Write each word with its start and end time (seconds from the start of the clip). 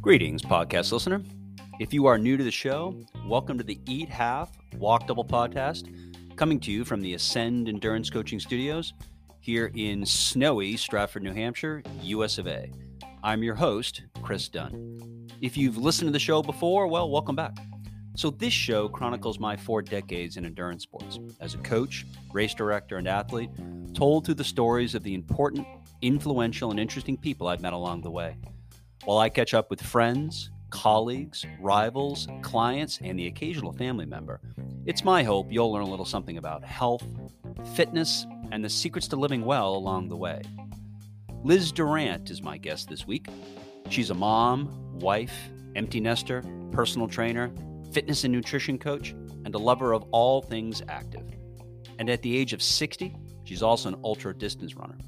Greetings, 0.00 0.40
podcast 0.40 0.90
listener. 0.90 1.22
If 1.78 1.92
you 1.92 2.06
are 2.06 2.16
new 2.16 2.38
to 2.38 2.44
the 2.44 2.50
show, 2.50 2.98
welcome 3.26 3.58
to 3.58 3.64
the 3.64 3.78
Eat 3.84 4.08
Half 4.08 4.56
Walk 4.78 5.06
Double 5.06 5.24
podcast, 5.24 5.92
coming 6.34 6.60
to 6.60 6.72
you 6.72 6.86
from 6.86 7.02
the 7.02 7.12
Ascend 7.12 7.68
Endurance 7.68 8.08
Coaching 8.08 8.40
Studios 8.40 8.94
here 9.40 9.70
in 9.74 10.06
snowy 10.06 10.78
Stratford, 10.78 11.24
New 11.24 11.34
Hampshire, 11.34 11.82
US 12.04 12.38
of 12.38 12.46
A. 12.46 12.72
I'm 13.22 13.42
your 13.42 13.56
host, 13.56 14.04
Chris 14.22 14.48
Dunn. 14.48 15.28
If 15.42 15.58
you've 15.58 15.76
listened 15.76 16.08
to 16.08 16.12
the 16.12 16.18
show 16.18 16.42
before, 16.42 16.86
well, 16.86 17.10
welcome 17.10 17.36
back. 17.36 17.58
So, 18.16 18.30
this 18.30 18.54
show 18.54 18.88
chronicles 18.88 19.38
my 19.38 19.56
four 19.56 19.82
decades 19.82 20.38
in 20.38 20.46
endurance 20.46 20.82
sports 20.82 21.20
as 21.40 21.54
a 21.54 21.58
coach, 21.58 22.06
race 22.32 22.54
director, 22.54 22.96
and 22.96 23.06
athlete, 23.06 23.50
told 23.92 24.24
through 24.24 24.34
the 24.34 24.44
stories 24.44 24.94
of 24.94 25.02
the 25.02 25.14
important, 25.14 25.66
influential, 26.02 26.70
and 26.70 26.78
interesting 26.78 27.16
people 27.16 27.48
I've 27.48 27.60
met 27.60 27.72
along 27.72 28.02
the 28.02 28.10
way. 28.10 28.36
While 29.04 29.18
I 29.18 29.28
catch 29.28 29.54
up 29.54 29.70
with 29.70 29.80
friends, 29.80 30.50
colleagues, 30.70 31.46
rivals, 31.60 32.28
clients, 32.42 32.98
and 33.02 33.18
the 33.18 33.26
occasional 33.26 33.72
family 33.72 34.06
member, 34.06 34.40
it's 34.86 35.04
my 35.04 35.22
hope 35.22 35.50
you'll 35.50 35.72
learn 35.72 35.82
a 35.82 35.90
little 35.90 36.04
something 36.04 36.38
about 36.38 36.64
health, 36.64 37.04
fitness, 37.74 38.26
and 38.52 38.64
the 38.64 38.68
secrets 38.68 39.08
to 39.08 39.16
living 39.16 39.44
well 39.44 39.74
along 39.74 40.08
the 40.08 40.16
way. 40.16 40.42
Liz 41.44 41.72
Durant 41.72 42.30
is 42.30 42.42
my 42.42 42.58
guest 42.58 42.88
this 42.88 43.06
week. 43.06 43.28
She's 43.88 44.10
a 44.10 44.14
mom, 44.14 44.98
wife, 44.98 45.34
empty 45.76 46.00
nester, 46.00 46.42
personal 46.72 47.08
trainer, 47.08 47.50
fitness 47.92 48.24
and 48.24 48.32
nutrition 48.32 48.78
coach, 48.78 49.14
and 49.44 49.54
a 49.54 49.58
lover 49.58 49.92
of 49.92 50.02
all 50.10 50.42
things 50.42 50.82
active. 50.88 51.24
And 51.98 52.10
at 52.10 52.22
the 52.22 52.36
age 52.36 52.52
of 52.52 52.62
60, 52.62 53.16
she's 53.44 53.62
also 53.62 53.88
an 53.88 54.00
ultra 54.04 54.34
distance 54.34 54.74
runner. 54.74 54.98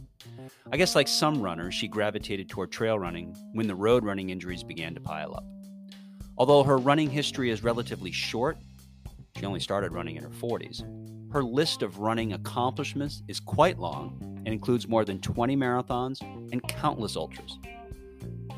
I 0.72 0.76
guess, 0.76 0.94
like 0.94 1.08
some 1.08 1.40
runners, 1.40 1.74
she 1.74 1.88
gravitated 1.88 2.48
toward 2.48 2.72
trail 2.72 2.98
running 2.98 3.34
when 3.52 3.66
the 3.66 3.74
road 3.74 4.04
running 4.04 4.30
injuries 4.30 4.62
began 4.62 4.94
to 4.94 5.00
pile 5.00 5.34
up. 5.34 5.44
Although 6.38 6.62
her 6.62 6.78
running 6.78 7.10
history 7.10 7.50
is 7.50 7.62
relatively 7.62 8.12
short, 8.12 8.58
she 9.36 9.44
only 9.44 9.60
started 9.60 9.92
running 9.92 10.16
in 10.16 10.22
her 10.22 10.30
40s, 10.30 10.82
her 11.32 11.44
list 11.44 11.82
of 11.82 12.00
running 12.00 12.32
accomplishments 12.32 13.22
is 13.28 13.38
quite 13.38 13.78
long 13.78 14.18
and 14.44 14.48
includes 14.48 14.88
more 14.88 15.04
than 15.04 15.20
20 15.20 15.56
marathons 15.56 16.20
and 16.52 16.60
countless 16.66 17.16
ultras. 17.16 17.56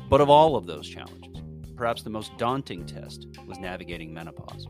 But 0.09 0.21
of 0.21 0.29
all 0.29 0.55
of 0.55 0.65
those 0.65 0.89
challenges, 0.89 1.43
perhaps 1.75 2.01
the 2.01 2.09
most 2.09 2.35
daunting 2.39 2.85
test 2.85 3.27
was 3.45 3.59
navigating 3.59 4.11
menopause. 4.11 4.65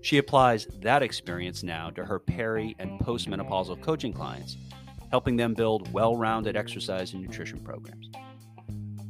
She 0.00 0.18
applies 0.18 0.66
that 0.80 1.02
experience 1.02 1.62
now 1.62 1.90
to 1.90 2.04
her 2.04 2.18
peri 2.18 2.74
and 2.80 2.98
postmenopausal 2.98 3.80
coaching 3.82 4.12
clients 4.12 4.56
helping 5.12 5.36
them 5.36 5.52
build 5.52 5.92
well 5.92 6.16
rounded 6.16 6.56
exercise 6.56 7.12
and 7.12 7.22
nutrition 7.22 7.60
programs. 7.60 8.10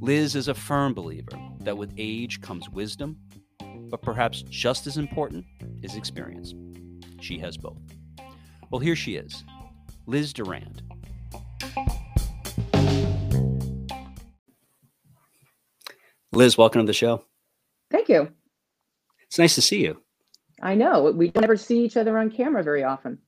Liz 0.00 0.34
is 0.34 0.48
a 0.48 0.55
firm 0.55 0.92
believer 0.92 1.31
that 1.61 1.78
with 1.78 1.94
age 1.97 2.41
comes 2.41 2.69
wisdom, 2.69 3.17
but 3.89 4.03
perhaps 4.03 4.42
just 4.42 4.89
as 4.89 4.97
important 4.97 5.44
is 5.81 5.94
experience. 5.94 6.55
She 7.20 7.39
has 7.39 7.56
both. 7.56 7.78
Well, 8.70 8.81
here 8.81 8.97
she 8.97 9.14
is 9.14 9.44
Liz 10.06 10.33
Durant. 10.33 10.83
Liz, 16.33 16.59
welcome 16.59 16.81
to 16.81 16.87
the 16.87 16.92
show. 16.92 17.22
Thank 17.92 18.09
you. 18.09 18.33
It's 19.28 19.39
nice 19.39 19.55
to 19.55 19.62
see 19.62 19.83
you. 19.83 20.03
I 20.61 20.75
know. 20.75 21.12
We 21.12 21.31
don't 21.31 21.44
ever 21.44 21.56
see 21.56 21.84
each 21.84 21.97
other 21.97 22.19
on 22.19 22.28
camera 22.31 22.64
very 22.64 22.83
often. 22.83 23.19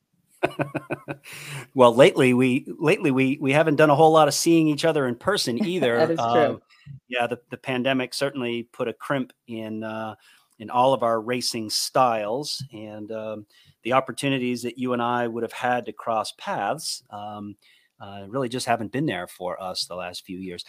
well, 1.75 1.95
lately 1.95 2.35
we 2.35 2.67
lately 2.79 3.11
we 3.11 3.39
we 3.41 3.53
haven't 3.53 3.77
done 3.77 3.91
a 3.91 3.95
whole 3.95 4.13
lot 4.13 4.29
of 4.29 4.35
seeing 4.35 4.69
each 4.69 4.85
other 4.85 5.07
in 5.07 5.15
person 5.15 5.65
either. 5.67 5.99
that 5.99 6.11
is 6.11 6.19
um, 6.19 6.35
true. 6.35 6.63
Yeah, 7.09 7.27
the, 7.27 7.41
the 7.51 7.57
pandemic 7.57 8.13
certainly 8.15 8.65
put 8.65 8.89
a 8.89 8.93
crimp 8.93 9.33
in 9.47 9.85
uh, 9.85 10.15
in 10.59 10.71
all 10.71 10.93
of 10.93 11.03
our 11.03 11.21
racing 11.21 11.71
styles, 11.71 12.65
and 12.73 13.11
um, 13.13 13.47
the 13.83 13.93
opportunities 13.93 14.63
that 14.63 14.79
you 14.79 14.93
and 14.93 15.03
I 15.03 15.27
would 15.27 15.43
have 15.43 15.53
had 15.53 15.87
to 15.87 15.93
cross 15.93 16.33
paths 16.39 17.03
um, 17.11 17.57
uh, 18.01 18.25
really 18.29 18.49
just 18.49 18.67
haven't 18.67 18.93
been 18.93 19.07
there 19.07 19.27
for 19.27 19.61
us 19.63 19.87
the 19.87 19.95
last 19.95 20.25
few 20.25 20.39
years 20.39 20.65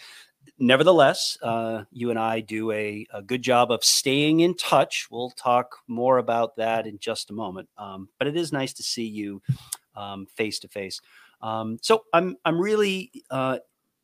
nevertheless, 0.58 1.38
uh, 1.42 1.84
you 1.90 2.10
and 2.10 2.18
I 2.18 2.40
do 2.40 2.70
a, 2.72 3.06
a, 3.12 3.22
good 3.22 3.42
job 3.42 3.70
of 3.70 3.84
staying 3.84 4.40
in 4.40 4.54
touch. 4.56 5.08
We'll 5.10 5.30
talk 5.30 5.76
more 5.86 6.18
about 6.18 6.56
that 6.56 6.86
in 6.86 6.98
just 6.98 7.30
a 7.30 7.34
moment. 7.34 7.68
Um, 7.78 8.08
but 8.18 8.28
it 8.28 8.36
is 8.36 8.52
nice 8.52 8.72
to 8.74 8.82
see 8.82 9.06
you 9.06 9.42
face 10.36 10.58
to 10.60 10.68
face. 10.68 11.00
So 11.82 12.04
I'm 12.12 12.36
I'm 12.44 12.58
really 12.60 13.24
uh, 13.30 13.58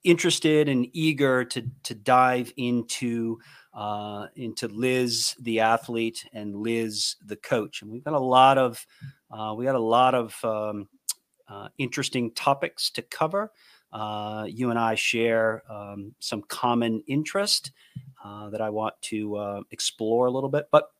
interested 0.05 0.69
and 0.69 0.87
eager 0.93 1.45
to 1.45 1.63
to 1.85 1.95
dive 1.95 2.53
into 2.57 3.39
uh, 3.75 4.27
into 4.37 4.69
Liz 4.69 5.35
the 5.41 5.61
athlete 5.61 6.27
and 6.33 6.55
Liz 6.57 7.17
the 7.25 7.37
coach, 7.37 7.83
and 7.83 7.91
we've 7.91 8.05
got 8.05 8.15
a 8.15 8.19
lot 8.19 8.59
of 8.59 8.85
uh, 9.31 9.55
we 9.57 9.65
got 9.65 9.75
a 9.75 9.81
lot 9.81 10.15
of 10.15 10.45
um, 10.45 10.89
uh, 11.49 11.69
interesting 11.79 12.33
topics 12.33 12.91
to 12.91 13.03
cover. 13.03 13.51
Uh, 13.93 14.47
you 14.49 14.71
and 14.71 14.79
I 14.79 14.95
share 14.95 15.63
um, 15.71 16.15
some 16.19 16.43
common 16.43 17.03
interest 17.07 17.73
uh, 18.25 18.49
that 18.51 18.61
I 18.61 18.71
want 18.71 18.95
to 19.03 19.37
uh, 19.37 19.61
explore 19.71 20.27
a 20.27 20.31
little 20.31 20.49
bit. 20.49 20.69
But 20.71 20.91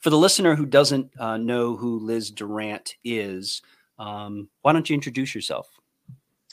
for 0.00 0.10
the 0.10 0.18
listener 0.18 0.54
who 0.54 0.66
doesn't 0.66 1.10
uh, 1.18 1.36
know 1.36 1.76
who 1.76 1.98
Liz 1.98 2.30
Durant 2.30 2.96
is, 3.04 3.62
um, 3.98 4.48
why 4.62 4.72
don't 4.72 4.88
you 4.88 4.94
introduce 4.94 5.34
yourself? 5.34 5.68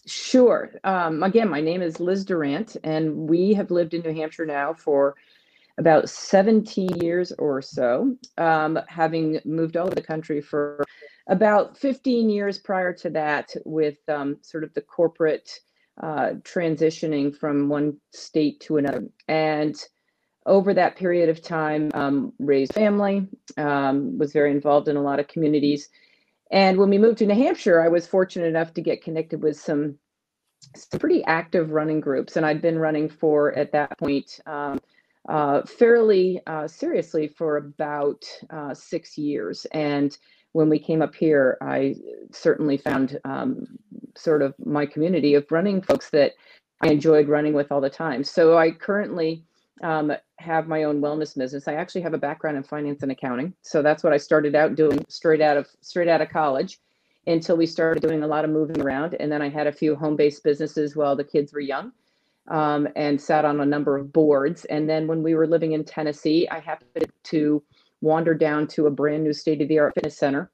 Sure. 0.06 0.72
Um, 0.84 1.24
again, 1.24 1.50
my 1.50 1.60
name 1.60 1.82
is 1.82 2.00
Liz 2.00 2.24
Durant, 2.24 2.78
and 2.84 3.28
we 3.28 3.54
have 3.54 3.72
lived 3.72 3.94
in 3.94 4.02
New 4.02 4.14
Hampshire 4.14 4.46
now 4.46 4.74
for 4.74 5.16
about 5.78 6.10
17 6.10 6.90
years 7.02 7.32
or 7.34 7.62
so, 7.62 8.16
um, 8.38 8.80
having 8.88 9.40
moved 9.46 9.78
all 9.78 9.86
over 9.86 9.96
the 9.96 10.02
country 10.02 10.42
for 10.42 10.84
about 11.28 11.78
15 11.78 12.30
years 12.30 12.58
prior 12.58 12.94
to 12.94 13.10
that 13.12 13.54
with 13.66 13.98
um, 14.08 14.38
sort 14.42 14.64
of 14.64 14.74
the 14.74 14.82
corporate 14.82 15.60
uh, 16.02 16.32
transitioning 16.44 17.36
from 17.36 17.70
one 17.70 17.98
state 18.12 18.60
to 18.62 18.78
another. 18.78 19.08
And 19.28 19.76
over 20.46 20.74
that 20.74 20.96
period 20.96 21.30
of 21.30 21.42
time, 21.42 21.92
um, 21.94 22.34
raised 22.40 22.74
family, 22.74 23.28
um, 23.58 24.18
was 24.18 24.32
very 24.32 24.52
involved 24.52 24.88
in 24.88 24.96
a 24.96 25.02
lot 25.02 25.20
of 25.20 25.28
communities. 25.28 25.90
And 26.52 26.78
when 26.78 26.90
we 26.90 26.98
moved 26.98 27.18
to 27.18 27.26
New 27.26 27.36
Hampshire, 27.36 27.82
I 27.82 27.90
was 27.90 28.08
fortunate 28.08 28.46
enough 28.46 28.74
to 28.76 28.82
get 28.82 29.04
connected 29.04 29.44
with 29.44 29.60
some, 29.60 29.98
some 30.76 31.00
pretty 31.00 31.24
active 31.26 31.72
running 31.72 32.00
groups. 32.00 32.38
And 32.38 32.46
I'd 32.46 32.62
been 32.62 32.80
running 32.80 33.10
for, 33.10 33.54
at 33.54 33.74
that 33.74 33.98
point, 33.98 34.40
um, 34.46 34.80
uh, 35.28 35.62
fairly 35.64 36.42
uh, 36.48 36.68
seriously 36.68 37.28
for 37.28 37.58
about 37.58 38.24
uh, 38.50 38.74
six 38.74 39.18
years. 39.18 39.66
And 39.72 40.18
when 40.54 40.70
we 40.70 40.80
came 40.80 41.02
up 41.02 41.14
here, 41.14 41.58
I 41.62 41.96
certainly 42.32 42.78
found 42.78 43.20
um, 43.26 43.68
sort 44.16 44.42
of 44.42 44.56
my 44.64 44.86
community 44.86 45.34
of 45.36 45.46
running 45.52 45.82
folks 45.82 46.10
that 46.12 46.34
I 46.82 46.90
enjoyed 46.90 47.28
running 47.28 47.54
with 47.54 47.72
all 47.72 47.82
the 47.82 47.90
time. 47.90 48.24
So 48.24 48.58
I 48.58 48.72
currently 48.72 49.44
um, 49.84 50.12
have 50.38 50.68
my 50.68 50.84
own 50.84 51.02
wellness 51.02 51.38
business. 51.38 51.68
I 51.68 51.74
actually 51.74 52.02
have 52.02 52.14
a 52.14 52.18
background 52.18 52.58
in 52.58 52.64
finance 52.64 53.04
and 53.04 53.12
accounting, 53.12 53.54
so 53.62 53.82
that's 53.82 54.04
what 54.04 54.14
I 54.14 54.18
started 54.18 54.56
out 54.56 54.76
doing 54.76 55.06
straight 55.08 55.42
out 55.42 55.58
of 55.58 55.68
straight 55.82 56.08
out 56.08 56.22
of 56.22 56.30
college. 56.30 56.80
Until 57.28 57.58
we 57.58 57.66
started 57.66 58.02
doing 58.02 58.24
a 58.24 58.28
lot 58.28 58.46
of 58.46 58.52
moving 58.52 58.82
around, 58.82 59.18
and 59.20 59.30
then 59.30 59.42
I 59.42 59.50
had 59.50 59.68
a 59.68 59.72
few 59.72 59.98
home-based 59.98 60.46
businesses 60.46 60.96
while 60.96 61.14
the 61.14 61.26
kids 61.26 61.52
were 61.52 61.60
young, 61.60 61.92
um, 62.48 62.88
and 62.96 63.20
sat 63.20 63.46
on 63.46 63.60
a 63.60 63.66
number 63.66 63.98
of 63.98 64.14
boards. 64.14 64.66
And 64.66 64.90
then 64.90 65.08
when 65.08 65.24
we 65.24 65.36
were 65.36 65.48
living 65.48 65.74
in 65.74 65.84
Tennessee, 65.84 66.48
I 66.50 66.60
happened 66.60 67.12
to 67.24 67.64
wander 68.02 68.34
down 68.34 68.68
to 68.68 68.88
a 68.88 68.92
brand 68.92 69.24
new 69.24 69.34
state 69.34 69.62
of 69.62 69.68
the 69.68 69.80
art 69.80 69.94
fitness 69.96 70.18
center 70.18 70.52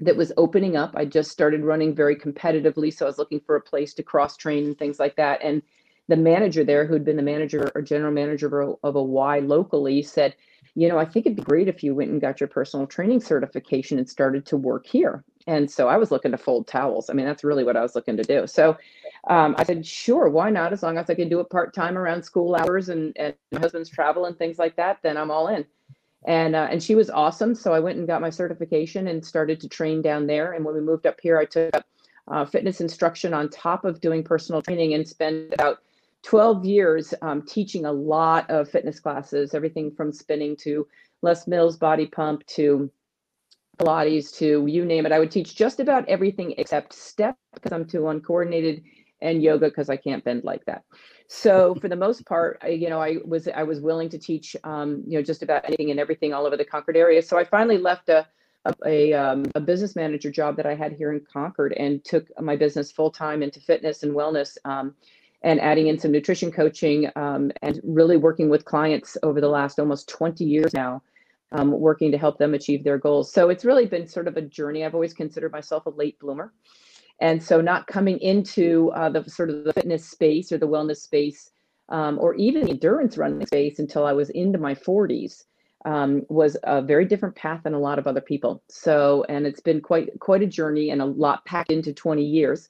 that 0.00 0.16
was 0.16 0.32
opening 0.36 0.76
up. 0.76 0.94
I 0.96 1.04
just 1.04 1.30
started 1.30 1.64
running 1.64 1.94
very 1.94 2.16
competitively. 2.16 2.92
So 2.92 3.06
I 3.06 3.08
was 3.08 3.18
looking 3.18 3.40
for 3.40 3.56
a 3.56 3.60
place 3.60 3.92
to 3.94 4.02
cross 4.02 4.36
train 4.36 4.64
and 4.64 4.78
things 4.78 4.98
like 4.98 5.16
that. 5.16 5.40
And 5.42 5.62
the 6.08 6.16
manager 6.16 6.64
there, 6.64 6.86
who'd 6.86 7.04
been 7.04 7.16
the 7.16 7.22
manager 7.22 7.70
or 7.74 7.82
general 7.82 8.12
manager 8.12 8.76
of 8.82 8.96
a 8.96 9.02
Y 9.02 9.38
locally, 9.40 10.02
said, 10.02 10.34
You 10.74 10.88
know, 10.88 10.98
I 10.98 11.04
think 11.04 11.26
it'd 11.26 11.36
be 11.36 11.42
great 11.42 11.68
if 11.68 11.84
you 11.84 11.94
went 11.94 12.10
and 12.10 12.20
got 12.20 12.40
your 12.40 12.48
personal 12.48 12.86
training 12.86 13.20
certification 13.20 13.98
and 13.98 14.08
started 14.08 14.44
to 14.46 14.56
work 14.56 14.86
here. 14.86 15.22
And 15.46 15.70
so 15.70 15.88
I 15.88 15.96
was 15.96 16.10
looking 16.10 16.32
to 16.32 16.38
fold 16.38 16.66
towels. 16.66 17.10
I 17.10 17.12
mean, 17.12 17.26
that's 17.26 17.44
really 17.44 17.64
what 17.64 17.76
I 17.76 17.82
was 17.82 17.94
looking 17.94 18.16
to 18.16 18.24
do. 18.24 18.46
So 18.46 18.76
um, 19.28 19.54
I 19.58 19.64
said, 19.64 19.86
Sure, 19.86 20.28
why 20.28 20.50
not? 20.50 20.72
As 20.72 20.82
long 20.82 20.98
as 20.98 21.10
I 21.10 21.14
can 21.14 21.28
do 21.28 21.40
it 21.40 21.50
part 21.50 21.74
time 21.74 21.98
around 21.98 22.22
school 22.22 22.54
hours 22.56 22.88
and, 22.88 23.16
and 23.16 23.34
my 23.52 23.60
husband's 23.60 23.90
travel 23.90 24.24
and 24.26 24.36
things 24.36 24.58
like 24.58 24.76
that, 24.76 24.98
then 25.02 25.16
I'm 25.16 25.30
all 25.30 25.48
in 25.48 25.66
and 26.26 26.54
uh, 26.54 26.68
and 26.70 26.82
she 26.82 26.94
was 26.94 27.10
awesome. 27.10 27.54
So 27.54 27.72
I 27.72 27.80
went 27.80 27.98
and 27.98 28.06
got 28.06 28.20
my 28.20 28.30
certification 28.30 29.08
and 29.08 29.24
started 29.24 29.60
to 29.60 29.68
train 29.68 30.02
down 30.02 30.26
there. 30.26 30.52
And 30.52 30.64
when 30.64 30.74
we 30.74 30.80
moved 30.80 31.06
up 31.06 31.18
here, 31.20 31.38
I 31.38 31.44
took 31.44 31.74
up 31.74 31.86
uh, 32.28 32.44
fitness 32.44 32.80
instruction 32.80 33.32
on 33.32 33.48
top 33.48 33.84
of 33.84 34.00
doing 34.00 34.22
personal 34.22 34.62
training 34.62 34.94
and 34.94 35.08
spent 35.08 35.54
about 35.54 35.78
12 36.22 36.66
years 36.66 37.14
um, 37.22 37.42
teaching 37.42 37.86
a 37.86 37.92
lot 37.92 38.48
of 38.50 38.68
fitness 38.68 39.00
classes, 39.00 39.54
everything 39.54 39.90
from 39.90 40.12
spinning 40.12 40.54
to 40.56 40.86
Les 41.22 41.46
Mills 41.46 41.78
body 41.78 42.06
pump 42.06 42.46
to 42.46 42.90
Pilates 43.78 44.36
to 44.36 44.66
you 44.66 44.84
name 44.84 45.06
it. 45.06 45.12
I 45.12 45.18
would 45.18 45.30
teach 45.30 45.56
just 45.56 45.80
about 45.80 46.06
everything 46.06 46.54
except 46.58 46.92
step 46.92 47.36
because 47.54 47.72
I'm 47.72 47.86
too 47.86 48.08
uncoordinated 48.08 48.82
and 49.22 49.42
yoga 49.42 49.68
because 49.68 49.90
I 49.90 49.96
can't 49.96 50.24
bend 50.24 50.44
like 50.44 50.64
that. 50.66 50.84
So 51.28 51.74
for 51.76 51.88
the 51.88 51.96
most 51.96 52.26
part, 52.26 52.58
I, 52.62 52.68
you 52.68 52.88
know, 52.88 53.00
I 53.00 53.18
was 53.24 53.48
I 53.48 53.62
was 53.62 53.80
willing 53.80 54.08
to 54.10 54.18
teach, 54.18 54.56
um, 54.64 55.02
you 55.06 55.18
know, 55.18 55.22
just 55.22 55.42
about 55.42 55.64
anything 55.64 55.90
and 55.90 56.00
everything 56.00 56.32
all 56.32 56.46
over 56.46 56.56
the 56.56 56.64
Concord 56.64 56.96
area. 56.96 57.22
So 57.22 57.38
I 57.38 57.44
finally 57.44 57.78
left 57.78 58.08
a 58.08 58.26
a, 58.84 59.14
um, 59.14 59.46
a 59.54 59.60
business 59.60 59.96
manager 59.96 60.30
job 60.30 60.54
that 60.56 60.66
I 60.66 60.74
had 60.74 60.92
here 60.92 61.12
in 61.12 61.20
Concord 61.32 61.72
and 61.78 62.04
took 62.04 62.26
my 62.38 62.56
business 62.56 62.92
full 62.92 63.10
time 63.10 63.42
into 63.42 63.58
fitness 63.58 64.02
and 64.02 64.12
wellness. 64.12 64.58
Um, 64.64 64.94
and 65.42 65.58
adding 65.60 65.86
in 65.86 65.98
some 65.98 66.12
nutrition 66.12 66.52
coaching 66.52 67.10
um, 67.16 67.50
and 67.62 67.80
really 67.82 68.18
working 68.18 68.50
with 68.50 68.66
clients 68.66 69.16
over 69.22 69.40
the 69.40 69.48
last 69.48 69.78
almost 69.78 70.06
20 70.10 70.44
years 70.44 70.74
now 70.74 71.00
um, 71.52 71.72
working 71.72 72.12
to 72.12 72.18
help 72.18 72.38
them 72.38 72.54
achieve 72.54 72.84
their 72.84 72.98
goals. 72.98 73.32
So 73.32 73.48
it's 73.50 73.64
really 73.64 73.86
been 73.86 74.06
sort 74.06 74.28
of 74.28 74.36
a 74.36 74.42
journey. 74.42 74.84
I've 74.84 74.94
always 74.94 75.14
considered 75.14 75.52
myself 75.52 75.86
a 75.86 75.90
late 75.90 76.18
bloomer. 76.20 76.52
And 77.20 77.42
so 77.42 77.60
not 77.60 77.86
coming 77.86 78.18
into 78.18 78.90
uh, 78.94 79.10
the 79.10 79.28
sort 79.28 79.50
of 79.50 79.64
the 79.64 79.72
fitness 79.72 80.08
space 80.08 80.52
or 80.52 80.58
the 80.58 80.68
wellness 80.68 80.98
space 80.98 81.50
um, 81.90 82.18
or 82.18 82.34
even 82.34 82.68
endurance 82.68 83.18
running 83.18 83.46
space 83.46 83.78
until 83.78 84.06
I 84.06 84.12
was 84.12 84.30
into 84.30 84.58
my 84.58 84.74
40s 84.74 85.44
um, 85.84 86.22
was 86.28 86.56
a 86.64 86.82
very 86.82 87.04
different 87.04 87.34
path 87.34 87.62
than 87.64 87.74
a 87.74 87.78
lot 87.78 87.98
of 87.98 88.06
other 88.06 88.20
people. 88.20 88.62
So, 88.68 89.24
and 89.28 89.46
it's 89.46 89.60
been 89.60 89.80
quite 89.80 90.18
quite 90.20 90.42
a 90.42 90.46
journey 90.46 90.90
and 90.90 91.00
a 91.00 91.06
lot 91.06 91.44
packed 91.44 91.72
into 91.72 91.92
20 91.92 92.22
years. 92.22 92.68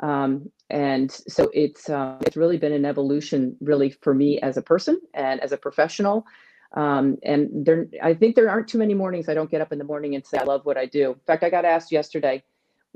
Um, 0.00 0.50
and 0.68 1.10
so 1.10 1.50
it's 1.54 1.88
uh, 1.88 2.18
it's 2.22 2.36
really 2.36 2.58
been 2.58 2.72
an 2.72 2.84
evolution, 2.84 3.56
really 3.60 3.90
for 3.90 4.14
me 4.14 4.40
as 4.40 4.56
a 4.56 4.62
person 4.62 5.00
and 5.14 5.40
as 5.40 5.52
a 5.52 5.56
professional. 5.56 6.26
Um, 6.72 7.16
and 7.22 7.64
there, 7.64 7.86
I 8.02 8.12
think 8.14 8.34
there 8.34 8.50
aren't 8.50 8.68
too 8.68 8.78
many 8.78 8.92
mornings 8.92 9.28
I 9.28 9.34
don't 9.34 9.50
get 9.50 9.60
up 9.60 9.72
in 9.72 9.78
the 9.78 9.84
morning 9.84 10.14
and 10.14 10.26
say 10.26 10.38
I 10.38 10.44
love 10.44 10.66
what 10.66 10.76
I 10.76 10.86
do. 10.86 11.12
In 11.12 11.20
fact, 11.26 11.44
I 11.44 11.50
got 11.50 11.64
asked 11.64 11.92
yesterday, 11.92 12.42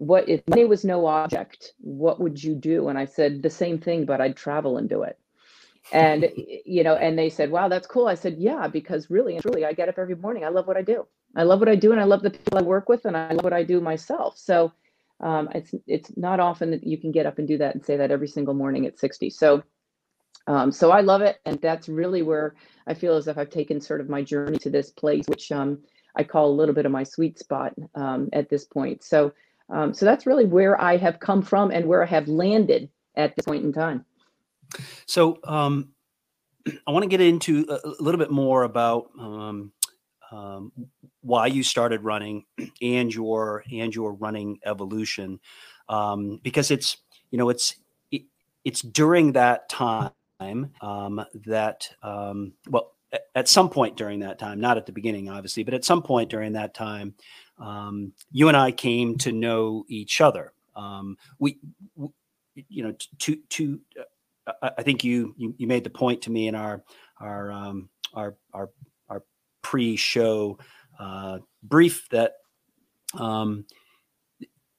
"What 0.00 0.28
if 0.28 0.40
money 0.48 0.64
was 0.64 0.84
no 0.84 1.06
object? 1.06 1.74
What 1.78 2.20
would 2.20 2.42
you 2.42 2.54
do?" 2.54 2.88
And 2.88 2.98
I 2.98 3.04
said 3.04 3.42
the 3.42 3.50
same 3.50 3.78
thing, 3.78 4.04
but 4.04 4.20
I'd 4.20 4.36
travel 4.36 4.76
and 4.78 4.88
do 4.88 5.02
it. 5.02 5.18
And 5.92 6.30
you 6.64 6.82
know, 6.82 6.94
and 6.94 7.18
they 7.18 7.30
said, 7.30 7.50
"Wow, 7.50 7.68
that's 7.68 7.86
cool." 7.86 8.06
I 8.06 8.14
said, 8.14 8.36
"Yeah, 8.38 8.68
because 8.68 9.10
really 9.10 9.34
and 9.34 9.42
truly, 9.42 9.64
I 9.64 9.72
get 9.72 9.88
up 9.88 9.98
every 9.98 10.16
morning. 10.16 10.44
I 10.44 10.48
love 10.48 10.66
what 10.66 10.76
I 10.76 10.82
do. 10.82 11.06
I 11.36 11.44
love 11.44 11.60
what 11.60 11.68
I 11.68 11.76
do, 11.76 11.92
and 11.92 12.00
I 12.00 12.04
love 12.04 12.22
the 12.22 12.30
people 12.30 12.58
I 12.58 12.62
work 12.62 12.88
with, 12.88 13.04
and 13.04 13.16
I 13.16 13.32
love 13.32 13.44
what 13.44 13.52
I 13.52 13.62
do 13.62 13.80
myself." 13.80 14.38
So. 14.38 14.72
Um, 15.22 15.50
it's 15.54 15.74
it's 15.86 16.16
not 16.16 16.40
often 16.40 16.70
that 16.70 16.82
you 16.82 16.96
can 16.96 17.12
get 17.12 17.26
up 17.26 17.38
and 17.38 17.46
do 17.46 17.58
that 17.58 17.74
and 17.74 17.84
say 17.84 17.98
that 17.98 18.10
every 18.10 18.26
single 18.26 18.54
morning 18.54 18.86
at 18.86 18.98
60. 18.98 19.28
So 19.28 19.62
um, 20.46 20.72
so 20.72 20.90
I 20.90 21.00
love 21.00 21.22
it, 21.22 21.38
and 21.44 21.60
that's 21.60 21.88
really 21.88 22.22
where 22.22 22.54
I 22.86 22.94
feel 22.94 23.14
as 23.14 23.28
if 23.28 23.38
I've 23.38 23.50
taken 23.50 23.80
sort 23.80 24.00
of 24.00 24.08
my 24.08 24.22
journey 24.22 24.58
to 24.58 24.70
this 24.70 24.90
place, 24.90 25.26
which 25.28 25.52
um, 25.52 25.78
I 26.16 26.24
call 26.24 26.50
a 26.50 26.58
little 26.58 26.74
bit 26.74 26.86
of 26.86 26.92
my 26.92 27.04
sweet 27.04 27.38
spot 27.38 27.74
um, 27.94 28.28
at 28.32 28.48
this 28.48 28.64
point. 28.64 29.04
So, 29.04 29.32
um, 29.70 29.94
so 29.94 30.04
that's 30.04 30.26
really 30.26 30.44
where 30.44 30.80
I 30.80 30.96
have 30.96 31.20
come 31.20 31.42
from 31.42 31.70
and 31.70 31.86
where 31.86 32.02
I 32.02 32.06
have 32.06 32.28
landed 32.28 32.88
at 33.14 33.34
this 33.36 33.44
point 33.44 33.64
in 33.64 33.72
time. 33.72 34.04
So, 35.06 35.38
um, 35.44 35.92
I 36.86 36.90
want 36.90 37.04
to 37.04 37.08
get 37.08 37.20
into 37.20 37.66
a, 37.68 38.02
little 38.02 38.18
bit 38.18 38.30
more 38.30 38.64
about 38.64 39.10
um, 39.18 39.72
why 41.22 41.46
you 41.46 41.62
started 41.62 42.02
running 42.04 42.44
and 42.82 43.12
your 43.12 43.64
and 43.72 43.94
your 43.94 44.12
running 44.12 44.58
evolution, 44.64 45.40
because 46.42 46.70
it's 46.70 46.98
you 47.30 47.38
know 47.38 47.48
it's 47.48 47.76
it, 48.10 48.22
it's 48.64 48.82
during 48.82 49.32
that 49.32 49.68
time 49.68 50.12
um, 50.80 51.24
that, 51.46 51.88
um, 52.02 52.52
well, 52.68 52.92
at 53.34 53.48
some 53.48 53.68
point 53.68 53.96
during 53.96 54.20
that 54.20 54.38
time, 54.38 54.60
not 54.60 54.76
at 54.76 54.86
the 54.86 54.92
beginning, 54.92 55.28
obviously, 55.28 55.64
but 55.64 55.74
at 55.74 55.84
some 55.84 56.02
point 56.02 56.30
during 56.30 56.52
that 56.52 56.74
time, 56.74 57.14
um, 57.60 58.12
you 58.32 58.48
and 58.48 58.56
I 58.56 58.72
came 58.72 59.16
to 59.18 59.32
know 59.32 59.84
each 59.88 60.20
other. 60.20 60.52
Um, 60.74 61.16
we, 61.38 61.58
we, 61.94 62.08
you 62.68 62.82
know, 62.82 62.94
to 63.18 63.36
to, 63.36 63.80
uh, 64.46 64.70
I 64.76 64.82
think 64.82 65.04
you, 65.04 65.34
you, 65.36 65.54
you 65.58 65.66
made 65.66 65.84
the 65.84 65.90
point 65.90 66.22
to 66.22 66.30
me 66.30 66.48
in 66.48 66.54
our 66.54 66.82
our 67.20 67.52
um, 67.52 67.88
our 68.14 68.36
our 68.52 68.70
our 69.08 69.22
pre-show 69.62 70.58
uh, 70.98 71.38
brief 71.62 72.08
that 72.10 72.32
um, 73.14 73.66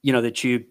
you 0.01 0.11
know 0.11 0.21
that 0.21 0.43
you 0.43 0.65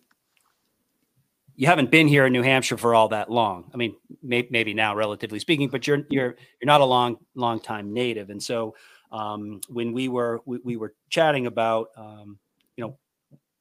you 1.60 1.66
haven't 1.66 1.90
been 1.90 2.08
here 2.08 2.24
in 2.24 2.32
New 2.32 2.42
Hampshire 2.42 2.78
for 2.78 2.94
all 2.94 3.08
that 3.08 3.30
long. 3.30 3.70
I 3.74 3.76
mean, 3.76 3.94
may, 4.22 4.48
maybe 4.50 4.72
now, 4.72 4.94
relatively 4.94 5.38
speaking, 5.38 5.68
but 5.68 5.86
you're 5.86 6.04
you're 6.08 6.34
you're 6.60 6.66
not 6.66 6.80
a 6.80 6.86
long 6.86 7.18
long 7.34 7.60
time 7.60 7.92
native. 7.92 8.30
And 8.30 8.42
so 8.42 8.74
um, 9.12 9.60
when 9.68 9.92
we 9.92 10.08
were 10.08 10.40
we, 10.44 10.58
we 10.64 10.76
were 10.76 10.94
chatting 11.08 11.46
about 11.46 11.88
um, 11.96 12.38
you 12.76 12.84
know 12.84 12.98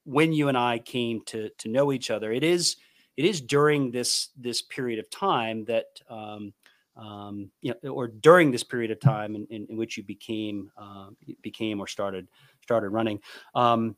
when 0.05 0.33
you 0.33 0.47
and 0.47 0.57
I 0.57 0.79
came 0.79 1.21
to 1.25 1.49
to 1.49 1.69
know 1.69 1.91
each 1.91 2.09
other, 2.09 2.31
it 2.31 2.43
is 2.43 2.77
it 3.17 3.25
is 3.25 3.41
during 3.41 3.91
this 3.91 4.29
this 4.37 4.61
period 4.61 4.99
of 4.99 5.09
time 5.09 5.65
that 5.65 5.85
um, 6.09 6.53
um, 6.95 7.49
you 7.61 7.73
know, 7.83 7.91
or 7.91 8.07
during 8.07 8.51
this 8.51 8.63
period 8.63 8.91
of 8.91 8.99
time 8.99 9.35
in, 9.35 9.45
in, 9.49 9.67
in 9.69 9.77
which 9.77 9.97
you 9.97 10.03
became 10.03 10.71
uh, 10.77 11.09
became 11.41 11.79
or 11.79 11.87
started 11.87 12.27
started 12.61 12.89
running. 12.89 13.19
Um, 13.55 13.95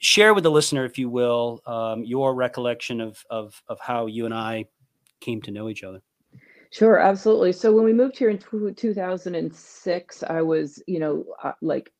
share 0.00 0.34
with 0.34 0.44
the 0.44 0.50
listener, 0.50 0.84
if 0.84 0.98
you 0.98 1.08
will, 1.08 1.62
um, 1.66 2.04
your 2.04 2.34
recollection 2.34 3.00
of, 3.00 3.24
of, 3.30 3.62
of 3.68 3.78
how 3.80 4.06
you 4.06 4.24
and 4.24 4.34
I 4.34 4.66
came 5.20 5.40
to 5.42 5.50
know 5.50 5.68
each 5.68 5.82
other. 5.82 6.02
Sure, 6.70 6.98
absolutely. 6.98 7.52
So 7.52 7.72
when 7.72 7.84
we 7.84 7.92
moved 7.92 8.18
here 8.18 8.28
in 8.30 8.38
2006, 8.74 10.22
I 10.24 10.42
was, 10.42 10.82
you 10.86 10.98
know, 10.98 11.24
uh, 11.42 11.52
like 11.62 11.92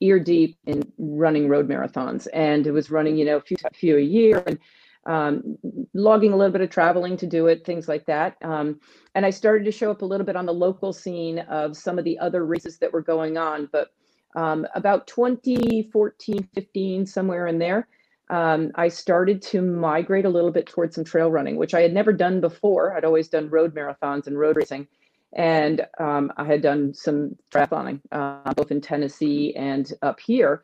ear 0.00 0.18
deep 0.18 0.58
in 0.66 0.82
running 0.98 1.48
road 1.48 1.68
marathons, 1.68 2.26
and 2.32 2.66
it 2.66 2.72
was 2.72 2.90
running, 2.90 3.16
you 3.16 3.24
know, 3.24 3.36
a 3.36 3.40
few, 3.40 3.56
a 3.64 3.74
few 3.74 3.96
a 3.98 4.00
year, 4.00 4.42
and 4.46 4.58
um, 5.06 5.58
logging 5.94 6.32
a 6.32 6.36
little 6.36 6.52
bit 6.52 6.60
of 6.62 6.70
traveling 6.70 7.16
to 7.18 7.26
do 7.26 7.46
it, 7.46 7.64
things 7.64 7.88
like 7.88 8.06
that. 8.06 8.36
Um, 8.42 8.80
and 9.14 9.26
I 9.26 9.30
started 9.30 9.64
to 9.66 9.72
show 9.72 9.90
up 9.90 10.02
a 10.02 10.06
little 10.06 10.26
bit 10.26 10.36
on 10.36 10.46
the 10.46 10.54
local 10.54 10.92
scene 10.92 11.40
of 11.40 11.76
some 11.76 11.98
of 11.98 12.04
the 12.04 12.18
other 12.18 12.44
races 12.44 12.78
that 12.78 12.92
were 12.92 13.02
going 13.02 13.36
on, 13.38 13.68
but 13.72 13.90
um, 14.36 14.66
about 14.74 15.06
2014, 15.06 16.48
15, 16.54 17.06
somewhere 17.06 17.46
in 17.46 17.58
there, 17.58 17.88
um, 18.30 18.70
I 18.74 18.88
started 18.88 19.42
to 19.42 19.60
migrate 19.60 20.24
a 20.24 20.30
little 20.30 20.50
bit 20.50 20.66
towards 20.66 20.94
some 20.94 21.04
trail 21.04 21.30
running, 21.30 21.56
which 21.56 21.74
I 21.74 21.82
had 21.82 21.92
never 21.92 22.12
done 22.12 22.40
before. 22.40 22.96
I'd 22.96 23.04
always 23.04 23.28
done 23.28 23.50
road 23.50 23.74
marathons 23.74 24.26
and 24.26 24.38
road 24.38 24.56
racing. 24.56 24.88
And 25.34 25.86
um, 25.98 26.32
I 26.36 26.44
had 26.44 26.62
done 26.62 26.94
some 26.94 27.36
triathloning, 27.52 28.00
uh, 28.12 28.54
both 28.54 28.70
in 28.70 28.80
Tennessee 28.80 29.54
and 29.56 29.92
up 30.00 30.20
here. 30.20 30.62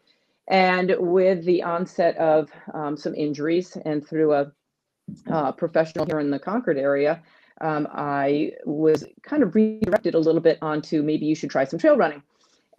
And 0.49 0.95
with 0.99 1.45
the 1.45 1.63
onset 1.63 2.17
of 2.17 2.51
um, 2.73 2.97
some 2.97 3.15
injuries 3.15 3.77
and 3.85 4.07
through 4.07 4.33
a 4.33 4.53
uh, 5.31 5.53
professional 5.53 6.07
here 6.07 6.21
in 6.21 6.31
the 6.31 6.39
Concord 6.39 6.79
area, 6.79 7.23
um, 7.61 7.87
I 7.93 8.53
was 8.65 9.05
kind 9.23 9.43
of 9.43 9.55
redirected 9.55 10.15
a 10.15 10.19
little 10.19 10.41
bit 10.41 10.59
onto 10.63 11.03
maybe 11.03 11.27
you 11.27 11.35
should 11.35 11.51
try 11.51 11.65
some 11.65 11.79
trail 11.79 11.97
running 11.97 12.23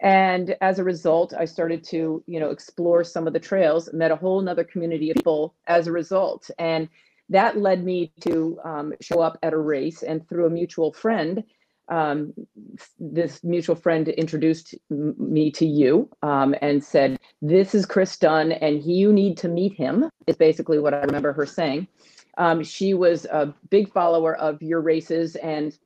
and 0.01 0.55
as 0.61 0.79
a 0.79 0.83
result 0.83 1.33
i 1.39 1.45
started 1.45 1.83
to 1.83 2.23
you 2.27 2.39
know 2.39 2.49
explore 2.49 3.03
some 3.03 3.27
of 3.27 3.33
the 3.33 3.39
trails 3.39 3.91
met 3.93 4.11
a 4.11 4.15
whole 4.15 4.41
nother 4.41 4.63
community 4.63 5.11
of 5.11 5.15
people 5.15 5.53
as 5.67 5.87
a 5.87 5.91
result. 5.91 6.49
And 6.59 6.89
that 7.29 7.57
led 7.57 7.85
me 7.85 8.11
to 8.21 8.59
um, 8.65 8.93
show 8.99 9.21
up 9.21 9.37
at 9.41 9.53
a 9.53 9.57
race 9.57 10.03
and 10.03 10.27
through 10.27 10.47
a 10.47 10.49
mutual 10.49 10.91
friend 10.91 11.43
um, 11.89 12.33
this 12.99 13.43
mutual 13.43 13.75
friend 13.75 14.07
introduced 14.07 14.75
me 14.89 15.51
to 15.51 15.65
you 15.65 16.09
um, 16.23 16.55
and 16.61 16.83
said 16.83 17.19
this 17.41 17.75
is 17.75 17.85
chris 17.85 18.17
dunn 18.17 18.51
and 18.53 18.83
you 18.83 19.11
need 19.11 19.37
to 19.37 19.47
meet 19.47 19.73
him 19.73 20.09
is 20.27 20.35
basically 20.35 20.79
what 20.79 20.93
i 20.93 21.01
remember 21.01 21.33
her 21.33 21.45
saying. 21.45 21.87
Um, 22.37 22.63
she 22.63 22.93
was 22.93 23.25
a 23.25 23.53
big 23.69 23.91
follower 23.91 24.35
of 24.35 24.61
your 24.61 24.79
races 24.79 25.35
and 25.35 25.77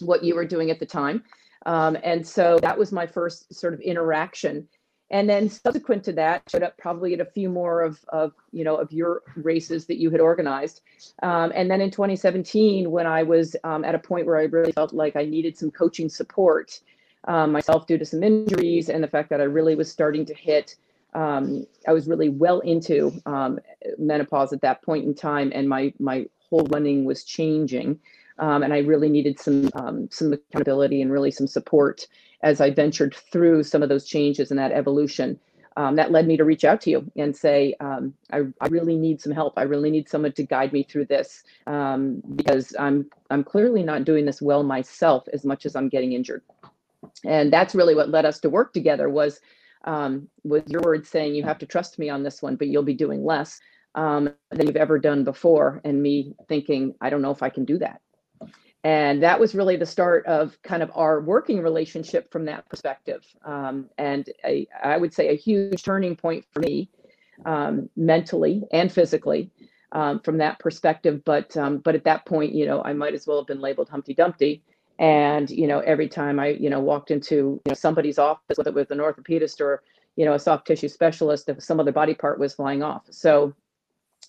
what 0.00 0.24
you 0.24 0.34
were 0.34 0.44
doing 0.44 0.70
at 0.70 0.80
the 0.80 0.86
time 0.86 1.22
um, 1.66 1.96
and 2.02 2.26
so 2.26 2.58
that 2.60 2.78
was 2.78 2.92
my 2.92 3.06
first 3.06 3.52
sort 3.54 3.74
of 3.74 3.80
interaction. 3.80 4.68
And 5.10 5.28
then 5.28 5.48
subsequent 5.48 6.04
to 6.04 6.12
that, 6.14 6.42
showed 6.50 6.62
up 6.62 6.76
probably 6.76 7.14
at 7.14 7.20
a 7.20 7.24
few 7.24 7.48
more 7.48 7.80
of, 7.80 7.98
of 8.08 8.32
you 8.52 8.62
know 8.62 8.76
of 8.76 8.92
your 8.92 9.22
races 9.36 9.86
that 9.86 9.98
you 9.98 10.10
had 10.10 10.20
organized. 10.20 10.82
Um, 11.22 11.50
and 11.54 11.70
then 11.70 11.80
in 11.80 11.90
2017, 11.90 12.90
when 12.90 13.06
I 13.06 13.22
was 13.22 13.56
um, 13.64 13.84
at 13.84 13.94
a 13.94 13.98
point 13.98 14.26
where 14.26 14.38
I 14.38 14.44
really 14.44 14.72
felt 14.72 14.92
like 14.92 15.16
I 15.16 15.24
needed 15.24 15.56
some 15.56 15.70
coaching 15.70 16.10
support 16.10 16.80
um, 17.24 17.52
myself 17.52 17.86
due 17.86 17.96
to 17.96 18.04
some 18.04 18.22
injuries 18.22 18.90
and 18.90 19.02
the 19.02 19.08
fact 19.08 19.30
that 19.30 19.40
I 19.40 19.44
really 19.44 19.74
was 19.74 19.90
starting 19.90 20.26
to 20.26 20.34
hit 20.34 20.76
um, 21.14 21.66
I 21.86 21.92
was 21.92 22.06
really 22.06 22.28
well 22.28 22.60
into 22.60 23.12
um, 23.26 23.58
menopause 23.98 24.52
at 24.52 24.60
that 24.60 24.82
point 24.82 25.04
in 25.06 25.14
time, 25.14 25.52
and 25.54 25.68
my 25.68 25.92
my 25.98 26.26
whole 26.50 26.66
running 26.70 27.04
was 27.04 27.24
changing 27.24 27.98
um, 28.38 28.62
and 28.62 28.72
I 28.72 28.78
really 28.78 29.08
needed 29.08 29.38
some 29.38 29.70
um, 29.74 30.08
some 30.10 30.32
accountability 30.32 31.02
and 31.02 31.12
really 31.12 31.30
some 31.30 31.46
support 31.46 32.06
as 32.42 32.60
I 32.60 32.70
ventured 32.70 33.14
through 33.14 33.64
some 33.64 33.82
of 33.82 33.88
those 33.88 34.06
changes 34.06 34.50
and 34.50 34.58
that 34.58 34.72
evolution. 34.72 35.38
Um, 35.76 35.94
that 35.94 36.10
led 36.10 36.26
me 36.26 36.36
to 36.36 36.44
reach 36.44 36.64
out 36.64 36.80
to 36.82 36.90
you 36.90 37.10
and 37.16 37.36
say, 37.36 37.74
um, 37.78 38.12
I, 38.32 38.42
I, 38.60 38.66
really 38.66 38.96
need 38.96 39.20
some 39.20 39.30
help. 39.30 39.54
I 39.56 39.62
really 39.62 39.92
need 39.92 40.08
someone 40.08 40.32
to 40.32 40.42
guide 40.42 40.72
me 40.72 40.82
through 40.82 41.04
this 41.04 41.44
um, 41.68 42.20
because 42.34 42.74
I'm 42.80 43.08
I'm 43.30 43.44
clearly 43.44 43.84
not 43.84 44.04
doing 44.04 44.24
this 44.26 44.42
well 44.42 44.64
myself 44.64 45.28
as 45.32 45.44
much 45.44 45.66
as 45.66 45.76
I'm 45.76 45.88
getting 45.88 46.14
injured. 46.14 46.42
And 47.24 47.52
that's 47.52 47.76
really 47.76 47.94
what 47.94 48.08
led 48.08 48.24
us 48.24 48.40
to 48.40 48.50
work 48.50 48.72
together 48.72 49.08
was 49.08 49.40
um, 49.84 50.28
with 50.42 50.68
your 50.68 50.82
words 50.82 51.08
saying 51.08 51.36
you 51.36 51.44
have 51.44 51.58
to 51.58 51.66
trust 51.66 51.98
me 51.98 52.08
on 52.10 52.24
this 52.24 52.42
one, 52.42 52.56
but 52.56 52.68
you'll 52.68 52.82
be 52.82 52.94
doing 52.94 53.24
less. 53.24 53.60
um, 53.94 54.30
than 54.50 54.66
you've 54.66 54.76
ever 54.76 54.98
done 54.98 55.24
before. 55.24 55.80
And 55.84 56.02
me 56.02 56.34
thinking, 56.48 56.94
I 57.00 57.10
don't 57.10 57.22
know 57.22 57.30
if 57.30 57.42
I 57.42 57.48
can 57.50 57.64
do 57.64 57.78
that. 57.78 58.00
And 58.84 59.22
that 59.22 59.40
was 59.40 59.54
really 59.54 59.76
the 59.76 59.86
start 59.86 60.24
of 60.26 60.56
kind 60.62 60.82
of 60.82 60.90
our 60.94 61.20
working 61.20 61.60
relationship 61.60 62.30
from 62.30 62.44
that 62.44 62.68
perspective. 62.68 63.24
Um, 63.44 63.90
and 63.98 64.28
a, 64.44 64.68
I 64.82 64.96
would 64.96 65.12
say 65.12 65.28
a 65.28 65.36
huge 65.36 65.82
turning 65.82 66.14
point 66.14 66.44
for 66.52 66.60
me 66.60 66.88
um, 67.44 67.90
mentally 67.96 68.62
and 68.72 68.90
physically 68.90 69.50
um, 69.92 70.20
from 70.20 70.38
that 70.38 70.58
perspective. 70.60 71.24
But 71.24 71.56
um, 71.56 71.78
but 71.78 71.96
at 71.96 72.04
that 72.04 72.24
point, 72.24 72.54
you 72.54 72.66
know, 72.66 72.82
I 72.82 72.92
might 72.92 73.14
as 73.14 73.26
well 73.26 73.38
have 73.38 73.46
been 73.46 73.60
labeled 73.60 73.88
Humpty 73.88 74.14
Dumpty. 74.14 74.62
And 74.98 75.50
you 75.50 75.66
know, 75.66 75.80
every 75.80 76.08
time 76.08 76.38
I 76.38 76.48
you 76.48 76.70
know 76.70 76.80
walked 76.80 77.10
into 77.10 77.34
you 77.34 77.62
know, 77.66 77.74
somebody's 77.74 78.18
office, 78.18 78.58
whether 78.58 78.70
it 78.70 78.74
was 78.74 78.90
an 78.90 78.98
orthopedist 78.98 79.60
or 79.60 79.82
you 80.16 80.24
know 80.24 80.34
a 80.34 80.38
soft 80.38 80.66
tissue 80.66 80.88
specialist, 80.88 81.48
if 81.48 81.62
some 81.62 81.80
other 81.80 81.92
body 81.92 82.14
part 82.14 82.38
was 82.38 82.54
flying 82.54 82.82
off. 82.82 83.02
So 83.10 83.54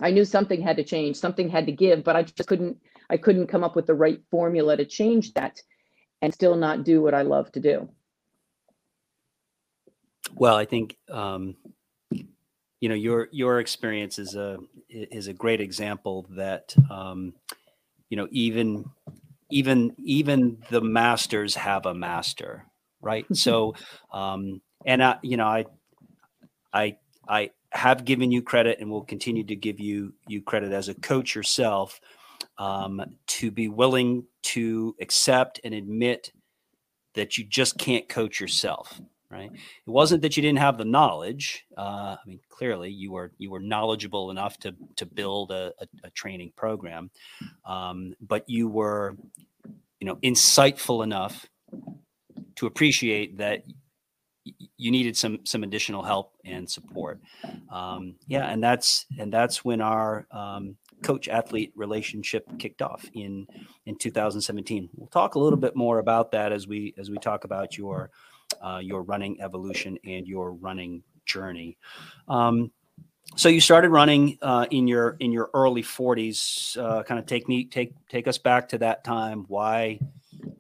I 0.01 0.11
knew 0.11 0.25
something 0.25 0.61
had 0.61 0.77
to 0.77 0.83
change, 0.83 1.17
something 1.17 1.49
had 1.49 1.65
to 1.65 1.71
give, 1.71 2.03
but 2.03 2.15
I 2.15 2.23
just 2.23 2.47
couldn't 2.47 2.77
I 3.09 3.17
couldn't 3.17 3.47
come 3.47 3.63
up 3.63 3.75
with 3.75 3.87
the 3.87 3.95
right 3.95 4.21
formula 4.29 4.77
to 4.77 4.85
change 4.85 5.33
that 5.33 5.61
and 6.21 6.33
still 6.33 6.55
not 6.55 6.83
do 6.83 7.01
what 7.01 7.13
I 7.13 7.23
love 7.23 7.51
to 7.53 7.59
do. 7.59 7.89
Well, 10.35 10.55
I 10.55 10.65
think 10.65 10.97
um, 11.09 11.55
you 12.11 12.89
know 12.89 12.95
your 12.95 13.29
your 13.31 13.59
experience 13.59 14.19
is 14.19 14.35
a 14.35 14.57
is 14.89 15.27
a 15.27 15.33
great 15.33 15.61
example 15.61 16.27
that 16.31 16.75
um, 16.89 17.33
you 18.09 18.17
know 18.17 18.27
even 18.31 18.85
even 19.49 19.95
even 19.97 20.57
the 20.69 20.81
masters 20.81 21.55
have 21.55 21.85
a 21.85 21.93
master, 21.93 22.65
right? 23.01 23.25
so, 23.33 23.75
um, 24.13 24.61
and 24.85 25.03
I, 25.03 25.17
you 25.23 25.37
know, 25.37 25.47
I 25.47 25.65
I 26.73 26.97
I 27.27 27.51
have 27.71 28.05
given 28.05 28.31
you 28.31 28.41
credit 28.41 28.79
and 28.79 28.89
will 28.89 29.03
continue 29.03 29.43
to 29.45 29.55
give 29.55 29.79
you 29.79 30.13
you 30.27 30.41
credit 30.41 30.71
as 30.71 30.89
a 30.89 30.93
coach 30.93 31.35
yourself 31.35 31.99
um, 32.59 33.01
to 33.25 33.49
be 33.49 33.67
willing 33.67 34.25
to 34.43 34.95
accept 35.01 35.59
and 35.63 35.73
admit 35.73 36.31
that 37.15 37.37
you 37.37 37.43
just 37.43 37.77
can't 37.77 38.07
coach 38.07 38.39
yourself 38.39 39.01
right? 39.31 39.51
It 39.53 39.91
wasn't 39.91 40.23
that 40.23 40.35
you 40.35 40.41
didn't 40.41 40.57
have 40.57 40.79
the 40.79 40.85
knowledge 40.85 41.65
uh, 41.77 42.15
i 42.15 42.19
mean 42.25 42.39
clearly 42.49 42.89
you 42.89 43.11
were 43.11 43.31
you 43.37 43.51
were 43.51 43.59
knowledgeable 43.59 44.31
enough 44.31 44.57
to 44.59 44.75
to 44.95 45.05
build 45.05 45.51
a, 45.51 45.71
a, 45.79 45.87
a 46.05 46.09
training 46.11 46.51
program 46.55 47.09
um, 47.65 48.13
but 48.21 48.43
you 48.49 48.67
were 48.67 49.15
you 49.99 50.07
know 50.07 50.15
insightful 50.17 51.03
enough 51.03 51.47
to 52.55 52.65
appreciate 52.65 53.37
that 53.37 53.63
you 54.77 54.91
needed 54.91 55.15
some 55.15 55.39
some 55.45 55.63
additional 55.63 56.03
help 56.03 56.33
and 56.45 56.69
support. 56.69 57.19
Um, 57.71 58.15
yeah 58.27 58.49
and 58.49 58.63
that's 58.63 59.05
and 59.17 59.31
that's 59.31 59.63
when 59.63 59.81
our 59.81 60.27
um, 60.31 60.75
coach 61.03 61.27
athlete 61.27 61.71
relationship 61.75 62.45
kicked 62.59 62.81
off 62.81 63.05
in 63.13 63.47
in 63.85 63.95
2017 63.97 64.89
we'll 64.95 65.07
talk 65.07 65.35
a 65.35 65.39
little 65.39 65.59
bit 65.59 65.75
more 65.75 65.99
about 65.99 66.31
that 66.31 66.51
as 66.51 66.67
we 66.67 66.93
as 66.97 67.09
we 67.09 67.17
talk 67.17 67.43
about 67.43 67.77
your 67.77 68.09
uh, 68.61 68.79
your 68.81 69.03
running 69.03 69.41
evolution 69.41 69.97
and 70.05 70.27
your 70.27 70.53
running 70.53 71.03
journey. 71.25 71.77
Um, 72.27 72.71
so 73.35 73.47
you 73.47 73.61
started 73.61 73.89
running 73.89 74.37
uh, 74.41 74.65
in 74.71 74.87
your 74.87 75.15
in 75.19 75.31
your 75.31 75.51
early 75.53 75.83
40s 75.83 76.77
uh, 76.77 77.03
kind 77.03 77.19
of 77.19 77.27
take 77.27 77.47
me 77.47 77.65
take 77.65 77.93
take 78.09 78.27
us 78.27 78.39
back 78.39 78.69
to 78.69 78.79
that 78.79 79.03
time. 79.03 79.45
Why 79.47 79.99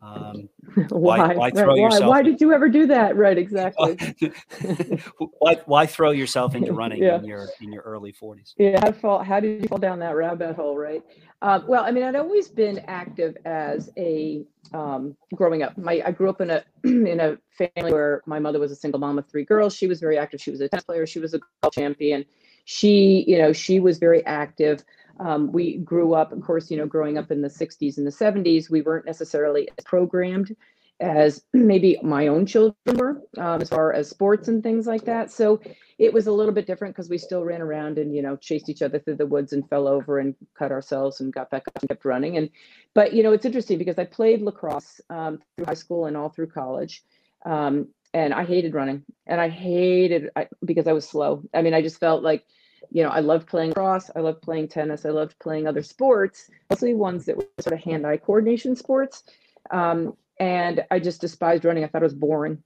um, 0.01 0.49
why? 0.89 1.19
Why, 1.19 1.35
why 1.35 1.51
throw 1.51 1.67
right, 1.67 1.77
yourself? 1.77 2.01
Why? 2.03 2.07
why 2.07 2.21
did 2.21 2.41
you 2.41 2.53
ever 2.53 2.69
do 2.69 2.87
that? 2.87 3.15
Right, 3.15 3.37
exactly. 3.37 3.97
why, 5.39 5.57
why 5.65 5.85
throw 5.85 6.11
yourself 6.11 6.55
into 6.55 6.73
running 6.81 7.03
yeah. 7.03 7.17
in 7.17 7.25
your 7.25 7.47
in 7.61 7.71
your 7.71 7.83
early 7.83 8.11
forties? 8.11 8.53
Yeah, 8.57 8.79
how, 8.81 8.91
fall, 8.91 9.23
how 9.23 9.39
did 9.39 9.61
you 9.61 9.67
fall 9.67 9.77
down 9.77 9.99
that 9.99 10.15
rabbit 10.15 10.55
hole? 10.55 10.77
Right. 10.77 11.03
Uh, 11.41 11.61
well, 11.67 11.83
I 11.85 11.91
mean, 11.91 12.03
I'd 12.03 12.15
always 12.15 12.47
been 12.49 12.79
active 12.87 13.37
as 13.45 13.89
a 13.97 14.43
um, 14.73 15.15
growing 15.35 15.63
up. 15.63 15.77
My 15.77 16.01
I 16.05 16.11
grew 16.11 16.29
up 16.29 16.41
in 16.41 16.49
a 16.49 16.63
in 16.83 17.19
a 17.19 17.37
family 17.57 17.91
where 17.91 18.21
my 18.25 18.39
mother 18.39 18.59
was 18.59 18.71
a 18.71 18.75
single 18.75 18.99
mom 18.99 19.17
of 19.17 19.27
three 19.27 19.45
girls. 19.45 19.75
She 19.75 19.87
was 19.87 19.99
very 19.99 20.17
active. 20.17 20.41
She 20.41 20.51
was 20.51 20.61
a 20.61 20.69
tennis 20.69 20.83
player. 20.83 21.05
She 21.05 21.19
was 21.19 21.33
a 21.33 21.39
golf 21.61 21.73
champion. 21.73 22.25
She, 22.65 23.25
you 23.27 23.39
know, 23.39 23.51
she 23.51 23.79
was 23.79 23.97
very 23.97 24.23
active. 24.27 24.83
Um, 25.19 25.51
we 25.51 25.77
grew 25.77 26.13
up, 26.13 26.31
of 26.31 26.41
course, 26.41 26.71
you 26.71 26.77
know, 26.77 26.85
growing 26.85 27.17
up 27.17 27.31
in 27.31 27.41
the 27.41 27.49
60s 27.49 27.97
and 27.97 28.07
the 28.07 28.11
70s, 28.11 28.69
we 28.69 28.81
weren't 28.81 29.05
necessarily 29.05 29.67
programmed 29.85 30.55
as 30.99 31.43
maybe 31.53 31.97
my 32.01 32.27
own 32.27 32.45
children 32.45 32.97
were 32.97 33.21
um, 33.37 33.61
as 33.61 33.69
far 33.69 33.93
as 33.93 34.09
sports 34.09 34.47
and 34.47 34.63
things 34.63 34.87
like 34.87 35.05
that. 35.05 35.31
So 35.31 35.61
it 35.97 36.13
was 36.13 36.27
a 36.27 36.31
little 36.31 36.53
bit 36.53 36.67
different 36.67 36.95
because 36.95 37.09
we 37.09 37.17
still 37.17 37.43
ran 37.43 37.61
around 37.61 37.97
and, 37.97 38.15
you 38.15 38.21
know, 38.21 38.37
chased 38.37 38.69
each 38.69 38.81
other 38.81 38.99
through 38.99 39.15
the 39.15 39.25
woods 39.25 39.51
and 39.51 39.67
fell 39.69 39.87
over 39.87 40.19
and 40.19 40.35
cut 40.57 40.71
ourselves 40.71 41.19
and 41.19 41.33
got 41.33 41.49
back 41.49 41.67
up 41.67 41.81
and 41.81 41.89
kept 41.89 42.05
running. 42.05 42.37
And, 42.37 42.49
but, 42.93 43.13
you 43.13 43.23
know, 43.23 43.33
it's 43.33 43.45
interesting 43.45 43.77
because 43.77 43.99
I 43.99 44.05
played 44.05 44.41
lacrosse 44.41 45.01
um, 45.09 45.39
through 45.55 45.65
high 45.65 45.73
school 45.73 46.05
and 46.05 46.15
all 46.15 46.29
through 46.29 46.47
college. 46.47 47.03
Um, 47.45 47.89
and 48.13 48.33
I 48.33 48.43
hated 48.43 48.73
running 48.73 49.03
and 49.27 49.39
I 49.39 49.49
hated 49.49 50.29
I, 50.35 50.47
because 50.65 50.87
I 50.87 50.93
was 50.93 51.07
slow. 51.07 51.43
I 51.53 51.61
mean, 51.61 51.73
I 51.73 51.81
just 51.81 51.99
felt 51.99 52.23
like, 52.23 52.45
you 52.91 53.03
know, 53.03 53.09
I 53.09 53.19
loved 53.19 53.47
playing 53.47 53.73
cross. 53.73 54.09
I 54.15 54.19
loved 54.19 54.41
playing 54.41 54.67
tennis. 54.67 55.05
I 55.05 55.09
loved 55.09 55.37
playing 55.39 55.67
other 55.67 55.83
sports, 55.83 56.49
mostly 56.69 56.93
ones 56.93 57.25
that 57.25 57.37
were 57.37 57.47
sort 57.59 57.73
of 57.73 57.83
hand-eye 57.83 58.17
coordination 58.17 58.75
sports. 58.75 59.23
Um, 59.71 60.15
and 60.39 60.83
I 60.89 60.99
just 60.99 61.21
despised 61.21 61.65
running. 61.65 61.83
I 61.83 61.87
thought 61.87 62.01
it 62.01 62.05
was 62.05 62.13
boring. 62.13 62.63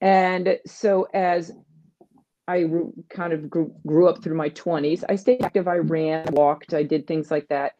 And 0.00 0.58
so 0.66 1.08
as 1.14 1.52
I 2.46 2.66
kind 3.08 3.32
of 3.32 3.48
grew, 3.48 3.74
grew 3.86 4.08
up 4.08 4.22
through 4.22 4.36
my 4.36 4.50
20s, 4.50 5.04
I 5.08 5.16
stayed 5.16 5.42
active. 5.42 5.68
I 5.68 5.76
ran, 5.76 6.26
walked, 6.32 6.74
I 6.74 6.82
did 6.82 7.06
things 7.06 7.30
like 7.30 7.48
that. 7.48 7.74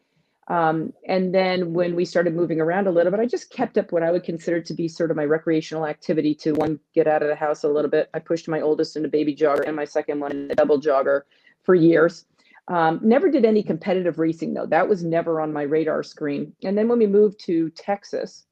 Um, 0.47 0.93
and 1.07 1.33
then 1.33 1.73
when 1.73 1.95
we 1.95 2.05
started 2.05 2.35
moving 2.35 2.61
around 2.61 2.85
a 2.87 2.91
little 2.91 3.11
bit, 3.11 3.19
I 3.19 3.25
just 3.25 3.49
kept 3.49 3.79
up 3.79 3.91
what 3.91 4.03
I 4.03 4.11
would 4.11 4.23
consider 4.23 4.61
to 4.61 4.73
be 4.75 4.87
sort 4.87 5.09
of 5.09 5.17
my 5.17 5.25
recreational 5.25 5.87
activity 5.87 6.35
to 6.35 6.53
one, 6.53 6.79
get 6.93 7.07
out 7.07 7.23
of 7.23 7.29
the 7.29 7.35
house 7.35 7.63
a 7.63 7.67
little 7.67 7.89
bit. 7.89 8.09
I 8.13 8.19
pushed 8.19 8.47
my 8.47 8.61
oldest 8.61 8.95
in 8.95 9.05
a 9.05 9.07
baby 9.07 9.35
jogger 9.35 9.65
and 9.65 9.75
my 9.75 9.85
second 9.85 10.19
one 10.19 10.31
in 10.31 10.51
a 10.51 10.55
double 10.55 10.79
jogger 10.79 11.21
for 11.65 11.75
years. 11.75 12.25
Um, 12.67 12.99
never 13.03 13.29
did 13.29 13.45
any 13.45 13.61
competitive 13.61 14.17
racing 14.17 14.53
though. 14.53 14.65
That 14.65 14.87
was 14.87 15.03
never 15.03 15.39
on 15.39 15.53
my 15.53 15.63
radar 15.63 16.03
screen. 16.03 16.53
And 16.63 16.77
then 16.77 16.87
when 16.87 16.99
we 16.99 17.07
moved 17.07 17.39
to 17.45 17.69
Texas, 17.71 18.45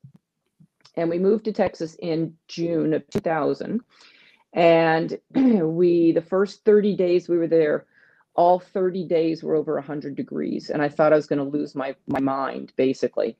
and 0.95 1.09
we 1.09 1.17
moved 1.17 1.45
to 1.45 1.51
Texas 1.51 1.95
in 1.99 2.35
June 2.47 2.93
of 2.93 3.07
2000, 3.09 3.81
and 4.53 5.19
we 5.35 6.11
the 6.11 6.21
first 6.21 6.63
30 6.63 6.95
days 6.95 7.27
we 7.27 7.37
were 7.37 7.47
there, 7.47 7.85
all 8.35 8.59
30 8.59 9.05
days 9.05 9.43
were 9.43 9.55
over 9.55 9.75
100 9.75 10.15
degrees, 10.15 10.69
and 10.69 10.81
I 10.81 10.89
thought 10.89 11.13
I 11.13 11.15
was 11.15 11.27
going 11.27 11.39
to 11.39 11.57
lose 11.57 11.73
my 11.73 11.95
my 12.07 12.19
mind 12.19 12.73
basically. 12.75 13.37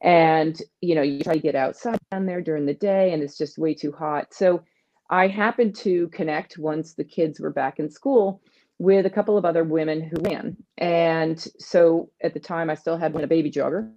And 0.00 0.60
you 0.80 0.94
know, 0.94 1.02
you 1.02 1.22
try 1.22 1.34
to 1.34 1.40
get 1.40 1.56
outside 1.56 1.98
down 2.12 2.26
there 2.26 2.40
during 2.40 2.66
the 2.66 2.74
day, 2.74 3.12
and 3.12 3.22
it's 3.22 3.38
just 3.38 3.58
way 3.58 3.74
too 3.74 3.90
hot. 3.90 4.32
So 4.32 4.62
I 5.10 5.26
happened 5.26 5.74
to 5.76 6.08
connect 6.08 6.58
once 6.58 6.94
the 6.94 7.04
kids 7.04 7.40
were 7.40 7.50
back 7.50 7.80
in 7.80 7.90
school 7.90 8.40
with 8.78 9.06
a 9.06 9.10
couple 9.10 9.38
of 9.38 9.44
other 9.44 9.64
women 9.64 10.00
who 10.02 10.16
ran. 10.22 10.56
And 10.78 11.38
so 11.58 12.10
at 12.22 12.34
the 12.34 12.40
time, 12.40 12.70
I 12.70 12.74
still 12.74 12.96
had 12.96 13.14
one 13.14 13.24
a 13.24 13.28
baby 13.28 13.50
jogger. 13.50 13.92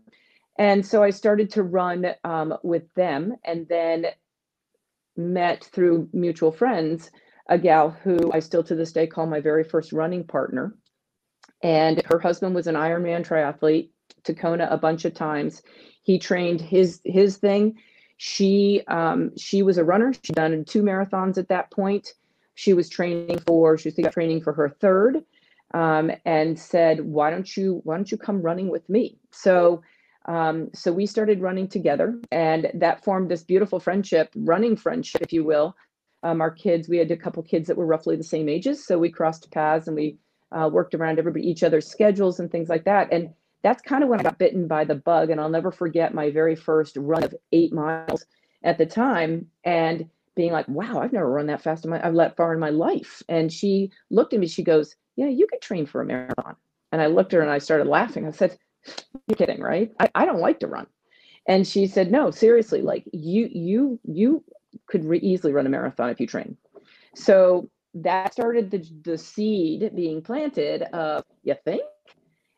And 0.58 0.86
so 0.86 1.04
I 1.04 1.10
started 1.10 1.50
to 1.52 1.64
run 1.64 2.08
um, 2.24 2.56
with 2.64 2.84
them 2.94 3.36
and 3.44 3.68
then 3.68 4.08
met 5.18 5.64
through 5.64 6.10
mutual 6.14 6.52
friends 6.52 7.12
a 7.48 7.58
gal 7.58 7.90
who 7.90 8.32
I 8.32 8.40
still 8.40 8.64
to 8.64 8.76
this 8.76 8.92
day 8.92 9.08
call 9.08 9.28
my 9.28 9.40
very 9.40 9.64
first 9.64 9.92
running 9.92 10.24
partner. 10.24 10.76
And 11.62 12.02
her 12.06 12.20
husband 12.20 12.56
was 12.56 12.68
an 12.68 12.76
Ironman 12.76 13.26
triathlete 13.26 13.90
to 14.24 14.34
Kona 14.34 14.68
a 14.70 14.78
bunch 14.78 15.06
of 15.06 15.14
times. 15.14 15.62
He 16.02 16.20
trained 16.20 16.62
his 16.62 17.02
his 17.04 17.38
thing. 17.38 17.76
She 18.18 18.82
um, 18.88 19.36
she 19.38 19.62
was 19.64 19.78
a 19.78 19.84
runner. 19.84 20.14
She'd 20.14 20.36
done 20.36 20.66
two 20.66 20.84
marathons 20.84 21.38
at 21.38 21.50
that 21.50 21.72
point 21.72 22.14
she 22.56 22.74
was 22.74 22.90
training 22.90 23.40
for 23.46 23.78
she 23.78 23.90
was 23.90 24.14
training 24.14 24.42
for 24.42 24.54
her 24.54 24.70
third 24.70 25.24
um, 25.74 26.12
and 26.26 26.58
said 26.58 27.02
why 27.02 27.30
don't 27.30 27.56
you 27.56 27.82
why 27.84 27.96
don't 27.96 28.12
you 28.12 28.18
come 28.18 28.42
running 28.42 28.70
with 28.70 28.88
me? 28.90 29.18
So 29.32 29.82
um, 30.28 30.70
so 30.74 30.92
we 30.92 31.06
started 31.06 31.42
running 31.42 31.68
together 31.68 32.20
and 32.32 32.72
that 32.74 33.04
formed 33.04 33.30
this 33.30 33.44
beautiful 33.44 33.80
friendship 33.80 34.30
running 34.36 34.76
friendship 34.76 35.22
if 35.22 35.34
you 35.34 35.44
will. 35.44 35.76
Um, 36.24 36.42
our 36.42 36.50
kids 36.50 36.90
we 36.90 36.98
had 36.98 37.12
a 37.12 37.18
couple 37.18 37.44
kids 37.44 37.68
that 37.68 37.78
were 37.78 37.86
roughly 37.86 38.16
the 38.16 38.24
same 38.24 38.50
ages 38.50 38.88
so 38.88 38.98
we 38.98 39.12
crossed 39.12 39.52
paths 39.52 39.88
and 39.88 39.96
we 39.96 40.18
uh, 40.52 40.68
worked 40.72 40.96
around 40.96 41.20
everybody 41.20 41.48
each 41.48 41.62
other's 41.62 41.88
schedules 41.88 42.40
and 42.40 42.52
things 42.52 42.68
like 42.68 42.86
that 42.86 43.12
and 43.12 43.30
that's 43.62 43.84
kind 43.84 44.04
of 44.04 44.10
when 44.10 44.20
i 44.20 44.24
got 44.24 44.40
bitten 44.40 44.68
by 44.68 44.84
the 44.84 44.96
bug 44.96 45.30
and 45.30 45.40
i'll 45.40 45.50
never 45.50 45.72
forget 45.72 46.16
my 46.16 46.32
very 46.32 46.56
first 46.56 46.98
run 46.98 47.24
of 47.24 47.36
eight 47.52 47.72
miles 47.72 48.26
at 48.64 48.80
the 48.80 48.88
time 48.88 49.46
and 49.66 50.10
being 50.36 50.52
like, 50.52 50.68
wow, 50.68 51.00
I've 51.00 51.14
never 51.14 51.30
run 51.30 51.48
that 51.48 51.62
fast 51.62 51.86
in 51.86 51.92
my, 51.92 52.02
uh, 52.02 52.08
I've 52.08 52.14
let 52.14 52.36
far 52.36 52.54
in 52.54 52.60
my 52.60 52.70
life. 52.70 53.24
And 53.30 53.52
she 53.52 53.92
looked 54.10 54.34
at 54.34 54.40
me, 54.40 54.48
she 54.48 54.64
goes, 54.64 54.96
yeah, 55.16 55.28
you 55.28 55.48
could 55.48 55.62
train 55.62 55.86
for 55.86 56.02
a 56.02 56.06
marathon. 56.06 56.56
And 56.92 57.02
I 57.02 57.08
looked 57.08 57.34
at 57.34 57.38
her 57.38 57.44
and 57.44 57.52
I 57.52 57.58
started 57.58 57.88
laughing. 57.88 58.28
I 58.28 58.32
said, 58.32 58.58
you're 59.28 59.36
kidding, 59.38 59.62
right? 59.62 59.92
I, 60.00 60.10
I 60.14 60.26
don't 60.26 60.40
like 60.40 60.60
to 60.60 60.68
run. 60.68 60.88
And 61.48 61.66
she 61.66 61.88
said, 61.88 62.12
no, 62.12 62.32
seriously, 62.32 62.82
like 62.82 63.06
you, 63.14 63.50
you, 63.52 64.00
you 64.04 64.44
could 64.88 65.06
re- 65.06 65.20
easily 65.20 65.54
run 65.54 65.66
a 65.66 65.70
marathon 65.70 66.10
if 66.10 66.20
you 66.20 66.28
train. 66.28 66.58
So 67.16 67.70
that 67.94 68.34
started 68.34 68.72
the, 68.72 68.86
the 69.04 69.18
seed 69.18 69.92
being 69.96 70.22
planted 70.22 70.84
of, 70.94 71.24
you 71.44 71.56
think? 71.64 71.84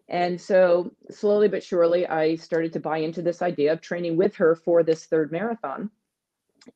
And 0.09 0.39
so 0.39 0.91
slowly 1.11 1.47
but 1.47 1.63
surely, 1.63 2.07
I 2.07 2.35
started 2.35 2.73
to 2.73 2.79
buy 2.79 2.99
into 2.99 3.21
this 3.21 3.41
idea 3.41 3.73
of 3.73 3.81
training 3.81 4.15
with 4.15 4.35
her 4.35 4.55
for 4.55 4.81
this 4.81 5.05
third 5.05 5.31
marathon. 5.31 5.91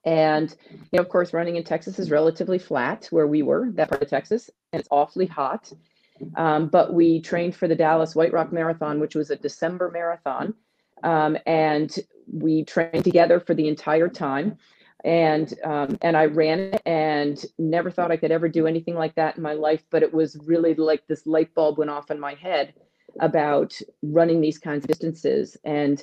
And 0.06 0.54
you 0.72 0.80
know, 0.94 1.02
of 1.02 1.10
course, 1.10 1.34
running 1.34 1.56
in 1.56 1.64
Texas 1.64 2.00
is 2.00 2.12
relatively 2.12 2.60
flat 2.60 3.08
where 3.12 3.28
we 3.28 3.44
were, 3.44 3.72
that 3.74 3.90
part 3.90 4.02
of 4.02 4.10
Texas, 4.10 4.50
and 4.72 4.80
it's 4.80 4.90
awfully 4.92 5.26
hot. 5.26 5.72
Um, 6.36 6.68
but 6.68 6.94
we 6.94 7.22
trained 7.22 7.56
for 7.56 7.68
the 7.68 7.76
Dallas 7.76 8.16
White 8.16 8.34
Rock 8.34 8.52
Marathon, 8.52 9.00
which 9.00 9.16
was 9.16 9.30
a 9.32 9.36
December 9.36 9.90
marathon. 9.92 10.54
Um, 11.04 11.38
and 11.46 11.96
we 12.32 12.64
trained 12.64 13.04
together 13.04 13.40
for 13.40 13.54
the 13.54 13.68
entire 13.68 14.08
time. 14.08 14.58
And 15.04 15.52
um, 15.64 15.98
and 16.04 16.16
I 16.16 16.26
ran 16.26 16.60
it 16.60 16.82
and 16.86 17.44
never 17.58 17.90
thought 17.90 18.12
I 18.12 18.18
could 18.18 18.32
ever 18.32 18.48
do 18.48 18.68
anything 18.68 18.94
like 18.94 19.16
that 19.16 19.36
in 19.36 19.42
my 19.42 19.54
life. 19.54 19.84
But 19.90 20.04
it 20.04 20.14
was 20.14 20.38
really 20.46 20.76
like 20.76 21.08
this 21.08 21.26
light 21.26 21.54
bulb 21.56 21.80
went 21.80 21.90
off 21.90 22.12
in 22.12 22.20
my 22.20 22.36
head 22.36 22.76
about 23.20 23.74
running 24.04 24.42
these 24.42 24.60
kinds 24.60 24.84
of 24.84 24.90
distances. 24.90 25.58
And 25.64 26.02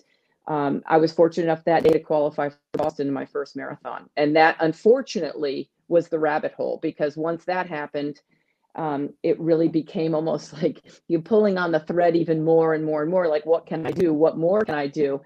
um, 0.49 0.83
I 0.87 0.97
was 0.97 1.13
fortunate 1.13 1.45
enough 1.45 1.65
that 1.65 1.85
day 1.85 1.91
to 1.91 2.01
qualify 2.01 2.49
for 2.49 2.59
Boston 2.73 3.07
in 3.07 3.13
my 3.13 3.27
first 3.27 3.55
marathon. 3.55 4.09
And 4.17 4.35
that 4.35 4.57
unfortunately 4.61 5.71
was 5.89 6.09
the 6.09 6.19
rabbit 6.19 6.53
hole 6.55 6.79
because 6.83 7.19
once 7.19 7.45
that 7.45 7.69
happened, 7.69 8.21
um, 8.75 9.11
it 9.23 9.39
really 9.39 9.69
became 9.69 10.15
almost 10.15 10.53
like 10.63 10.83
you're 11.07 11.21
pulling 11.21 11.59
on 11.59 11.71
the 11.71 11.81
thread 11.81 12.17
even 12.17 12.43
more 12.43 12.73
and 12.73 12.85
more 12.85 13.03
and 13.03 13.11
more 13.11 13.29
like, 13.29 13.45
what 13.45 13.67
can 13.67 13.87
I 13.87 13.91
do? 13.91 14.15
What 14.15 14.39
more 14.39 14.65
can 14.65 14.75
I 14.75 14.87
do? 14.87 15.21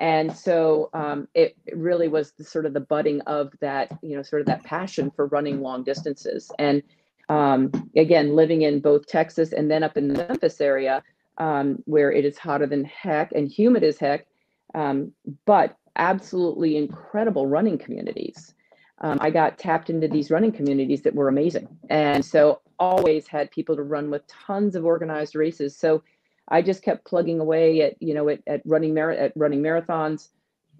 And 0.00 0.34
so 0.34 0.90
um, 0.92 1.26
it, 1.34 1.56
it, 1.66 1.76
really 1.76 2.06
was 2.06 2.30
the, 2.38 2.44
sort 2.44 2.64
of 2.64 2.72
the 2.72 2.78
budding 2.78 3.20
of 3.22 3.52
that, 3.60 3.98
you 4.00 4.14
know, 4.14 4.22
sort 4.22 4.40
of 4.40 4.46
that 4.46 4.62
passion 4.62 5.10
for 5.10 5.26
running 5.26 5.60
long 5.60 5.82
distances. 5.82 6.52
And 6.60 6.84
um, 7.28 7.72
again, 7.96 8.36
living 8.36 8.62
in 8.62 8.78
both 8.78 9.08
Texas 9.08 9.52
and 9.52 9.68
then 9.68 9.82
up 9.82 9.96
in 9.96 10.06
the 10.06 10.14
Memphis 10.14 10.60
area, 10.60 11.02
um, 11.38 11.82
where 11.86 12.12
it 12.12 12.24
is 12.24 12.38
hotter 12.38 12.66
than 12.66 12.84
heck 12.84 13.32
and 13.32 13.48
humid 13.48 13.82
as 13.82 13.98
heck, 13.98 14.28
um, 14.74 15.12
but 15.44 15.76
absolutely 15.96 16.76
incredible 16.76 17.46
running 17.46 17.78
communities. 17.78 18.54
Um, 19.00 19.18
I 19.20 19.30
got 19.30 19.58
tapped 19.58 19.90
into 19.90 20.08
these 20.08 20.30
running 20.30 20.52
communities 20.52 21.02
that 21.02 21.14
were 21.14 21.28
amazing. 21.28 21.68
And 21.88 22.24
so 22.24 22.60
always 22.78 23.26
had 23.28 23.50
people 23.50 23.76
to 23.76 23.82
run 23.82 24.10
with 24.10 24.26
tons 24.26 24.74
of 24.74 24.84
organized 24.84 25.36
races. 25.36 25.76
So 25.76 26.02
I 26.48 26.62
just 26.62 26.82
kept 26.82 27.04
plugging 27.04 27.40
away 27.40 27.82
at, 27.82 28.00
you 28.02 28.14
know, 28.14 28.28
at, 28.28 28.40
at 28.46 28.62
running 28.64 28.94
mar- 28.94 29.12
at 29.12 29.32
running 29.36 29.62
marathons, 29.62 30.28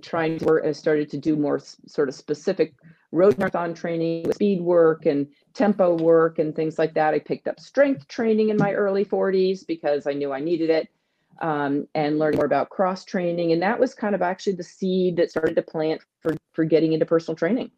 trying 0.03 0.39
to 0.39 0.45
work, 0.45 0.65
I 0.65 0.73
started 0.73 1.11
to 1.11 1.17
do 1.17 1.37
more 1.37 1.61
sort 1.87 2.09
of 2.09 2.15
specific 2.15 2.75
road 3.13 3.39
marathon 3.39 3.75
training, 3.75 4.33
speed 4.33 4.61
work 4.61 5.07
and 5.07 5.29
tempo 5.55 5.97
work 5.97 6.39
and 6.39 6.55
things 6.55 6.79
like 6.79 6.95
that. 6.95 7.15
I 7.15 7.19
picked 7.21 7.49
up 7.49 7.61
strength 7.61 8.09
training 8.09 8.51
in 8.51 8.57
my 8.57 8.73
early 8.73 9.05
40s 9.05 9.67
because 9.67 10.07
I 10.07 10.13
knew 10.13 10.33
I 10.33 10.41
needed 10.41 10.71
it 10.71 10.89
um, 11.41 11.87
and 11.95 12.19
learning 12.19 12.39
more 12.39 12.47
about 12.47 12.71
cross 12.71 13.05
training. 13.05 13.53
And 13.53 13.63
that 13.63 13.79
was 13.79 13.95
kind 13.95 14.15
of 14.15 14.23
actually 14.23 14.55
the 14.55 14.65
seed 14.65 15.17
that 15.17 15.31
started 15.31 15.55
to 15.57 15.63
plant 15.63 16.01
for, 16.21 16.37
for 16.53 16.65
getting 16.65 16.93
into 16.93 17.07
personal 17.07 17.37
training. 17.37 17.71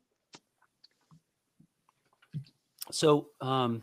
So, 2.90 3.29
um, 3.40 3.83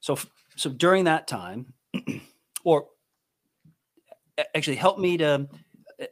so, 0.00 0.18
so 0.56 0.70
during 0.70 1.04
that 1.04 1.26
time, 1.26 1.72
or 2.64 2.86
actually 4.54 4.76
help 4.76 4.98
me 4.98 5.16
to 5.18 5.48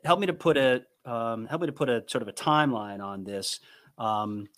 help 0.04 0.21
me 0.21 0.26
to 0.26 0.32
put 0.32 0.56
a 0.56 0.82
um, 1.04 1.47
help 1.47 1.61
me 1.61 1.66
to 1.66 1.73
put 1.73 1.88
a 1.88 2.04
sort 2.06 2.23
of 2.23 2.28
a 2.28 2.32
timeline 2.32 3.02
on 3.02 3.25
this. 3.25 3.61
Um, 3.99 4.49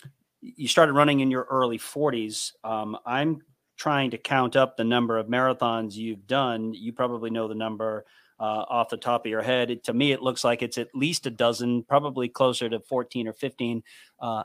you 0.41 0.69
started 0.69 0.93
running 0.93 1.21
in 1.21 1.31
your 1.31 1.47
early 1.51 1.79
40s. 1.79 2.53
Um, 2.63 2.99
I'm 3.07 3.41
trying 3.85 4.11
to 4.11 4.17
count 4.17 4.57
up 4.57 4.79
the 4.79 4.83
number 4.83 5.19
of 5.19 5.27
marathons 5.27 5.95
you've 5.95 6.27
done, 6.27 6.73
you 6.73 6.91
probably 6.91 7.29
know 7.29 7.47
the 7.47 7.55
number 7.55 8.07
uh, 8.41 8.65
off 8.71 8.89
the 8.89 8.97
top 8.97 9.27
of 9.27 9.31
your 9.31 9.43
head. 9.43 9.71
It, 9.71 9.85
to 9.85 9.93
me, 9.93 10.11
it 10.11 10.23
looks 10.23 10.43
like 10.43 10.63
it's 10.63 10.79
at 10.79 10.89
least 10.95 11.27
a 11.27 11.31
dozen, 11.31 11.83
probably 11.83 12.31
closer 12.31 12.67
to 12.71 12.81
14 12.81 13.29
or 13.29 13.35
15. 13.35 13.83
Uh, 14.19 14.43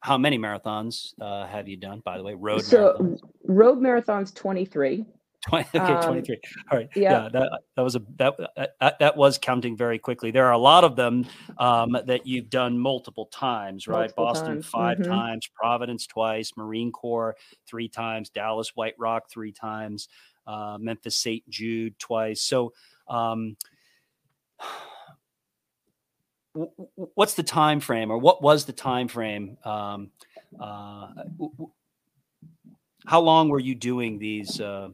how 0.00 0.18
many 0.18 0.40
marathons 0.40 1.14
uh, 1.20 1.46
have 1.46 1.68
you 1.68 1.76
done, 1.76 2.02
by 2.04 2.18
the 2.18 2.24
way? 2.24 2.34
Road 2.34 2.64
so, 2.64 2.96
marathons? 2.98 3.20
road 3.44 3.78
marathons 3.78 4.34
23. 4.34 5.06
20, 5.48 5.68
okay, 5.78 5.92
um, 5.92 6.04
23. 6.04 6.40
All 6.70 6.78
right. 6.78 6.88
Yeah. 6.94 7.02
yeah. 7.24 7.28
that, 7.32 7.60
that 7.76 7.82
was 7.82 7.96
a 7.96 8.02
that, 8.16 8.34
that 8.80 8.98
that 8.98 9.16
was 9.16 9.38
counting 9.38 9.76
very 9.76 9.98
quickly. 9.98 10.30
There 10.30 10.46
are 10.46 10.52
a 10.52 10.58
lot 10.58 10.84
of 10.84 10.96
them 10.96 11.26
um, 11.58 11.96
that 12.06 12.26
you've 12.26 12.50
done 12.50 12.78
multiple 12.78 13.26
times, 13.26 13.88
right? 13.88 14.12
Multiple 14.16 14.24
Boston 14.24 14.54
times. 14.54 14.66
5 14.66 14.98
mm-hmm. 14.98 15.10
times, 15.10 15.50
Providence 15.54 16.06
twice, 16.06 16.52
Marine 16.56 16.92
Corps 16.92 17.36
three 17.66 17.88
times, 17.88 18.30
Dallas 18.30 18.72
White 18.74 18.94
Rock 18.98 19.30
three 19.30 19.52
times, 19.52 20.08
uh, 20.46 20.78
Memphis 20.80 21.16
St. 21.16 21.48
Jude 21.48 21.98
twice. 21.98 22.40
So, 22.42 22.72
um, 23.08 23.56
what's 27.14 27.34
the 27.34 27.42
time 27.42 27.80
frame, 27.80 28.10
or 28.10 28.18
what 28.18 28.42
was 28.42 28.64
the 28.64 28.72
time 28.72 29.08
frame? 29.08 29.56
Um, 29.64 30.10
uh, 30.60 31.08
how 33.06 33.20
long 33.20 33.48
were 33.48 33.58
you 33.58 33.74
doing 33.74 34.18
these? 34.18 34.60
Uh, 34.60 34.90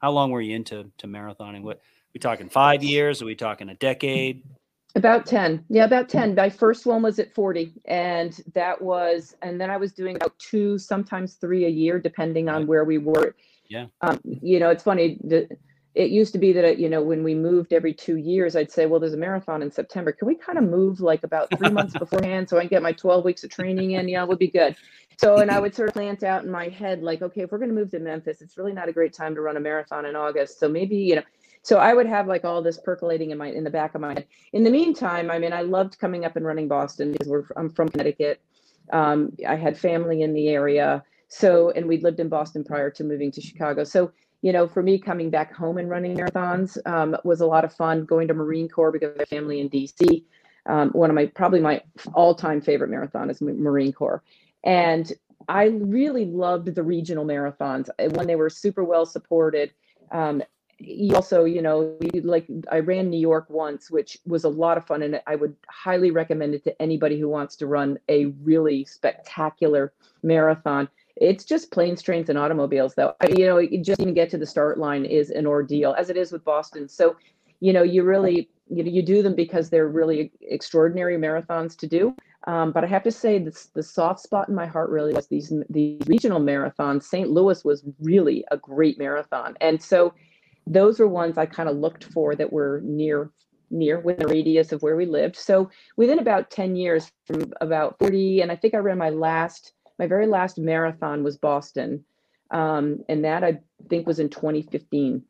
how 0.00 0.10
long 0.10 0.30
were 0.30 0.40
you 0.40 0.54
into 0.54 0.90
to 0.98 1.06
marathoning? 1.06 1.62
What 1.62 1.80
we 2.14 2.20
talking 2.20 2.48
five 2.48 2.82
years? 2.82 3.22
Are 3.22 3.26
we 3.26 3.34
talking 3.34 3.68
a 3.68 3.74
decade? 3.74 4.42
About 4.94 5.26
10. 5.26 5.64
Yeah, 5.68 5.84
about 5.84 6.08
10. 6.08 6.34
My 6.34 6.48
first 6.48 6.86
one 6.86 7.02
was 7.02 7.18
at 7.18 7.34
40. 7.34 7.72
And 7.84 8.40
that 8.54 8.80
was, 8.80 9.36
and 9.42 9.60
then 9.60 9.70
I 9.70 9.76
was 9.76 9.92
doing 9.92 10.16
about 10.16 10.38
two, 10.38 10.78
sometimes 10.78 11.34
three 11.34 11.66
a 11.66 11.68
year, 11.68 11.98
depending 11.98 12.48
on 12.48 12.66
where 12.66 12.84
we 12.84 12.96
were. 12.96 13.34
Yeah. 13.68 13.86
Um, 14.00 14.18
you 14.24 14.58
know, 14.58 14.70
it's 14.70 14.84
funny. 14.84 15.18
The, 15.22 15.48
it 15.96 16.10
used 16.10 16.32
to 16.34 16.38
be 16.38 16.52
that, 16.52 16.78
you 16.78 16.90
know, 16.90 17.00
when 17.00 17.24
we 17.24 17.34
moved 17.34 17.72
every 17.72 17.94
two 17.94 18.16
years, 18.16 18.54
I'd 18.54 18.70
say, 18.70 18.84
well, 18.84 19.00
there's 19.00 19.14
a 19.14 19.16
marathon 19.16 19.62
in 19.62 19.72
September. 19.72 20.12
Can 20.12 20.28
we 20.28 20.34
kind 20.34 20.58
of 20.58 20.64
move 20.64 21.00
like 21.00 21.24
about 21.24 21.48
three 21.56 21.70
months 21.70 21.94
beforehand 21.98 22.50
so 22.50 22.58
I 22.58 22.60
can 22.60 22.68
get 22.68 22.82
my 22.82 22.92
12 22.92 23.24
weeks 23.24 23.44
of 23.44 23.50
training 23.50 23.92
in? 23.92 24.06
Yeah, 24.06 24.22
it 24.22 24.28
would 24.28 24.38
be 24.38 24.50
good. 24.50 24.76
So, 25.18 25.38
and 25.38 25.50
I 25.50 25.58
would 25.58 25.74
sort 25.74 25.88
of 25.88 25.94
plant 25.94 26.22
out 26.22 26.44
in 26.44 26.50
my 26.50 26.68
head, 26.68 27.02
like, 27.02 27.22
okay, 27.22 27.40
if 27.40 27.50
we're 27.50 27.56
going 27.56 27.70
to 27.70 27.74
move 27.74 27.90
to 27.92 27.98
Memphis, 27.98 28.42
it's 28.42 28.58
really 28.58 28.74
not 28.74 28.90
a 28.90 28.92
great 28.92 29.14
time 29.14 29.34
to 29.34 29.40
run 29.40 29.56
a 29.56 29.60
marathon 29.60 30.04
in 30.04 30.14
August. 30.14 30.60
So 30.60 30.68
maybe, 30.68 30.96
you 30.96 31.16
know, 31.16 31.22
so 31.62 31.78
I 31.78 31.94
would 31.94 32.06
have 32.06 32.26
like 32.26 32.44
all 32.44 32.60
this 32.60 32.78
percolating 32.78 33.30
in 33.30 33.38
my 33.38 33.48
in 33.48 33.64
the 33.64 33.70
back 33.70 33.94
of 33.94 34.02
my 34.02 34.12
head. 34.12 34.26
In 34.52 34.64
the 34.64 34.70
meantime, 34.70 35.30
I 35.30 35.38
mean, 35.38 35.54
I 35.54 35.62
loved 35.62 35.98
coming 35.98 36.26
up 36.26 36.36
and 36.36 36.44
running 36.44 36.68
Boston 36.68 37.12
because 37.12 37.26
we're 37.26 37.44
I'm 37.56 37.70
from 37.70 37.88
Connecticut. 37.88 38.40
Um, 38.92 39.32
I 39.48 39.56
had 39.56 39.78
family 39.78 40.20
in 40.20 40.34
the 40.34 40.48
area, 40.50 41.02
so 41.28 41.70
and 41.70 41.86
we'd 41.86 42.04
lived 42.04 42.20
in 42.20 42.28
Boston 42.28 42.62
prior 42.62 42.90
to 42.90 43.02
moving 43.02 43.32
to 43.32 43.40
Chicago. 43.40 43.82
So 43.82 44.12
you 44.46 44.52
know, 44.52 44.68
for 44.68 44.80
me, 44.80 44.96
coming 44.96 45.28
back 45.28 45.52
home 45.52 45.76
and 45.76 45.90
running 45.90 46.16
marathons 46.16 46.78
um, 46.86 47.16
was 47.24 47.40
a 47.40 47.46
lot 47.46 47.64
of 47.64 47.72
fun. 47.72 48.04
Going 48.04 48.28
to 48.28 48.34
Marine 48.34 48.68
Corps 48.68 48.92
because 48.92 49.10
of 49.10 49.18
my 49.18 49.24
family 49.24 49.58
in 49.58 49.68
DC. 49.68 50.22
Um, 50.66 50.90
one 50.90 51.10
of 51.10 51.16
my 51.16 51.26
probably 51.26 51.58
my 51.58 51.82
all-time 52.14 52.60
favorite 52.60 52.88
marathon 52.88 53.28
is 53.28 53.42
Marine 53.42 53.92
Corps. 53.92 54.22
And 54.62 55.12
I 55.48 55.64
really 55.64 56.26
loved 56.26 56.76
the 56.76 56.84
regional 56.84 57.24
marathons 57.24 57.88
uh, 57.98 58.08
when 58.10 58.28
they 58.28 58.36
were 58.36 58.48
super 58.48 58.84
well 58.84 59.04
supported. 59.04 59.72
Um, 60.12 60.44
also, 61.12 61.42
you 61.42 61.60
know, 61.60 61.98
like 62.22 62.46
I 62.70 62.78
ran 62.78 63.10
New 63.10 63.18
York 63.18 63.46
once, 63.50 63.90
which 63.90 64.16
was 64.26 64.44
a 64.44 64.48
lot 64.48 64.78
of 64.78 64.86
fun, 64.86 65.02
and 65.02 65.20
I 65.26 65.34
would 65.34 65.56
highly 65.68 66.12
recommend 66.12 66.54
it 66.54 66.62
to 66.64 66.80
anybody 66.80 67.18
who 67.18 67.28
wants 67.28 67.56
to 67.56 67.66
run 67.66 67.98
a 68.08 68.26
really 68.44 68.84
spectacular 68.84 69.92
marathon. 70.22 70.88
It's 71.16 71.44
just 71.44 71.70
planes, 71.70 72.02
trains, 72.02 72.28
and 72.28 72.38
automobiles, 72.38 72.94
though. 72.94 73.14
I, 73.20 73.28
you 73.28 73.46
know, 73.46 73.66
just 73.82 74.00
even 74.00 74.14
get 74.14 74.30
to 74.30 74.38
the 74.38 74.46
start 74.46 74.78
line 74.78 75.04
is 75.04 75.30
an 75.30 75.46
ordeal, 75.46 75.94
as 75.98 76.10
it 76.10 76.16
is 76.16 76.32
with 76.32 76.44
Boston. 76.44 76.88
So, 76.88 77.16
you 77.60 77.72
know, 77.72 77.82
you 77.82 78.02
really, 78.02 78.50
you 78.68 78.84
know, 78.84 78.90
you 78.90 79.02
do 79.02 79.22
them 79.22 79.34
because 79.34 79.70
they're 79.70 79.88
really 79.88 80.30
extraordinary 80.42 81.16
marathons 81.16 81.76
to 81.78 81.86
do. 81.86 82.14
Um, 82.46 82.70
but 82.70 82.84
I 82.84 82.86
have 82.86 83.02
to 83.04 83.10
say, 83.10 83.38
the 83.38 83.82
soft 83.82 84.20
spot 84.20 84.48
in 84.48 84.54
my 84.54 84.66
heart 84.66 84.90
really 84.90 85.12
was 85.12 85.26
these 85.26 85.52
these 85.68 86.00
regional 86.06 86.40
marathons. 86.40 87.02
St. 87.02 87.28
Louis 87.28 87.64
was 87.64 87.84
really 88.00 88.44
a 88.52 88.56
great 88.56 88.98
marathon, 88.98 89.56
and 89.60 89.82
so 89.82 90.14
those 90.66 91.00
were 91.00 91.08
ones 91.08 91.38
I 91.38 91.46
kind 91.46 91.68
of 91.68 91.76
looked 91.76 92.04
for 92.04 92.34
that 92.36 92.52
were 92.52 92.80
near 92.84 93.30
near 93.70 94.00
within 94.00 94.26
a 94.26 94.28
radius 94.28 94.72
of 94.72 94.82
where 94.82 94.96
we 94.96 95.06
lived. 95.06 95.36
So 95.36 95.70
within 95.96 96.18
about 96.18 96.50
10 96.50 96.76
years, 96.76 97.10
from 97.26 97.52
about 97.60 97.98
40, 97.98 98.40
and 98.40 98.52
I 98.52 98.56
think 98.56 98.74
I 98.74 98.78
ran 98.78 98.98
my 98.98 99.10
last, 99.10 99.72
my 99.98 100.06
very 100.06 100.26
last 100.26 100.58
marathon 100.58 101.22
was 101.22 101.36
Boston, 101.36 102.04
um, 102.50 103.04
and 103.08 103.24
that 103.24 103.44
I 103.44 103.60
think 103.88 104.06
was 104.06 104.18
in 104.18 104.28
2015. 104.28 105.22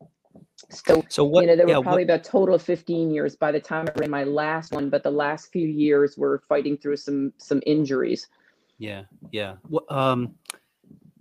So, 0.69 1.03
so 1.07 1.23
what, 1.23 1.41
you 1.41 1.47
know, 1.47 1.55
there 1.55 1.67
yeah, 1.67 1.77
were 1.77 1.83
probably 1.83 2.03
what, 2.03 2.15
about 2.15 2.23
total 2.23 2.55
of 2.55 2.61
15 2.61 3.11
years 3.11 3.35
by 3.35 3.51
the 3.51 3.59
time 3.59 3.87
I 3.87 3.99
ran 3.99 4.09
my 4.09 4.23
last 4.23 4.73
one, 4.73 4.89
but 4.89 5.03
the 5.03 5.11
last 5.11 5.51
few 5.51 5.67
years 5.67 6.17
were 6.17 6.41
fighting 6.49 6.77
through 6.77 6.97
some 6.97 7.33
some 7.37 7.61
injuries. 7.65 8.27
Yeah, 8.77 9.03
yeah. 9.31 9.55
Well, 9.69 9.85
um, 9.89 10.35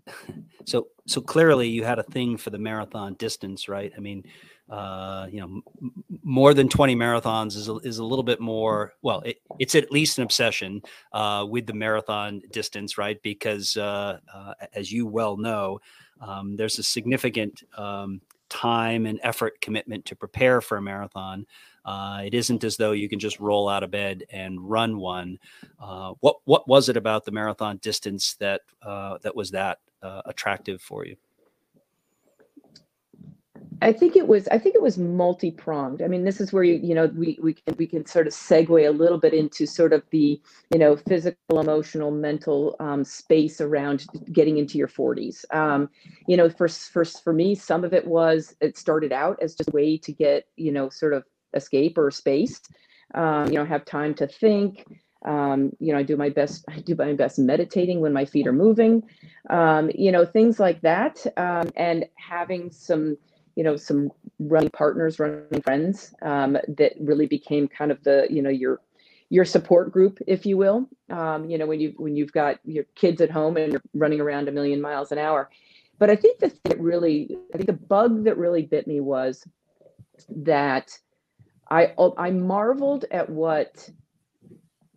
so 0.66 0.88
so 1.06 1.20
clearly 1.20 1.68
you 1.68 1.84
had 1.84 1.98
a 1.98 2.02
thing 2.02 2.36
for 2.36 2.50
the 2.50 2.58
marathon 2.58 3.14
distance, 3.14 3.68
right? 3.68 3.92
I 3.96 4.00
mean, 4.00 4.24
uh, 4.68 5.28
you 5.30 5.40
know, 5.40 5.90
more 6.22 6.52
than 6.52 6.68
20 6.68 6.96
marathons 6.96 7.56
is 7.56 7.68
a, 7.68 7.76
is 7.76 7.98
a 7.98 8.04
little 8.04 8.24
bit 8.24 8.40
more. 8.40 8.94
Well, 9.02 9.20
it, 9.20 9.40
it's 9.58 9.74
at 9.76 9.92
least 9.92 10.18
an 10.18 10.24
obsession 10.24 10.82
uh, 11.12 11.46
with 11.48 11.66
the 11.66 11.72
marathon 11.72 12.42
distance, 12.50 12.98
right? 12.98 13.20
Because 13.22 13.76
uh, 13.76 14.18
uh 14.32 14.54
as 14.74 14.90
you 14.90 15.06
well 15.06 15.36
know, 15.36 15.80
um, 16.20 16.56
there's 16.56 16.78
a 16.78 16.82
significant 16.82 17.62
um, 17.76 18.20
time 18.48 19.06
and 19.06 19.20
effort 19.22 19.60
commitment 19.60 20.04
to 20.06 20.16
prepare 20.16 20.60
for 20.60 20.78
a 20.78 20.82
marathon. 20.82 21.46
Uh, 21.84 22.22
it 22.24 22.34
isn't 22.34 22.64
as 22.64 22.76
though 22.76 22.90
you 22.90 23.08
can 23.08 23.20
just 23.20 23.38
roll 23.38 23.68
out 23.68 23.84
of 23.84 23.92
bed 23.92 24.24
and 24.30 24.68
run 24.68 24.98
one. 24.98 25.38
Uh, 25.80 26.14
what 26.20 26.38
what 26.44 26.66
was 26.66 26.88
it 26.88 26.96
about 26.96 27.24
the 27.24 27.30
marathon 27.30 27.76
distance 27.76 28.34
that 28.40 28.62
uh, 28.82 29.18
that 29.22 29.36
was 29.36 29.52
that 29.52 29.78
attractive 30.02 30.80
for 30.80 31.04
you? 31.06 31.16
I 33.82 33.92
think 33.92 34.16
it 34.16 34.26
was 34.26 34.48
I 34.48 34.58
think 34.58 34.74
it 34.74 34.82
was 34.82 34.96
multi-pronged. 34.96 36.00
I 36.00 36.08
mean, 36.08 36.24
this 36.24 36.40
is 36.40 36.52
where 36.52 36.62
you 36.62 36.74
you 36.82 36.94
know 36.94 37.06
we 37.06 37.38
we 37.42 37.54
can 37.54 37.76
we 37.76 37.86
can 37.86 38.06
sort 38.06 38.26
of 38.26 38.32
segue 38.32 38.88
a 38.88 38.90
little 38.90 39.18
bit 39.18 39.34
into 39.34 39.66
sort 39.66 39.92
of 39.92 40.02
the 40.10 40.40
you 40.72 40.78
know 40.78 40.96
physical, 40.96 41.60
emotional, 41.60 42.10
mental 42.10 42.76
um, 42.80 43.04
space 43.04 43.60
around 43.60 44.06
getting 44.32 44.58
into 44.58 44.78
your 44.78 44.88
40s. 44.88 45.44
Um, 45.54 45.90
you 46.26 46.36
know, 46.36 46.48
for 46.48 46.68
for 46.68 47.04
for 47.04 47.32
me, 47.32 47.54
some 47.54 47.84
of 47.84 47.92
it 47.92 48.06
was 48.06 48.54
it 48.60 48.78
started 48.78 49.12
out 49.12 49.38
as 49.42 49.54
just 49.54 49.68
a 49.68 49.72
way 49.72 49.98
to 49.98 50.12
get 50.12 50.46
you 50.56 50.72
know 50.72 50.88
sort 50.88 51.12
of 51.12 51.24
escape 51.54 51.98
or 51.98 52.10
space. 52.10 52.60
Um, 53.14 53.46
you 53.46 53.54
know, 53.54 53.64
have 53.64 53.84
time 53.84 54.14
to 54.14 54.26
think. 54.26 54.84
Um, 55.24 55.72
you 55.80 55.92
know, 55.92 55.98
I 55.98 56.02
do 56.02 56.16
my 56.16 56.30
best. 56.30 56.64
I 56.68 56.80
do 56.80 56.94
my 56.94 57.12
best 57.12 57.38
meditating 57.38 58.00
when 58.00 58.12
my 58.12 58.24
feet 58.24 58.46
are 58.46 58.52
moving. 58.52 59.02
Um, 59.50 59.90
you 59.94 60.12
know, 60.12 60.24
things 60.24 60.58
like 60.58 60.80
that, 60.82 61.26
um, 61.36 61.70
and 61.76 62.06
having 62.16 62.70
some 62.70 63.16
you 63.56 63.64
know 63.64 63.76
some 63.76 64.10
running 64.38 64.70
partners 64.70 65.18
running 65.18 65.62
friends 65.62 66.14
um, 66.22 66.56
that 66.68 66.92
really 67.00 67.26
became 67.26 67.66
kind 67.66 67.90
of 67.90 68.02
the 68.04 68.26
you 68.30 68.42
know 68.42 68.50
your 68.50 68.80
your 69.28 69.44
support 69.44 69.90
group 69.90 70.18
if 70.26 70.46
you 70.46 70.56
will. 70.56 70.88
Um, 71.10 71.50
you 71.50 71.58
know 71.58 71.66
when 71.66 71.80
you 71.80 71.94
when 71.96 72.14
you've 72.14 72.32
got 72.32 72.60
your 72.64 72.84
kids 72.94 73.20
at 73.20 73.30
home 73.30 73.56
and 73.56 73.72
you're 73.72 73.82
running 73.94 74.20
around 74.20 74.48
a 74.48 74.52
million 74.52 74.80
miles 74.80 75.10
an 75.10 75.18
hour. 75.18 75.50
But 75.98 76.10
i 76.10 76.16
think 76.16 76.38
the 76.38 76.50
thing 76.50 76.60
that 76.64 76.80
really 76.80 77.38
i 77.52 77.56
think 77.56 77.66
the 77.66 77.72
bug 77.72 78.24
that 78.24 78.36
really 78.36 78.62
bit 78.62 78.86
me 78.86 79.00
was 79.00 79.46
that 80.28 80.98
i 81.70 81.94
i 82.18 82.30
marveled 82.30 83.06
at 83.10 83.30
what 83.30 83.88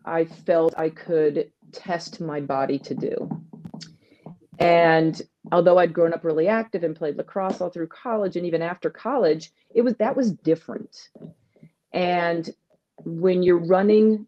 i 0.04 0.24
felt 0.24 0.74
i 0.76 0.90
could 0.90 1.50
test 1.72 2.20
my 2.20 2.40
body 2.40 2.78
to 2.78 2.94
do 2.94 3.42
and 4.60 5.20
although 5.50 5.78
I'd 5.78 5.94
grown 5.94 6.12
up 6.12 6.22
really 6.22 6.46
active 6.46 6.84
and 6.84 6.94
played 6.94 7.16
lacrosse 7.16 7.60
all 7.60 7.70
through 7.70 7.86
college 7.88 8.36
and 8.36 8.46
even 8.46 8.60
after 8.60 8.90
college, 8.90 9.52
it 9.74 9.82
was 9.82 9.94
that 9.94 10.16
was 10.16 10.32
different. 10.32 11.08
And 11.92 12.48
when 13.04 13.42
you're 13.42 13.64
running 13.64 14.26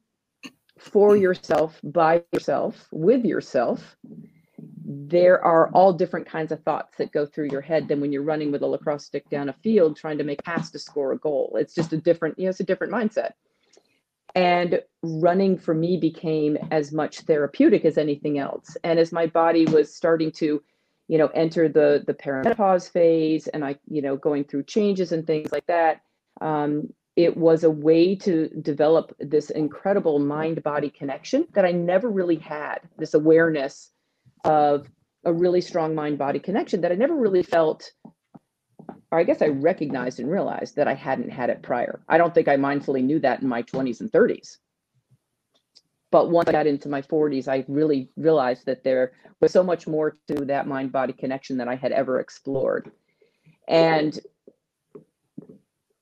for 0.78 1.16
yourself, 1.16 1.78
by 1.84 2.24
yourself, 2.32 2.88
with 2.90 3.24
yourself, 3.26 3.96
there 4.84 5.44
are 5.44 5.68
all 5.70 5.92
different 5.92 6.26
kinds 6.26 6.50
of 6.50 6.62
thoughts 6.62 6.96
that 6.96 7.12
go 7.12 7.26
through 7.26 7.50
your 7.50 7.60
head 7.60 7.86
than 7.86 8.00
when 8.00 8.10
you're 8.10 8.22
running 8.22 8.50
with 8.50 8.62
a 8.62 8.66
lacrosse 8.66 9.04
stick 9.04 9.28
down 9.28 9.50
a 9.50 9.52
field 9.52 9.96
trying 9.96 10.18
to 10.18 10.24
make 10.24 10.42
pass 10.42 10.70
to 10.70 10.78
score 10.78 11.12
a 11.12 11.18
goal. 11.18 11.56
It's 11.58 11.74
just 11.74 11.92
a 11.92 11.98
different, 11.98 12.38
you 12.38 12.44
know, 12.44 12.50
it's 12.50 12.60
a 12.60 12.64
different 12.64 12.92
mindset. 12.92 13.32
And 14.34 14.80
running 15.02 15.58
for 15.58 15.74
me 15.74 15.96
became 15.96 16.56
as 16.70 16.92
much 16.92 17.20
therapeutic 17.20 17.84
as 17.84 17.98
anything 17.98 18.38
else. 18.38 18.76
And 18.82 18.98
as 18.98 19.12
my 19.12 19.26
body 19.26 19.66
was 19.66 19.94
starting 19.94 20.32
to 20.32 20.62
you 21.08 21.18
know, 21.18 21.26
enter 21.34 21.68
the 21.68 22.02
the 22.06 22.14
perimenopause 22.14 22.90
phase, 22.90 23.46
and 23.48 23.64
I, 23.64 23.76
you 23.86 24.00
know, 24.00 24.16
going 24.16 24.44
through 24.44 24.62
changes 24.64 25.12
and 25.12 25.26
things 25.26 25.52
like 25.52 25.66
that. 25.66 26.00
Um, 26.40 26.92
it 27.16 27.36
was 27.36 27.64
a 27.64 27.70
way 27.70 28.16
to 28.16 28.48
develop 28.62 29.14
this 29.20 29.50
incredible 29.50 30.18
mind 30.18 30.62
body 30.62 30.88
connection 30.88 31.46
that 31.52 31.66
I 31.66 31.72
never 31.72 32.08
really 32.08 32.36
had. 32.36 32.78
This 32.96 33.12
awareness 33.12 33.90
of 34.44 34.88
a 35.24 35.32
really 35.34 35.60
strong 35.60 35.94
mind 35.94 36.16
body 36.16 36.38
connection 36.38 36.80
that 36.80 36.92
I 36.92 36.94
never 36.94 37.14
really 37.14 37.42
felt 37.42 37.92
or 39.12 39.18
I 39.18 39.24
guess 39.24 39.42
I 39.42 39.48
recognized 39.48 40.18
and 40.18 40.30
realized 40.30 40.74
that 40.76 40.88
I 40.88 40.94
hadn't 40.94 41.30
had 41.30 41.50
it 41.50 41.62
prior. 41.62 42.00
I 42.08 42.16
don't 42.16 42.34
think 42.34 42.48
I 42.48 42.56
mindfully 42.56 43.04
knew 43.04 43.20
that 43.20 43.42
in 43.42 43.48
my 43.48 43.62
20s 43.62 44.00
and 44.00 44.10
30s. 44.10 44.56
But 46.10 46.30
once 46.30 46.48
I 46.48 46.52
got 46.52 46.66
into 46.66 46.88
my 46.88 47.02
40s, 47.02 47.46
I 47.46 47.64
really 47.68 48.08
realized 48.16 48.64
that 48.66 48.84
there 48.84 49.12
was 49.40 49.52
so 49.52 49.62
much 49.62 49.86
more 49.86 50.16
to 50.28 50.46
that 50.46 50.66
mind 50.66 50.92
body 50.92 51.12
connection 51.12 51.58
than 51.58 51.68
I 51.68 51.76
had 51.76 51.92
ever 51.92 52.20
explored. 52.20 52.90
And 53.68 54.18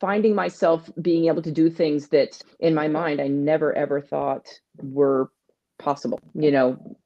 finding 0.00 0.36
myself 0.36 0.88
being 1.02 1.26
able 1.26 1.42
to 1.42 1.50
do 1.50 1.68
things 1.68 2.08
that 2.08 2.40
in 2.60 2.74
my 2.74 2.86
mind 2.86 3.20
I 3.20 3.26
never 3.26 3.72
ever 3.76 4.00
thought 4.00 4.48
were 4.80 5.32
possible. 5.80 6.20
You 6.34 6.52
know, 6.52 6.96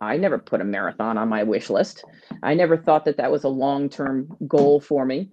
I 0.00 0.16
never 0.16 0.38
put 0.38 0.60
a 0.60 0.64
marathon 0.64 1.18
on 1.18 1.28
my 1.28 1.44
wish 1.44 1.70
list. 1.70 2.04
I 2.42 2.54
never 2.54 2.76
thought 2.76 3.04
that 3.04 3.18
that 3.18 3.30
was 3.30 3.44
a 3.44 3.48
long 3.48 3.88
term 3.88 4.36
goal 4.48 4.80
for 4.80 5.06
me 5.06 5.30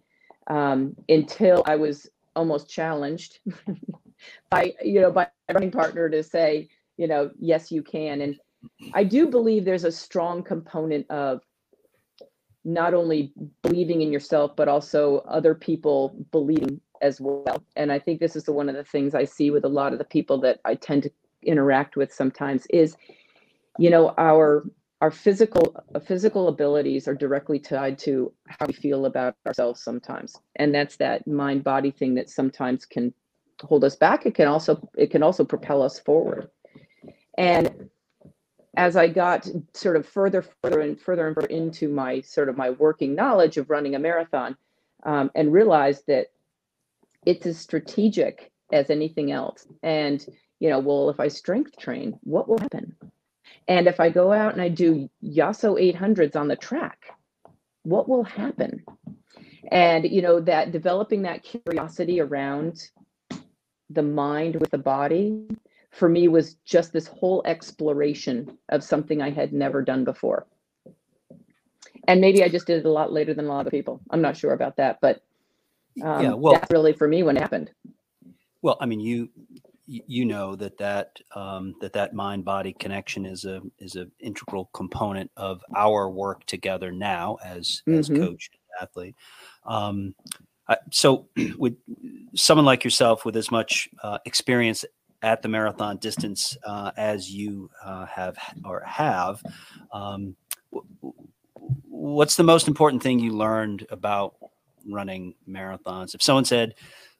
um, 0.49 0.95
until 1.07 1.63
I 1.65 1.75
was 1.75 2.09
almost 2.35 2.69
challenged 2.69 3.39
by 4.49 4.73
you 4.83 5.01
know 5.01 5.11
by 5.11 5.27
my 5.47 5.53
running 5.53 5.71
partner 5.71 6.09
to 6.09 6.23
say 6.23 6.69
you 6.99 7.07
know, 7.07 7.31
yes, 7.39 7.71
you 7.71 7.81
can. 7.81 8.19
And 8.19 8.37
I 8.93 9.05
do 9.05 9.27
believe 9.27 9.63
there's 9.63 9.85
a 9.85 9.91
strong 9.91 10.43
component 10.43 11.09
of 11.09 11.41
not 12.65 12.93
only 12.93 13.31
believing 13.61 14.01
in 14.01 14.11
yourself, 14.11 14.51
but 14.57 14.67
also 14.67 15.19
other 15.19 15.55
people 15.55 16.13
believing 16.31 16.81
as 17.01 17.21
well. 17.21 17.63
And 17.77 17.89
I 17.89 17.99
think 17.99 18.19
this 18.19 18.35
is 18.35 18.43
the, 18.43 18.51
one 18.51 18.67
of 18.67 18.75
the 18.75 18.83
things 18.83 19.15
I 19.15 19.23
see 19.23 19.49
with 19.49 19.63
a 19.63 19.69
lot 19.69 19.93
of 19.93 19.97
the 19.97 20.03
people 20.03 20.41
that 20.41 20.59
I 20.65 20.75
tend 20.75 21.03
to 21.03 21.11
interact 21.41 21.95
with 21.95 22.13
sometimes 22.13 22.67
is, 22.69 22.97
you 23.77 23.89
know, 23.89 24.13
our 24.17 24.65
our 25.01 25.11
physical 25.11 25.75
uh, 25.95 25.99
physical 25.99 26.47
abilities 26.47 27.07
are 27.07 27.15
directly 27.15 27.59
tied 27.59 27.97
to 27.97 28.31
how 28.47 28.65
we 28.65 28.73
feel 28.73 29.05
about 29.05 29.35
ourselves 29.45 29.81
sometimes 29.81 30.35
and 30.57 30.73
that's 30.73 30.97
that 30.97 31.25
mind 31.27 31.63
body 31.63 31.91
thing 31.91 32.15
that 32.15 32.29
sometimes 32.29 32.85
can 32.85 33.13
hold 33.61 33.83
us 33.83 33.95
back 33.95 34.25
it 34.25 34.35
can 34.35 34.47
also 34.47 34.89
it 34.97 35.11
can 35.11 35.23
also 35.23 35.43
propel 35.43 35.81
us 35.81 35.99
forward 35.99 36.49
and 37.37 37.89
as 38.77 38.95
I 38.95 39.07
got 39.07 39.47
sort 39.73 39.95
of 39.95 40.05
further, 40.05 40.41
further 40.61 40.81
and 40.81 40.99
further 40.99 41.27
and 41.27 41.35
further 41.35 41.47
into 41.47 41.89
my 41.89 42.21
sort 42.21 42.49
of 42.49 42.57
my 42.57 42.69
working 42.69 43.15
knowledge 43.15 43.57
of 43.57 43.69
running 43.69 43.95
a 43.95 43.99
marathon, 43.99 44.55
um, 45.03 45.31
and 45.35 45.51
realized 45.51 46.03
that 46.07 46.27
it's 47.25 47.45
as 47.45 47.57
strategic 47.57 48.51
as 48.71 48.89
anything 48.89 49.31
else. 49.31 49.67
And 49.83 50.25
you 50.59 50.69
know, 50.69 50.79
well, 50.79 51.09
if 51.09 51.19
I 51.19 51.29
strength 51.29 51.77
train, 51.77 52.19
what 52.23 52.47
will 52.47 52.59
happen? 52.59 52.95
And 53.67 53.87
if 53.87 53.99
I 53.99 54.09
go 54.09 54.31
out 54.31 54.53
and 54.53 54.61
I 54.61 54.69
do 54.69 55.09
Yasso 55.23 55.79
800s 55.95 56.35
on 56.35 56.47
the 56.47 56.55
track, 56.55 57.13
what 57.83 58.09
will 58.09 58.23
happen? 58.23 58.83
And 59.71 60.09
you 60.09 60.21
know, 60.21 60.39
that 60.41 60.71
developing 60.71 61.23
that 61.23 61.43
curiosity 61.43 62.19
around 62.19 62.89
the 63.89 64.03
mind 64.03 64.55
with 64.55 64.71
the 64.71 64.77
body 64.77 65.47
for 65.91 66.07
me 66.07 66.27
was 66.27 66.55
just 66.65 66.93
this 66.93 67.07
whole 67.07 67.41
exploration 67.45 68.57
of 68.69 68.83
something 68.83 69.21
I 69.21 69.31
had 69.31 69.53
never 69.53 69.81
done 69.81 70.03
before. 70.03 70.45
And 72.07 72.21
maybe 72.21 72.43
I 72.43 72.49
just 72.49 72.67
did 72.67 72.79
it 72.79 72.85
a 72.85 72.91
lot 72.91 73.11
later 73.11 73.33
than 73.33 73.45
a 73.45 73.49
lot 73.49 73.67
of 73.67 73.71
people. 73.71 73.99
I'm 74.09 74.21
not 74.21 74.37
sure 74.37 74.53
about 74.53 74.77
that, 74.77 74.99
but 75.01 75.21
um, 76.03 76.23
yeah, 76.23 76.33
well, 76.33 76.53
that's 76.53 76.71
really 76.71 76.93
for 76.93 77.07
me 77.07 77.23
when 77.23 77.37
it 77.37 77.41
happened. 77.41 77.71
Well, 78.61 78.77
I 78.79 78.85
mean, 78.85 78.99
you 78.99 79.29
you 79.89 80.25
know 80.25 80.55
that 80.55 80.77
that 80.77 81.19
um, 81.35 81.73
that 81.81 81.93
that 81.93 82.13
mind 82.13 82.45
body 82.45 82.73
connection 82.73 83.25
is 83.25 83.45
a 83.45 83.61
is 83.79 83.95
an 83.95 84.11
integral 84.19 84.69
component 84.73 85.31
of 85.35 85.63
our 85.75 86.09
work 86.09 86.45
together 86.45 86.91
now 86.91 87.37
as 87.43 87.81
mm-hmm. 87.87 87.99
as 87.99 88.07
coach 88.09 88.51
and 88.53 88.87
athlete. 88.87 89.15
Um, 89.65 90.13
so, 90.91 91.27
with 91.57 91.75
someone 92.35 92.65
like 92.65 92.83
yourself 92.83 93.25
with 93.25 93.35
as 93.35 93.49
much 93.49 93.89
uh, 94.03 94.19
experience 94.25 94.85
at 95.21 95.41
the 95.41 95.49
marathon 95.49 95.97
distance 95.97 96.57
uh, 96.63 96.91
as 96.95 97.29
you 97.29 97.69
uh, 97.83 98.05
have 98.05 98.37
or 98.63 98.81
have. 98.85 99.41
Um, 99.91 100.35
what's 101.89 102.35
the 102.35 102.43
most 102.43 102.67
important 102.67 103.03
thing 103.03 103.19
you 103.19 103.31
learned 103.31 103.85
about 103.89 104.35
running 104.87 105.33
marathons? 105.47 106.15
If 106.15 106.21
someone 106.21 106.45
said, 106.45 106.75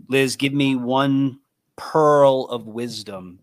Liz, 0.08 0.38
give 0.38 0.54
me 0.54 0.76
one 0.76 1.40
pearl 1.80 2.46
of 2.46 2.68
wisdom 2.68 3.40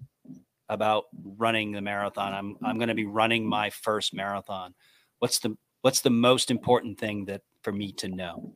about 0.68 1.04
running 1.38 1.72
the 1.72 1.80
marathon, 1.80 2.34
I'm, 2.34 2.56
I'm 2.62 2.78
going 2.78 2.88
to 2.88 2.94
be 2.94 3.06
running 3.06 3.48
my 3.48 3.70
first 3.70 4.12
marathon. 4.14 4.74
What's 5.20 5.38
the, 5.38 5.56
what's 5.80 6.02
the 6.02 6.10
most 6.10 6.50
important 6.50 6.98
thing 6.98 7.24
that 7.24 7.40
for 7.62 7.72
me 7.72 7.92
to 7.92 8.08
know? 8.08 8.54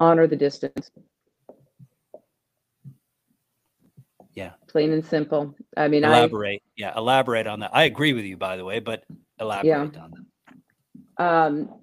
Honor 0.00 0.26
the 0.26 0.36
distance. 0.36 0.90
Yeah. 4.34 4.52
Plain 4.68 4.92
and 4.92 5.04
simple. 5.04 5.54
I 5.76 5.88
mean, 5.88 6.04
elaborate. 6.04 6.62
I, 6.64 6.70
yeah, 6.76 6.92
elaborate 6.96 7.46
on 7.46 7.60
that. 7.60 7.70
I 7.74 7.84
agree 7.84 8.12
with 8.14 8.24
you, 8.24 8.36
by 8.36 8.56
the 8.56 8.64
way, 8.64 8.78
but 8.78 9.04
elaborate 9.40 9.94
yeah. 9.94 10.00
on 10.00 10.12
that. 10.12 11.24
um, 11.24 11.80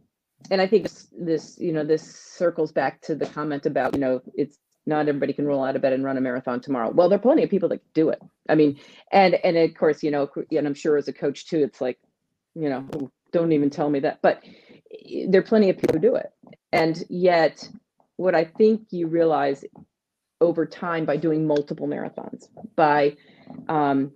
and 0.49 0.61
I 0.61 0.67
think 0.67 0.83
this, 0.83 1.07
this, 1.11 1.57
you 1.59 1.73
know, 1.73 1.83
this 1.83 2.03
circles 2.03 2.71
back 2.71 3.01
to 3.01 3.15
the 3.15 3.25
comment 3.25 3.65
about, 3.65 3.93
you 3.93 3.99
know, 3.99 4.21
it's 4.35 4.57
not 4.85 5.07
everybody 5.07 5.33
can 5.33 5.45
roll 5.45 5.63
out 5.63 5.75
of 5.75 5.81
bed 5.81 5.93
and 5.93 6.03
run 6.03 6.17
a 6.17 6.21
marathon 6.21 6.61
tomorrow. 6.61 6.91
Well, 6.91 7.09
there 7.09 7.17
are 7.17 7.21
plenty 7.21 7.43
of 7.43 7.49
people 7.49 7.69
that 7.69 7.81
do 7.93 8.09
it. 8.09 8.21
I 8.47 8.55
mean, 8.55 8.79
and 9.11 9.35
and 9.35 9.57
of 9.57 9.73
course, 9.75 10.03
you 10.03 10.11
know, 10.11 10.29
and 10.51 10.67
I'm 10.67 10.73
sure 10.73 10.97
as 10.97 11.07
a 11.07 11.13
coach 11.13 11.47
too, 11.47 11.63
it's 11.63 11.81
like, 11.81 11.99
you 12.53 12.69
know, 12.69 13.11
don't 13.31 13.51
even 13.51 13.69
tell 13.69 13.89
me 13.89 13.99
that. 14.01 14.19
But 14.21 14.43
there 15.27 15.39
are 15.39 15.43
plenty 15.45 15.69
of 15.69 15.77
people 15.77 15.95
who 15.95 16.01
do 16.01 16.15
it, 16.15 16.31
and 16.71 17.03
yet, 17.09 17.67
what 18.17 18.35
I 18.35 18.45
think 18.45 18.87
you 18.91 19.07
realize 19.07 19.65
over 20.41 20.65
time 20.65 21.05
by 21.05 21.17
doing 21.17 21.47
multiple 21.47 21.87
marathons, 21.87 22.47
by 22.75 23.15
um, 23.67 24.11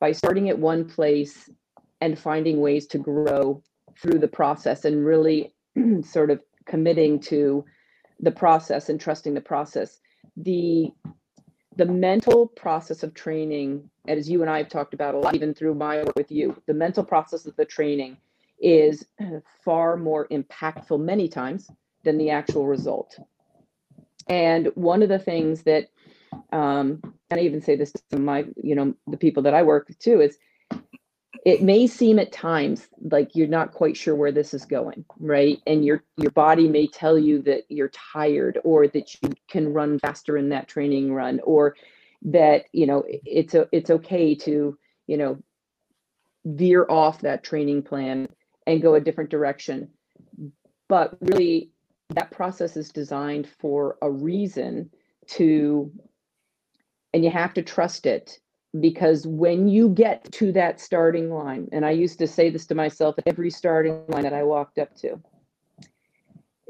by 0.00 0.12
starting 0.12 0.48
at 0.48 0.58
one 0.58 0.84
place 0.88 1.50
and 2.00 2.18
finding 2.18 2.60
ways 2.60 2.86
to 2.88 2.98
grow 2.98 3.62
through 4.00 4.18
the 4.18 4.28
process 4.28 4.84
and 4.84 5.04
really 5.04 5.54
sort 6.02 6.30
of 6.30 6.40
committing 6.66 7.20
to 7.20 7.64
the 8.20 8.30
process 8.30 8.88
and 8.88 9.00
trusting 9.00 9.34
the 9.34 9.40
process 9.40 9.98
the 10.36 10.92
the 11.76 11.86
mental 11.86 12.46
process 12.46 13.02
of 13.02 13.14
training 13.14 13.88
as 14.06 14.28
you 14.28 14.42
and 14.42 14.50
i 14.50 14.58
have 14.58 14.68
talked 14.68 14.94
about 14.94 15.14
a 15.14 15.18
lot 15.18 15.34
even 15.34 15.54
through 15.54 15.74
my 15.74 15.98
work 16.02 16.16
with 16.16 16.30
you 16.30 16.60
the 16.66 16.74
mental 16.74 17.04
process 17.04 17.46
of 17.46 17.56
the 17.56 17.64
training 17.64 18.16
is 18.62 19.04
far 19.64 19.96
more 19.96 20.28
impactful 20.28 20.98
many 20.98 21.28
times 21.28 21.70
than 22.04 22.16
the 22.16 22.30
actual 22.30 22.66
result. 22.66 23.18
And 24.28 24.68
one 24.74 25.02
of 25.02 25.08
the 25.08 25.18
things 25.18 25.64
that 25.64 25.88
um, 26.52 27.02
and 27.30 27.40
i 27.40 27.42
even 27.42 27.60
say 27.60 27.76
this 27.76 27.92
to 28.10 28.18
my 28.18 28.46
you 28.62 28.74
know 28.74 28.94
the 29.06 29.18
people 29.18 29.42
that 29.42 29.52
i 29.52 29.62
work 29.62 29.86
with 29.88 29.98
too 29.98 30.22
is 30.22 30.38
it 31.44 31.62
may 31.62 31.86
seem 31.86 32.18
at 32.18 32.30
times 32.30 32.88
like 33.10 33.34
you're 33.34 33.48
not 33.48 33.72
quite 33.72 33.96
sure 33.96 34.14
where 34.14 34.32
this 34.32 34.54
is 34.54 34.64
going 34.64 35.04
right? 35.18 35.58
And 35.66 35.84
your 35.84 36.04
your 36.16 36.30
body 36.32 36.68
may 36.68 36.86
tell 36.86 37.18
you 37.18 37.42
that 37.42 37.64
you're 37.68 37.90
tired 37.90 38.58
or 38.64 38.86
that 38.88 39.14
you 39.22 39.32
can 39.48 39.72
run 39.72 39.98
faster 39.98 40.36
in 40.36 40.50
that 40.50 40.68
training 40.68 41.12
run 41.12 41.40
or 41.44 41.76
that 42.22 42.66
you 42.72 42.86
know 42.86 43.04
it's 43.08 43.54
a, 43.54 43.68
it's 43.72 43.90
okay 43.90 44.34
to 44.34 44.78
you 45.06 45.16
know 45.16 45.38
veer 46.44 46.86
off 46.88 47.20
that 47.20 47.44
training 47.44 47.82
plan 47.82 48.28
and 48.66 48.82
go 48.82 48.94
a 48.94 49.00
different 49.00 49.30
direction. 49.30 49.88
But 50.88 51.16
really 51.20 51.70
that 52.10 52.30
process 52.30 52.76
is 52.76 52.90
designed 52.90 53.48
for 53.58 53.96
a 54.02 54.10
reason 54.10 54.90
to 55.28 55.90
and 57.14 57.24
you 57.24 57.30
have 57.30 57.54
to 57.54 57.62
trust 57.62 58.06
it 58.06 58.38
because 58.80 59.26
when 59.26 59.68
you 59.68 59.90
get 59.90 60.30
to 60.32 60.52
that 60.52 60.80
starting 60.80 61.30
line, 61.30 61.68
and 61.72 61.84
I 61.84 61.90
used 61.90 62.18
to 62.20 62.26
say 62.26 62.48
this 62.48 62.66
to 62.66 62.74
myself 62.74 63.16
at 63.18 63.26
every 63.26 63.50
starting 63.50 64.04
line 64.08 64.22
that 64.22 64.32
I 64.32 64.44
walked 64.44 64.78
up 64.78 64.94
to, 64.98 65.20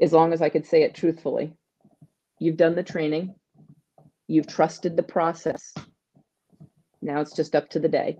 as 0.01 0.11
long 0.11 0.33
as 0.33 0.41
I 0.41 0.49
could 0.49 0.65
say 0.65 0.83
it 0.83 0.95
truthfully, 0.95 1.53
you've 2.39 2.57
done 2.57 2.75
the 2.75 2.83
training, 2.83 3.35
you've 4.27 4.47
trusted 4.47 4.97
the 4.97 5.03
process. 5.03 5.73
Now 7.01 7.21
it's 7.21 7.35
just 7.35 7.55
up 7.55 7.69
to 7.69 7.79
the 7.79 7.89
day. 7.89 8.19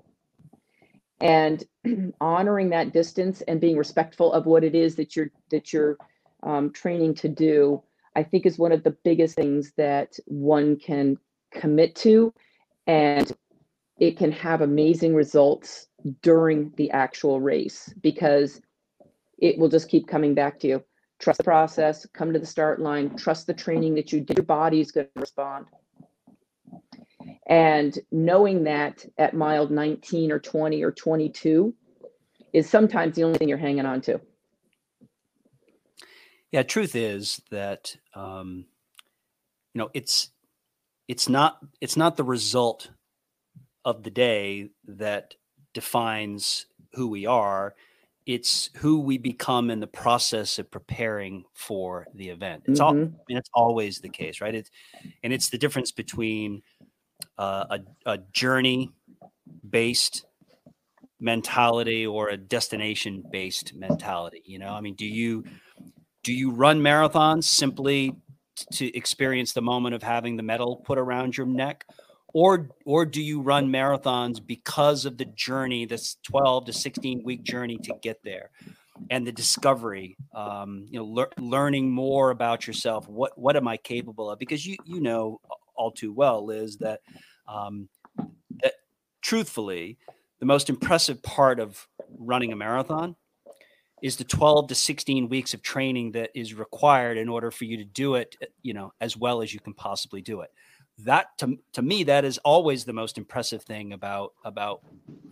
And 1.20 1.64
honoring 2.22 2.70
that 2.70 2.94
distance 2.94 3.42
and 3.42 3.60
being 3.60 3.78
respectful 3.78 4.32
of 4.32 4.46
what 4.46 4.64
it 4.64 4.76
is 4.76 4.96
that 4.96 5.16
you're 5.16 5.32
that 5.52 5.74
you're 5.74 5.98
um, 6.42 6.72
training 6.72 7.16
to 7.16 7.30
do, 7.30 7.84
I 8.16 8.24
think 8.24 8.46
is 8.46 8.58
one 8.58 8.72
of 8.72 8.84
the 8.84 8.96
biggest 9.04 9.36
things 9.36 9.74
that 9.76 10.14
one 10.26 10.78
can 10.78 11.18
commit 11.52 11.96
to 11.96 12.34
and 12.88 13.32
it 14.04 14.18
can 14.18 14.34
have 14.34 14.60
amazing 14.60 15.16
results 15.16 15.88
during 16.22 16.74
the 16.76 16.92
actual 16.92 17.40
race 17.40 17.94
because 18.02 18.60
it 19.38 19.58
will 19.58 19.70
just 19.70 19.88
keep 19.88 20.10
coming 20.10 20.34
back 20.34 20.60
to 20.60 20.68
you. 20.68 20.84
Trust 21.20 21.38
the 21.38 21.46
process, 21.46 22.06
come 22.12 22.34
to 22.34 22.40
the 22.40 22.46
start 22.46 22.82
line, 22.82 23.16
trust 23.16 23.48
the 23.48 23.54
training 23.54 23.96
that 23.96 24.12
you 24.12 24.20
did, 24.20 24.38
your 24.38 24.46
body 24.46 24.82
is 24.82 24.92
going 24.92 25.08
to 25.16 25.22
respond. 25.22 25.68
And 27.48 27.98
knowing 28.12 28.66
that 28.66 29.06
at 29.18 29.34
mile 29.34 29.70
19 29.70 30.34
or 30.34 30.40
20 30.40 30.84
or 30.84 30.92
22 30.92 31.74
is 32.52 32.70
sometimes 32.70 33.16
the 33.16 33.24
only 33.24 33.38
thing 33.38 33.48
you're 33.48 33.58
hanging 33.58 33.86
on 33.86 34.02
to. 34.02 34.20
Yeah, 36.52 36.64
truth 36.64 36.94
is 36.94 37.42
that 37.52 37.96
um, 38.14 38.66
you 39.74 39.80
know 39.80 39.92
it's 39.94 40.30
it's 41.08 41.30
not 41.30 41.60
it's 41.80 41.96
not 41.96 42.18
the 42.18 42.26
result 42.26 42.90
of 43.86 44.04
the 44.04 44.10
day 44.10 44.70
that 44.88 45.36
defines 45.74 46.68
who 46.94 47.08
we 47.08 47.26
are. 47.26 47.76
It's 48.26 48.70
who 48.76 49.02
we 49.02 49.18
become 49.18 49.70
in 49.70 49.82
the 49.82 49.88
process 49.88 50.58
of 50.58 50.72
preparing 50.72 51.44
for 51.54 52.08
the 52.14 52.30
event. 52.30 52.64
It's 52.68 52.80
mm-hmm. 52.80 52.98
all, 52.98 53.04
I 53.04 53.24
mean, 53.28 53.38
it's 53.38 53.50
always 53.54 54.00
the 54.00 54.10
case, 54.10 54.40
right? 54.40 54.56
It's, 54.56 54.72
and 55.24 55.34
it's 55.34 55.50
the 55.50 55.58
difference 55.58 55.92
between 55.92 56.62
uh, 57.38 57.66
a, 57.70 57.80
a 58.14 58.18
journey 58.32 58.92
based 59.70 60.26
mentality 61.20 62.06
or 62.06 62.30
a 62.30 62.38
destination 62.38 63.24
based 63.30 63.74
mentality. 63.74 64.42
You 64.46 64.60
know, 64.60 64.70
I 64.70 64.80
mean, 64.80 64.96
do 64.96 65.06
you, 65.06 65.44
do 66.24 66.32
you 66.32 66.52
run 66.52 66.80
marathons 66.80 67.44
simply 67.44 68.16
to 68.74 68.96
experience 68.96 69.52
the 69.52 69.62
moment 69.62 69.96
of 69.96 70.04
having 70.04 70.38
the 70.38 70.44
medal 70.44 70.78
put 70.78 70.98
around 70.98 71.36
your 71.36 71.48
neck? 71.48 71.86
Or 72.34 72.70
or 72.86 73.06
do 73.06 73.22
you 73.22 73.42
run 73.42 73.70
marathons 73.70 74.46
because 74.46 75.06
of 75.06 75.18
the 75.18 75.26
journey 75.26 75.86
this 75.86 76.18
12 76.24 76.66
to 76.66 76.74
16 76.74 77.24
week 77.24 77.44
journey 77.44 77.78
to 77.78 77.94
get 78.02 78.22
there 78.24 78.50
and 79.10 79.26
the 79.26 79.32
discovery 79.32 80.18
um, 80.36 80.86
you 80.90 81.00
know 81.00 81.06
le- 81.06 81.42
learning 81.42 81.92
more 81.92 82.32
about 82.32 82.68
yourself? 82.68 83.08
What 83.08 83.38
what 83.38 83.56
am 83.56 83.68
i 83.68 83.78
capable 83.78 84.30
of? 84.30 84.40
Because 84.40 84.66
you 84.66 84.78
you 84.86 85.00
know 85.00 85.40
all 85.76 85.92
too 85.92 86.12
well 86.12 86.46
liz 86.46 86.78
that 86.78 87.02
um, 87.48 87.88
that 88.62 88.74
truthfully 89.22 89.98
the 90.40 90.46
most 90.46 90.70
impressive 90.70 91.22
part 91.24 91.60
of 91.60 91.88
running 92.18 92.52
a 92.52 92.56
marathon 92.56 93.16
is 94.02 94.18
the 94.18 94.24
12 94.26 94.68
to 94.68 94.76
16 94.76 95.30
weeks 95.30 95.54
of 95.54 95.62
training 95.62 96.12
that 96.12 96.30
is 96.36 96.54
required 96.54 97.18
in 97.18 97.30
order 97.30 97.50
for 97.50 97.64
you 97.64 97.78
to 97.78 97.86
do 97.86 98.16
it 98.16 98.36
you 98.62 98.74
know 98.74 98.92
as 99.00 99.16
well 99.16 99.42
as 99.42 99.54
you 99.54 99.60
can 99.60 99.74
possibly 99.74 100.22
do 100.22 100.42
it 100.42 100.52
that 101.00 101.38
to, 101.40 101.58
to 101.74 101.82
me 101.82 102.04
that 102.04 102.24
is 102.24 102.38
always 102.40 102.86
the 102.86 102.94
most 102.94 103.18
impressive 103.18 103.64
thing 103.64 103.94
about 103.94 104.34
about 104.46 104.82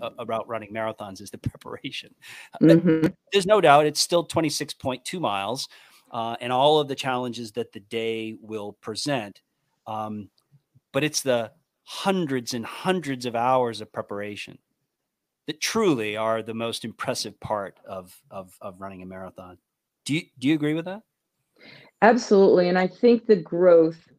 uh, 0.02 0.10
about 0.18 0.48
running 0.48 0.74
marathons 0.74 1.22
is 1.22 1.30
the 1.30 1.38
preparation. 1.50 2.14
Mm-hmm. 2.62 3.08
there's 3.32 3.46
no 3.46 3.62
doubt 3.62 3.86
it's 3.86 4.02
still 4.02 4.26
26.2 4.26 5.20
miles 5.20 5.68
uh, 6.12 6.36
and 6.42 6.52
all 6.52 6.80
of 6.80 6.88
the 6.88 6.96
challenges 6.96 7.52
that 7.54 7.72
the 7.72 7.80
day 7.80 8.36
will 8.42 8.74
present 8.74 9.42
um, 9.88 10.30
but 10.92 11.04
it's 11.04 11.22
the 11.22 11.52
hundreds 11.84 12.54
and 12.54 12.66
hundreds 12.66 13.26
of 13.26 13.36
hours 13.36 13.82
of 13.82 13.92
preparation 13.92 14.58
that 15.48 15.60
truly 15.60 16.16
are 16.16 16.42
the 16.42 16.54
most 16.54 16.86
impressive 16.86 17.40
part 17.40 17.80
of 17.86 18.20
of, 18.30 18.56
of 18.62 18.80
running 18.80 19.02
a 19.02 19.06
marathon. 19.06 19.58
Do 20.06 20.16
you 20.16 20.22
do 20.40 20.48
you 20.48 20.56
agree 20.56 20.74
with 20.74 20.86
that? 20.86 21.02
Absolutely 22.02 22.70
and 22.70 22.80
i 22.80 22.88
think 22.88 23.28
the 23.28 23.36
growth 23.36 24.11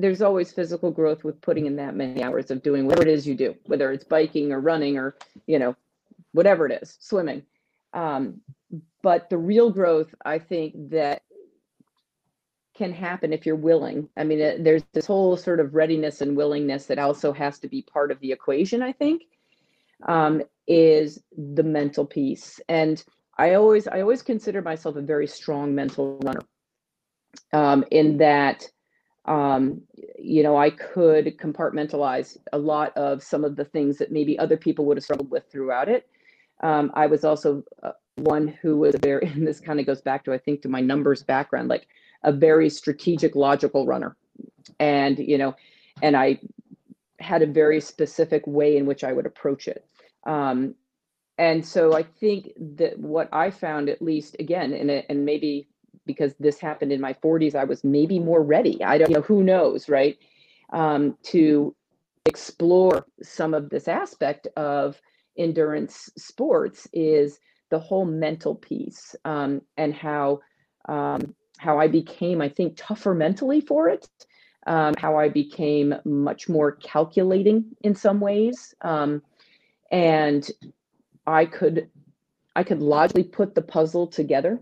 there's 0.00 0.22
always 0.22 0.52
physical 0.52 0.90
growth 0.90 1.24
with 1.24 1.40
putting 1.40 1.66
in 1.66 1.76
that 1.76 1.94
many 1.94 2.22
hours 2.22 2.50
of 2.50 2.62
doing 2.62 2.86
whatever 2.86 3.08
it 3.08 3.12
is 3.12 3.26
you 3.26 3.34
do, 3.34 3.54
whether 3.66 3.92
it's 3.92 4.04
biking 4.04 4.52
or 4.52 4.60
running 4.60 4.98
or, 4.98 5.16
you 5.46 5.58
know, 5.58 5.76
whatever 6.32 6.66
it 6.66 6.82
is, 6.82 6.96
swimming. 7.00 7.42
Um, 7.92 8.40
but 9.02 9.30
the 9.30 9.38
real 9.38 9.70
growth, 9.70 10.14
I 10.24 10.38
think 10.38 10.90
that 10.90 11.22
can 12.74 12.92
happen 12.92 13.32
if 13.32 13.44
you're 13.44 13.56
willing. 13.56 14.08
I 14.16 14.24
mean, 14.24 14.40
it, 14.40 14.64
there's 14.64 14.84
this 14.92 15.06
whole 15.06 15.36
sort 15.36 15.60
of 15.60 15.74
readiness 15.74 16.20
and 16.20 16.36
willingness 16.36 16.86
that 16.86 16.98
also 16.98 17.32
has 17.32 17.58
to 17.60 17.68
be 17.68 17.82
part 17.82 18.10
of 18.10 18.20
the 18.20 18.32
equation, 18.32 18.82
I 18.82 18.92
think, 18.92 19.24
um, 20.06 20.42
is 20.66 21.22
the 21.36 21.62
mental 21.62 22.06
piece. 22.06 22.60
And 22.68 23.02
I 23.36 23.54
always, 23.54 23.88
I 23.88 24.00
always 24.00 24.22
consider 24.22 24.62
myself 24.62 24.96
a 24.96 25.02
very 25.02 25.26
strong 25.26 25.74
mental 25.74 26.18
runner 26.22 26.42
um, 27.52 27.84
in 27.90 28.16
that 28.18 28.68
um, 29.30 29.82
you 30.18 30.42
know, 30.42 30.56
I 30.56 30.70
could 30.70 31.38
compartmentalize 31.38 32.36
a 32.52 32.58
lot 32.58 32.94
of 32.96 33.22
some 33.22 33.44
of 33.44 33.54
the 33.54 33.64
things 33.64 33.96
that 33.98 34.10
maybe 34.10 34.36
other 34.36 34.56
people 34.56 34.84
would 34.86 34.96
have 34.96 35.04
struggled 35.04 35.30
with 35.30 35.44
throughout 35.50 35.88
it. 35.88 36.08
Um, 36.64 36.90
I 36.94 37.06
was 37.06 37.24
also 37.24 37.62
uh, 37.84 37.92
one 38.16 38.48
who 38.48 38.76
was 38.76 38.96
very, 39.00 39.24
and 39.26 39.46
this 39.46 39.60
kind 39.60 39.78
of 39.78 39.86
goes 39.86 40.02
back 40.02 40.24
to, 40.24 40.32
I 40.32 40.38
think, 40.38 40.62
to 40.62 40.68
my 40.68 40.80
numbers 40.80 41.22
background, 41.22 41.68
like 41.68 41.86
a 42.24 42.32
very 42.32 42.68
strategic, 42.68 43.36
logical 43.36 43.86
runner. 43.86 44.16
And, 44.80 45.16
you 45.20 45.38
know, 45.38 45.54
and 46.02 46.16
I 46.16 46.40
had 47.20 47.42
a 47.42 47.46
very 47.46 47.80
specific 47.80 48.44
way 48.48 48.76
in 48.76 48.84
which 48.84 49.04
I 49.04 49.12
would 49.12 49.26
approach 49.26 49.68
it. 49.68 49.86
Um, 50.26 50.74
and 51.38 51.64
so 51.64 51.94
I 51.96 52.02
think 52.02 52.50
that 52.76 52.98
what 52.98 53.28
I 53.32 53.50
found, 53.50 53.88
at 53.88 54.02
least 54.02 54.34
again, 54.40 54.72
and, 54.72 54.90
and 54.90 55.24
maybe 55.24 55.68
because 56.06 56.34
this 56.40 56.58
happened 56.58 56.92
in 56.92 57.00
my 57.00 57.12
40s, 57.12 57.54
I 57.54 57.64
was 57.64 57.84
maybe 57.84 58.18
more 58.18 58.42
ready. 58.42 58.82
I 58.82 58.98
don't 58.98 59.10
you 59.10 59.16
know, 59.16 59.22
who 59.22 59.42
knows, 59.42 59.88
right? 59.88 60.18
Um, 60.72 61.16
to 61.24 61.74
explore 62.26 63.06
some 63.22 63.54
of 63.54 63.70
this 63.70 63.88
aspect 63.88 64.46
of 64.56 65.00
endurance 65.36 66.10
sports 66.16 66.86
is 66.92 67.38
the 67.70 67.78
whole 67.78 68.04
mental 68.04 68.54
piece 68.54 69.14
um, 69.24 69.62
and 69.76 69.94
how 69.94 70.40
um, 70.88 71.34
how 71.58 71.78
I 71.78 71.88
became, 71.88 72.40
I 72.40 72.48
think, 72.48 72.74
tougher 72.76 73.14
mentally 73.14 73.60
for 73.60 73.88
it. 73.88 74.08
Um, 74.66 74.94
how 74.98 75.16
I 75.16 75.28
became 75.28 75.94
much 76.04 76.48
more 76.48 76.72
calculating 76.72 77.64
in 77.82 77.94
some 77.94 78.20
ways, 78.20 78.74
um, 78.82 79.22
and 79.90 80.48
I 81.26 81.46
could 81.46 81.88
I 82.54 82.62
could 82.62 82.82
logically 82.82 83.24
put 83.24 83.54
the 83.54 83.62
puzzle 83.62 84.06
together, 84.06 84.60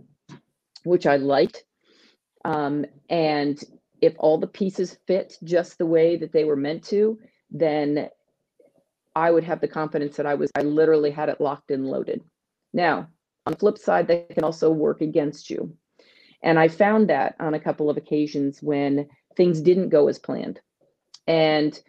which 0.89 1.07
I 1.07 1.17
liked. 1.17 1.65
Um, 2.45 2.85
and 3.09 3.63
if 4.01 4.15
all 4.19 4.39
the 4.39 4.47
pieces 4.47 4.99
fit 5.07 5.37
just 5.43 5.79
the 5.79 5.87
way 5.87 6.17
that 6.17 6.33
they 6.33 6.45
were 6.45 6.57
meant 6.57 6.85
to, 6.85 7.19
then 7.51 8.09
I 9.15 9.31
would 9.31 9.45
have 9.45 9.61
the 9.61 9.69
confidence 9.69 10.17
that 10.17 10.27
I 10.27 10.35
was, 10.35 10.51
I 10.55 10.63
literally 10.63 11.11
had 11.11 11.29
it 11.29 11.41
locked 11.41 11.71
and 11.71 11.87
loaded. 11.87 12.23
Now, 12.73 13.09
on 13.47 13.53
the 13.53 13.59
flip 13.59 13.79
side, 13.79 14.07
they 14.07 14.27
can 14.33 14.45
also 14.45 14.71
work 14.71 15.01
against 15.01 15.51
you. 15.51 15.77
And 16.43 16.59
I 16.59 16.69
found 16.69 17.09
that 17.09 17.35
on 17.41 17.55
a 17.55 17.61
couple 17.61 17.91
of 17.91 17.97
occasions 17.97 18.63
when 18.63 19.09
things 19.37 19.61
didn't 19.61 19.89
go 19.89 20.09
as 20.09 20.19
planned. 20.19 20.61
And 21.27 21.81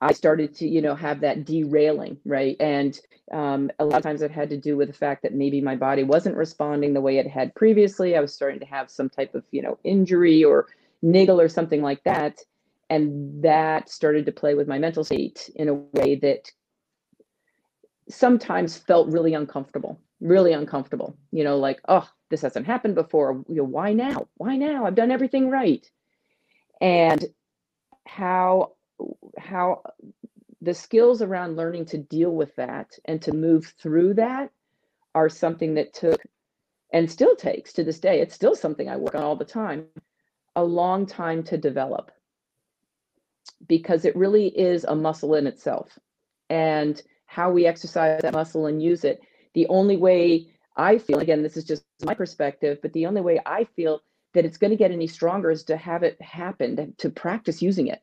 I 0.00 0.12
started 0.12 0.54
to, 0.56 0.68
you 0.68 0.80
know, 0.80 0.94
have 0.94 1.20
that 1.20 1.44
derailing, 1.44 2.18
right? 2.24 2.56
And 2.58 2.98
um, 3.32 3.70
a 3.78 3.84
lot 3.84 3.98
of 3.98 4.02
times 4.02 4.22
it 4.22 4.30
had 4.30 4.48
to 4.50 4.56
do 4.56 4.76
with 4.76 4.88
the 4.88 4.94
fact 4.94 5.22
that 5.22 5.34
maybe 5.34 5.60
my 5.60 5.76
body 5.76 6.02
wasn't 6.02 6.36
responding 6.36 6.94
the 6.94 7.00
way 7.00 7.18
it 7.18 7.26
had 7.26 7.54
previously. 7.54 8.16
I 8.16 8.20
was 8.20 8.34
starting 8.34 8.60
to 8.60 8.66
have 8.66 8.90
some 8.90 9.10
type 9.10 9.34
of, 9.34 9.44
you 9.50 9.62
know, 9.62 9.78
injury 9.84 10.42
or 10.42 10.68
niggle 11.02 11.40
or 11.40 11.48
something 11.48 11.82
like 11.82 12.02
that. 12.04 12.40
And 12.88 13.42
that 13.42 13.90
started 13.90 14.26
to 14.26 14.32
play 14.32 14.54
with 14.54 14.66
my 14.66 14.78
mental 14.78 15.04
state 15.04 15.50
in 15.54 15.68
a 15.68 15.74
way 15.74 16.16
that 16.16 16.50
sometimes 18.08 18.76
felt 18.76 19.08
really 19.08 19.34
uncomfortable, 19.34 20.00
really 20.20 20.52
uncomfortable. 20.52 21.16
You 21.30 21.44
know, 21.44 21.58
like, 21.58 21.80
oh, 21.88 22.08
this 22.30 22.42
hasn't 22.42 22.66
happened 22.66 22.94
before. 22.94 23.44
You 23.48 23.56
know, 23.56 23.64
why 23.64 23.92
now? 23.92 24.28
Why 24.38 24.56
now? 24.56 24.86
I've 24.86 24.94
done 24.94 25.12
everything 25.12 25.50
right. 25.50 25.88
And 26.80 27.24
how 28.06 28.72
how 29.40 29.82
the 30.60 30.74
skills 30.74 31.22
around 31.22 31.56
learning 31.56 31.86
to 31.86 31.98
deal 31.98 32.30
with 32.30 32.54
that 32.56 32.90
and 33.06 33.20
to 33.22 33.32
move 33.32 33.74
through 33.80 34.14
that 34.14 34.50
are 35.14 35.28
something 35.28 35.74
that 35.74 35.94
took 35.94 36.22
and 36.92 37.10
still 37.10 37.34
takes 37.34 37.72
to 37.72 37.84
this 37.84 37.98
day. 37.98 38.20
It's 38.20 38.34
still 38.34 38.54
something 38.54 38.88
I 38.88 38.96
work 38.96 39.14
on 39.14 39.22
all 39.22 39.36
the 39.36 39.44
time, 39.44 39.86
a 40.56 40.64
long 40.64 41.06
time 41.06 41.42
to 41.44 41.56
develop 41.56 42.10
because 43.68 44.04
it 44.04 44.16
really 44.16 44.48
is 44.48 44.84
a 44.84 44.94
muscle 44.94 45.34
in 45.34 45.46
itself. 45.46 45.98
And 46.48 47.00
how 47.26 47.50
we 47.50 47.66
exercise 47.66 48.20
that 48.22 48.32
muscle 48.32 48.66
and 48.66 48.82
use 48.82 49.04
it, 49.04 49.20
the 49.54 49.66
only 49.68 49.96
way 49.96 50.48
I 50.76 50.98
feel, 50.98 51.18
again, 51.18 51.42
this 51.42 51.56
is 51.56 51.64
just 51.64 51.84
my 52.02 52.14
perspective, 52.14 52.78
but 52.82 52.92
the 52.92 53.06
only 53.06 53.20
way 53.20 53.40
I 53.46 53.64
feel 53.64 54.02
that 54.34 54.44
it's 54.44 54.58
going 54.58 54.70
to 54.70 54.76
get 54.76 54.90
any 54.90 55.06
stronger 55.06 55.50
is 55.50 55.64
to 55.64 55.76
have 55.76 56.02
it 56.02 56.20
happen, 56.20 56.94
to 56.98 57.10
practice 57.10 57.62
using 57.62 57.88
it 57.88 58.02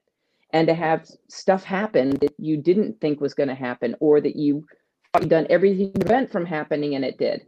and 0.52 0.68
to 0.68 0.74
have 0.74 1.08
stuff 1.28 1.64
happen 1.64 2.12
that 2.22 2.34
you 2.38 2.58
didn't 2.58 3.00
think 3.02 3.20
was 3.20 3.34
going 3.34 3.50
to 3.50 3.56
happen 3.56 3.96
or 4.00 4.22
that 4.22 4.36
you 4.36 4.66
done 5.28 5.48
everything 5.50 5.92
to 5.94 6.00
prevent 6.00 6.32
from 6.32 6.46
happening 6.46 6.96
and 6.96 7.04
it 7.04 7.18
did. 7.18 7.46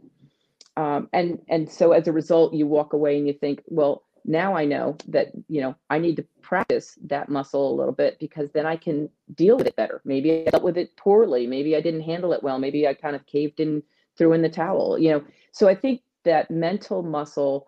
Um, 0.76 1.08
and 1.12 1.40
and 1.48 1.70
so 1.70 1.92
as 1.92 2.08
a 2.08 2.12
result 2.12 2.54
you 2.54 2.66
walk 2.66 2.92
away 2.92 3.18
and 3.18 3.26
you 3.26 3.32
think 3.32 3.62
well 3.66 4.04
now 4.24 4.54
i 4.54 4.64
know 4.64 4.96
that 5.08 5.32
you 5.48 5.60
know 5.60 5.74
i 5.88 5.98
need 5.98 6.16
to 6.16 6.26
practice 6.42 6.96
that 7.06 7.28
muscle 7.28 7.72
a 7.72 7.76
little 7.76 7.92
bit 7.92 8.18
because 8.20 8.50
then 8.52 8.66
i 8.66 8.76
can 8.76 9.08
deal 9.34 9.56
with 9.56 9.66
it 9.66 9.76
better. 9.76 10.00
Maybe 10.04 10.46
i 10.46 10.50
dealt 10.50 10.62
with 10.62 10.78
it 10.78 10.96
poorly. 10.96 11.46
Maybe 11.46 11.76
i 11.76 11.80
didn't 11.80 12.02
handle 12.02 12.32
it 12.32 12.42
well. 12.42 12.58
Maybe 12.58 12.86
i 12.86 12.94
kind 12.94 13.16
of 13.16 13.26
caved 13.26 13.60
and 13.60 13.82
threw 14.16 14.32
in 14.32 14.42
the 14.42 14.48
towel 14.48 14.98
you 14.98 15.10
know. 15.10 15.24
So 15.52 15.68
i 15.68 15.74
think 15.74 16.02
that 16.24 16.50
mental 16.50 17.02
muscle 17.02 17.66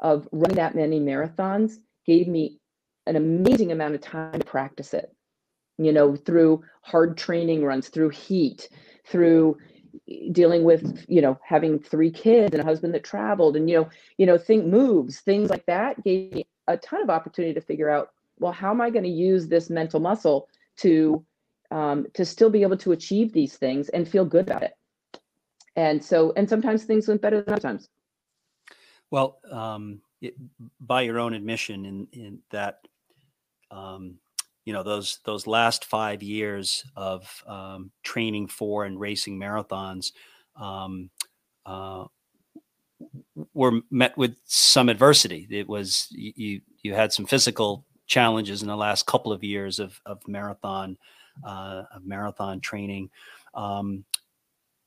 of 0.00 0.28
running 0.32 0.56
that 0.56 0.74
many 0.74 1.00
marathons 1.00 1.74
gave 2.06 2.28
me 2.28 2.60
an 3.06 3.16
amazing 3.16 3.72
amount 3.72 3.94
of 3.94 4.00
time 4.00 4.38
to 4.38 4.44
practice 4.44 4.94
it 4.94 5.14
you 5.78 5.92
know 5.92 6.16
through 6.16 6.62
hard 6.82 7.16
training 7.16 7.64
runs 7.64 7.88
through 7.88 8.08
heat 8.10 8.68
through 9.06 9.56
dealing 10.32 10.64
with 10.64 11.04
you 11.08 11.20
know 11.20 11.38
having 11.42 11.78
three 11.78 12.10
kids 12.10 12.52
and 12.52 12.62
a 12.62 12.66
husband 12.66 12.94
that 12.94 13.04
traveled 13.04 13.56
and 13.56 13.68
you 13.68 13.76
know 13.76 13.88
you 14.18 14.26
know 14.26 14.38
think 14.38 14.66
moves 14.66 15.20
things 15.20 15.50
like 15.50 15.64
that 15.66 16.02
gave 16.04 16.32
me 16.32 16.46
a 16.68 16.76
ton 16.76 17.02
of 17.02 17.10
opportunity 17.10 17.54
to 17.54 17.60
figure 17.60 17.90
out 17.90 18.10
well 18.38 18.52
how 18.52 18.70
am 18.70 18.80
i 18.80 18.90
going 18.90 19.04
to 19.04 19.10
use 19.10 19.46
this 19.46 19.70
mental 19.70 20.00
muscle 20.00 20.48
to 20.76 21.24
um, 21.70 22.06
to 22.14 22.24
still 22.24 22.50
be 22.50 22.62
able 22.62 22.76
to 22.78 22.92
achieve 22.92 23.32
these 23.32 23.56
things 23.56 23.88
and 23.88 24.08
feel 24.08 24.24
good 24.24 24.48
about 24.48 24.62
it? 24.62 24.74
And 25.76 26.02
so 26.02 26.32
and 26.36 26.48
sometimes 26.48 26.84
things 26.84 27.08
went 27.08 27.20
better 27.20 27.42
than 27.42 27.52
other 27.52 27.60
times. 27.60 27.88
Well 29.10 29.38
um, 29.50 30.00
it, 30.20 30.34
by 30.80 31.02
your 31.02 31.18
own 31.18 31.34
admission 31.34 31.84
in 31.84 32.08
in 32.12 32.38
that 32.50 32.86
um, 33.74 34.18
you 34.64 34.72
know 34.72 34.82
those 34.82 35.18
those 35.24 35.46
last 35.46 35.84
five 35.84 36.22
years 36.22 36.84
of 36.96 37.42
um, 37.46 37.90
training 38.02 38.46
for 38.46 38.84
and 38.84 38.98
racing 38.98 39.38
marathons 39.38 40.12
um, 40.56 41.10
uh, 41.66 42.04
were 43.52 43.80
met 43.90 44.16
with 44.16 44.36
some 44.44 44.88
adversity. 44.88 45.46
It 45.50 45.68
was 45.68 46.08
you 46.10 46.60
you 46.82 46.94
had 46.94 47.12
some 47.12 47.26
physical 47.26 47.84
challenges 48.06 48.62
in 48.62 48.68
the 48.68 48.76
last 48.76 49.06
couple 49.06 49.32
of 49.32 49.44
years 49.44 49.78
of 49.78 50.00
of 50.06 50.26
marathon 50.26 50.96
uh, 51.46 51.82
of 51.94 52.06
marathon 52.06 52.60
training, 52.60 53.10
um, 53.54 54.04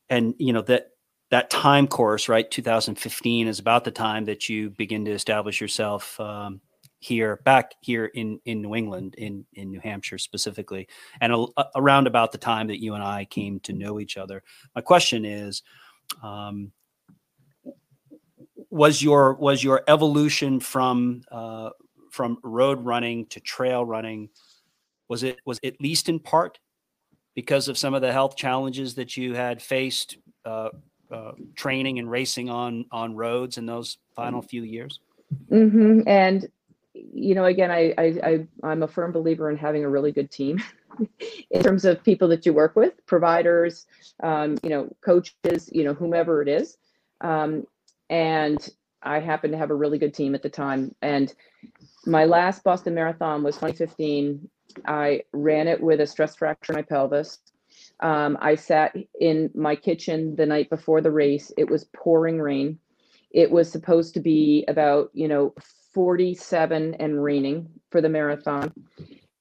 and 0.09 0.33
you 0.39 0.53
know 0.53 0.61
that 0.63 0.91
that 1.29 1.49
time 1.49 1.87
course 1.87 2.29
right 2.29 2.49
2015 2.49 3.47
is 3.49 3.59
about 3.59 3.83
the 3.83 3.91
time 3.91 4.23
that 4.25 4.47
you 4.47 4.69
begin 4.69 5.03
to 5.03 5.11
establish 5.11 5.59
yourself 5.59 6.17
um, 6.21 6.61
here 6.99 7.37
back 7.43 7.73
here 7.81 8.05
in 8.05 8.39
in 8.45 8.61
New 8.61 8.75
England 8.75 9.15
in 9.17 9.45
in 9.53 9.69
New 9.69 9.79
Hampshire 9.79 10.17
specifically 10.17 10.87
and 11.21 11.31
a, 11.31 11.45
around 11.75 12.07
about 12.07 12.31
the 12.31 12.37
time 12.37 12.67
that 12.67 12.81
you 12.81 12.95
and 12.95 13.03
I 13.03 13.25
came 13.25 13.59
to 13.61 13.73
know 13.73 13.99
each 13.99 14.17
other. 14.17 14.43
My 14.75 14.81
question 14.81 15.25
is 15.25 15.61
um, 16.23 16.71
was 18.69 19.01
your 19.01 19.35
was 19.35 19.63
your 19.63 19.83
evolution 19.87 20.59
from 20.59 21.21
uh, 21.31 21.69
from 22.09 22.39
road 22.43 22.83
running 22.83 23.27
to 23.27 23.39
trail 23.39 23.85
running 23.85 24.29
was 25.07 25.23
it 25.23 25.37
was 25.45 25.59
at 25.63 25.79
least 25.79 26.09
in 26.09 26.19
part 26.19 26.59
because 27.35 27.67
of 27.67 27.77
some 27.77 27.93
of 27.93 28.01
the 28.01 28.11
health 28.11 28.35
challenges 28.35 28.95
that 28.95 29.15
you 29.15 29.35
had 29.35 29.61
faced 29.61 30.17
uh, 30.45 30.69
uh, 31.11 31.31
training 31.55 31.99
and 31.99 32.09
racing 32.09 32.49
on 32.49 32.85
on 32.91 33.15
roads 33.15 33.57
in 33.59 33.67
those 33.67 33.99
final 34.15 34.41
few 34.41 34.63
years? 34.63 34.99
Mm-hmm. 35.51 36.07
and 36.07 36.47
you 37.13 37.35
know, 37.35 37.45
again, 37.45 37.71
I, 37.71 37.93
I, 37.97 38.47
I 38.63 38.71
am 38.71 38.83
a 38.83 38.87
firm 38.87 39.11
believer 39.11 39.49
in 39.49 39.57
having 39.57 39.83
a 39.83 39.89
really 39.89 40.11
good 40.11 40.31
team 40.31 40.61
in 41.51 41.63
terms 41.63 41.85
of 41.85 42.03
people 42.03 42.27
that 42.29 42.45
you 42.45 42.53
work 42.53 42.75
with, 42.75 43.05
providers, 43.05 43.85
um, 44.23 44.57
you 44.63 44.69
know, 44.69 44.89
coaches, 45.01 45.69
you 45.71 45.83
know, 45.83 45.93
whomever 45.93 46.41
it 46.41 46.47
is. 46.47 46.77
Um, 47.21 47.65
and 48.09 48.69
I 49.01 49.19
happened 49.19 49.53
to 49.53 49.57
have 49.57 49.71
a 49.71 49.75
really 49.75 49.97
good 49.97 50.13
team 50.13 50.35
at 50.35 50.41
the 50.41 50.49
time. 50.49 50.95
And 51.01 51.33
my 52.05 52.25
last 52.25 52.63
Boston 52.63 52.93
Marathon 52.93 53.43
was 53.43 53.55
2015. 53.55 54.49
I 54.85 55.23
ran 55.33 55.67
it 55.67 55.81
with 55.81 56.01
a 56.01 56.07
stress 56.07 56.35
fracture 56.35 56.73
in 56.73 56.77
my 56.77 56.83
pelvis. 56.83 57.39
Um, 57.99 58.37
I 58.41 58.55
sat 58.55 58.95
in 59.19 59.49
my 59.55 59.75
kitchen 59.75 60.35
the 60.35 60.45
night 60.45 60.69
before 60.69 61.01
the 61.01 61.11
race. 61.11 61.51
It 61.57 61.69
was 61.69 61.85
pouring 61.95 62.39
rain. 62.39 62.79
It 63.31 63.51
was 63.51 63.71
supposed 63.71 64.13
to 64.13 64.19
be 64.19 64.65
about, 64.67 65.09
you 65.13 65.27
know, 65.27 65.53
47 65.97 66.93
and 66.99 67.23
raining 67.23 67.67
for 67.89 68.01
the 68.01 68.09
marathon. 68.09 68.71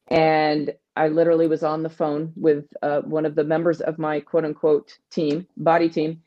And 0.08 0.72
I 0.96 1.08
literally 1.08 1.48
was 1.48 1.62
on 1.62 1.82
the 1.82 1.90
phone 1.90 2.32
with 2.34 2.64
uh, 2.80 3.02
one 3.02 3.26
of 3.26 3.34
the 3.34 3.44
members 3.44 3.82
of 3.82 3.98
my 3.98 4.20
quote 4.20 4.46
unquote 4.46 4.96
team, 5.10 5.46
body 5.58 5.90
team, 5.90 6.22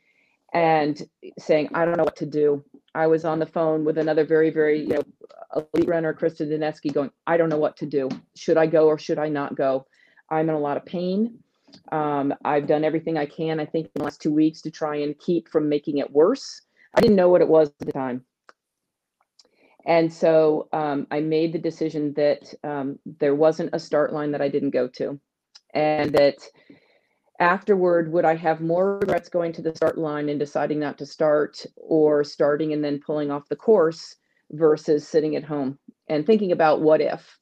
and 0.54 1.02
saying, 1.40 1.70
I 1.74 1.84
don't 1.84 1.98
know 1.98 2.04
what 2.04 2.18
to 2.18 2.28
do. 2.28 2.64
I 2.94 3.08
was 3.08 3.26
on 3.26 3.40
the 3.40 3.48
phone 3.48 3.84
with 3.84 3.98
another 3.98 4.24
very, 4.24 4.52
very, 4.52 4.82
you 4.82 4.90
know, 4.90 5.04
elite 5.56 5.90
runner, 5.90 6.14
Krista 6.14 6.48
Dineski, 6.48 6.94
going, 6.94 7.10
I 7.26 7.36
don't 7.36 7.50
know 7.50 7.58
what 7.58 7.78
to 7.78 7.88
do. 7.88 8.08
Should 8.36 8.58
I 8.58 8.68
go 8.68 8.86
or 8.86 9.00
should 9.00 9.18
I 9.18 9.30
not 9.30 9.56
go? 9.56 9.88
I'm 10.30 10.48
in 10.48 10.54
a 10.54 10.60
lot 10.60 10.78
of 10.78 10.86
pain. 10.86 11.40
Um, 11.92 12.36
I've 12.46 12.68
done 12.68 12.84
everything 12.84 13.18
I 13.18 13.26
can, 13.26 13.60
I 13.60 13.66
think, 13.66 13.88
in 13.88 13.92
the 13.96 14.04
last 14.04 14.22
two 14.22 14.32
weeks 14.32 14.62
to 14.62 14.70
try 14.70 14.98
and 14.98 15.18
keep 15.18 15.50
from 15.50 15.70
making 15.70 15.98
it 15.98 16.12
worse. 16.12 16.62
I 16.94 17.02
didn't 17.02 17.16
know 17.16 17.30
what 17.30 17.42
it 17.42 17.48
was 17.48 17.70
at 17.70 17.88
the 17.88 17.92
time. 17.92 18.26
And 19.86 20.12
so 20.12 20.68
um, 20.74 21.08
I 21.10 21.22
made 21.22 21.54
the 21.54 21.60
decision 21.60 22.14
that 22.16 22.54
um, 22.64 23.00
there 23.06 23.36
wasn't 23.36 23.72
a 23.74 23.80
start 23.80 24.14
line 24.14 24.32
that 24.32 24.42
I 24.42 24.50
didn't 24.50 24.72
go 24.72 24.88
to. 24.90 25.20
And 25.74 26.14
that 26.14 26.36
afterward, 27.40 28.12
would 28.12 28.26
I 28.26 28.36
have 28.36 28.60
more 28.60 29.00
regrets 29.00 29.30
going 29.30 29.54
to 29.54 29.62
the 29.62 29.76
start 29.76 29.98
line 29.98 30.30
and 30.30 30.40
deciding 30.40 30.80
not 30.80 30.98
to 30.98 31.06
start 31.06 31.66
or 31.76 32.24
starting 32.24 32.74
and 32.74 32.84
then 32.84 33.00
pulling 33.00 33.32
off 33.32 33.48
the 33.50 33.56
course 33.56 34.16
versus 34.52 35.08
sitting 35.08 35.36
at 35.36 35.44
home 35.44 35.80
and 36.08 36.26
thinking 36.26 36.52
about 36.52 36.82
what 36.82 37.02
if? 37.02 37.38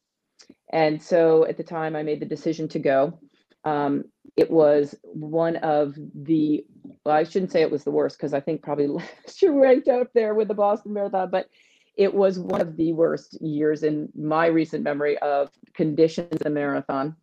And 0.71 1.01
so 1.01 1.45
at 1.45 1.57
the 1.57 1.63
time, 1.63 1.95
I 1.95 2.03
made 2.03 2.19
the 2.19 2.25
decision 2.25 2.67
to 2.69 2.79
go. 2.79 3.19
Um, 3.63 4.03
it 4.35 4.51
was 4.51 4.95
one 5.03 5.55
of 5.57 5.95
the, 6.13 6.65
well, 7.03 7.15
I 7.15 7.23
shouldn't 7.23 7.51
say 7.51 7.61
it 7.61 7.71
was 7.71 7.83
the 7.83 7.91
worst 7.91 8.17
because 8.17 8.33
I 8.33 8.39
think 8.39 8.61
probably 8.61 8.87
last 9.25 9.41
year 9.41 9.59
ranked 9.59 9.87
up 9.87 10.13
there 10.13 10.35
with 10.35 10.47
the 10.47 10.53
Boston 10.53 10.93
Marathon, 10.93 11.29
but 11.31 11.47
it 11.97 12.13
was 12.13 12.39
one 12.39 12.61
of 12.61 12.77
the 12.77 12.93
worst 12.93 13.41
years 13.41 13.83
in 13.83 14.09
my 14.15 14.45
recent 14.45 14.83
memory 14.83 15.17
of 15.17 15.49
conditions 15.73 16.31
in 16.31 16.43
the 16.43 16.49
marathon. 16.49 17.15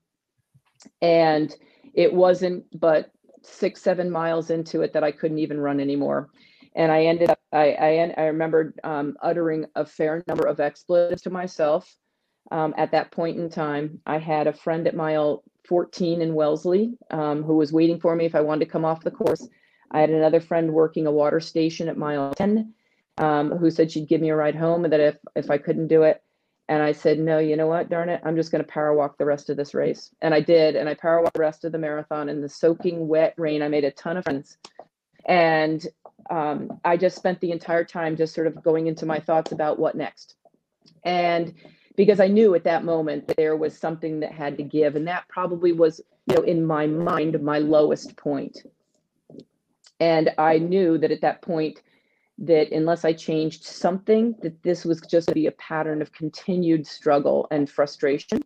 And 1.01 1.55
it 1.95 2.13
wasn't 2.13 2.65
but 2.79 3.11
six, 3.43 3.81
seven 3.81 4.11
miles 4.11 4.51
into 4.51 4.83
it 4.83 4.93
that 4.93 5.05
I 5.05 5.13
couldn't 5.13 5.39
even 5.39 5.61
run 5.61 5.81
anymore. 5.81 6.31
And 6.75 6.91
I 6.91 7.05
ended 7.05 7.31
up, 7.31 7.39
I, 7.53 7.73
I, 7.73 8.15
I 8.19 8.25
remembered 8.25 8.81
um, 8.83 9.17
uttering 9.23 9.67
a 9.77 9.87
fair 9.87 10.25
number 10.27 10.49
of 10.49 10.59
expletives 10.59 11.23
to 11.23 11.31
myself 11.31 11.95
um, 12.51 12.75
at 12.77 12.91
that 12.91 13.13
point 13.13 13.39
in 13.39 13.49
time. 13.49 14.01
I 14.07 14.19
had 14.19 14.49
a 14.49 14.53
friend 14.53 14.89
at 14.89 14.97
mile 14.97 15.45
14 15.69 16.21
in 16.21 16.35
Wellesley 16.35 16.95
um, 17.13 17.45
who 17.45 17.57
was 17.57 17.73
waiting 17.73 18.01
for 18.01 18.17
me 18.17 18.25
if 18.25 18.35
I 18.35 18.41
wanted 18.41 18.65
to 18.65 18.71
come 18.73 18.85
off 18.85 19.05
the 19.05 19.13
course. 19.13 19.47
I 19.93 20.01
had 20.01 20.11
another 20.11 20.41
friend 20.41 20.73
working 20.73 21.07
a 21.07 21.13
water 21.13 21.39
station 21.39 21.89
at 21.89 21.97
mile 21.97 22.35
10 22.35 22.75
um, 23.19 23.51
who 23.51 23.71
said 23.71 23.91
she'd 23.91 24.09
give 24.09 24.21
me 24.21 24.31
a 24.31 24.37
ride 24.37 24.57
home 24.57 24.85
and 24.85 24.93
that 24.93 25.01
if, 25.01 25.17
if 25.37 25.51
I 25.51 25.59
couldn't 25.59 25.89
do 25.89 26.03
it, 26.03 26.23
and 26.69 26.83
I 26.83 26.93
said, 26.93 27.19
no, 27.19 27.39
you 27.39 27.57
know 27.57 27.67
what, 27.67 27.91
darn 27.91 28.09
it, 28.09 28.23
I'm 28.25 28.37
just 28.37 28.51
going 28.51 28.65
to 28.65 28.71
power 28.71 28.95
walk 28.95 29.19
the 29.19 29.27
rest 29.27 29.51
of 29.51 29.57
this 29.57 29.75
race. 29.75 30.15
And 30.23 30.33
I 30.33 30.41
did. 30.41 30.77
And 30.77 30.89
I 30.89 30.95
power 30.95 31.21
walked 31.21 31.35
the 31.35 31.41
rest 31.41 31.65
of 31.65 31.73
the 31.73 31.79
marathon 31.79 32.31
in 32.31 32.41
the 32.41 32.49
soaking 32.49 33.07
wet 33.07 33.35
rain. 33.37 33.61
I 33.61 33.69
made 33.69 33.85
a 33.85 33.91
ton 33.91 34.17
of 34.17 34.25
friends. 34.25 34.57
And 35.27 35.87
um, 36.31 36.81
I 36.83 36.97
just 36.97 37.17
spent 37.17 37.41
the 37.41 37.51
entire 37.51 37.85
time 37.85 38.17
just 38.17 38.35
sort 38.35 38.47
of 38.47 38.63
going 38.63 38.87
into 38.87 39.05
my 39.05 39.21
thoughts 39.21 39.53
about 39.53 39.79
what 39.79 39.95
next. 39.95 40.37
And 41.05 41.53
because 41.97 42.19
I 42.19 42.29
knew 42.29 42.55
at 42.55 42.65
that 42.65 42.85
moment 42.85 43.29
that 43.29 43.37
there 43.37 43.57
was 43.57 43.77
something 43.77 44.21
that 44.21 44.33
had 44.33 44.57
to 44.57 44.63
give. 44.63 44.97
And 44.97 45.07
that 45.07 45.29
probably 45.29 45.73
was, 45.73 46.01
you 46.27 46.37
know, 46.37 46.43
in 46.43 46.65
my 46.65 46.87
mind, 46.87 47.41
my 47.43 47.59
lowest 47.59 48.17
point. 48.17 48.63
And 50.01 50.31
I 50.39 50.59
knew 50.59 50.97
that 50.97 51.11
at 51.11 51.21
that 51.21 51.43
point, 51.43 51.83
that 52.39 52.73
unless 52.73 53.05
I 53.05 53.13
changed 53.13 53.65
something, 53.65 54.35
that 54.43 54.63
this 54.63 54.85
was 54.85 55.01
just 55.01 55.29
to 55.29 55.35
be 55.35 55.47
a 55.47 55.53
pattern 55.53 56.03
of 56.03 56.13
continued 56.13 56.87
struggle 56.87 57.47
and 57.51 57.71
frustration. 57.71 58.43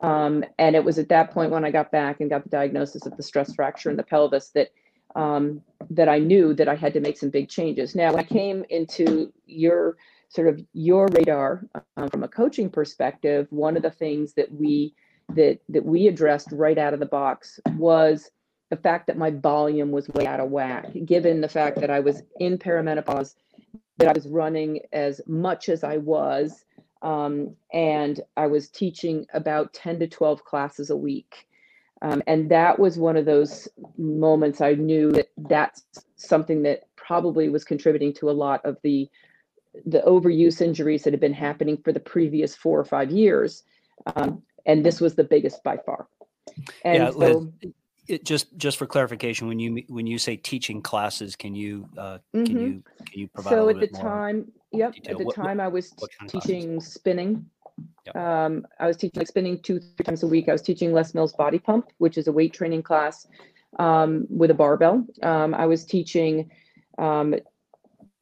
Um, 0.00 0.44
and 0.58 0.76
it 0.76 0.84
was 0.84 0.98
at 0.98 1.08
that 1.08 1.32
point 1.32 1.50
when 1.50 1.64
I 1.64 1.70
got 1.70 1.90
back 1.90 2.20
and 2.20 2.30
got 2.30 2.44
the 2.44 2.50
diagnosis 2.50 3.06
of 3.06 3.16
the 3.16 3.22
stress 3.22 3.54
fracture 3.54 3.90
in 3.90 3.96
the 3.96 4.04
pelvis 4.04 4.50
that 4.50 4.68
um, 5.16 5.62
that 5.90 6.08
I 6.08 6.18
knew 6.18 6.54
that 6.54 6.68
I 6.68 6.74
had 6.74 6.92
to 6.92 7.00
make 7.00 7.16
some 7.16 7.30
big 7.30 7.48
changes. 7.48 7.94
Now, 7.94 8.10
when 8.10 8.20
I 8.20 8.24
came 8.24 8.64
into 8.68 9.32
your 9.46 9.96
sort 10.28 10.48
of 10.48 10.60
your 10.74 11.08
radar 11.08 11.64
um, 11.96 12.08
from 12.10 12.22
a 12.22 12.28
coaching 12.28 12.68
perspective, 12.70 13.46
one 13.50 13.76
of 13.76 13.82
the 13.82 13.90
things 13.90 14.34
that 14.34 14.52
we 14.52 14.94
that 15.34 15.58
that 15.70 15.84
we 15.84 16.06
addressed 16.06 16.52
right 16.52 16.78
out 16.78 16.94
of 16.94 17.00
the 17.00 17.06
box 17.06 17.58
was 17.74 18.30
the 18.70 18.76
fact 18.76 19.06
that 19.06 19.16
my 19.16 19.30
volume 19.30 19.90
was 19.90 20.08
way 20.10 20.26
out 20.26 20.40
of 20.40 20.50
whack, 20.50 20.86
given 21.04 21.40
the 21.40 21.48
fact 21.48 21.80
that 21.80 21.90
I 21.90 22.00
was 22.00 22.22
in 22.38 22.58
perimenopause, 22.58 23.34
that 23.96 24.08
I 24.08 24.12
was 24.12 24.28
running 24.28 24.80
as 24.92 25.20
much 25.26 25.68
as 25.68 25.82
I 25.84 25.96
was, 25.96 26.64
um, 27.02 27.54
and 27.72 28.20
I 28.36 28.46
was 28.46 28.68
teaching 28.68 29.26
about 29.32 29.72
10 29.72 30.00
to 30.00 30.06
12 30.06 30.44
classes 30.44 30.90
a 30.90 30.96
week. 30.96 31.46
Um, 32.02 32.22
and 32.26 32.50
that 32.50 32.78
was 32.78 32.98
one 32.98 33.16
of 33.16 33.24
those 33.24 33.68
moments 33.96 34.60
I 34.60 34.74
knew 34.74 35.10
that 35.12 35.30
that's 35.36 35.84
something 36.16 36.62
that 36.62 36.84
probably 36.96 37.48
was 37.48 37.64
contributing 37.64 38.12
to 38.14 38.30
a 38.30 38.32
lot 38.32 38.64
of 38.64 38.76
the 38.82 39.08
the 39.86 40.02
overuse 40.06 40.60
injuries 40.60 41.04
that 41.04 41.12
had 41.12 41.20
been 41.20 41.32
happening 41.32 41.76
for 41.76 41.92
the 41.92 42.00
previous 42.00 42.54
four 42.54 42.80
or 42.80 42.84
five 42.84 43.10
years. 43.10 43.62
Um, 44.16 44.42
and 44.66 44.84
this 44.84 45.00
was 45.00 45.14
the 45.14 45.24
biggest 45.24 45.62
by 45.62 45.76
far. 45.76 46.08
And 46.84 47.02
yeah, 47.02 47.10
so, 47.10 47.52
it, 48.08 48.24
just 48.24 48.56
just 48.56 48.78
for 48.78 48.86
clarification, 48.86 49.48
when 49.48 49.58
you 49.58 49.82
when 49.88 50.06
you 50.06 50.18
say 50.18 50.36
teaching 50.36 50.82
classes, 50.82 51.36
can 51.36 51.54
you 51.54 51.88
uh, 51.96 52.18
mm-hmm. 52.34 52.44
can 52.44 52.60
you 52.60 52.82
can 53.06 53.20
you 53.20 53.28
provide? 53.28 53.50
So 53.50 53.68
at 53.68 53.80
the 53.80 53.86
time, 53.86 54.50
yep, 54.72 54.94
detail? 54.94 55.12
at 55.12 55.18
the 55.18 55.24
what, 55.24 55.34
time 55.34 55.60
I 55.60 55.68
was 55.68 55.94
teaching 56.26 56.80
spinning. 56.80 57.46
Yep. 58.06 58.16
Um, 58.16 58.66
I 58.80 58.86
was 58.86 58.96
teaching 58.96 59.20
like 59.20 59.28
spinning 59.28 59.60
two 59.60 59.78
three 59.78 60.04
times 60.04 60.22
a 60.22 60.26
week. 60.26 60.48
I 60.48 60.52
was 60.52 60.62
teaching 60.62 60.92
Les 60.92 61.14
Mills 61.14 61.34
body 61.34 61.58
pump, 61.58 61.90
which 61.98 62.18
is 62.18 62.26
a 62.26 62.32
weight 62.32 62.54
training 62.54 62.82
class 62.82 63.26
um, 63.78 64.26
with 64.30 64.50
a 64.50 64.54
barbell. 64.54 65.06
Um, 65.22 65.54
I 65.54 65.66
was 65.66 65.84
teaching 65.84 66.50
um, 66.96 67.34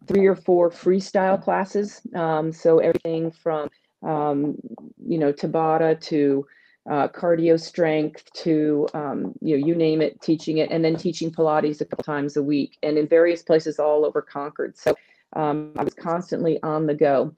three 0.06 0.26
or 0.26 0.36
four 0.36 0.70
freestyle 0.70 1.42
classes. 1.42 2.00
Um, 2.14 2.52
so 2.52 2.78
everything 2.78 3.30
from 3.30 3.70
um, 4.02 4.56
you 5.04 5.18
know 5.18 5.32
Tabata 5.32 6.00
to 6.02 6.46
uh, 6.88 7.08
cardio 7.08 7.60
strength 7.60 8.32
to 8.32 8.86
um, 8.94 9.34
you 9.40 9.56
know 9.56 9.66
you 9.66 9.74
name 9.74 10.00
it 10.00 10.20
teaching 10.20 10.58
it 10.58 10.70
and 10.70 10.84
then 10.84 10.96
teaching 10.96 11.30
pilates 11.30 11.80
a 11.80 11.84
couple 11.84 12.04
times 12.04 12.36
a 12.36 12.42
week 12.42 12.78
and 12.82 12.96
in 12.96 13.08
various 13.08 13.42
places 13.42 13.78
all 13.78 14.04
over 14.04 14.22
concord. 14.22 14.76
So 14.76 14.94
um, 15.34 15.72
i 15.76 15.82
was 15.82 15.94
constantly 15.94 16.62
on 16.62 16.86
the 16.86 16.94
go. 16.94 17.34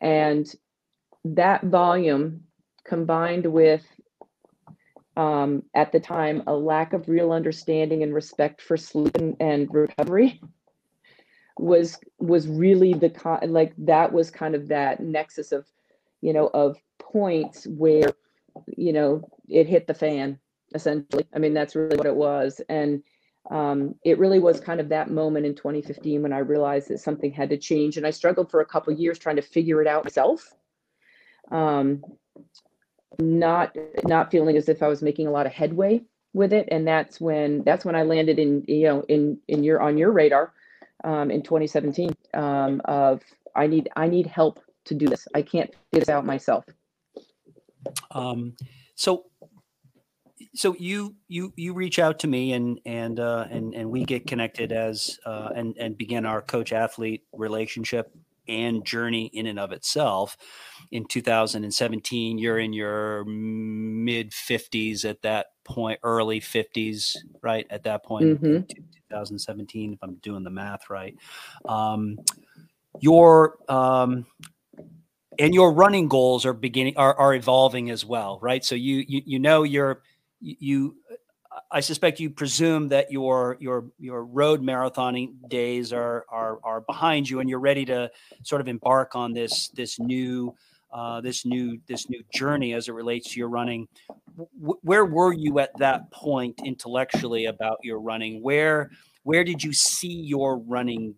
And 0.00 0.52
that 1.24 1.64
volume 1.64 2.44
combined 2.84 3.46
with 3.46 3.84
um, 5.16 5.64
at 5.74 5.92
the 5.92 6.00
time 6.00 6.42
a 6.46 6.54
lack 6.54 6.92
of 6.92 7.08
real 7.08 7.32
understanding 7.32 8.02
and 8.02 8.14
respect 8.14 8.62
for 8.62 8.76
sleep 8.76 9.16
and, 9.16 9.36
and 9.40 9.72
recovery 9.72 10.40
was 11.58 11.98
was 12.18 12.48
really 12.48 12.94
the 12.94 13.10
con- 13.10 13.52
like 13.52 13.74
that 13.76 14.12
was 14.12 14.30
kind 14.30 14.54
of 14.54 14.68
that 14.68 15.00
nexus 15.00 15.52
of 15.52 15.66
you 16.22 16.32
know 16.32 16.48
of 16.54 16.78
points 16.98 17.66
where 17.66 18.10
you 18.66 18.92
know, 18.92 19.28
it 19.48 19.66
hit 19.66 19.86
the 19.86 19.94
fan 19.94 20.38
essentially. 20.74 21.26
I 21.34 21.38
mean, 21.38 21.54
that's 21.54 21.76
really 21.76 21.96
what 21.96 22.06
it 22.06 22.14
was. 22.14 22.60
And 22.68 23.02
um, 23.50 23.94
it 24.04 24.18
really 24.18 24.38
was 24.38 24.60
kind 24.60 24.80
of 24.80 24.88
that 24.90 25.10
moment 25.10 25.46
in 25.46 25.54
2015 25.54 26.22
when 26.22 26.32
I 26.32 26.38
realized 26.38 26.88
that 26.88 27.00
something 27.00 27.32
had 27.32 27.50
to 27.50 27.56
change. 27.56 27.96
And 27.96 28.06
I 28.06 28.10
struggled 28.10 28.50
for 28.50 28.60
a 28.60 28.66
couple 28.66 28.92
years 28.92 29.18
trying 29.18 29.36
to 29.36 29.42
figure 29.42 29.82
it 29.82 29.88
out 29.88 30.04
myself. 30.04 30.54
Um, 31.50 32.02
not 33.18 33.76
not 34.04 34.30
feeling 34.30 34.56
as 34.56 34.68
if 34.70 34.82
I 34.82 34.88
was 34.88 35.02
making 35.02 35.26
a 35.26 35.30
lot 35.30 35.46
of 35.46 35.52
headway 35.52 36.02
with 36.32 36.52
it. 36.52 36.68
And 36.70 36.86
that's 36.86 37.20
when 37.20 37.62
that's 37.64 37.84
when 37.84 37.94
I 37.94 38.04
landed 38.04 38.38
in, 38.38 38.64
you 38.66 38.84
know, 38.84 39.04
in 39.08 39.38
in 39.48 39.62
your 39.62 39.82
on 39.82 39.98
your 39.98 40.12
radar 40.12 40.54
um, 41.04 41.30
in 41.30 41.42
2017 41.42 42.14
um, 42.32 42.80
of 42.86 43.20
I 43.54 43.66
need 43.66 43.90
I 43.96 44.08
need 44.08 44.26
help 44.26 44.60
to 44.84 44.94
do 44.94 45.06
this. 45.06 45.28
I 45.34 45.42
can't 45.42 45.70
figure 45.70 46.00
this 46.00 46.08
out 46.08 46.24
myself. 46.24 46.64
Um, 48.10 48.54
so 48.94 49.24
so 50.54 50.74
you 50.78 51.14
you 51.28 51.52
you 51.56 51.74
reach 51.74 51.98
out 51.98 52.18
to 52.20 52.26
me 52.26 52.52
and 52.52 52.80
and 52.84 53.18
uh, 53.18 53.46
and 53.50 53.74
and 53.74 53.90
we 53.90 54.04
get 54.04 54.26
connected 54.26 54.72
as 54.72 55.18
uh, 55.24 55.50
and 55.54 55.76
and 55.78 55.96
begin 55.96 56.26
our 56.26 56.42
coach 56.42 56.72
athlete 56.72 57.22
relationship 57.32 58.12
and 58.48 58.84
journey 58.84 59.26
in 59.26 59.46
and 59.46 59.58
of 59.58 59.72
itself. 59.72 60.36
In 60.90 61.06
2017 61.06 62.38
you're 62.38 62.58
in 62.58 62.72
your 62.72 63.24
mid 63.24 64.32
50s 64.32 65.04
at 65.04 65.22
that 65.22 65.46
point 65.64 66.00
early 66.02 66.40
50s 66.40 67.16
right? 67.40 67.66
At 67.70 67.84
that 67.84 68.04
point 68.04 68.26
mm-hmm. 68.26 68.66
2017 69.10 69.92
if 69.94 69.98
i'm 70.02 70.16
doing 70.16 70.42
the 70.44 70.50
math 70.50 70.90
right. 70.90 71.16
Um, 71.66 72.18
your 73.00 73.56
um, 73.68 74.26
and 75.38 75.54
your 75.54 75.72
running 75.72 76.08
goals 76.08 76.44
are 76.44 76.52
beginning 76.52 76.96
are, 76.96 77.14
are 77.14 77.34
evolving 77.34 77.90
as 77.90 78.04
well 78.04 78.38
right? 78.42 78.64
So 78.64 78.74
you 78.74 79.04
you, 79.06 79.22
you 79.24 79.38
know 79.38 79.62
you're 79.62 80.02
you 80.40 80.96
i 81.70 81.80
suspect 81.80 82.18
you 82.18 82.30
presume 82.30 82.88
that 82.88 83.12
your 83.12 83.56
your 83.60 83.86
your 83.98 84.24
road 84.24 84.62
marathoning 84.62 85.34
days 85.48 85.92
are 85.92 86.24
are 86.28 86.58
are 86.64 86.80
behind 86.80 87.28
you 87.28 87.40
and 87.40 87.48
you're 87.48 87.60
ready 87.60 87.84
to 87.84 88.10
sort 88.42 88.60
of 88.60 88.68
embark 88.68 89.14
on 89.14 89.32
this 89.32 89.68
this 89.68 89.98
new 89.98 90.54
uh, 90.92 91.20
this 91.22 91.46
new 91.46 91.78
this 91.86 92.10
new 92.10 92.22
journey 92.32 92.74
as 92.74 92.88
it 92.88 92.92
relates 92.92 93.32
to 93.32 93.38
your 93.38 93.48
running. 93.48 93.88
W- 94.36 94.78
where 94.82 95.06
were 95.06 95.32
you 95.32 95.58
at 95.58 95.70
that 95.78 96.10
point 96.10 96.60
intellectually 96.64 97.46
about 97.46 97.78
your 97.82 98.00
running? 98.00 98.42
Where 98.42 98.90
where 99.22 99.42
did 99.44 99.62
you 99.62 99.72
see 99.72 100.12
your 100.12 100.58
running 100.58 101.14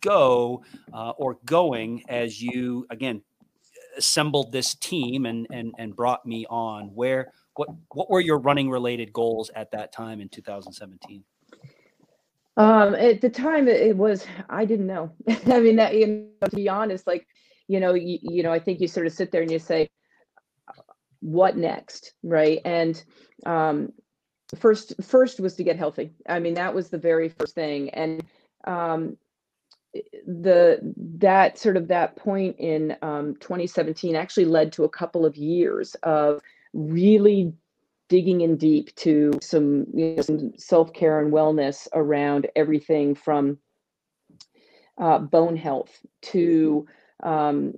go 0.00 0.64
uh, 0.94 1.10
or 1.10 1.38
going 1.44 2.02
as 2.08 2.40
you 2.40 2.86
again 2.90 3.22
assembled 3.96 4.52
this 4.52 4.74
team 4.74 5.26
and 5.26 5.46
and 5.50 5.74
and 5.78 5.96
brought 5.96 6.24
me 6.24 6.46
on 6.48 6.86
where 6.94 7.32
what 7.56 7.68
what 7.92 8.10
were 8.10 8.20
your 8.20 8.38
running 8.38 8.70
related 8.70 9.12
goals 9.12 9.50
at 9.54 9.70
that 9.72 9.92
time 9.92 10.20
in 10.20 10.28
2017 10.28 11.24
um 12.56 12.94
at 12.94 13.20
the 13.20 13.30
time 13.30 13.68
it 13.68 13.96
was 13.96 14.26
i 14.48 14.64
didn't 14.64 14.86
know. 14.86 15.12
I 15.46 15.60
mean 15.60 15.76
that 15.76 15.94
you 15.94 16.06
know 16.06 16.48
to 16.48 16.56
be 16.56 16.68
honest 16.68 17.06
like 17.06 17.26
you 17.68 17.80
know 17.80 17.94
you, 17.94 18.18
you 18.22 18.42
know 18.42 18.52
i 18.52 18.58
think 18.58 18.80
you 18.80 18.88
sort 18.88 19.06
of 19.06 19.12
sit 19.12 19.30
there 19.30 19.42
and 19.42 19.50
you 19.50 19.58
say 19.58 19.88
what 21.20 21.56
next? 21.56 22.14
Right? 22.22 22.60
And 22.64 23.02
um 23.46 23.92
first 24.56 24.94
first 25.02 25.38
was 25.38 25.54
to 25.54 25.64
get 25.64 25.76
healthy. 25.76 26.12
I 26.28 26.40
mean 26.40 26.54
that 26.54 26.74
was 26.74 26.90
the 26.90 26.98
very 26.98 27.28
first 27.28 27.54
thing. 27.54 27.90
And 27.90 28.24
um 28.66 29.16
the 30.26 30.78
that 30.96 31.58
sort 31.58 31.76
of 31.76 31.88
that 31.88 32.16
point 32.16 32.56
in 32.58 32.96
um, 33.02 33.34
2017 33.40 34.14
actually 34.14 34.44
led 34.44 34.72
to 34.72 34.84
a 34.84 34.88
couple 34.88 35.26
of 35.26 35.36
years 35.36 35.94
of 36.02 36.40
really 36.72 37.52
digging 38.08 38.40
in 38.42 38.56
deep 38.56 38.94
to 38.96 39.32
some, 39.40 39.86
you 39.94 40.14
know, 40.16 40.22
some 40.22 40.52
self 40.56 40.92
care 40.92 41.20
and 41.20 41.32
wellness 41.32 41.88
around 41.94 42.46
everything 42.56 43.14
from 43.14 43.58
uh, 44.98 45.18
bone 45.18 45.56
health 45.56 46.00
to 46.20 46.86
um, 47.22 47.74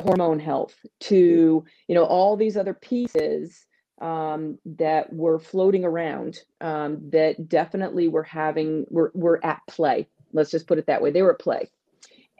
hormone 0.00 0.38
health 0.38 0.74
to 1.00 1.64
you 1.88 1.94
know 1.94 2.04
all 2.04 2.36
these 2.36 2.56
other 2.56 2.74
pieces 2.74 3.66
um, 4.00 4.58
that 4.64 5.12
were 5.12 5.38
floating 5.38 5.84
around 5.84 6.40
um, 6.60 6.98
that 7.10 7.48
definitely 7.48 8.08
were 8.08 8.22
having 8.22 8.86
were, 8.90 9.12
were 9.14 9.44
at 9.44 9.60
play 9.68 10.08
let's 10.32 10.50
just 10.50 10.66
put 10.66 10.78
it 10.78 10.86
that 10.86 11.02
way 11.02 11.10
they 11.10 11.22
were 11.22 11.34
at 11.34 11.40
play 11.40 11.68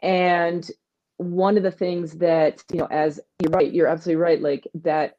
and 0.01 0.69
one 1.17 1.57
of 1.57 1.63
the 1.63 1.71
things 1.71 2.13
that 2.13 2.63
you 2.71 2.79
know 2.79 2.87
as 2.91 3.19
you're 3.41 3.51
right 3.51 3.73
you're 3.73 3.87
absolutely 3.87 4.21
right 4.21 4.41
like 4.41 4.67
that 4.75 5.15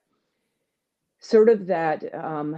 sort 1.20 1.49
of 1.49 1.66
that 1.66 2.05
um, 2.14 2.57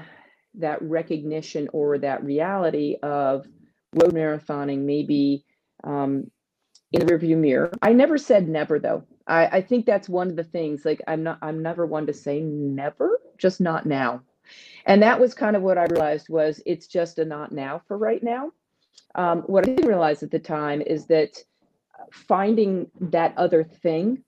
that 0.54 0.82
recognition 0.82 1.68
or 1.72 1.98
that 1.98 2.24
reality 2.24 2.96
of 3.02 3.46
road 3.94 4.14
marathoning 4.14 4.80
maybe 4.80 5.44
um, 5.84 6.30
in 6.92 7.06
the 7.06 7.12
rearview 7.12 7.36
mirror. 7.36 7.70
I 7.82 7.92
never 7.92 8.18
said 8.18 8.48
never 8.48 8.78
though. 8.78 9.04
I, 9.26 9.46
I 9.46 9.60
think 9.62 9.86
that's 9.86 10.08
one 10.08 10.28
of 10.28 10.36
the 10.36 10.44
things. 10.44 10.84
Like 10.84 11.02
I'm 11.06 11.22
not 11.22 11.38
I'm 11.42 11.62
never 11.62 11.86
one 11.86 12.06
to 12.06 12.12
say 12.14 12.40
never, 12.40 13.20
just 13.38 13.60
not 13.60 13.86
now. 13.86 14.22
And 14.86 15.02
that 15.02 15.20
was 15.20 15.34
kind 15.34 15.56
of 15.56 15.62
what 15.62 15.78
I 15.78 15.84
realized 15.86 16.28
was 16.28 16.62
it's 16.66 16.86
just 16.86 17.18
a 17.18 17.24
not 17.24 17.52
now 17.52 17.82
for 17.88 17.96
right 17.96 18.22
now. 18.22 18.52
Um, 19.14 19.42
what 19.42 19.64
I 19.64 19.74
didn't 19.74 19.88
realize 19.88 20.22
at 20.22 20.30
the 20.30 20.38
time 20.38 20.82
is 20.82 21.06
that 21.06 21.36
finding 22.12 22.90
that 23.00 23.36
other 23.36 23.64
thing 23.64 24.24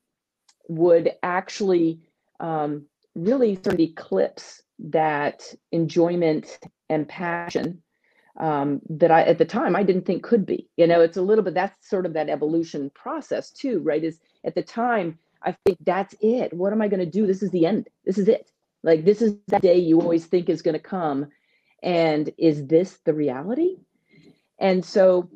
would 0.69 1.13
actually 1.23 2.01
um, 2.41 2.87
really 3.15 3.55
sort 3.57 3.75
of 3.75 3.81
eclipse 3.81 4.63
that 4.79 5.43
enjoyment 5.73 6.59
and 6.89 7.09
passion 7.09 7.83
um, 8.39 8.81
that 8.91 9.11
I 9.11 9.23
at 9.23 9.39
the 9.39 9.45
time 9.45 9.75
I 9.75 9.83
didn't 9.83 10.05
think 10.05 10.23
could 10.23 10.45
be. 10.45 10.69
You 10.77 10.87
know, 10.87 11.01
it's 11.01 11.17
a 11.17 11.23
little 11.23 11.45
bit 11.45 11.55
that's 11.55 11.89
sort 11.89 12.07
of 12.07 12.13
that 12.13 12.29
evolution 12.29 12.91
process 12.91 13.51
too, 13.51 13.81
right? 13.81 14.05
Is 14.05 14.21
at 14.45 14.55
the 14.55 14.63
time 14.63 15.19
I 15.43 15.57
think 15.65 15.79
that's 15.85 16.15
it. 16.21 16.53
What 16.53 16.73
am 16.73 16.83
I 16.83 16.89
going 16.89 17.01
to 17.01 17.11
do? 17.11 17.27
This 17.27 17.43
is 17.43 17.51
the 17.51 17.67
end. 17.67 17.89
This 18.05 18.19
is 18.19 18.29
it. 18.29 18.51
Like 18.83 19.05
this 19.05 19.23
is 19.23 19.37
that 19.49 19.63
day 19.63 19.79
you 19.79 20.01
always 20.01 20.27
think 20.27 20.49
is 20.49 20.63
going 20.63 20.75
to 20.75 20.81
come, 20.81 21.29
and 21.83 22.31
is 22.39 22.67
this 22.67 22.99
the 23.05 23.15
reality? 23.15 23.79
And 24.59 24.85
so, 24.85 25.29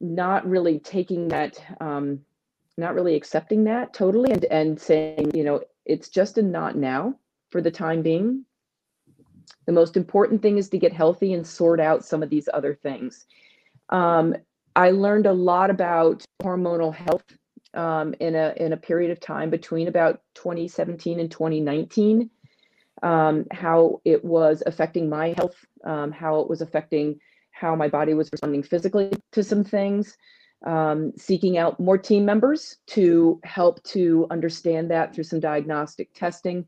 not 0.00 0.46
really 0.46 0.78
taking 0.78 1.28
that, 1.28 1.62
um, 1.80 2.20
not 2.76 2.94
really 2.94 3.14
accepting 3.14 3.64
that 3.64 3.92
totally, 3.92 4.32
and 4.32 4.44
and 4.46 4.80
saying, 4.80 5.32
you 5.34 5.44
know, 5.44 5.60
it's 5.84 6.08
just 6.08 6.38
a 6.38 6.42
not 6.42 6.76
now 6.76 7.16
for 7.50 7.60
the 7.60 7.70
time 7.70 8.02
being 8.02 8.44
the 9.66 9.72
most 9.72 9.96
important 9.96 10.42
thing 10.42 10.58
is 10.58 10.68
to 10.70 10.78
get 10.78 10.92
healthy 10.92 11.32
and 11.32 11.46
sort 11.46 11.80
out 11.80 12.04
some 12.04 12.22
of 12.22 12.30
these 12.30 12.48
other 12.52 12.74
things. 12.74 13.26
Um, 13.88 14.34
I 14.76 14.90
learned 14.90 15.26
a 15.26 15.32
lot 15.32 15.70
about 15.70 16.24
hormonal 16.42 16.94
health 16.94 17.24
um, 17.74 18.14
in 18.20 18.34
a 18.34 18.54
in 18.56 18.72
a 18.72 18.76
period 18.76 19.10
of 19.10 19.20
time 19.20 19.50
between 19.50 19.88
about 19.88 20.20
2017 20.34 21.20
and 21.20 21.30
2019. 21.30 22.30
Um, 23.02 23.44
how 23.50 24.00
it 24.04 24.24
was 24.24 24.62
affecting 24.64 25.10
my 25.10 25.34
health, 25.36 25.56
um, 25.84 26.10
how 26.10 26.40
it 26.40 26.48
was 26.48 26.62
affecting 26.62 27.20
how 27.64 27.74
my 27.74 27.88
body 27.88 28.14
was 28.14 28.28
responding 28.30 28.62
physically 28.62 29.10
to 29.32 29.42
some 29.42 29.64
things. 29.64 30.16
Um, 30.66 31.12
seeking 31.18 31.58
out 31.58 31.78
more 31.78 31.98
team 31.98 32.24
members 32.24 32.78
to 32.88 33.38
help 33.44 33.82
to 33.84 34.26
understand 34.30 34.90
that 34.90 35.14
through 35.14 35.24
some 35.24 35.40
diagnostic 35.40 36.08
testing 36.14 36.64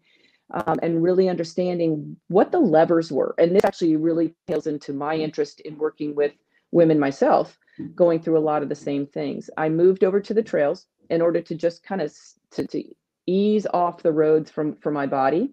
um, 0.53 0.79
and 0.83 1.03
really 1.03 1.29
understanding 1.29 2.17
what 2.29 2.53
the 2.53 2.59
levers 2.59 3.11
were. 3.11 3.35
And 3.39 3.55
this 3.55 3.65
actually 3.65 3.97
really 3.97 4.35
tails 4.47 4.67
into 4.67 4.93
my 4.93 5.15
interest 5.15 5.61
in 5.61 5.79
working 5.79 6.15
with 6.15 6.33
women 6.73 6.99
myself, 6.99 7.59
going 7.95 8.21
through 8.21 8.39
a 8.39 8.49
lot 8.51 8.63
of 8.63 8.69
the 8.69 8.75
same 8.75 9.07
things. 9.07 9.49
I 9.57 9.69
moved 9.71 10.05
over 10.05 10.21
to 10.21 10.35
the 10.35 10.43
trails 10.43 10.87
in 11.09 11.23
order 11.23 11.41
to 11.41 11.55
just 11.55 11.83
kind 11.83 12.03
of 12.03 12.13
to, 12.53 12.67
to 12.67 12.85
ease 13.27 13.67
off 13.73 14.03
the 14.03 14.13
roads 14.13 14.51
from 14.51 14.77
for 14.77 14.91
my 14.91 15.07
body. 15.07 15.53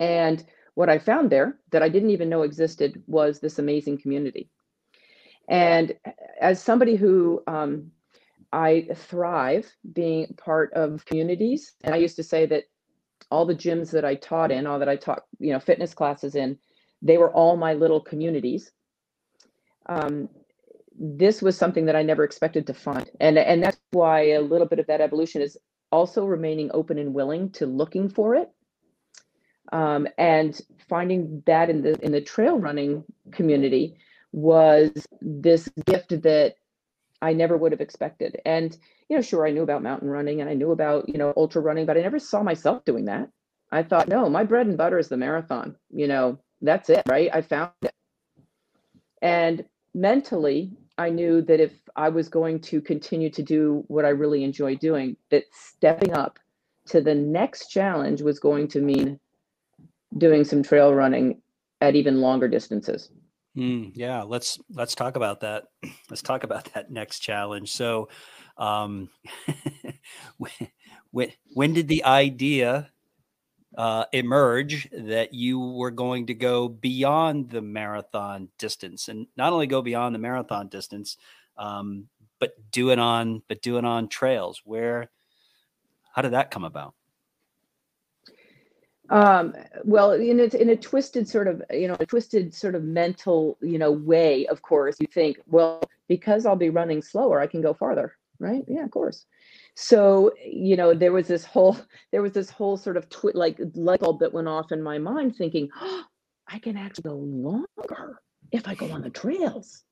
And 0.00 0.44
what 0.74 0.88
I 0.88 0.98
found 0.98 1.30
there 1.30 1.58
that 1.70 1.82
I 1.82 1.88
didn't 1.88 2.10
even 2.10 2.28
know 2.28 2.42
existed 2.42 3.02
was 3.06 3.40
this 3.40 3.58
amazing 3.58 3.98
community. 3.98 4.50
And 5.48 5.94
as 6.40 6.62
somebody 6.62 6.96
who 6.96 7.42
um, 7.46 7.90
I 8.52 8.88
thrive 8.94 9.70
being 9.92 10.34
part 10.36 10.72
of 10.74 11.04
communities, 11.04 11.72
and 11.82 11.94
I 11.94 11.98
used 11.98 12.16
to 12.16 12.22
say 12.22 12.46
that 12.46 12.64
all 13.30 13.46
the 13.46 13.54
gyms 13.54 13.90
that 13.90 14.04
I 14.04 14.14
taught 14.14 14.50
in, 14.50 14.66
all 14.66 14.78
that 14.78 14.88
I 14.88 14.96
taught, 14.96 15.22
you 15.38 15.52
know, 15.52 15.60
fitness 15.60 15.94
classes 15.94 16.34
in, 16.34 16.58
they 17.02 17.18
were 17.18 17.32
all 17.32 17.56
my 17.56 17.74
little 17.74 18.00
communities. 18.00 18.72
Um, 19.86 20.28
this 20.98 21.40
was 21.40 21.56
something 21.56 21.86
that 21.86 21.96
I 21.96 22.02
never 22.02 22.24
expected 22.24 22.66
to 22.66 22.74
find, 22.74 23.10
and 23.20 23.38
and 23.38 23.62
that's 23.62 23.78
why 23.92 24.32
a 24.32 24.40
little 24.40 24.66
bit 24.66 24.78
of 24.78 24.86
that 24.88 25.00
evolution 25.00 25.40
is 25.40 25.56
also 25.90 26.24
remaining 26.24 26.70
open 26.74 26.98
and 26.98 27.14
willing 27.14 27.50
to 27.52 27.66
looking 27.66 28.08
for 28.08 28.34
it, 28.34 28.50
um, 29.72 30.08
and 30.18 30.60
finding 30.88 31.42
that 31.46 31.70
in 31.70 31.82
the 31.82 31.98
in 32.04 32.12
the 32.12 32.20
trail 32.20 32.58
running 32.58 33.04
community 33.32 33.96
was 34.32 35.06
this 35.20 35.68
gift 35.86 36.22
that 36.22 36.54
I 37.22 37.32
never 37.32 37.56
would 37.56 37.72
have 37.72 37.80
expected. 37.80 38.40
And, 38.44 38.76
you 39.08 39.16
know, 39.16 39.22
sure, 39.22 39.46
I 39.46 39.50
knew 39.50 39.62
about 39.62 39.82
mountain 39.82 40.08
running 40.08 40.40
and 40.40 40.48
I 40.48 40.54
knew 40.54 40.70
about, 40.70 41.08
you 41.08 41.18
know, 41.18 41.32
ultra 41.36 41.60
running, 41.60 41.86
but 41.86 41.96
I 41.96 42.00
never 42.00 42.18
saw 42.18 42.42
myself 42.42 42.84
doing 42.84 43.06
that. 43.06 43.28
I 43.72 43.82
thought, 43.82 44.08
no, 44.08 44.28
my 44.28 44.44
bread 44.44 44.66
and 44.66 44.78
butter 44.78 44.98
is 44.98 45.08
the 45.08 45.16
marathon. 45.16 45.76
You 45.90 46.08
know, 46.08 46.38
that's 46.62 46.90
it, 46.90 47.02
right? 47.08 47.30
I 47.32 47.42
found 47.42 47.72
it. 47.82 47.92
And 49.22 49.64
mentally, 49.94 50.72
I 50.96 51.10
knew 51.10 51.42
that 51.42 51.60
if 51.60 51.72
I 51.94 52.08
was 52.08 52.28
going 52.28 52.60
to 52.60 52.80
continue 52.80 53.30
to 53.30 53.42
do 53.42 53.84
what 53.88 54.04
I 54.04 54.10
really 54.10 54.44
enjoy 54.44 54.76
doing, 54.76 55.16
that 55.30 55.44
stepping 55.52 56.14
up 56.14 56.38
to 56.86 57.00
the 57.00 57.14
next 57.14 57.68
challenge 57.68 58.22
was 58.22 58.38
going 58.38 58.68
to 58.68 58.80
mean 58.80 59.20
doing 60.18 60.44
some 60.44 60.62
trail 60.62 60.94
running 60.94 61.40
at 61.80 61.94
even 61.94 62.20
longer 62.20 62.48
distances. 62.48 63.10
Mm, 63.56 63.92
yeah, 63.94 64.22
let's 64.22 64.58
let's 64.72 64.94
talk 64.94 65.16
about 65.16 65.40
that. 65.40 65.64
Let's 66.08 66.22
talk 66.22 66.44
about 66.44 66.72
that 66.74 66.90
next 66.90 67.18
challenge. 67.20 67.72
So, 67.72 68.08
um, 68.56 69.10
when 71.10 71.32
when 71.52 71.72
did 71.72 71.88
the 71.88 72.04
idea 72.04 72.90
uh, 73.76 74.04
emerge 74.12 74.88
that 74.92 75.34
you 75.34 75.58
were 75.58 75.90
going 75.90 76.26
to 76.26 76.34
go 76.34 76.68
beyond 76.68 77.50
the 77.50 77.62
marathon 77.62 78.48
distance, 78.58 79.08
and 79.08 79.26
not 79.36 79.52
only 79.52 79.66
go 79.66 79.82
beyond 79.82 80.14
the 80.14 80.20
marathon 80.20 80.68
distance, 80.68 81.16
um, 81.56 82.08
but 82.38 82.52
do 82.70 82.90
it 82.90 83.00
on 83.00 83.42
but 83.48 83.62
do 83.62 83.78
it 83.78 83.84
on 83.84 84.08
trails? 84.08 84.62
Where, 84.64 85.10
how 86.14 86.22
did 86.22 86.32
that 86.32 86.52
come 86.52 86.64
about? 86.64 86.94
Um, 89.10 89.54
well, 89.84 90.12
in 90.12 90.38
a, 90.38 90.44
in 90.44 90.70
a 90.70 90.76
twisted 90.76 91.28
sort 91.28 91.48
of, 91.48 91.62
you 91.70 91.88
know, 91.88 91.96
a 91.98 92.06
twisted 92.06 92.54
sort 92.54 92.76
of 92.76 92.84
mental, 92.84 93.58
you 93.60 93.76
know, 93.76 93.90
way, 93.90 94.46
of 94.46 94.62
course, 94.62 94.96
you 95.00 95.08
think, 95.12 95.38
well, 95.46 95.82
because 96.08 96.46
I'll 96.46 96.56
be 96.56 96.70
running 96.70 97.02
slower, 97.02 97.40
I 97.40 97.48
can 97.48 97.60
go 97.60 97.74
farther, 97.74 98.16
right? 98.38 98.64
Yeah, 98.68 98.84
of 98.84 98.92
course. 98.92 99.26
So, 99.74 100.30
you 100.44 100.76
know, 100.76 100.94
there 100.94 101.12
was 101.12 101.26
this 101.26 101.44
whole, 101.44 101.76
there 102.12 102.22
was 102.22 102.32
this 102.32 102.50
whole 102.50 102.76
sort 102.76 102.96
of 102.96 103.08
twi- 103.08 103.32
like 103.34 103.58
light 103.74 104.00
bulb 104.00 104.20
that 104.20 104.32
went 104.32 104.48
off 104.48 104.70
in 104.70 104.80
my 104.80 104.98
mind 104.98 105.34
thinking, 105.34 105.70
oh, 105.80 106.04
I 106.46 106.60
can 106.60 106.76
actually 106.76 107.10
go 107.10 107.16
longer 107.16 108.20
if 108.52 108.68
I 108.68 108.76
go 108.76 108.92
on 108.92 109.02
the 109.02 109.10
trails. 109.10 109.82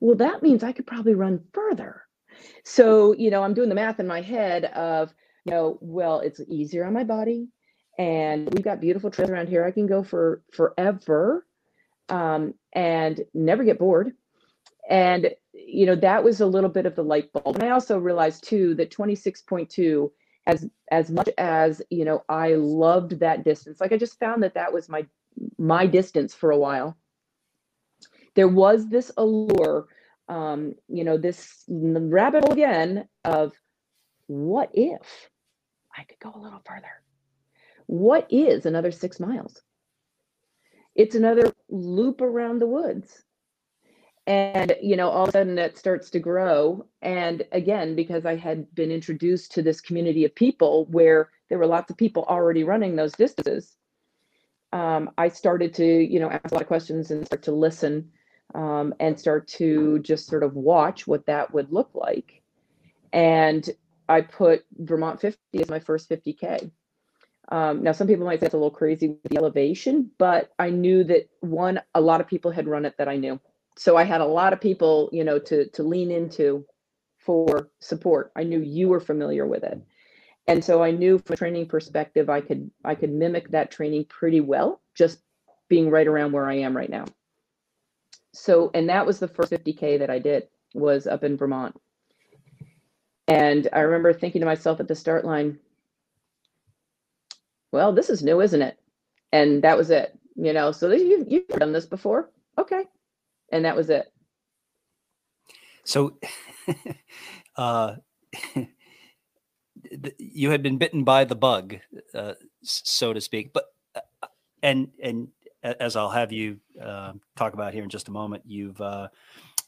Well, 0.00 0.16
that 0.16 0.42
means 0.42 0.62
I 0.62 0.72
could 0.72 0.86
probably 0.86 1.14
run 1.14 1.44
further. 1.52 2.02
So, 2.64 3.12
you 3.12 3.30
know, 3.30 3.42
I'm 3.42 3.54
doing 3.54 3.68
the 3.68 3.74
math 3.74 4.00
in 4.00 4.06
my 4.06 4.22
head 4.22 4.64
of, 4.66 5.12
you 5.44 5.52
know, 5.52 5.78
well, 5.82 6.20
it's 6.20 6.40
easier 6.48 6.86
on 6.86 6.94
my 6.94 7.04
body 7.04 7.48
and 7.98 8.52
we've 8.52 8.64
got 8.64 8.80
beautiful 8.80 9.10
trails 9.10 9.30
around 9.30 9.48
here. 9.48 9.64
I 9.64 9.70
can 9.70 9.86
go 9.86 10.02
for 10.02 10.42
forever 10.52 11.46
um, 12.08 12.54
and 12.72 13.22
never 13.34 13.64
get 13.64 13.78
bored. 13.78 14.12
And 14.88 15.30
you 15.52 15.86
know 15.86 15.96
that 15.96 16.22
was 16.22 16.40
a 16.40 16.46
little 16.46 16.70
bit 16.70 16.86
of 16.86 16.94
the 16.94 17.02
light 17.02 17.32
bulb. 17.32 17.56
And 17.56 17.64
I 17.64 17.70
also 17.70 17.98
realized 17.98 18.44
too 18.44 18.74
that 18.76 18.90
26.2, 18.90 20.10
as 20.46 20.68
as 20.90 21.10
much 21.10 21.28
as 21.38 21.82
you 21.90 22.04
know, 22.04 22.22
I 22.28 22.54
loved 22.54 23.18
that 23.20 23.44
distance. 23.44 23.80
Like 23.80 23.92
I 23.92 23.96
just 23.96 24.20
found 24.20 24.42
that 24.42 24.54
that 24.54 24.72
was 24.72 24.88
my 24.88 25.06
my 25.58 25.86
distance 25.86 26.34
for 26.34 26.50
a 26.50 26.58
while. 26.58 26.96
There 28.34 28.48
was 28.48 28.88
this 28.88 29.10
allure, 29.16 29.88
um, 30.28 30.74
you 30.88 31.04
know, 31.04 31.16
this 31.16 31.64
rabbit 31.68 32.44
hole 32.44 32.52
again 32.52 33.08
of 33.24 33.54
what 34.26 34.70
if 34.74 35.30
I 35.96 36.04
could 36.04 36.18
go 36.20 36.32
a 36.34 36.38
little 36.38 36.60
further 36.64 37.02
what 37.86 38.26
is 38.30 38.66
another 38.66 38.90
six 38.90 39.20
miles? 39.20 39.62
It's 40.94 41.14
another 41.14 41.52
loop 41.68 42.20
around 42.20 42.58
the 42.58 42.66
woods. 42.66 43.22
And, 44.26 44.74
you 44.82 44.96
know, 44.96 45.08
all 45.08 45.24
of 45.24 45.28
a 45.28 45.32
sudden 45.32 45.54
that 45.54 45.78
starts 45.78 46.10
to 46.10 46.18
grow. 46.18 46.86
And 47.00 47.44
again, 47.52 47.94
because 47.94 48.26
I 48.26 48.34
had 48.34 48.74
been 48.74 48.90
introduced 48.90 49.52
to 49.52 49.62
this 49.62 49.80
community 49.80 50.24
of 50.24 50.34
people 50.34 50.86
where 50.86 51.30
there 51.48 51.58
were 51.58 51.66
lots 51.66 51.90
of 51.90 51.96
people 51.96 52.24
already 52.24 52.64
running 52.64 52.96
those 52.96 53.12
distances, 53.12 53.76
um, 54.72 55.10
I 55.16 55.28
started 55.28 55.74
to, 55.74 55.86
you 55.86 56.18
know, 56.18 56.30
ask 56.30 56.50
a 56.50 56.54
lot 56.54 56.62
of 56.62 56.68
questions 56.68 57.10
and 57.10 57.24
start 57.24 57.42
to 57.44 57.52
listen 57.52 58.10
um, 58.54 58.94
and 58.98 59.18
start 59.18 59.46
to 59.48 60.00
just 60.00 60.26
sort 60.26 60.42
of 60.42 60.54
watch 60.54 61.06
what 61.06 61.26
that 61.26 61.54
would 61.54 61.72
look 61.72 61.90
like. 61.94 62.42
And 63.12 63.68
I 64.08 64.22
put 64.22 64.64
Vermont 64.76 65.20
50 65.20 65.38
as 65.60 65.68
my 65.68 65.78
first 65.78 66.10
50K. 66.10 66.70
Um, 67.48 67.82
now, 67.82 67.92
some 67.92 68.06
people 68.06 68.26
might 68.26 68.40
say 68.40 68.46
it's 68.46 68.54
a 68.54 68.58
little 68.58 68.70
crazy 68.70 69.08
with 69.08 69.22
the 69.30 69.38
elevation, 69.38 70.10
but 70.18 70.52
I 70.58 70.70
knew 70.70 71.04
that 71.04 71.28
one, 71.40 71.80
a 71.94 72.00
lot 72.00 72.20
of 72.20 72.26
people 72.26 72.50
had 72.50 72.66
run 72.66 72.84
it 72.84 72.96
that 72.98 73.08
I 73.08 73.16
knew. 73.16 73.40
So 73.76 73.96
I 73.96 74.04
had 74.04 74.20
a 74.20 74.26
lot 74.26 74.52
of 74.52 74.60
people, 74.60 75.10
you 75.12 75.22
know, 75.22 75.38
to 75.38 75.68
to 75.70 75.82
lean 75.82 76.10
into 76.10 76.64
for 77.18 77.70
support. 77.80 78.32
I 78.34 78.44
knew 78.44 78.60
you 78.60 78.88
were 78.88 79.00
familiar 79.00 79.46
with 79.46 79.64
it. 79.64 79.80
And 80.48 80.64
so 80.64 80.82
I 80.82 80.92
knew 80.92 81.18
from 81.18 81.34
a 81.34 81.36
training 81.36 81.66
perspective, 81.66 82.30
I 82.30 82.40
could 82.40 82.70
I 82.84 82.94
could 82.94 83.12
mimic 83.12 83.50
that 83.50 83.70
training 83.70 84.06
pretty 84.06 84.40
well, 84.40 84.80
just 84.94 85.20
being 85.68 85.90
right 85.90 86.06
around 86.06 86.32
where 86.32 86.48
I 86.48 86.54
am 86.58 86.76
right 86.76 86.90
now. 86.90 87.04
So, 88.32 88.70
and 88.74 88.88
that 88.88 89.06
was 89.06 89.18
the 89.18 89.28
first 89.28 89.50
50K 89.50 89.98
that 89.98 90.10
I 90.10 90.18
did 90.18 90.48
was 90.74 91.06
up 91.06 91.24
in 91.24 91.36
Vermont. 91.36 91.74
And 93.28 93.68
I 93.72 93.80
remember 93.80 94.12
thinking 94.12 94.40
to 94.40 94.46
myself 94.46 94.78
at 94.78 94.88
the 94.88 94.94
start 94.94 95.24
line, 95.24 95.58
well, 97.72 97.92
this 97.92 98.10
is 98.10 98.22
new, 98.22 98.40
isn't 98.40 98.62
it? 98.62 98.78
And 99.32 99.62
that 99.62 99.76
was 99.76 99.90
it. 99.90 100.18
You 100.36 100.52
know, 100.52 100.72
so 100.72 100.92
you've, 100.92 101.30
you've 101.30 101.48
done 101.48 101.72
this 101.72 101.86
before. 101.86 102.30
Okay. 102.58 102.84
And 103.52 103.64
that 103.64 103.76
was 103.76 103.90
it. 103.90 104.12
So, 105.84 106.18
uh, 107.56 107.96
you 110.18 110.50
had 110.50 110.62
been 110.62 110.78
bitten 110.78 111.04
by 111.04 111.24
the 111.24 111.36
bug, 111.36 111.76
uh, 112.14 112.34
so 112.62 113.12
to 113.12 113.20
speak. 113.20 113.52
But 113.52 113.66
uh, 113.94 114.26
and 114.62 114.88
and 115.02 115.28
as 115.62 115.96
I'll 115.96 116.10
have 116.10 116.32
you 116.32 116.58
uh, 116.80 117.12
talk 117.36 117.54
about 117.54 117.72
here 117.72 117.84
in 117.84 117.88
just 117.88 118.08
a 118.08 118.12
moment, 118.12 118.42
you've 118.46 118.80
uh, 118.80 119.08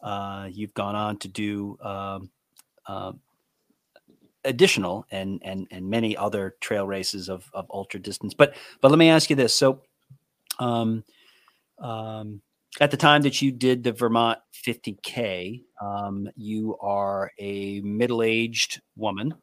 uh, 0.03 0.49
you've 0.51 0.74
gone 0.74 0.96
on 0.96 1.18
to 1.18 1.28
do 1.28 1.78
um, 1.82 2.30
um, 2.86 3.20
additional 4.45 5.07
and 5.11 5.41
and 5.45 5.66
and 5.70 5.89
many 5.89 6.16
other 6.16 6.57
trail 6.61 6.86
races 6.86 7.28
of 7.28 7.49
of 7.53 7.66
ultra 7.70 8.01
distance. 8.01 8.34
But 8.34 8.57
but 8.80 8.91
let 8.91 8.99
me 8.99 9.11
ask 9.11 9.30
you 9.30 9.36
this: 9.36 9.55
so. 9.55 9.82
Um, 10.59 11.05
um, 11.78 12.43
at 12.80 12.91
the 12.91 12.97
time 12.97 13.22
that 13.22 13.41
you 13.41 13.53
did 13.53 13.84
the 13.84 13.93
Vermont 13.93 14.41
50K, 14.66 15.62
um, 15.80 16.28
you 16.36 16.76
are 16.80 17.30
a 17.39 17.80
middle 17.80 18.22
aged 18.22 18.80
woman 18.97 19.34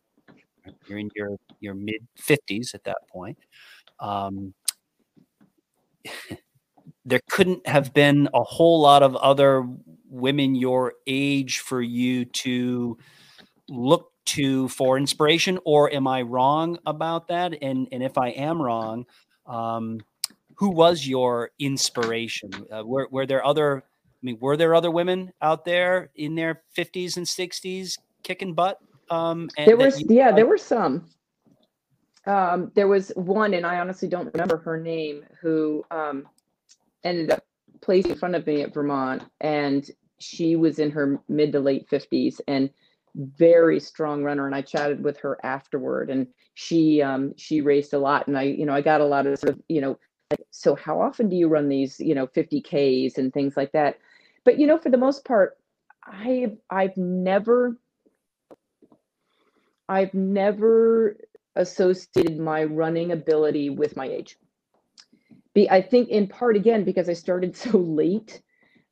you're 0.88 1.00
in 1.00 1.10
your 1.16 1.38
your 1.60 1.74
mid 1.74 2.06
50s 2.18 2.74
at 2.74 2.84
that 2.84 3.08
point. 3.10 3.38
Um, 4.00 4.54
there 7.06 7.22
couldn't 7.30 7.68
have 7.68 7.94
been 7.94 8.30
a 8.34 8.44
whole 8.44 8.82
lot 8.82 9.04
of 9.04 9.16
other 9.16 9.68
women 10.10 10.56
your 10.56 10.94
age 11.08 11.60
for 11.60 11.82
you 11.82 12.26
to 12.26 12.98
look 13.70 14.12
to 14.26 14.68
for 14.70 14.98
inspiration 14.98 15.60
or 15.66 15.92
am 15.94 16.08
i 16.08 16.22
wrong 16.22 16.78
about 16.86 17.28
that? 17.28 17.54
And 17.62 17.88
and 17.92 18.04
if 18.04 18.18
i 18.18 18.30
am 18.30 18.62
wrong 18.62 19.06
um, 19.46 20.02
who 20.58 20.70
was 20.70 21.06
your 21.06 21.52
inspiration? 21.60 22.50
Uh, 22.72 22.84
were, 22.86 23.08
were 23.12 23.26
there 23.26 23.46
other 23.46 23.84
i 23.86 24.22
mean 24.22 24.38
were 24.40 24.58
there 24.58 24.74
other 24.74 24.92
women 24.92 25.32
out 25.42 25.66
there 25.66 26.10
in 26.16 26.36
their 26.36 26.62
50s 26.78 27.18
and 27.18 27.26
60s 27.26 27.98
kicking 28.24 28.54
butt 28.54 28.80
um, 29.10 29.50
there 29.66 29.78
was, 29.78 30.02
you, 30.02 30.08
yeah, 30.10 30.32
there 30.32 30.46
were 30.46 30.58
some. 30.58 31.10
Um, 32.26 32.72
there 32.76 32.88
was 32.88 33.12
one, 33.16 33.54
and 33.54 33.66
I 33.66 33.80
honestly 33.80 34.08
don't 34.08 34.34
remember 34.34 34.58
her 34.58 34.80
name, 34.80 35.24
who 35.40 35.86
um, 35.92 36.28
ended 37.04 37.32
up 37.32 37.44
placing 37.82 38.12
in 38.12 38.18
front 38.18 38.36
of 38.36 38.48
me 38.48 38.62
at 38.62 38.74
Vermont, 38.74 39.24
and 39.42 39.90
she 40.20 40.56
was 40.56 40.80
in 40.80 40.90
her 40.92 41.22
mid 41.28 41.52
to 41.52 41.60
late 41.60 41.88
fifties 41.88 42.42
and 42.48 42.70
very 43.16 43.80
strong 43.80 44.24
runner. 44.24 44.46
And 44.46 44.56
I 44.56 44.62
chatted 44.62 45.04
with 45.04 45.18
her 45.20 45.38
afterward, 45.44 46.10
and 46.10 46.28
she 46.54 47.02
um, 47.02 47.34
she 47.38 47.62
raced 47.62 47.94
a 47.94 48.00
lot, 48.00 48.28
and 48.28 48.38
I 48.38 48.44
you 48.44 48.66
know 48.66 48.74
I 48.74 48.82
got 48.82 49.02
a 49.02 49.06
lot 49.06 49.28
of 49.28 49.40
sort 49.40 49.56
of 49.56 49.62
you 49.70 49.82
know 49.82 49.98
so 50.50 50.76
how 50.76 51.00
often 51.00 51.30
do 51.30 51.36
you 51.36 51.48
run 51.48 51.70
these 51.70 52.00
you 52.00 52.16
know 52.16 52.26
50 52.26 52.60
ks 52.62 53.20
and 53.20 53.32
things 53.32 53.56
like 53.56 53.72
that 53.74 54.00
but 54.44 54.58
you 54.58 54.66
know 54.66 54.80
for 54.80 54.90
the 54.90 54.98
most 54.98 55.24
part 55.24 55.56
i 56.04 56.52
i've 56.72 56.98
never 56.98 57.78
I've 59.88 60.14
never 60.14 61.18
associated 61.56 62.40
my 62.40 62.64
running 62.64 63.12
ability 63.12 63.70
with 63.70 63.96
my 63.96 64.08
age. 64.08 64.38
Be, 65.54 65.70
I 65.70 65.82
think 65.82 66.10
in 66.10 66.28
part 66.28 66.56
again 66.56 66.84
because 66.84 67.08
I 67.10 67.14
started 67.14 67.56
so 67.58 67.78
late. 67.78 68.42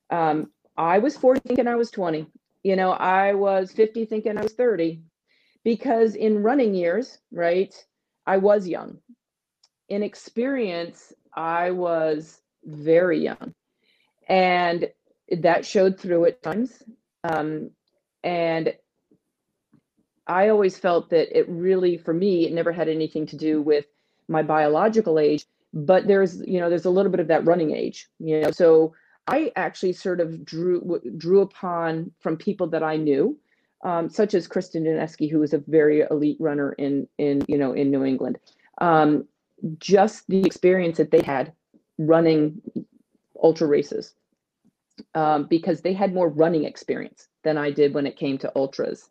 Um, 0.09 0.51
I 0.78 0.99
was 0.99 1.17
40 1.17 1.55
and 1.59 1.69
I 1.69 1.76
was 1.76 1.91
20. 1.91 2.28
You 2.64 2.76
know, 2.76 2.91
I 2.91 3.34
was 3.34 3.72
50 3.72 4.05
thinking 4.05 4.38
I 4.38 4.43
was 4.43 4.53
30 4.53 5.01
because 5.64 6.16
in 6.16 6.43
running 6.43 6.74
years, 6.74 7.20
right, 7.32 7.74
I 8.26 8.38
was 8.38 8.68
young. 8.68 8.99
In 9.89 10.01
experience, 10.03 11.14
I 11.36 11.72
was 11.72 12.41
very 12.64 13.22
young. 13.22 13.53
And 14.28 14.89
that 15.30 15.66
showed 15.66 15.99
through 15.99 16.26
at 16.26 16.41
times. 16.41 16.82
Um, 17.24 17.72
and 18.24 18.74
I 20.28 20.49
always 20.49 20.78
felt 20.78 21.09
that 21.09 21.38
it 21.38 21.47
really, 21.49 21.97
for 21.97 22.14
me, 22.14 22.45
it 22.45 22.53
never 22.53 22.72
had 22.72 22.88
anything 22.88 23.26
to 23.28 23.38
do 23.38 23.61
with 23.61 23.86
my 24.30 24.41
biological 24.41 25.20
age, 25.20 25.45
but 25.74 26.07
there's, 26.07 26.39
you 26.47 26.59
know, 26.59 26.70
there's 26.70 26.86
a 26.86 26.89
little 26.89 27.11
bit 27.11 27.20
of 27.20 27.28
that 27.28 27.45
running 27.45 27.72
age, 27.76 28.07
you 28.20 28.39
know. 28.39 28.51
So 28.51 28.93
I 29.28 29.51
actually 29.55 29.93
sort 29.93 30.19
of 30.19 30.43
drew 30.45 30.99
drew 31.17 31.41
upon 31.41 32.11
from 32.19 32.38
people 32.38 32.67
that 32.67 32.84
I 32.84 32.97
knew, 32.97 33.38
um, 33.84 34.09
such 34.09 34.34
as 34.34 34.47
Kristen 34.47 34.84
Daneski, 34.84 35.32
who 35.32 35.39
was 35.39 35.53
a 35.53 35.63
very 35.67 36.01
elite 36.11 36.38
runner 36.39 36.74
in 36.74 37.07
in 37.17 37.43
you 37.47 37.57
know 37.57 37.74
in 37.74 37.91
New 37.91 38.03
England. 38.03 38.39
Um, 38.80 39.28
just 39.80 40.28
the 40.28 40.41
experience 40.41 40.97
that 40.97 41.11
they 41.11 41.21
had 41.21 41.53
running 41.97 42.61
ultra 43.41 43.67
races, 43.67 44.13
um, 45.15 45.45
because 45.45 45.82
they 45.82 45.93
had 45.93 46.13
more 46.13 46.30
running 46.30 46.65
experience 46.65 47.28
than 47.43 47.57
I 47.57 47.71
did 47.71 47.93
when 47.93 48.05
it 48.07 48.17
came 48.17 48.38
to 48.39 48.51
ultras 48.55 49.09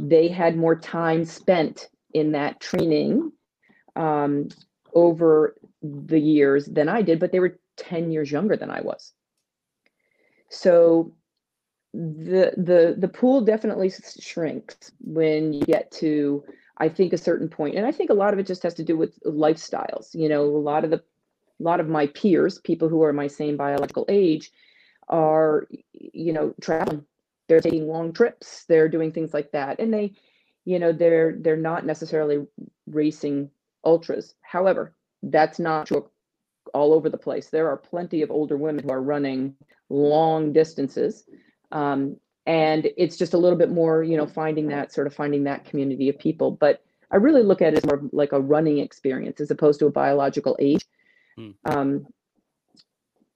they 0.00 0.28
had 0.28 0.56
more 0.56 0.76
time 0.76 1.24
spent 1.24 1.88
in 2.14 2.32
that 2.32 2.60
training 2.60 3.32
um, 3.96 4.48
over 4.94 5.56
the 5.82 6.18
years 6.18 6.66
than 6.66 6.88
I 6.88 7.02
did, 7.02 7.20
but 7.20 7.32
they 7.32 7.40
were 7.40 7.58
10 7.76 8.10
years 8.10 8.30
younger 8.30 8.56
than 8.56 8.70
I 8.70 8.80
was. 8.80 9.12
So 10.50 11.12
the 11.92 12.52
the 12.56 12.94
the 12.98 13.08
pool 13.08 13.40
definitely 13.40 13.90
shrinks 14.20 14.92
when 15.00 15.52
you 15.52 15.62
get 15.62 15.90
to 15.92 16.44
I 16.78 16.88
think 16.88 17.12
a 17.12 17.18
certain 17.18 17.48
point. 17.48 17.76
And 17.76 17.86
I 17.86 17.92
think 17.92 18.10
a 18.10 18.14
lot 18.14 18.32
of 18.32 18.38
it 18.38 18.46
just 18.46 18.62
has 18.62 18.74
to 18.74 18.84
do 18.84 18.96
with 18.96 19.20
lifestyles. 19.24 20.14
You 20.14 20.28
know, 20.28 20.44
a 20.44 20.64
lot 20.64 20.84
of 20.84 20.90
the 20.90 20.96
a 20.98 21.62
lot 21.62 21.80
of 21.80 21.88
my 21.88 22.06
peers, 22.08 22.58
people 22.58 22.88
who 22.88 23.02
are 23.02 23.12
my 23.12 23.26
same 23.26 23.56
biological 23.56 24.06
age, 24.08 24.50
are 25.10 25.66
you 25.92 26.32
know 26.32 26.54
traveling 26.60 27.04
they're 27.48 27.60
taking 27.60 27.88
long 27.88 28.12
trips 28.12 28.64
they're 28.66 28.88
doing 28.88 29.12
things 29.12 29.34
like 29.34 29.50
that 29.50 29.78
and 29.80 29.92
they 29.92 30.12
you 30.64 30.78
know 30.78 30.92
they're 30.92 31.36
they're 31.40 31.56
not 31.56 31.84
necessarily 31.84 32.46
racing 32.86 33.50
ultras 33.84 34.34
however 34.42 34.94
that's 35.24 35.58
not 35.58 35.86
true 35.86 36.08
all 36.74 36.92
over 36.92 37.08
the 37.08 37.18
place 37.18 37.48
there 37.48 37.68
are 37.68 37.76
plenty 37.76 38.22
of 38.22 38.30
older 38.30 38.56
women 38.56 38.84
who 38.84 38.90
are 38.90 39.02
running 39.02 39.54
long 39.88 40.52
distances 40.52 41.24
um, 41.72 42.16
and 42.46 42.88
it's 42.96 43.16
just 43.16 43.34
a 43.34 43.38
little 43.38 43.58
bit 43.58 43.70
more 43.70 44.02
you 44.02 44.16
know 44.16 44.26
finding 44.26 44.68
that 44.68 44.92
sort 44.92 45.06
of 45.06 45.14
finding 45.14 45.44
that 45.44 45.64
community 45.64 46.08
of 46.08 46.18
people 46.18 46.50
but 46.50 46.82
i 47.10 47.16
really 47.16 47.42
look 47.42 47.62
at 47.62 47.74
it 47.74 47.78
as 47.78 47.86
more 47.86 48.00
like 48.12 48.32
a 48.32 48.40
running 48.40 48.78
experience 48.78 49.40
as 49.40 49.50
opposed 49.50 49.78
to 49.78 49.86
a 49.86 49.90
biological 49.90 50.56
age 50.58 50.86
mm. 51.38 51.54
um, 51.64 52.06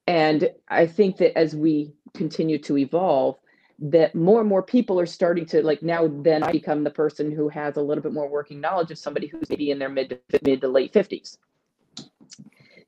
and 0.06 0.50
i 0.68 0.86
think 0.86 1.16
that 1.16 1.36
as 1.36 1.54
we 1.54 1.92
continue 2.14 2.58
to 2.58 2.78
evolve 2.78 3.36
that 3.78 4.14
more 4.14 4.40
and 4.40 4.48
more 4.48 4.62
people 4.62 5.00
are 5.00 5.06
starting 5.06 5.44
to 5.44 5.62
like 5.62 5.82
now 5.82 6.08
then 6.08 6.42
I 6.42 6.52
become 6.52 6.84
the 6.84 6.90
person 6.90 7.30
who 7.30 7.48
has 7.48 7.76
a 7.76 7.82
little 7.82 8.02
bit 8.02 8.12
more 8.12 8.28
working 8.28 8.60
knowledge 8.60 8.90
of 8.90 8.98
somebody 8.98 9.26
who's 9.26 9.50
maybe 9.50 9.70
in 9.70 9.78
their 9.78 9.88
mid 9.88 10.20
to 10.30 10.40
mid 10.42 10.60
to 10.60 10.68
late 10.68 10.92
50s. 10.92 11.38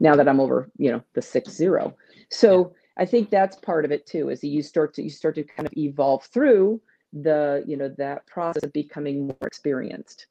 Now 0.00 0.14
that 0.16 0.28
I'm 0.28 0.40
over, 0.40 0.70
you 0.76 0.90
know, 0.92 1.02
the 1.14 1.22
six 1.22 1.52
zero. 1.52 1.96
So 2.30 2.74
I 2.96 3.04
think 3.04 3.30
that's 3.30 3.56
part 3.56 3.84
of 3.84 3.92
it 3.92 4.06
too, 4.06 4.30
is 4.30 4.40
that 4.40 4.48
you 4.48 4.62
start 4.62 4.94
to 4.94 5.02
you 5.02 5.10
start 5.10 5.34
to 5.36 5.44
kind 5.44 5.66
of 5.66 5.72
evolve 5.76 6.24
through 6.26 6.80
the, 7.12 7.64
you 7.66 7.76
know, 7.76 7.88
that 7.98 8.26
process 8.26 8.62
of 8.62 8.72
becoming 8.72 9.26
more 9.28 9.36
experienced. 9.42 10.26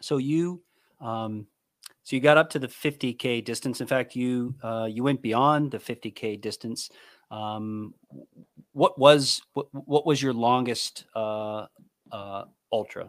So 0.00 0.18
you 0.18 0.62
um 1.00 1.46
so 2.06 2.14
you 2.14 2.22
got 2.22 2.38
up 2.38 2.50
to 2.50 2.60
the 2.60 2.68
50k 2.68 3.44
distance. 3.44 3.80
In 3.80 3.88
fact, 3.88 4.14
you 4.14 4.54
uh, 4.62 4.88
you 4.88 5.02
went 5.02 5.22
beyond 5.22 5.72
the 5.72 5.78
50k 5.78 6.40
distance. 6.40 6.88
Um, 7.32 7.94
what 8.72 8.96
was 8.96 9.42
what, 9.54 9.66
what 9.72 10.06
was 10.06 10.22
your 10.22 10.32
longest 10.32 11.04
uh, 11.16 11.66
uh, 12.12 12.44
ultra? 12.72 13.08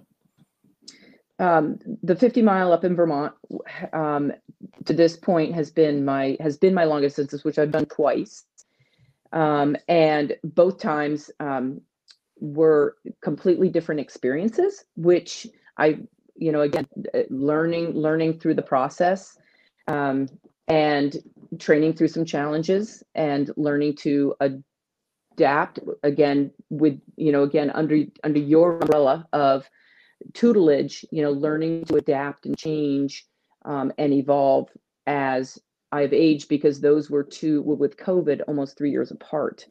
Um, 1.40 1.80
the 2.02 2.16
50 2.16 2.42
mile 2.42 2.72
up 2.74 2.84
in 2.84 2.96
Vermont 2.96 3.34
um, 3.94 4.34
to 4.86 4.94
this 4.94 5.16
point 5.16 5.54
has 5.54 5.70
been 5.70 6.04
my 6.04 6.36
has 6.40 6.58
been 6.58 6.74
my 6.74 6.86
longest 6.86 7.18
distance, 7.18 7.44
which 7.44 7.60
I've 7.60 7.72
done 7.72 7.86
twice, 7.86 8.44
um, 9.32 9.76
and 9.88 10.36
both 10.44 10.80
times 10.80 11.30
um, 11.40 11.82
were 12.40 12.98
completely 13.22 13.70
different 13.70 14.02
experiences, 14.02 14.86
which 14.96 15.46
I 15.78 16.00
you 16.36 16.52
know 16.52 16.62
again 16.62 16.88
uh, 17.14 17.20
learning 17.30 17.94
learning 17.94 18.40
through 18.40 18.56
the 18.56 18.64
process 18.64 19.38
um, 19.88 20.28
and 20.68 21.16
training 21.60 21.94
through 21.94 22.10
some 22.10 22.26
challenges 22.26 23.04
and 23.14 23.52
learning 23.58 23.96
to 23.98 24.36
adapt 24.40 25.80
again 26.04 26.52
with 26.70 27.00
you 27.16 27.32
know 27.32 27.44
again 27.44 27.70
under 27.70 28.04
under 28.24 28.40
your 28.40 28.80
umbrella 28.80 29.28
of 29.34 29.70
tutelage 30.34 31.06
you 31.12 31.22
know 31.22 31.32
learning 31.32 31.86
to 31.86 31.96
adapt 31.96 32.46
and 32.46 32.58
change 32.58 33.26
um, 33.66 33.92
and 33.98 34.14
evolve 34.14 34.70
as 35.06 35.60
i've 35.92 36.14
aged 36.14 36.50
because 36.50 36.80
those 36.80 37.10
were 37.10 37.24
two 37.24 37.62
with 37.62 37.98
covid 37.98 38.42
almost 38.48 38.78
three 38.78 38.92
years 38.92 39.12
apart. 39.12 39.66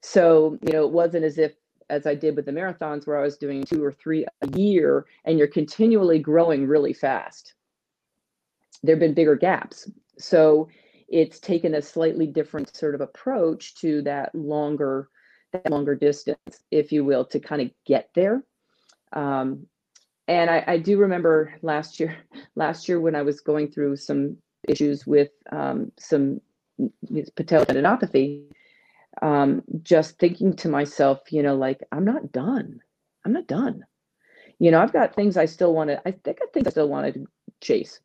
So 0.00 0.58
you 0.62 0.72
know 0.72 0.84
it 0.84 0.92
wasn't 0.92 1.24
as 1.24 1.38
if 1.38 1.52
as 1.90 2.06
i 2.06 2.14
did 2.14 2.36
with 2.36 2.46
the 2.46 2.52
marathons 2.52 3.06
where 3.06 3.18
i 3.18 3.22
was 3.22 3.36
doing 3.36 3.64
two 3.64 3.84
or 3.84 3.92
three 3.92 4.26
a 4.42 4.58
year 4.58 5.06
and 5.24 5.38
you're 5.38 5.48
continually 5.48 6.18
growing 6.18 6.66
really 6.66 6.92
fast. 6.92 7.54
There 8.82 8.94
have 8.94 9.00
been 9.00 9.14
bigger 9.14 9.36
gaps. 9.36 9.88
So 10.18 10.68
it's 11.08 11.38
taken 11.38 11.74
a 11.74 11.82
slightly 11.82 12.26
different 12.26 12.74
sort 12.74 12.94
of 12.94 13.00
approach 13.00 13.76
to 13.76 14.02
that 14.02 14.34
longer 14.34 15.08
that 15.52 15.70
longer 15.70 15.94
distance 15.94 16.64
if 16.70 16.90
you 16.90 17.04
will 17.04 17.24
to 17.26 17.38
kind 17.38 17.62
of 17.62 17.70
get 17.84 18.08
there. 18.14 18.42
Um, 19.12 19.66
and 20.28 20.50
I, 20.50 20.64
I, 20.66 20.76
do 20.78 20.98
remember 20.98 21.54
last 21.62 21.98
year 21.98 22.16
last 22.56 22.88
year 22.88 23.00
when 23.00 23.14
i 23.14 23.22
was 23.22 23.40
going 23.40 23.70
through 23.70 23.96
some 23.96 24.36
issues 24.68 25.06
with 25.06 25.30
um, 25.50 25.92
some 25.98 26.40
patella 27.36 27.66
tendinopathy 27.66 28.44
um, 29.20 29.62
just 29.82 30.18
thinking 30.18 30.54
to 30.56 30.68
myself 30.68 31.20
you 31.30 31.42
know 31.42 31.54
like 31.54 31.82
i'm 31.92 32.04
not 32.04 32.32
done. 32.32 32.80
I'm 33.24 33.32
not 33.32 33.46
done. 33.46 33.84
You 34.58 34.70
know 34.70 34.80
i've 34.80 34.92
got 34.92 35.14
things 35.14 35.36
i 35.36 35.46
still 35.46 35.74
want 35.74 35.90
to 35.90 36.00
i 36.06 36.12
think 36.12 36.38
i 36.42 36.46
think 36.52 36.66
i 36.66 36.70
still 36.70 36.88
want 36.88 37.14
to 37.14 37.26
chase. 37.60 38.00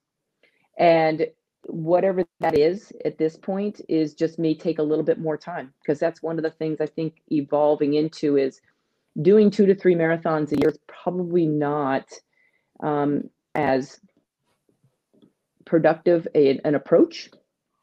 And 0.77 1.27
whatever 1.67 2.23
that 2.39 2.57
is 2.57 2.91
at 3.03 3.17
this 3.17 3.35
point 3.35 3.81
is 3.89 4.13
just 4.13 4.39
me 4.39 4.55
take 4.55 4.79
a 4.79 4.83
little 4.83 5.03
bit 5.03 5.19
more 5.19 5.37
time 5.37 5.73
because 5.81 5.99
that's 5.99 6.23
one 6.23 6.37
of 6.37 6.43
the 6.43 6.51
things 6.51 6.79
I 6.79 6.85
think 6.85 7.21
evolving 7.31 7.95
into 7.95 8.37
is 8.37 8.61
doing 9.21 9.51
two 9.51 9.65
to 9.65 9.75
three 9.75 9.95
marathons 9.95 10.51
a 10.51 10.57
year 10.57 10.69
is 10.69 10.79
probably 10.87 11.45
not 11.45 12.05
um, 12.81 13.29
as 13.55 13.99
productive 15.65 16.27
a, 16.35 16.59
an 16.63 16.75
approach 16.75 17.29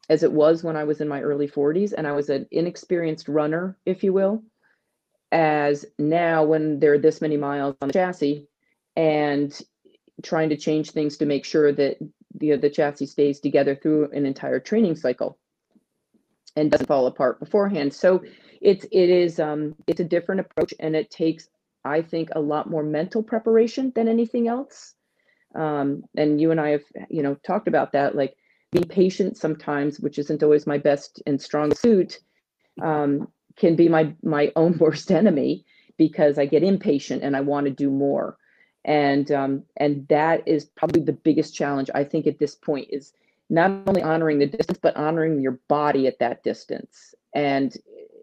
as 0.09 0.23
it 0.23 0.31
was 0.31 0.63
when 0.63 0.75
I 0.75 0.83
was 0.83 1.01
in 1.01 1.07
my 1.07 1.21
early 1.21 1.47
40s 1.47 1.93
and 1.95 2.07
I 2.07 2.11
was 2.11 2.29
an 2.29 2.47
inexperienced 2.51 3.27
runner, 3.27 3.77
if 3.85 4.03
you 4.03 4.13
will, 4.13 4.43
as 5.31 5.85
now 5.97 6.43
when 6.43 6.79
there 6.79 6.93
are 6.93 6.99
this 6.99 7.21
many 7.21 7.37
miles 7.37 7.75
on 7.81 7.87
the 7.87 7.93
chassis 7.93 8.47
and 8.95 9.59
trying 10.23 10.49
to 10.49 10.57
change 10.57 10.91
things 10.91 11.17
to 11.17 11.25
make 11.25 11.43
sure 11.43 11.71
that 11.71 11.97
the, 12.35 12.55
the 12.55 12.69
chassis 12.69 13.07
stays 13.07 13.39
together 13.39 13.75
through 13.75 14.11
an 14.11 14.25
entire 14.25 14.59
training 14.59 14.95
cycle 14.95 15.37
and 16.55 16.71
doesn't 16.71 16.87
fall 16.87 17.07
apart 17.07 17.39
beforehand. 17.39 17.93
So 17.93 18.23
it's 18.61 18.85
it 18.91 19.09
is 19.09 19.39
um, 19.39 19.75
it's 19.87 19.99
a 19.99 20.05
different 20.05 20.41
approach 20.41 20.73
and 20.79 20.95
it 20.95 21.11
takes 21.11 21.47
I 21.83 22.01
think 22.01 22.29
a 22.35 22.39
lot 22.39 22.69
more 22.69 22.83
mental 22.83 23.21
preparation 23.21 23.91
than 23.95 24.07
anything 24.07 24.47
else. 24.47 24.95
Um, 25.53 26.03
and 26.17 26.41
you 26.41 26.51
and 26.51 26.59
I 26.59 26.69
have 26.69 26.83
you 27.09 27.23
know 27.23 27.35
talked 27.45 27.67
about 27.67 27.91
that 27.93 28.15
like 28.15 28.35
being 28.71 28.85
patient 28.85 29.37
sometimes, 29.37 29.99
which 29.99 30.19
isn't 30.19 30.43
always 30.43 30.67
my 30.67 30.77
best 30.77 31.21
and 31.25 31.41
strong 31.41 31.73
suit, 31.73 32.19
um, 32.81 33.27
can 33.55 33.75
be 33.75 33.89
my 33.89 34.13
my 34.23 34.51
own 34.55 34.77
worst 34.79 35.11
enemy 35.11 35.65
because 35.97 36.37
I 36.37 36.45
get 36.45 36.63
impatient 36.63 37.23
and 37.23 37.37
I 37.37 37.41
want 37.41 37.65
to 37.65 37.71
do 37.71 37.89
more 37.89 38.37
and 38.85 39.31
um, 39.31 39.63
and 39.77 40.07
that 40.07 40.47
is 40.47 40.65
probably 40.65 41.01
the 41.01 41.11
biggest 41.11 41.55
challenge 41.55 41.89
I 41.93 42.03
think 42.03 42.27
at 42.27 42.39
this 42.39 42.55
point 42.55 42.87
is 42.91 43.11
not 43.49 43.71
only 43.87 44.01
honoring 44.01 44.39
the 44.39 44.47
distance 44.47 44.79
but 44.81 44.95
honoring 44.95 45.39
your 45.41 45.59
body 45.67 46.07
at 46.07 46.19
that 46.19 46.43
distance. 46.43 47.13
And 47.33 47.75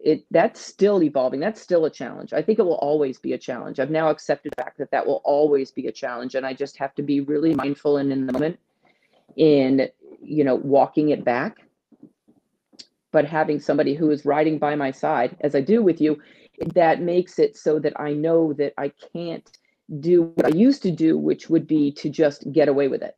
it 0.03 0.25
that's 0.31 0.59
still 0.59 1.01
evolving. 1.01 1.39
That's 1.39 1.61
still 1.61 1.85
a 1.85 1.89
challenge. 1.89 2.33
I 2.33 2.41
think 2.41 2.59
it 2.59 2.63
will 2.63 2.75
always 2.75 3.19
be 3.19 3.33
a 3.33 3.37
challenge. 3.37 3.79
I've 3.79 3.89
now 3.89 4.09
accepted 4.09 4.53
the 4.55 4.61
fact 4.61 4.77
that 4.79 4.91
that 4.91 5.05
will 5.05 5.21
always 5.23 5.71
be 5.71 5.87
a 5.87 5.91
challenge 5.91 6.35
and 6.35 6.45
i 6.45 6.53
just 6.53 6.77
have 6.77 6.93
to 6.95 7.01
be 7.01 7.21
really 7.21 7.53
mindful 7.53 7.97
and 7.97 8.11
in 8.11 8.25
the 8.25 8.33
moment 8.33 8.59
in 9.35 9.87
you 10.21 10.43
know 10.43 10.55
walking 10.55 11.09
it 11.09 11.23
back. 11.23 11.57
But 13.11 13.25
having 13.25 13.59
somebody 13.59 13.93
who 13.93 14.09
is 14.09 14.25
riding 14.25 14.57
by 14.57 14.75
my 14.75 14.91
side 14.91 15.37
as 15.41 15.55
i 15.55 15.61
do 15.61 15.81
with 15.83 16.01
you 16.01 16.19
that 16.75 17.01
makes 17.01 17.39
it 17.39 17.57
so 17.57 17.79
that 17.79 17.93
i 17.99 18.13
know 18.13 18.53
that 18.53 18.73
i 18.77 18.91
can't 19.13 19.49
do 19.99 20.23
what 20.35 20.45
I 20.45 20.55
used 20.55 20.81
to 20.83 20.91
do, 20.91 21.17
which 21.17 21.49
would 21.49 21.67
be 21.67 21.91
to 21.93 22.09
just 22.09 22.51
get 22.51 22.67
away 22.67 22.87
with 22.87 23.01
it. 23.01 23.15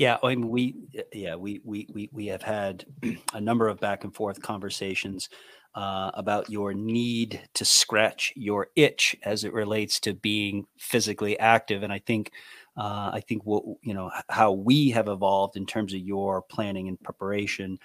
Yeah, 0.00 0.16
I 0.22 0.28
mean, 0.28 0.48
we 0.48 0.76
yeah 1.12 1.34
we 1.34 1.60
we 1.62 1.86
we 1.92 2.08
we 2.10 2.26
have 2.28 2.40
had 2.40 2.86
a 3.34 3.40
number 3.40 3.68
of 3.68 3.80
back 3.80 4.02
and 4.02 4.14
forth 4.14 4.40
conversations 4.40 5.28
uh, 5.74 6.10
about 6.14 6.48
your 6.48 6.72
need 6.72 7.46
to 7.52 7.66
scratch 7.66 8.32
your 8.34 8.68
itch 8.76 9.14
as 9.24 9.44
it 9.44 9.52
relates 9.52 10.00
to 10.00 10.14
being 10.14 10.64
physically 10.78 11.38
active, 11.38 11.82
and 11.82 11.92
I 11.92 11.98
think 11.98 12.32
uh, 12.78 13.10
I 13.12 13.20
think 13.28 13.42
what 13.44 13.62
you 13.82 13.92
know 13.92 14.10
how 14.30 14.52
we 14.52 14.88
have 14.88 15.06
evolved 15.06 15.58
in 15.58 15.66
terms 15.66 15.92
of 15.92 16.00
your 16.00 16.40
planning 16.40 16.88
and 16.88 16.98
preparation 17.02 17.78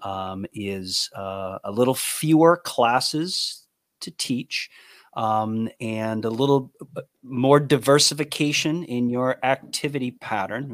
um, 0.00 0.46
is 0.54 1.10
uh, 1.14 1.58
a 1.64 1.70
little 1.70 1.94
fewer 1.94 2.56
classes 2.64 3.66
to 4.00 4.10
teach 4.12 4.70
um, 5.18 5.68
and 5.80 6.24
a 6.24 6.30
little 6.30 6.70
uh, 6.96 7.00
more 7.24 7.58
diversification 7.58 8.84
in 8.84 9.10
your 9.10 9.44
activity 9.44 10.12
pattern. 10.12 10.70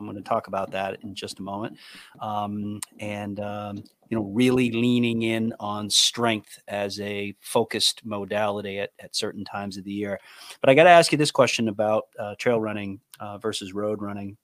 I'm 0.00 0.06
going 0.06 0.16
to 0.16 0.22
talk 0.22 0.46
about 0.46 0.70
that 0.70 1.02
in 1.02 1.14
just 1.14 1.40
a 1.40 1.42
moment. 1.42 1.76
Um, 2.18 2.80
and, 2.98 3.38
um, 3.38 3.84
you 4.08 4.16
know, 4.16 4.24
really 4.24 4.70
leaning 4.70 5.22
in 5.22 5.52
on 5.60 5.90
strength 5.90 6.58
as 6.68 6.98
a 7.00 7.34
focused 7.40 8.02
modality 8.02 8.78
at, 8.78 8.92
at 8.98 9.14
certain 9.14 9.44
times 9.44 9.76
of 9.76 9.84
the 9.84 9.92
year. 9.92 10.18
But 10.62 10.70
I 10.70 10.74
got 10.74 10.84
to 10.84 10.90
ask 10.90 11.12
you 11.12 11.18
this 11.18 11.30
question 11.30 11.68
about 11.68 12.04
uh, 12.18 12.34
trail 12.38 12.58
running 12.58 12.98
uh, 13.20 13.36
versus 13.36 13.74
road 13.74 14.00
running. 14.00 14.38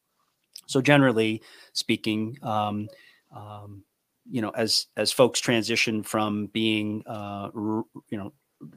So, 0.66 0.82
generally 0.82 1.40
speaking, 1.72 2.36
um, 2.42 2.88
um, 3.34 3.82
you 4.30 4.42
know, 4.42 4.50
as 4.50 4.88
as 4.98 5.10
folks 5.10 5.40
transition 5.40 6.02
from 6.02 6.46
being, 6.48 7.02
uh, 7.06 7.48
you 7.54 8.18
know, 8.18 8.34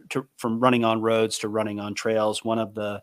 to, 0.09 0.27
from 0.37 0.59
running 0.59 0.83
on 0.83 1.01
roads 1.01 1.39
to 1.39 1.49
running 1.49 1.79
on 1.79 1.93
trails. 1.93 2.43
One 2.43 2.59
of 2.59 2.73
the 2.73 3.01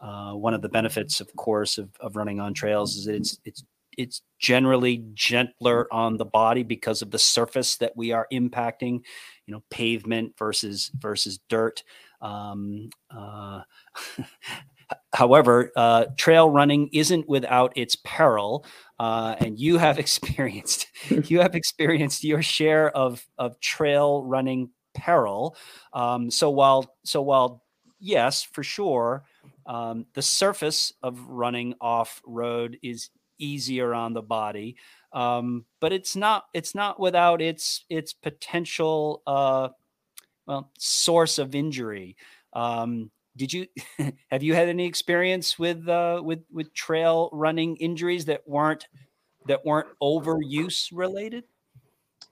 uh, 0.00 0.32
one 0.32 0.54
of 0.54 0.62
the 0.62 0.68
benefits, 0.68 1.20
of 1.20 1.34
course, 1.36 1.78
of, 1.78 1.88
of 2.00 2.16
running 2.16 2.40
on 2.40 2.54
trails 2.54 2.96
is 2.96 3.04
that 3.04 3.14
it's 3.14 3.38
it's 3.44 3.64
it's 3.98 4.22
generally 4.38 5.04
gentler 5.12 5.86
on 5.92 6.16
the 6.16 6.24
body 6.24 6.62
because 6.62 7.02
of 7.02 7.10
the 7.10 7.18
surface 7.18 7.76
that 7.76 7.92
we 7.96 8.12
are 8.12 8.26
impacting. 8.32 9.00
You 9.46 9.54
know, 9.54 9.62
pavement 9.70 10.34
versus 10.38 10.90
versus 10.98 11.38
dirt. 11.48 11.82
Um, 12.20 12.90
uh, 13.14 13.62
however, 15.14 15.70
uh, 15.76 16.06
trail 16.16 16.48
running 16.48 16.88
isn't 16.92 17.28
without 17.28 17.72
its 17.76 17.96
peril, 18.04 18.64
uh, 18.98 19.34
and 19.38 19.58
you 19.58 19.78
have 19.78 19.98
experienced 20.00 20.86
you 21.24 21.40
have 21.40 21.54
experienced 21.54 22.24
your 22.24 22.42
share 22.42 22.96
of 22.96 23.24
of 23.38 23.58
trail 23.60 24.24
running 24.24 24.70
peril. 24.94 25.56
Um, 25.92 26.30
so 26.30 26.50
while 26.50 26.94
so 27.04 27.22
while 27.22 27.62
yes, 28.00 28.42
for 28.42 28.62
sure, 28.62 29.24
um, 29.66 30.06
the 30.14 30.22
surface 30.22 30.92
of 31.02 31.28
running 31.28 31.74
off 31.80 32.20
road 32.26 32.78
is 32.82 33.10
easier 33.38 33.94
on 33.94 34.12
the 34.12 34.22
body, 34.22 34.76
um, 35.12 35.64
but 35.80 35.92
it's 35.92 36.16
not 36.16 36.46
it's 36.54 36.74
not 36.74 37.00
without 37.00 37.40
its 37.42 37.84
its 37.90 38.12
potential 38.12 39.22
uh, 39.26 39.68
well 40.46 40.70
source 40.78 41.38
of 41.38 41.54
injury. 41.54 42.16
Um, 42.52 43.10
did 43.36 43.52
you 43.52 43.66
have 44.30 44.42
you 44.42 44.54
had 44.54 44.68
any 44.68 44.86
experience 44.86 45.58
with 45.58 45.88
uh, 45.88 46.20
with 46.24 46.40
with 46.52 46.72
trail 46.74 47.30
running 47.32 47.76
injuries 47.76 48.26
that 48.26 48.46
weren't 48.48 48.86
that 49.46 49.64
weren't 49.64 49.88
overuse 50.02 50.90
related? 50.92 51.44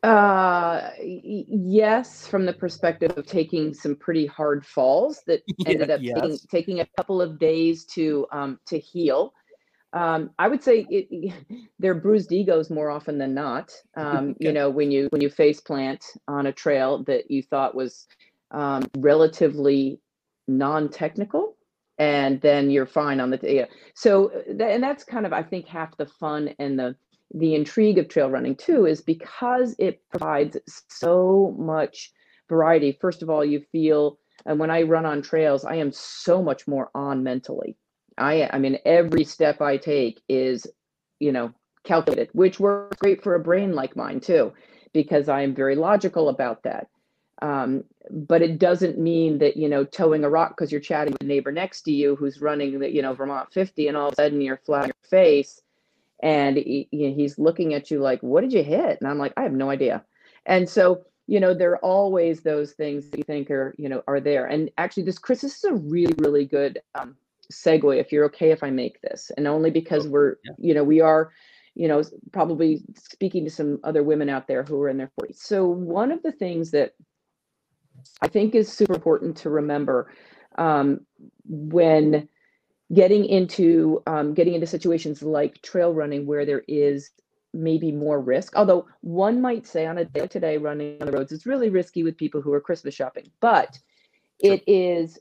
Uh, 0.02 0.90
yes, 0.98 2.26
from 2.26 2.46
the 2.46 2.52
perspective 2.54 3.12
of 3.18 3.26
taking 3.26 3.74
some 3.74 3.94
pretty 3.94 4.24
hard 4.24 4.64
falls 4.64 5.22
that 5.26 5.42
ended 5.66 5.90
up 5.90 6.00
yes. 6.02 6.18
taking, 6.18 6.38
taking, 6.50 6.80
a 6.80 6.86
couple 6.96 7.20
of 7.20 7.38
days 7.38 7.84
to 7.84 8.26
um, 8.32 8.58
to 8.66 8.78
heal. 8.78 9.34
Um, 9.92 10.30
I 10.38 10.48
would 10.48 10.62
say 10.62 10.86
it, 10.88 11.34
they're 11.78 11.94
bruised 11.94 12.32
egos 12.32 12.70
more 12.70 12.88
often 12.88 13.18
than 13.18 13.34
not. 13.34 13.72
Um, 13.94 14.30
okay. 14.30 14.36
You 14.40 14.52
know, 14.52 14.70
when 14.70 14.90
you 14.90 15.08
when 15.10 15.20
you 15.20 15.28
face 15.28 15.60
plant 15.60 16.02
on 16.26 16.46
a 16.46 16.52
trail 16.52 17.04
that 17.04 17.30
you 17.30 17.42
thought 17.42 17.74
was 17.74 18.06
um, 18.52 18.84
relatively 18.96 20.00
non-technical, 20.48 21.56
and 21.98 22.40
then 22.40 22.70
you're 22.70 22.86
fine 22.86 23.20
on 23.20 23.28
the 23.28 23.38
yeah. 23.42 23.66
So, 23.94 24.30
and 24.48 24.82
that's 24.82 25.04
kind 25.04 25.26
of 25.26 25.34
I 25.34 25.42
think 25.42 25.66
half 25.66 25.94
the 25.98 26.06
fun 26.06 26.54
and 26.58 26.78
the 26.78 26.96
the 27.34 27.54
intrigue 27.54 27.98
of 27.98 28.08
trail 28.08 28.30
running 28.30 28.56
too 28.56 28.86
is 28.86 29.00
because 29.00 29.74
it 29.78 30.02
provides 30.10 30.56
so 30.88 31.54
much 31.58 32.12
variety. 32.48 32.98
First 33.00 33.22
of 33.22 33.30
all, 33.30 33.44
you 33.44 33.64
feel, 33.72 34.18
and 34.46 34.58
when 34.58 34.70
I 34.70 34.82
run 34.82 35.06
on 35.06 35.22
trails, 35.22 35.64
I 35.64 35.76
am 35.76 35.92
so 35.92 36.42
much 36.42 36.66
more 36.66 36.90
on 36.94 37.22
mentally. 37.22 37.76
I, 38.18 38.50
I 38.52 38.58
mean, 38.58 38.78
every 38.84 39.24
step 39.24 39.60
I 39.60 39.76
take 39.76 40.20
is, 40.28 40.66
you 41.20 41.32
know, 41.32 41.52
calculated, 41.84 42.30
which 42.32 42.60
works 42.60 42.96
great 42.98 43.22
for 43.22 43.34
a 43.34 43.40
brain 43.40 43.72
like 43.74 43.96
mine 43.96 44.20
too, 44.20 44.52
because 44.92 45.28
I 45.28 45.42
am 45.42 45.54
very 45.54 45.76
logical 45.76 46.28
about 46.28 46.64
that. 46.64 46.88
Um, 47.42 47.84
but 48.10 48.42
it 48.42 48.58
doesn't 48.58 48.98
mean 48.98 49.38
that 49.38 49.56
you 49.56 49.66
know 49.66 49.84
toeing 49.84 50.24
a 50.24 50.28
rock 50.28 50.50
because 50.50 50.70
you're 50.70 50.80
chatting 50.80 51.12
with 51.12 51.22
a 51.22 51.26
neighbor 51.26 51.50
next 51.50 51.82
to 51.82 51.92
you 51.92 52.14
who's 52.16 52.42
running 52.42 52.78
the 52.78 52.92
you 52.92 53.00
know 53.00 53.14
Vermont 53.14 53.50
50, 53.52 53.88
and 53.88 53.96
all 53.96 54.08
of 54.08 54.12
a 54.12 54.16
sudden 54.16 54.42
you're 54.42 54.58
flat 54.58 54.82
on 54.82 54.88
your 54.88 55.08
face, 55.08 55.62
and 56.22 56.56
he, 56.56 56.88
he's 56.90 57.38
looking 57.38 57.74
at 57.74 57.90
you 57.90 58.00
like, 58.00 58.22
"What 58.22 58.42
did 58.42 58.52
you 58.52 58.62
hit?" 58.62 58.98
And 59.00 59.08
I'm 59.08 59.18
like, 59.18 59.32
"I 59.36 59.42
have 59.42 59.52
no 59.52 59.70
idea." 59.70 60.04
And 60.46 60.68
so 60.68 61.04
you 61.26 61.40
know 61.40 61.54
there 61.54 61.72
are 61.72 61.84
always 61.84 62.40
those 62.40 62.72
things 62.72 63.08
that 63.08 63.18
you 63.18 63.24
think 63.24 63.50
are 63.50 63.74
you 63.78 63.88
know 63.88 64.02
are 64.06 64.20
there. 64.20 64.46
And 64.46 64.70
actually, 64.78 65.04
this 65.04 65.18
Chris, 65.18 65.40
this 65.40 65.58
is 65.58 65.64
a 65.64 65.74
really 65.74 66.14
really 66.18 66.44
good 66.44 66.80
um, 66.94 67.16
segue. 67.52 67.98
If 67.98 68.12
you're 68.12 68.26
okay, 68.26 68.50
if 68.50 68.62
I 68.62 68.70
make 68.70 69.00
this, 69.00 69.30
and 69.36 69.46
only 69.46 69.70
because 69.70 70.06
oh, 70.06 70.10
we're 70.10 70.36
yeah. 70.44 70.52
you 70.58 70.74
know 70.74 70.84
we 70.84 71.00
are 71.00 71.32
you 71.74 71.88
know 71.88 72.02
probably 72.32 72.82
speaking 72.96 73.44
to 73.44 73.50
some 73.50 73.80
other 73.84 74.02
women 74.02 74.28
out 74.28 74.46
there 74.46 74.62
who 74.62 74.80
are 74.82 74.88
in 74.88 74.98
their 74.98 75.10
40s. 75.20 75.36
So 75.36 75.66
one 75.66 76.12
of 76.12 76.22
the 76.22 76.32
things 76.32 76.70
that 76.72 76.94
I 78.22 78.28
think 78.28 78.54
is 78.54 78.72
super 78.72 78.94
important 78.94 79.36
to 79.38 79.50
remember 79.50 80.12
um, 80.58 81.00
when 81.46 82.28
getting 82.92 83.24
into 83.24 84.02
um, 84.06 84.34
getting 84.34 84.54
into 84.54 84.66
situations 84.66 85.22
like 85.22 85.62
trail 85.62 85.94
running 85.94 86.26
where 86.26 86.44
there 86.44 86.64
is 86.66 87.10
maybe 87.52 87.92
more 87.92 88.20
risk. 88.20 88.56
Although 88.56 88.86
one 89.00 89.40
might 89.40 89.66
say 89.66 89.86
on 89.86 89.98
a 89.98 90.04
day 90.04 90.20
like 90.20 90.30
today 90.30 90.56
running 90.56 91.00
on 91.00 91.06
the 91.06 91.12
roads, 91.12 91.32
it's 91.32 91.46
really 91.46 91.70
risky 91.70 92.02
with 92.02 92.16
people 92.16 92.40
who 92.40 92.52
are 92.52 92.60
Christmas 92.60 92.94
shopping, 92.94 93.30
but 93.40 93.78
sure. 94.44 94.54
it 94.54 94.62
is 94.66 95.18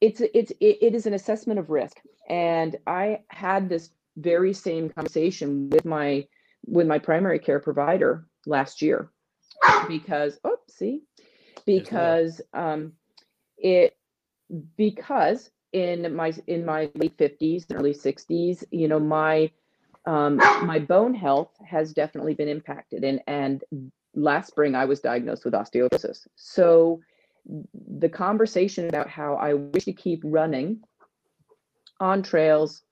it's 0.00 0.20
it's 0.20 0.52
it 0.60 0.94
is 0.94 1.06
an 1.06 1.14
assessment 1.14 1.58
of 1.58 1.70
risk. 1.70 2.00
And 2.28 2.76
I 2.86 3.20
had 3.28 3.68
this 3.68 3.90
very 4.16 4.52
same 4.52 4.90
conversation 4.90 5.70
with 5.70 5.84
my 5.84 6.26
with 6.66 6.86
my 6.86 6.98
primary 6.98 7.38
care 7.38 7.60
provider 7.60 8.26
last 8.46 8.82
year 8.82 9.10
because 9.88 10.38
oh 10.44 10.58
see 10.68 11.02
because 11.66 12.40
um 12.52 12.92
it 13.56 13.96
because 14.76 15.50
in 15.72 16.14
my 16.14 16.32
in 16.46 16.64
my 16.64 16.90
late 16.94 17.16
50s 17.16 17.66
and 17.68 17.78
early 17.78 17.92
60s 17.92 18.64
you 18.70 18.88
know 18.88 18.98
my 18.98 19.50
um 20.06 20.36
my 20.36 20.78
bone 20.78 21.14
health 21.14 21.50
has 21.64 21.92
definitely 21.92 22.34
been 22.34 22.48
impacted. 22.48 23.04
And 23.04 23.20
and 23.26 23.64
last 24.14 24.48
spring 24.48 24.74
i 24.74 24.84
was 24.84 25.00
diagnosed 25.00 25.44
with 25.44 25.54
osteoporosis. 25.54 26.26
So 26.36 27.00
the 27.98 28.08
conversation 28.08 28.88
about 28.88 29.08
how 29.08 29.34
i 29.34 29.54
wish 29.54 29.84
to 29.84 29.92
keep 29.92 30.20
running 30.24 30.80
on 32.00 32.22
trails 32.22 32.82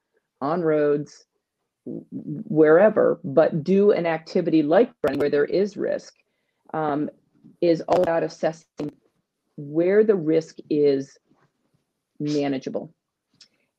on 0.40 0.62
roads 0.62 1.26
wherever 1.84 3.20
but 3.22 3.62
do 3.62 3.92
an 3.92 4.06
activity 4.06 4.62
like 4.62 4.92
running 5.02 5.20
where 5.20 5.30
there 5.30 5.44
is 5.44 5.76
risk 5.76 6.14
um, 6.74 7.08
is 7.60 7.80
all 7.82 8.02
about 8.02 8.22
assessing 8.22 8.92
where 9.56 10.04
the 10.04 10.14
risk 10.14 10.58
is 10.68 11.18
manageable. 12.18 12.92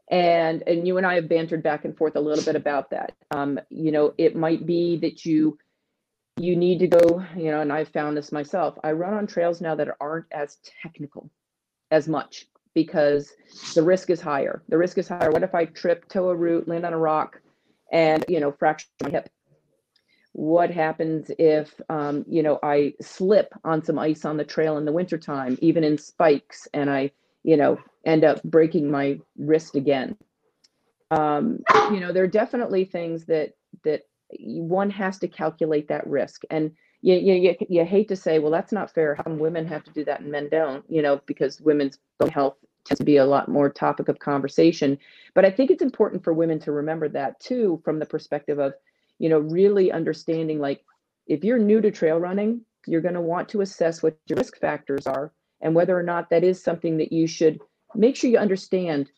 And 0.09 0.63
and 0.65 0.87
you 0.87 0.97
and 0.97 1.05
I 1.05 1.15
have 1.15 1.27
bantered 1.27 1.63
back 1.63 1.83
and 1.83 1.97
forth 1.97 2.15
a 2.15 2.21
little 2.21 2.43
bit 2.43 2.55
about 2.55 2.91
that. 2.91 3.13
Um, 3.31 3.59
you 3.69 3.91
know, 3.91 4.13
it 4.17 4.35
might 4.35 4.65
be 4.65 4.97
that 4.97 5.25
you 5.25 5.57
you 6.37 6.55
need 6.55 6.79
to 6.79 6.87
go, 6.87 7.25
you 7.35 7.51
know, 7.51 7.61
and 7.61 7.73
I've 7.73 7.89
found 7.89 8.15
this 8.15 8.31
myself. 8.31 8.77
I 8.83 8.91
run 8.91 9.13
on 9.13 9.27
trails 9.27 9.59
now 9.59 9.75
that 9.75 9.89
aren't 9.99 10.27
as 10.31 10.57
technical 10.81 11.29
as 11.91 12.07
much 12.07 12.45
because 12.73 13.33
the 13.73 13.81
risk 13.81 14.09
is 14.09 14.21
higher. 14.21 14.61
The 14.69 14.77
risk 14.77 14.97
is 14.97 15.07
higher. 15.07 15.31
What 15.31 15.43
if 15.43 15.55
I 15.55 15.65
trip, 15.65 16.07
toe 16.07 16.29
a 16.29 16.35
root, 16.35 16.67
land 16.67 16.85
on 16.85 16.93
a 16.93 16.97
rock, 16.97 17.41
and 17.91 18.23
you 18.29 18.39
know, 18.39 18.51
fracture 18.51 18.87
my 19.03 19.09
hip? 19.09 19.29
what 20.37 20.69
happens 20.69 21.31
if 21.39 21.81
um, 21.89 22.23
you 22.29 22.43
know 22.43 22.59
i 22.61 22.93
slip 23.01 23.51
on 23.63 23.83
some 23.83 23.97
ice 23.97 24.23
on 24.23 24.37
the 24.37 24.43
trail 24.43 24.77
in 24.77 24.85
the 24.85 24.91
wintertime 24.91 25.57
even 25.61 25.83
in 25.83 25.97
spikes 25.97 26.67
and 26.75 26.91
i 26.91 27.09
you 27.47 27.57
know 27.57 27.79
end 28.05 28.23
up 28.23 28.41
breaking 28.43 28.91
my 28.91 29.19
wrist 29.37 29.75
again. 29.75 30.15
Um, 31.09 31.59
you 31.91 31.99
know 31.99 32.11
there 32.11 32.23
are 32.23 32.35
definitely 32.41 32.85
things 32.85 33.25
that 33.25 33.53
that 33.83 34.01
one 34.39 34.89
has 34.89 35.17
to 35.19 35.27
calculate 35.27 35.87
that 35.87 36.05
risk. 36.05 36.43
And 36.49 36.71
you, 37.01 37.15
you, 37.15 37.55
you, 37.69 37.85
hate 37.85 38.09
to 38.09 38.15
say 38.15 38.39
well 38.39 38.51
that's 38.51 38.71
not 38.71 38.93
fair 38.93 39.15
how 39.15 39.31
women 39.31 39.65
have 39.67 39.83
to 39.85 39.91
do 39.91 40.03
that 40.05 40.19
and 40.19 40.31
men 40.31 40.49
don't 40.49 40.83
you 40.89 41.01
know 41.01 41.21
because 41.25 41.61
women's 41.61 41.99
health 42.31 42.57
tends 42.85 42.97
to 42.99 43.05
be 43.05 43.17
a 43.17 43.25
lot 43.25 43.47
more 43.47 43.69
topic 43.69 44.09
of 44.09 44.19
conversation. 44.19 44.97
But 45.33 45.45
i 45.45 45.51
think 45.51 45.71
it's 45.71 45.83
important 45.83 46.23
for 46.23 46.33
women 46.33 46.59
to 46.59 46.71
remember 46.71 47.07
that 47.09 47.39
too 47.39 47.81
from 47.85 47.99
the 47.99 48.05
perspective 48.05 48.59
of 48.59 48.73
you 49.19 49.29
know, 49.29 49.39
really 49.39 49.91
understanding 49.91 50.59
like 50.59 50.83
if 51.27 51.43
you're 51.43 51.59
new 51.59 51.81
to 51.81 51.91
trail 51.91 52.19
running, 52.19 52.61
you're 52.85 53.01
going 53.01 53.13
to 53.15 53.21
want 53.21 53.49
to 53.49 53.61
assess 53.61 54.01
what 54.01 54.17
your 54.27 54.37
risk 54.37 54.59
factors 54.59 55.07
are 55.07 55.33
and 55.61 55.75
whether 55.75 55.97
or 55.97 56.03
not 56.03 56.29
that 56.29 56.43
is 56.43 56.61
something 56.61 56.97
that 56.97 57.11
you 57.11 57.27
should 57.27 57.59
make 57.95 58.15
sure 58.15 58.29
you 58.29 58.37
understand 58.37 59.11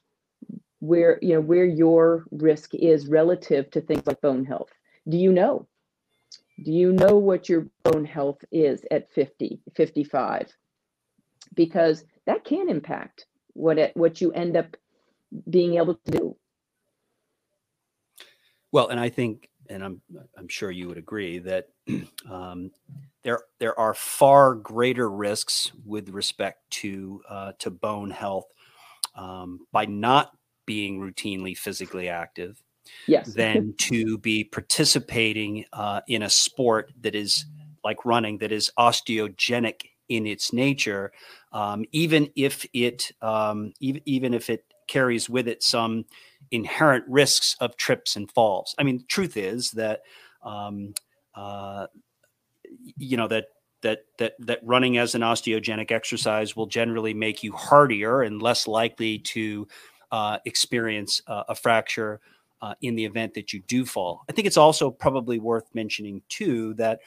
where 0.80 1.20
you 1.22 1.34
know 1.34 1.42
where 1.42 1.66
your 1.66 2.26
risk 2.32 2.74
is 2.74 3.08
relative 3.08 3.70
to 3.72 3.82
things 3.82 4.06
like 4.08 4.22
bone 4.22 4.46
health. 4.46 4.72
Do 5.08 5.18
you 5.18 5.32
know? 5.32 5.68
Do 6.64 6.72
you 6.72 6.92
know 6.92 7.18
what 7.18 7.50
your 7.50 7.68
bone 7.84 8.06
health 8.06 8.44
is 8.52 8.86
at 8.92 9.12
50 9.12 9.62
55 9.76 10.54
because 11.56 12.04
that 12.26 12.44
can 12.44 12.70
impact 12.70 13.26
what 13.54 13.78
it, 13.78 13.96
what 13.96 14.22
you 14.22 14.32
end 14.32 14.56
up 14.56 14.78
being 15.50 15.76
able 15.76 15.96
to 15.96 16.12
do. 16.12 16.36
Well 18.72 18.88
and 18.88 19.00
i 19.00 19.10
think 19.10 19.50
and 19.70 19.84
I'm 19.84 20.02
I'm 20.38 20.48
sure 20.48 20.72
you 20.72 20.88
would 20.88 20.98
agree 20.98 21.40
that 21.40 21.70
um, 22.30 22.72
there 23.24 23.42
there 23.60 23.78
are 23.80 23.94
far 23.94 24.56
greater 24.56 25.10
risks 25.10 25.72
with 25.86 26.10
respect 26.10 26.70
to 26.72 27.22
uh, 27.30 27.52
to 27.60 27.70
bone 27.70 28.12
health 28.12 28.48
um, 29.16 29.60
by 29.72 29.86
not 29.86 30.32
being 30.66 31.00
routinely 31.00 31.58
physically 31.58 32.10
active 32.10 32.62
yes. 33.08 33.34
than 33.36 33.74
to 33.78 34.18
be 34.20 34.44
participating 34.44 35.66
uh, 35.74 36.02
in 36.08 36.24
a 36.24 36.30
sport 36.30 36.92
that 37.02 37.16
is 37.16 37.46
like 37.84 38.06
running 38.06 38.38
that 38.40 38.52
is 38.52 38.72
osteogenic 38.78 39.82
in 40.10 40.26
its 40.26 40.52
nature, 40.52 41.12
um, 41.54 41.86
even 41.92 42.30
if 42.36 42.66
it 42.74 43.12
um, 43.22 43.74
even, 43.80 44.02
even 44.06 44.34
if 44.34 44.50
it 44.50 44.66
carries 44.88 45.30
with 45.30 45.48
it 45.48 45.62
some 45.64 46.04
inherent 46.52 47.06
risks 47.08 47.56
of 47.60 47.78
trips 47.78 48.16
and 48.16 48.32
falls. 48.32 48.74
I 48.80 48.84
mean, 48.84 49.06
truth 49.08 49.38
is 49.38 49.72
that 49.72 50.02
um, 50.44 50.94
uh, 51.36 51.88
you 52.98 53.18
know 53.18 53.28
that 53.28 53.46
that 53.82 54.06
that 54.18 54.34
that 54.40 54.60
running 54.64 54.98
as 54.98 55.16
an 55.16 55.22
osteogenic 55.22 55.92
exercise 55.92 56.56
will 56.56 56.68
generally 56.68 57.14
make 57.14 57.44
you 57.44 57.54
hardier 57.54 58.22
and 58.22 58.42
less 58.42 58.68
likely 58.68 59.20
to 59.20 59.68
uh, 60.12 60.38
experience 60.46 61.22
uh, 61.28 61.44
a 61.50 61.56
fracture 61.56 62.20
uh, 62.62 62.74
in 62.82 62.96
the 62.96 63.06
event 63.06 63.34
that 63.36 63.54
you 63.54 63.62
do 63.68 63.86
fall. 63.86 64.24
I 64.30 64.34
think 64.34 64.48
it's 64.48 64.58
also 64.58 64.92
probably 64.92 65.40
worth 65.40 65.66
mentioning 65.74 66.22
too 66.30 66.74
that 66.76 67.00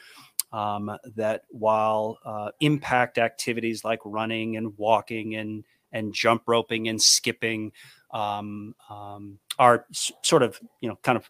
um, 0.51 0.91
that 1.15 1.43
while 1.49 2.19
uh, 2.25 2.51
impact 2.59 3.17
activities 3.17 3.83
like 3.83 3.99
running 4.05 4.57
and 4.57 4.77
walking 4.77 5.35
and 5.35 5.63
and 5.91 6.13
jump 6.13 6.43
roping 6.47 6.87
and 6.87 7.01
skipping 7.01 7.71
um, 8.11 8.75
um, 8.89 9.39
are 9.59 9.85
s- 9.91 10.11
sort 10.23 10.43
of 10.43 10.59
you 10.81 10.89
know 10.89 10.97
kind 11.03 11.17
of 11.17 11.29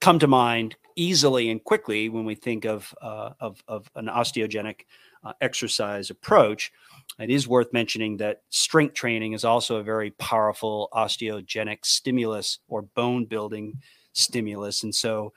come 0.00 0.18
to 0.18 0.26
mind 0.26 0.76
easily 1.00 1.48
and 1.48 1.64
quickly 1.64 2.10
when 2.10 2.26
we 2.26 2.34
think 2.34 2.66
of 2.66 2.94
uh, 3.00 3.30
of, 3.40 3.64
of, 3.66 3.90
an 3.96 4.06
osteogenic 4.06 4.80
uh, 5.24 5.32
exercise 5.40 6.10
approach. 6.10 6.70
It 7.18 7.30
is 7.30 7.48
worth 7.48 7.72
mentioning 7.72 8.18
that 8.18 8.42
strength 8.50 8.94
training 8.94 9.32
is 9.32 9.44
also 9.44 9.76
a 9.76 9.82
very 9.82 10.10
powerful 10.12 10.90
osteogenic 10.92 11.78
stimulus 11.84 12.58
or 12.68 12.82
bone 12.82 13.24
building 13.24 13.80
stimulus, 14.12 14.82
and 14.82 14.94
so 14.94 15.32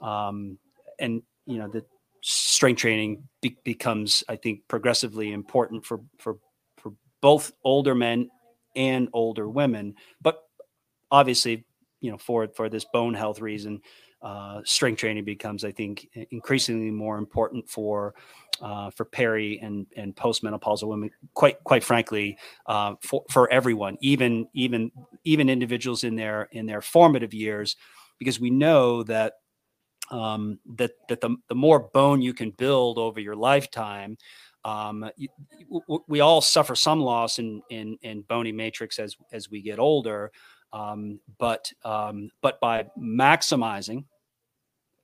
um, 0.00 0.58
and 0.98 1.22
you 1.46 1.58
know 1.58 1.68
the 1.68 1.84
strength 2.20 2.80
training 2.80 3.22
be- 3.40 3.56
becomes, 3.64 4.22
I 4.28 4.36
think, 4.36 4.68
progressively 4.68 5.32
important 5.32 5.86
for 5.86 6.00
for 6.18 6.36
both 7.22 7.52
older 7.64 7.94
men 7.94 8.30
and 8.76 9.08
older 9.12 9.48
women. 9.48 9.94
But 10.20 10.42
obviously, 11.10 11.64
you 12.00 12.10
know, 12.10 12.18
for 12.18 12.46
for 12.48 12.68
this 12.68 12.84
bone 12.92 13.14
health 13.14 13.40
reason, 13.40 13.80
uh, 14.22 14.60
strength 14.64 14.98
training 14.98 15.24
becomes, 15.24 15.64
I 15.64 15.72
think, 15.72 16.08
increasingly 16.30 16.90
more 16.90 17.18
important 17.18 17.68
for 17.68 18.14
uh, 18.60 18.90
for 18.90 19.04
peri 19.04 19.58
and 19.62 19.86
and 19.96 20.14
postmenopausal 20.16 20.88
women. 20.88 21.10
Quite 21.34 21.62
quite 21.64 21.84
frankly, 21.84 22.38
uh, 22.66 22.94
for 23.02 23.24
for 23.30 23.50
everyone, 23.52 23.96
even 24.00 24.48
even 24.54 24.90
even 25.24 25.48
individuals 25.48 26.04
in 26.04 26.16
their 26.16 26.48
in 26.52 26.66
their 26.66 26.80
formative 26.80 27.34
years. 27.34 27.76
because 28.18 28.40
we 28.40 28.50
know 28.50 29.02
that 29.02 29.34
um, 30.10 30.58
that 30.76 30.92
that 31.08 31.20
the, 31.20 31.36
the 31.48 31.54
more 31.54 31.80
bone 31.80 32.22
you 32.22 32.32
can 32.32 32.50
build 32.50 32.98
over 32.98 33.20
your 33.20 33.36
lifetime 33.36 34.16
um, 34.66 35.08
we 36.08 36.18
all 36.18 36.40
suffer 36.40 36.74
some 36.74 37.00
loss 37.00 37.38
in, 37.38 37.62
in, 37.70 37.96
in 38.02 38.22
bony 38.22 38.50
matrix 38.50 38.98
as 38.98 39.16
as 39.30 39.48
we 39.48 39.62
get 39.62 39.78
older, 39.78 40.32
um, 40.72 41.20
but 41.38 41.72
um, 41.84 42.30
but 42.42 42.60
by 42.60 42.86
maximizing 42.98 44.04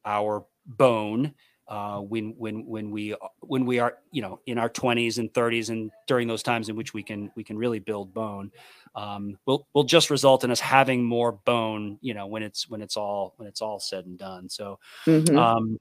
our 0.04 0.44
bone 0.66 1.34
uh, 1.68 2.00
when 2.00 2.34
when 2.36 2.66
when 2.66 2.90
we 2.90 3.14
when 3.40 3.64
we 3.64 3.78
are 3.78 3.96
you 4.10 4.20
know 4.20 4.40
in 4.46 4.58
our 4.58 4.68
20s 4.68 5.18
and 5.18 5.32
30s 5.32 5.70
and 5.70 5.90
during 6.06 6.28
those 6.28 6.42
times 6.42 6.68
in 6.68 6.76
which 6.76 6.92
we 6.92 7.02
can 7.02 7.30
we 7.34 7.44
can 7.44 7.56
really 7.56 7.78
build 7.78 8.12
bone 8.12 8.50
um, 8.94 9.38
will 9.46 9.66
will 9.72 9.84
just 9.84 10.10
result 10.10 10.44
in 10.44 10.50
us 10.50 10.60
having 10.60 11.04
more 11.04 11.32
bone 11.32 11.98
you 12.02 12.14
know 12.14 12.26
when 12.26 12.42
it's 12.42 12.68
when 12.68 12.82
it's 12.82 12.96
all 12.96 13.34
when 13.36 13.48
it's 13.48 13.62
all 13.62 13.78
said 13.78 14.04
and 14.04 14.18
done 14.18 14.48
so 14.48 14.78
mm-hmm. 15.06 15.36
um, 15.38 15.78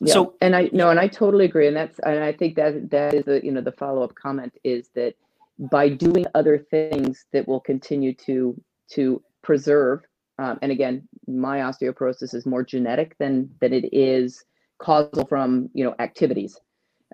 yeah. 0.00 0.12
So, 0.12 0.34
and 0.42 0.54
I 0.54 0.68
no, 0.72 0.90
and 0.90 1.00
I 1.00 1.08
totally 1.08 1.46
agree, 1.46 1.68
and 1.68 1.76
that's 1.76 1.98
and 2.00 2.22
I 2.22 2.30
think 2.30 2.54
that 2.56 2.90
that 2.90 3.14
is 3.14 3.24
the 3.24 3.42
you 3.42 3.50
know 3.50 3.62
the 3.62 3.72
follow 3.72 4.02
up 4.02 4.14
comment 4.14 4.52
is 4.62 4.90
that 4.94 5.14
by 5.58 5.88
doing 5.88 6.26
other 6.34 6.58
things 6.58 7.24
that 7.32 7.48
will 7.48 7.60
continue 7.60 8.12
to 8.12 8.60
to 8.92 9.22
preserve, 9.42 10.02
um, 10.38 10.58
and 10.62 10.70
again, 10.70 11.08
my 11.26 11.58
osteoporosis 11.60 12.34
is 12.34 12.46
more 12.46 12.62
genetic 12.62 13.16
than 13.18 13.50
than 13.60 13.72
it 13.72 13.88
is 13.92 14.44
causal 14.78 15.26
from 15.26 15.70
you 15.72 15.84
know 15.84 15.94
activities. 15.98 16.58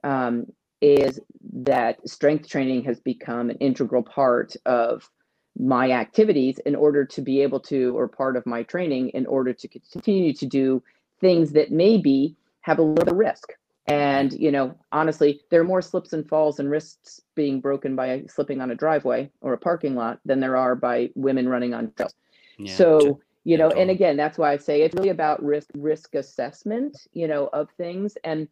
Um, 0.05 0.47
is 0.81 1.21
that 1.53 2.09
strength 2.09 2.49
training 2.49 2.83
has 2.83 2.99
become 3.01 3.51
an 3.51 3.57
integral 3.59 4.03
part 4.03 4.57
of 4.67 5.09
my 5.57 5.93
activities 5.93 6.59
in 6.67 6.75
order 6.75 7.05
to 7.05 7.23
be 7.23 7.41
able 7.41 7.61
to, 7.61 7.97
or 7.97 8.09
part 8.09 8.37
of 8.37 8.45
my 8.47 8.65
training 8.65 9.11
in 9.11 9.27
order 9.27 9.53
to 9.53 9.69
continue 9.69 10.33
to 10.33 10.47
do 10.47 10.83
things 11.21 11.53
that 11.53 11.71
maybe 11.71 12.35
have 12.63 12.79
a 12.79 12.83
little 12.83 13.15
risk. 13.15 13.53
And, 13.87 14.33
you 14.33 14.53
know, 14.53 14.77
honestly, 14.93 15.41
there 15.51 15.61
are 15.61 15.65
more 15.65 15.83
slips 15.83 16.13
and 16.13 16.29
falls 16.29 16.61
and 16.61 16.71
wrists 16.71 17.21
being 17.35 17.61
broken 17.61 17.97
by 17.97 18.25
slipping 18.29 18.61
on 18.61 18.71
a 18.71 18.77
driveway 18.77 19.31
or 19.41 19.53
a 19.55 19.59
parking 19.59 19.97
lot 19.97 20.21
than 20.25 20.39
there 20.41 20.57
are 20.57 20.77
by 20.77 21.11
women 21.15 21.49
running 21.49 21.75
on 21.75 21.93
trails. 21.97 22.15
Yeah, 22.59 22.75
so, 22.77 23.21
you 23.45 23.59
know, 23.59 23.71
and 23.71 23.91
again, 23.91 24.17
that's 24.17 24.39
why 24.39 24.53
I 24.53 24.57
say 24.59 24.83
it's 24.83 24.95
really 24.95 25.09
about 25.09 25.43
risk 25.43 25.69
risk 25.75 26.15
assessment, 26.15 26.97
you 27.13 27.27
know, 27.27 27.49
of 27.53 27.71
things. 27.77 28.17
And 28.23 28.47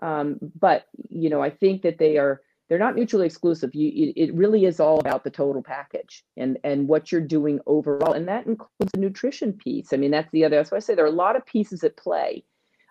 um, 0.00 0.38
but 0.60 0.86
you 1.08 1.30
know, 1.30 1.42
I 1.42 1.50
think 1.50 1.82
that 1.82 1.98
they 1.98 2.16
are 2.18 2.42
they're 2.68 2.78
not 2.78 2.94
mutually 2.94 3.26
exclusive. 3.26 3.74
You 3.74 3.88
it, 3.88 4.12
it 4.16 4.34
really 4.34 4.66
is 4.66 4.78
all 4.78 5.00
about 5.00 5.24
the 5.24 5.30
total 5.30 5.62
package 5.64 6.24
and 6.36 6.58
and 6.62 6.86
what 6.86 7.10
you're 7.10 7.20
doing 7.20 7.58
overall. 7.66 8.12
And 8.12 8.28
that 8.28 8.46
includes 8.46 8.92
the 8.92 9.00
nutrition 9.00 9.52
piece. 9.52 9.92
I 9.92 9.96
mean, 9.96 10.12
that's 10.12 10.30
the 10.30 10.44
other 10.44 10.56
that's 10.56 10.70
why 10.70 10.76
I 10.76 10.80
say 10.80 10.94
there 10.94 11.04
are 11.04 11.08
a 11.08 11.10
lot 11.10 11.34
of 11.34 11.44
pieces 11.44 11.82
at 11.82 11.96
play 11.96 12.44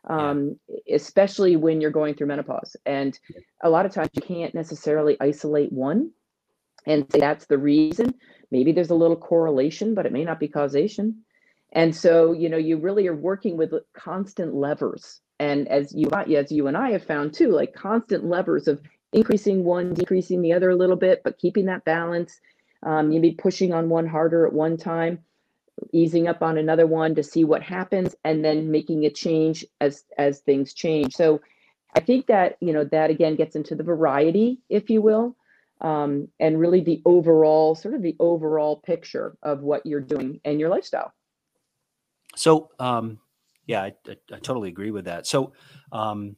um, 0.07 0.59
yeah. 0.67 0.95
especially 0.95 1.55
when 1.55 1.81
you're 1.81 1.91
going 1.91 2.15
through 2.15 2.27
menopause. 2.27 2.75
And 2.85 3.17
a 3.63 3.69
lot 3.69 3.85
of 3.85 3.93
times 3.93 4.09
you 4.13 4.21
can't 4.21 4.53
necessarily 4.55 5.17
isolate 5.19 5.71
one 5.71 6.11
and 6.85 7.09
say 7.11 7.19
that's 7.19 7.47
the 7.47 7.57
reason. 7.57 8.13
Maybe 8.51 8.71
there's 8.71 8.91
a 8.91 8.95
little 8.95 9.15
correlation, 9.15 9.95
but 9.95 10.05
it 10.05 10.11
may 10.11 10.23
not 10.23 10.39
be 10.39 10.47
causation. 10.47 11.23
And 11.71 11.95
so, 11.95 12.31
you 12.31 12.49
know, 12.49 12.57
you 12.57 12.77
really 12.77 13.07
are 13.07 13.15
working 13.15 13.57
with 13.57 13.73
constant 13.93 14.53
levers. 14.53 15.19
And 15.39 15.67
as 15.67 15.93
you 15.93 16.09
as 16.11 16.51
you 16.51 16.67
and 16.67 16.77
I 16.77 16.91
have 16.91 17.03
found 17.03 17.33
too, 17.33 17.51
like 17.51 17.73
constant 17.73 18.23
levers 18.23 18.67
of 18.67 18.81
increasing 19.11 19.63
one, 19.63 19.93
decreasing 19.93 20.41
the 20.41 20.53
other 20.53 20.69
a 20.69 20.75
little 20.75 20.95
bit, 20.95 21.21
but 21.23 21.37
keeping 21.37 21.65
that 21.65 21.85
balance. 21.85 22.39
Um, 22.83 23.09
maybe 23.09 23.31
pushing 23.31 23.73
on 23.73 23.89
one 23.89 24.05
harder 24.05 24.45
at 24.45 24.53
one 24.53 24.77
time 24.77 25.19
easing 25.91 26.27
up 26.27 26.41
on 26.41 26.57
another 26.57 26.87
one 26.87 27.15
to 27.15 27.23
see 27.23 27.43
what 27.43 27.61
happens 27.61 28.15
and 28.23 28.43
then 28.43 28.71
making 28.71 29.05
a 29.05 29.09
change 29.09 29.65
as 29.81 30.03
as 30.17 30.39
things 30.39 30.73
change. 30.73 31.13
So 31.15 31.41
i 31.95 32.01
think 32.01 32.27
that 32.27 32.57
you 32.59 32.73
know 32.73 32.83
that 32.83 33.09
again 33.09 33.35
gets 33.35 33.55
into 33.55 33.73
the 33.73 33.83
variety 33.83 34.59
if 34.69 34.89
you 34.89 35.01
will 35.01 35.35
um, 35.81 36.29
and 36.39 36.59
really 36.59 36.81
the 36.81 37.01
overall 37.05 37.75
sort 37.75 37.93
of 37.93 38.01
the 38.01 38.15
overall 38.19 38.77
picture 38.77 39.37
of 39.43 39.61
what 39.61 39.85
you're 39.85 39.99
doing 39.99 40.39
and 40.45 40.59
your 40.59 40.69
lifestyle. 40.69 41.13
So 42.35 42.69
um, 42.79 43.19
yeah 43.65 43.81
I, 43.81 43.93
I, 44.07 44.17
I, 44.33 44.39
totally 44.39 44.69
agree 44.69 44.91
with 44.91 45.05
that. 45.05 45.27
So 45.27 45.53
um, 45.91 46.37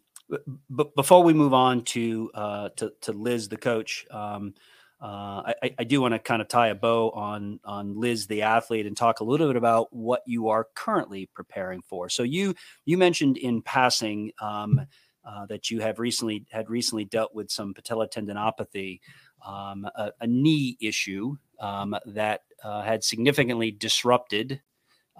but 0.70 0.96
before 0.96 1.24
we 1.24 1.34
move 1.34 1.54
on 1.54 1.84
to 1.84 2.32
uh, 2.34 2.70
to, 2.78 2.94
to 3.02 3.12
liz 3.12 3.48
the 3.50 3.58
coach 3.58 4.06
um, 4.12 4.54
uh, 5.00 5.54
I, 5.62 5.76
I, 5.78 5.84
do 5.84 6.02
want 6.02 6.16
to 6.16 6.20
kind 6.20 6.42
of 6.42 6.48
tie 6.48 6.70
a 6.70 6.76
bow 6.76 7.12
on 7.12 7.60
on 7.64 8.00
Liz 8.00 8.26
the 8.26 8.42
athlete 8.42 8.88
and 8.88 8.98
talk 8.98 9.20
a 9.20 9.24
little 9.24 9.46
bit 9.46 9.56
about 9.56 9.94
what 9.94 10.24
you 10.26 10.50
are 10.50 10.68
currently 10.74 11.30
preparing 11.36 11.84
for. 11.84 12.10
So 12.10 12.24
you 12.24 12.56
you 12.86 12.98
mentioned 12.98 13.38
in 13.38 13.62
passing 13.62 14.32
um, 14.42 14.82
uh, 15.24 15.46
that 15.48 15.70
you 15.70 15.82
have 15.82 16.00
recently 16.00 16.46
had 16.50 16.68
recently 16.68 17.06
dealt 17.06 17.36
with 17.36 17.52
some 17.52 17.76
patella 17.76 18.08
tendinopathy, 18.08 19.00
um, 19.46 19.88
a, 19.96 20.12
a, 20.22 20.26
knee 20.26 20.78
issue 20.82 21.36
um, 21.60 21.96
that 22.08 22.42
uh, 22.64 22.82
had 22.82 23.04
significantly 23.04 23.70
disrupted 23.70 24.62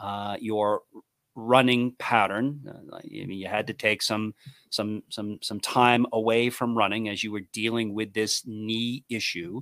uh, 0.02 0.38
your 0.40 0.82
running 1.38 1.94
pattern. 2.00 2.60
Uh, 2.68 2.98
I 2.98 3.02
mean, 3.26 3.40
you 3.40 3.48
had 3.48 3.68
to 3.68 3.74
take 3.74 4.02
some 4.02 4.34
some 4.72 5.04
some 5.10 5.40
some 5.42 5.60
time 5.60 6.06
away 6.12 6.50
from 6.50 6.78
running 6.78 7.08
as 7.08 7.24
you 7.24 7.32
were 7.32 7.44
dealing 7.54 7.94
with 7.94 8.14
this 8.14 8.44
knee 8.46 9.06
issue. 9.08 9.62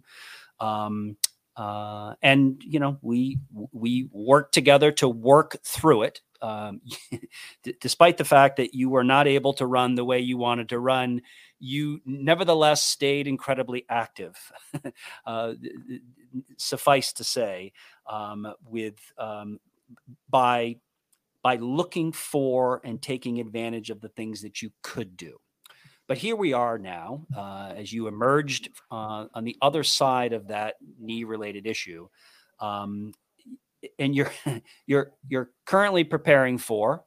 Um, 0.59 1.17
uh, 1.57 2.15
and 2.23 2.61
you 2.65 2.79
know, 2.79 2.97
we 3.01 3.39
we 3.71 4.09
worked 4.11 4.53
together 4.53 4.91
to 4.93 5.07
work 5.07 5.57
through 5.63 6.03
it. 6.03 6.21
Um, 6.41 6.81
d- 7.63 7.75
despite 7.81 8.17
the 8.17 8.25
fact 8.25 8.57
that 8.57 8.73
you 8.73 8.89
were 8.89 9.03
not 9.03 9.27
able 9.27 9.53
to 9.53 9.65
run 9.65 9.95
the 9.95 10.05
way 10.05 10.19
you 10.19 10.37
wanted 10.37 10.69
to 10.69 10.79
run, 10.79 11.21
you 11.59 12.01
nevertheless 12.05 12.83
stayed 12.83 13.27
incredibly 13.27 13.85
active. 13.89 14.37
uh, 15.25 15.53
suffice 16.57 17.13
to 17.13 17.23
say, 17.23 17.73
um, 18.09 18.47
with 18.65 18.99
um, 19.17 19.59
by 20.29 20.77
by 21.45 21.57
looking 21.57 22.11
for 22.11 22.81
and 22.83 22.99
taking 22.99 23.39
advantage 23.39 23.91
of 23.91 24.01
the 24.01 24.09
things 24.09 24.41
that 24.41 24.63
you 24.63 24.71
could 24.81 25.15
do. 25.15 25.37
But 26.07 26.17
here 26.17 26.35
we 26.35 26.53
are 26.53 26.79
now, 26.79 27.27
uh, 27.37 27.71
as 27.75 27.93
you 27.93 28.07
emerged 28.07 28.69
uh, 28.89 29.27
on 29.31 29.43
the 29.43 29.55
other 29.61 29.83
side 29.83 30.33
of 30.33 30.47
that 30.47 30.73
knee-related 30.99 31.67
issue, 31.67 32.07
um, 32.59 33.13
and 33.99 34.15
you're 34.15 34.31
you're 34.87 35.11
you're 35.27 35.51
currently 35.67 36.03
preparing 36.03 36.57
for 36.57 37.03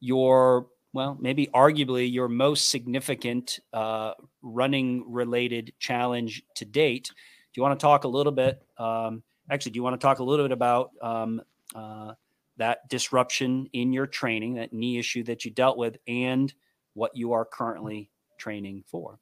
your 0.00 0.66
well, 0.92 1.16
maybe 1.20 1.46
arguably 1.54 2.12
your 2.12 2.26
most 2.26 2.70
significant 2.70 3.60
uh, 3.72 4.14
running-related 4.42 5.72
challenge 5.78 6.42
to 6.56 6.64
date. 6.64 7.10
Do 7.14 7.60
you 7.60 7.62
want 7.62 7.78
to 7.78 7.84
talk 7.84 8.02
a 8.02 8.08
little 8.08 8.32
bit? 8.32 8.60
Um, 8.76 9.22
actually, 9.48 9.70
do 9.70 9.76
you 9.76 9.84
want 9.84 10.00
to 10.00 10.04
talk 10.04 10.18
a 10.18 10.24
little 10.24 10.44
bit 10.44 10.52
about 10.52 10.90
um, 11.00 11.40
uh, 11.76 12.14
that 12.58 12.88
disruption 12.88 13.68
in 13.72 13.92
your 13.92 14.06
training, 14.06 14.54
that 14.54 14.72
knee 14.72 14.98
issue 14.98 15.22
that 15.24 15.44
you 15.44 15.50
dealt 15.50 15.76
with, 15.76 15.96
and 16.06 16.52
what 16.94 17.16
you 17.16 17.32
are 17.32 17.44
currently 17.44 18.10
training 18.38 18.82
for. 18.86 19.18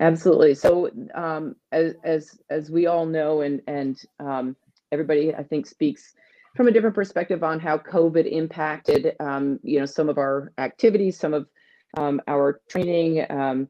Absolutely. 0.00 0.54
So, 0.54 0.90
um, 1.14 1.56
as 1.72 1.94
as 2.04 2.38
as 2.50 2.70
we 2.70 2.86
all 2.86 3.06
know, 3.06 3.42
and 3.42 3.62
and 3.66 4.00
um, 4.20 4.56
everybody 4.92 5.34
I 5.34 5.42
think 5.42 5.66
speaks 5.66 6.14
from 6.56 6.68
a 6.68 6.70
different 6.70 6.94
perspective 6.94 7.42
on 7.42 7.58
how 7.60 7.78
COVID 7.78 8.30
impacted, 8.30 9.16
um, 9.20 9.58
you 9.62 9.80
know, 9.80 9.86
some 9.86 10.08
of 10.08 10.18
our 10.18 10.52
activities, 10.58 11.18
some 11.18 11.34
of 11.34 11.48
um, 11.96 12.20
our 12.28 12.60
training, 12.68 13.24
um, 13.30 13.68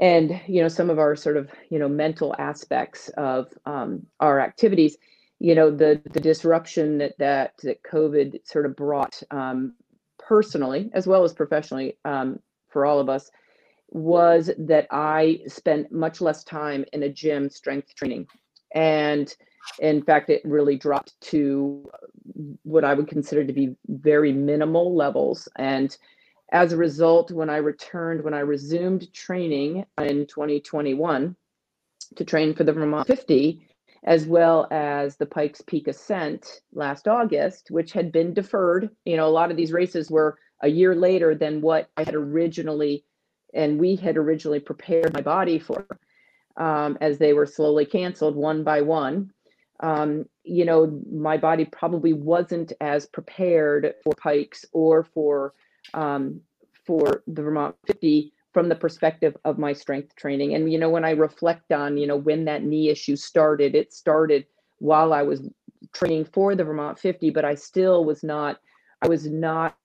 and 0.00 0.40
you 0.46 0.62
know, 0.62 0.68
some 0.68 0.90
of 0.90 0.98
our 0.98 1.16
sort 1.16 1.36
of 1.36 1.50
you 1.70 1.78
know 1.78 1.88
mental 1.88 2.34
aspects 2.38 3.08
of 3.16 3.48
um, 3.66 4.06
our 4.20 4.40
activities 4.40 4.96
you 5.38 5.54
know 5.54 5.70
the 5.70 6.00
the 6.12 6.20
disruption 6.20 6.98
that 6.98 7.16
that, 7.18 7.54
that 7.62 7.82
COVID 7.82 8.46
sort 8.46 8.66
of 8.66 8.76
brought 8.76 9.22
um, 9.30 9.74
personally 10.18 10.90
as 10.92 11.06
well 11.06 11.24
as 11.24 11.32
professionally 11.32 11.96
um, 12.04 12.40
for 12.68 12.84
all 12.84 12.98
of 12.98 13.08
us 13.08 13.30
was 13.90 14.50
that 14.58 14.86
I 14.90 15.40
spent 15.46 15.90
much 15.90 16.20
less 16.20 16.44
time 16.44 16.84
in 16.92 17.04
a 17.04 17.08
gym 17.08 17.48
strength 17.48 17.94
training, 17.94 18.26
and 18.74 19.34
in 19.78 20.02
fact, 20.02 20.30
it 20.30 20.42
really 20.44 20.76
dropped 20.76 21.20
to 21.20 21.88
what 22.62 22.84
I 22.84 22.94
would 22.94 23.08
consider 23.08 23.44
to 23.44 23.52
be 23.52 23.76
very 23.86 24.32
minimal 24.32 24.94
levels. 24.94 25.48
And 25.56 25.96
as 26.52 26.72
a 26.72 26.76
result, 26.76 27.30
when 27.30 27.50
I 27.50 27.56
returned, 27.56 28.22
when 28.22 28.34
I 28.34 28.40
resumed 28.40 29.12
training 29.12 29.84
in 29.98 30.26
2021 30.26 31.36
to 32.16 32.24
train 32.24 32.54
for 32.54 32.64
the 32.64 32.72
Vermont 32.72 33.06
50, 33.06 33.67
as 34.04 34.26
well 34.26 34.66
as 34.70 35.16
the 35.16 35.26
Pikes 35.26 35.60
Peak 35.60 35.88
Ascent 35.88 36.60
last 36.72 37.08
August, 37.08 37.70
which 37.70 37.92
had 37.92 38.12
been 38.12 38.34
deferred. 38.34 38.90
You 39.04 39.16
know, 39.16 39.26
a 39.26 39.30
lot 39.30 39.50
of 39.50 39.56
these 39.56 39.72
races 39.72 40.10
were 40.10 40.38
a 40.62 40.68
year 40.68 40.94
later 40.94 41.34
than 41.34 41.60
what 41.60 41.90
I 41.96 42.04
had 42.04 42.14
originally 42.14 43.04
and 43.54 43.78
we 43.78 43.96
had 43.96 44.16
originally 44.16 44.60
prepared 44.60 45.12
my 45.14 45.20
body 45.22 45.58
for 45.58 45.86
um, 46.56 46.98
as 47.00 47.18
they 47.18 47.32
were 47.32 47.46
slowly 47.46 47.86
canceled 47.86 48.36
one 48.36 48.64
by 48.64 48.80
one. 48.80 49.30
um, 49.80 50.24
you 50.42 50.64
know, 50.64 51.00
my 51.12 51.36
body 51.36 51.64
probably 51.64 52.12
wasn't 52.12 52.72
as 52.80 53.06
prepared 53.06 53.94
for 54.02 54.12
pikes 54.14 54.64
or 54.72 55.04
for 55.04 55.54
um, 55.94 56.40
for 56.84 57.22
the 57.26 57.42
Vermont 57.42 57.76
50 57.86 58.32
from 58.58 58.68
the 58.68 58.74
perspective 58.74 59.36
of 59.44 59.56
my 59.56 59.72
strength 59.72 60.16
training. 60.16 60.52
And 60.52 60.72
you 60.72 60.80
know, 60.80 60.90
when 60.90 61.04
I 61.04 61.12
reflect 61.12 61.70
on, 61.70 61.96
you 61.96 62.08
know, 62.08 62.16
when 62.16 62.44
that 62.46 62.64
knee 62.64 62.88
issue 62.88 63.14
started, 63.14 63.76
it 63.76 63.92
started 63.92 64.46
while 64.80 65.12
I 65.12 65.22
was 65.22 65.48
training 65.92 66.24
for 66.24 66.56
the 66.56 66.64
Vermont 66.64 66.98
50, 66.98 67.30
but 67.30 67.44
I 67.44 67.54
still 67.54 68.04
was 68.04 68.24
not 68.24 68.58
I 69.00 69.06
was 69.06 69.28
not 69.28 69.76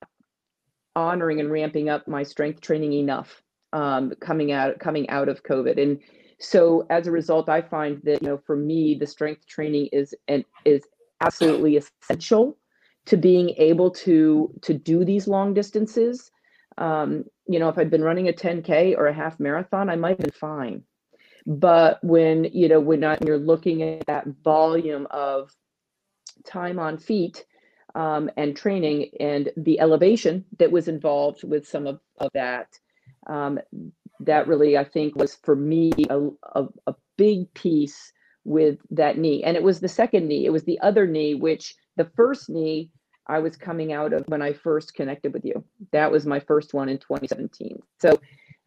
honoring 0.96 1.38
and 1.38 1.52
ramping 1.52 1.88
up 1.88 2.08
my 2.08 2.24
strength 2.24 2.62
training 2.62 2.94
enough 2.94 3.44
um, 3.72 4.12
coming 4.20 4.50
out 4.50 4.80
coming 4.80 5.08
out 5.08 5.28
of 5.28 5.44
COVID. 5.44 5.80
And 5.80 6.00
so 6.40 6.84
as 6.90 7.06
a 7.06 7.12
result, 7.12 7.48
I 7.48 7.62
find 7.62 8.00
that 8.02 8.22
you 8.22 8.28
know 8.28 8.40
for 8.44 8.56
me 8.56 8.96
the 8.98 9.06
strength 9.06 9.46
training 9.46 9.88
is 9.92 10.16
and 10.26 10.44
is 10.64 10.82
absolutely 11.20 11.76
essential 11.76 12.58
to 13.06 13.16
being 13.16 13.50
able 13.50 13.92
to 13.92 14.52
to 14.62 14.74
do 14.74 15.04
these 15.04 15.28
long 15.28 15.54
distances. 15.54 16.32
Um, 16.76 17.26
you 17.46 17.58
know, 17.58 17.68
if 17.68 17.78
I'd 17.78 17.90
been 17.90 18.02
running 18.02 18.28
a 18.28 18.32
10k 18.32 18.96
or 18.96 19.06
a 19.06 19.14
half 19.14 19.38
marathon, 19.38 19.90
I 19.90 19.96
might 19.96 20.10
have 20.10 20.18
been 20.18 20.30
fine. 20.30 20.82
But 21.46 22.02
when 22.02 22.44
you 22.44 22.68
know 22.68 22.80
when 22.80 23.02
you're 23.24 23.38
looking 23.38 23.82
at 23.82 24.06
that 24.06 24.26
volume 24.42 25.06
of 25.10 25.50
time 26.46 26.78
on 26.78 26.96
feet 26.98 27.44
um, 27.94 28.30
and 28.36 28.56
training 28.56 29.10
and 29.20 29.50
the 29.56 29.78
elevation 29.80 30.44
that 30.58 30.72
was 30.72 30.88
involved 30.88 31.44
with 31.44 31.66
some 31.68 31.86
of, 31.86 32.00
of 32.18 32.30
that, 32.32 32.68
um, 33.26 33.58
that 34.20 34.48
really 34.48 34.78
I 34.78 34.84
think 34.84 35.16
was 35.16 35.34
for 35.34 35.54
me 35.54 35.92
a, 36.08 36.28
a, 36.54 36.66
a 36.86 36.94
big 37.16 37.52
piece 37.54 38.12
with 38.44 38.78
that 38.90 39.18
knee. 39.18 39.42
And 39.44 39.56
it 39.56 39.62
was 39.62 39.80
the 39.80 39.88
second 39.88 40.28
knee. 40.28 40.46
It 40.46 40.52
was 40.52 40.64
the 40.64 40.80
other 40.80 41.06
knee, 41.06 41.34
which 41.34 41.74
the 41.96 42.10
first 42.16 42.48
knee 42.48 42.90
I 43.26 43.38
was 43.38 43.56
coming 43.56 43.92
out 43.92 44.12
of 44.12 44.24
when 44.28 44.42
I 44.42 44.52
first 44.52 44.94
connected 44.94 45.32
with 45.32 45.44
you. 45.44 45.64
That 45.92 46.10
was 46.10 46.26
my 46.26 46.40
first 46.40 46.74
one 46.74 46.88
in 46.88 46.98
2017. 46.98 47.82
So 47.98 48.20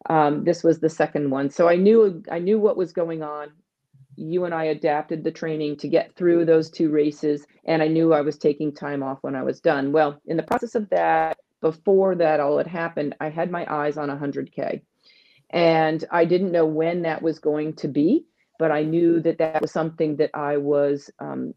um, 0.08 0.44
this 0.44 0.64
was 0.64 0.80
the 0.80 0.88
second 0.88 1.30
one. 1.30 1.50
So 1.50 1.68
I 1.68 1.76
knew 1.76 2.22
I 2.30 2.38
knew 2.38 2.58
what 2.58 2.76
was 2.76 2.92
going 2.92 3.22
on. 3.22 3.50
You 4.16 4.44
and 4.44 4.54
I 4.54 4.64
adapted 4.64 5.22
the 5.22 5.30
training 5.30 5.76
to 5.78 5.88
get 5.88 6.14
through 6.16 6.44
those 6.44 6.70
two 6.70 6.90
races, 6.90 7.46
and 7.64 7.82
I 7.82 7.88
knew 7.88 8.12
I 8.12 8.20
was 8.20 8.36
taking 8.36 8.72
time 8.72 9.02
off 9.02 9.18
when 9.22 9.36
I 9.36 9.44
was 9.44 9.60
done. 9.60 9.92
Well, 9.92 10.20
in 10.26 10.36
the 10.36 10.42
process 10.42 10.74
of 10.74 10.90
that, 10.90 11.38
before 11.60 12.16
that 12.16 12.40
all 12.40 12.58
had 12.58 12.66
happened, 12.66 13.14
I 13.20 13.28
had 13.28 13.50
my 13.50 13.66
eyes 13.72 13.96
on 13.96 14.08
100K. 14.08 14.82
And 15.50 16.04
I 16.10 16.24
didn't 16.24 16.52
know 16.52 16.66
when 16.66 17.02
that 17.02 17.22
was 17.22 17.38
going 17.38 17.74
to 17.74 17.88
be, 17.88 18.26
but 18.58 18.70
I 18.70 18.82
knew 18.82 19.20
that 19.20 19.38
that 19.38 19.62
was 19.62 19.70
something 19.70 20.16
that 20.16 20.30
I 20.34 20.58
was 20.58 21.10
um, 21.20 21.54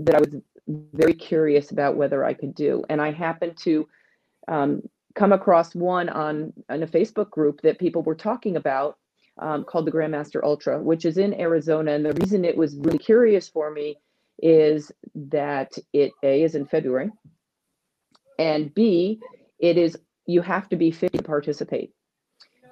that 0.00 0.16
I 0.16 0.18
was 0.18 0.42
very 0.68 1.14
curious 1.14 1.70
about 1.70 1.96
whether 1.96 2.24
I 2.24 2.34
could 2.34 2.54
do. 2.54 2.84
And 2.88 3.00
I 3.00 3.12
happened 3.12 3.56
to 3.58 3.88
um, 4.48 4.82
come 5.14 5.32
across 5.32 5.74
one 5.74 6.08
on, 6.08 6.52
on 6.68 6.82
a 6.82 6.86
Facebook 6.86 7.30
group 7.30 7.60
that 7.62 7.78
people 7.78 8.02
were 8.02 8.14
talking 8.14 8.56
about 8.56 8.98
um, 9.38 9.64
called 9.64 9.86
the 9.86 9.92
Grandmaster 9.92 10.42
Ultra, 10.42 10.82
which 10.82 11.04
is 11.04 11.18
in 11.18 11.38
Arizona. 11.40 11.92
And 11.92 12.04
the 12.04 12.14
reason 12.14 12.44
it 12.44 12.56
was 12.56 12.76
really 12.76 12.98
curious 12.98 13.48
for 13.48 13.70
me 13.70 13.96
is 14.38 14.92
that 15.14 15.72
it 15.92 16.12
A 16.22 16.42
is 16.42 16.54
in 16.54 16.66
February, 16.66 17.10
and 18.38 18.74
B, 18.74 19.20
it 19.58 19.78
is 19.78 19.96
you 20.26 20.42
have 20.42 20.68
to 20.68 20.76
be 20.76 20.90
fit 20.90 21.12
to 21.14 21.22
participate. 21.22 21.92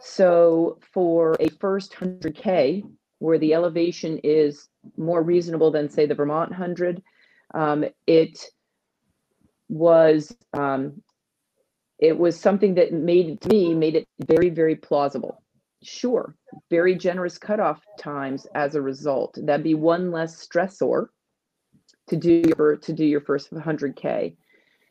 So 0.00 0.78
for 0.92 1.36
a 1.40 1.48
first 1.48 1.92
100K, 1.92 2.82
where 3.20 3.38
the 3.38 3.54
elevation 3.54 4.18
is 4.22 4.68
more 4.98 5.22
reasonable 5.22 5.70
than, 5.70 5.88
say, 5.88 6.04
the 6.04 6.14
Vermont 6.14 6.50
100, 6.50 7.02
um, 7.54 7.84
it 8.06 8.44
was 9.68 10.36
um, 10.52 11.02
it 11.98 12.18
was 12.18 12.38
something 12.38 12.74
that 12.74 12.92
made 12.92 13.40
to 13.40 13.48
me 13.48 13.74
made 13.74 13.94
it 13.94 14.06
very 14.26 14.50
very 14.50 14.76
plausible. 14.76 15.40
Sure, 15.82 16.34
very 16.70 16.94
generous 16.94 17.38
cutoff 17.38 17.80
times 17.98 18.46
as 18.54 18.74
a 18.74 18.82
result. 18.82 19.38
That'd 19.40 19.64
be 19.64 19.74
one 19.74 20.10
less 20.10 20.46
stressor 20.46 21.08
to 22.08 22.16
do 22.16 22.42
your 22.46 22.76
to 22.76 22.92
do 22.92 23.04
your 23.04 23.20
first 23.20 23.52
100k. 23.52 24.34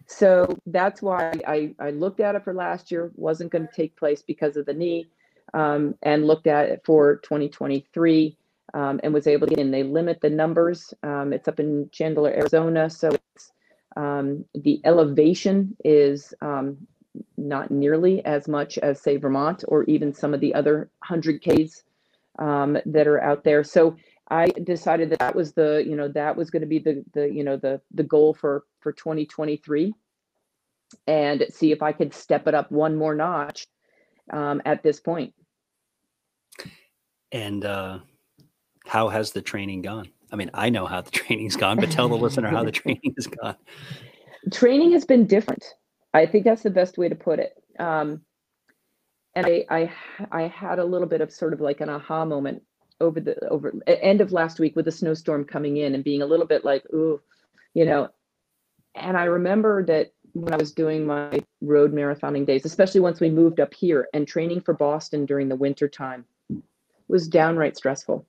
So 0.06 0.58
that's 0.66 1.02
why 1.02 1.34
I, 1.48 1.74
I 1.80 1.92
looked 1.92 2.20
at 2.20 2.36
it 2.36 2.44
for 2.44 2.54
last 2.54 2.92
year, 2.92 3.12
wasn't 3.16 3.52
going 3.52 3.68
to 3.68 3.74
take 3.74 3.96
place 3.96 4.22
because 4.22 4.58
of 4.58 4.66
the 4.66 4.74
knee, 4.74 5.08
um, 5.54 5.96
and 6.02 6.28
looked 6.28 6.48
at 6.48 6.70
it 6.70 6.82
for 6.84 7.18
2023 7.18 8.38
um, 8.74 9.00
and 9.04 9.14
was 9.14 9.28
able 9.28 9.48
to 9.48 9.56
get 9.56 9.60
in. 9.60 9.72
They 9.72 9.84
limit 9.84 10.20
the 10.22 10.30
numbers. 10.30 10.94
Um, 11.04 11.34
it's 11.34 11.48
up 11.48 11.60
in 11.60 11.90
Chandler, 11.92 12.32
Arizona. 12.32 12.90
So 12.90 13.16
um, 13.96 14.46
the 14.56 14.82
elevation 14.86 15.76
is 15.84 16.34
um, 16.42 16.88
not 17.38 17.72
nearly 17.72 18.26
as 18.26 18.48
much 18.48 18.78
as, 18.80 19.02
say, 19.02 19.18
Vermont 19.18 19.64
or 19.68 19.84
even 19.84 20.14
some 20.14 20.34
of 20.34 20.40
the 20.40 20.54
other 20.54 20.90
100Ks 21.08 21.84
um, 22.40 22.78
that 22.86 23.08
are 23.08 23.22
out 23.22 23.44
there. 23.44 23.64
So 23.64 23.96
I 24.30 24.48
decided 24.48 25.12
that 25.12 25.20
that 25.20 25.36
was 25.36 25.54
the, 25.54 25.84
you 25.86 25.96
know, 25.96 26.08
that 26.10 26.36
was 26.36 26.50
going 26.50 26.62
to 26.62 26.68
be 26.68 26.80
the, 26.80 27.04
the, 27.14 27.30
you 27.30 27.44
know, 27.44 27.58
the, 27.58 27.82
the 27.94 28.04
goal 28.04 28.34
for, 28.34 28.64
for 28.80 28.92
2023 28.92 29.94
and 31.08 31.46
see 31.50 31.72
if 31.72 31.82
I 31.82 31.92
could 31.92 32.14
step 32.14 32.48
it 32.48 32.56
up 32.56 32.72
one 32.72 32.96
more 32.96 33.16
notch 33.16 33.68
um, 34.32 34.62
at 34.66 34.82
this 34.82 35.00
point. 35.00 35.34
And 37.32 37.66
uh, 37.66 38.00
how 38.86 39.10
has 39.10 39.32
the 39.32 39.42
training 39.42 39.82
gone? 39.82 40.10
I 40.32 40.36
mean, 40.36 40.50
I 40.54 40.70
know 40.70 40.86
how 40.86 41.02
the 41.02 41.12
training's 41.22 41.56
gone, 41.56 41.78
but 41.78 41.92
tell 41.92 42.10
the 42.10 42.16
listener 42.16 42.50
how 42.50 42.64
the 42.64 42.72
training 42.82 43.14
has 43.16 43.28
gone. 43.28 43.56
Training 44.52 44.92
has 44.92 45.06
been 45.06 45.26
different. 45.26 45.64
I 46.14 46.26
think 46.26 46.44
that's 46.44 46.64
the 46.64 46.70
best 46.70 46.98
way 46.98 47.10
to 47.10 47.16
put 47.16 47.40
it. 47.40 47.54
Um, 47.80 48.22
and 49.36 49.46
I, 49.48 49.66
I, 49.70 49.92
I 50.32 50.42
had 50.44 50.80
a 50.80 50.86
little 50.86 51.08
bit 51.08 51.22
of 51.22 51.32
sort 51.32 51.54
of 51.54 51.62
like 51.62 51.82
an 51.82 51.90
aha 51.90 52.24
moment 52.26 52.62
over 53.02 53.20
the 53.20 53.48
over 53.48 53.74
end 53.88 54.22
of 54.22 54.32
last 54.32 54.60
week 54.60 54.76
with 54.76 54.86
the 54.86 54.92
snowstorm 54.92 55.44
coming 55.44 55.78
in 55.78 55.96
and 55.96 56.04
being 56.04 56.22
a 56.22 56.26
little 56.26 56.46
bit 56.46 56.64
like, 56.64 56.84
ooh, 56.94 57.20
you 57.74 57.86
know. 57.86 58.10
And 58.96 59.18
I 59.18 59.24
remember 59.24 59.84
that 59.86 60.14
when 60.34 60.54
I 60.54 60.58
was 60.58 60.72
doing 60.72 61.06
my 61.06 61.42
road 61.62 61.94
marathoning 61.94 62.46
days, 62.46 62.66
especially 62.66 63.02
once 63.02 63.20
we 63.20 63.30
moved 63.30 63.60
up 63.60 63.74
here 63.74 64.08
and 64.14 64.28
training 64.28 64.62
for 64.62 64.74
Boston 64.74 65.26
during 65.26 65.50
the 65.50 65.56
winter 65.56 65.88
time 65.88 66.26
was 67.08 67.28
downright 67.28 67.76
stressful. 67.76 68.26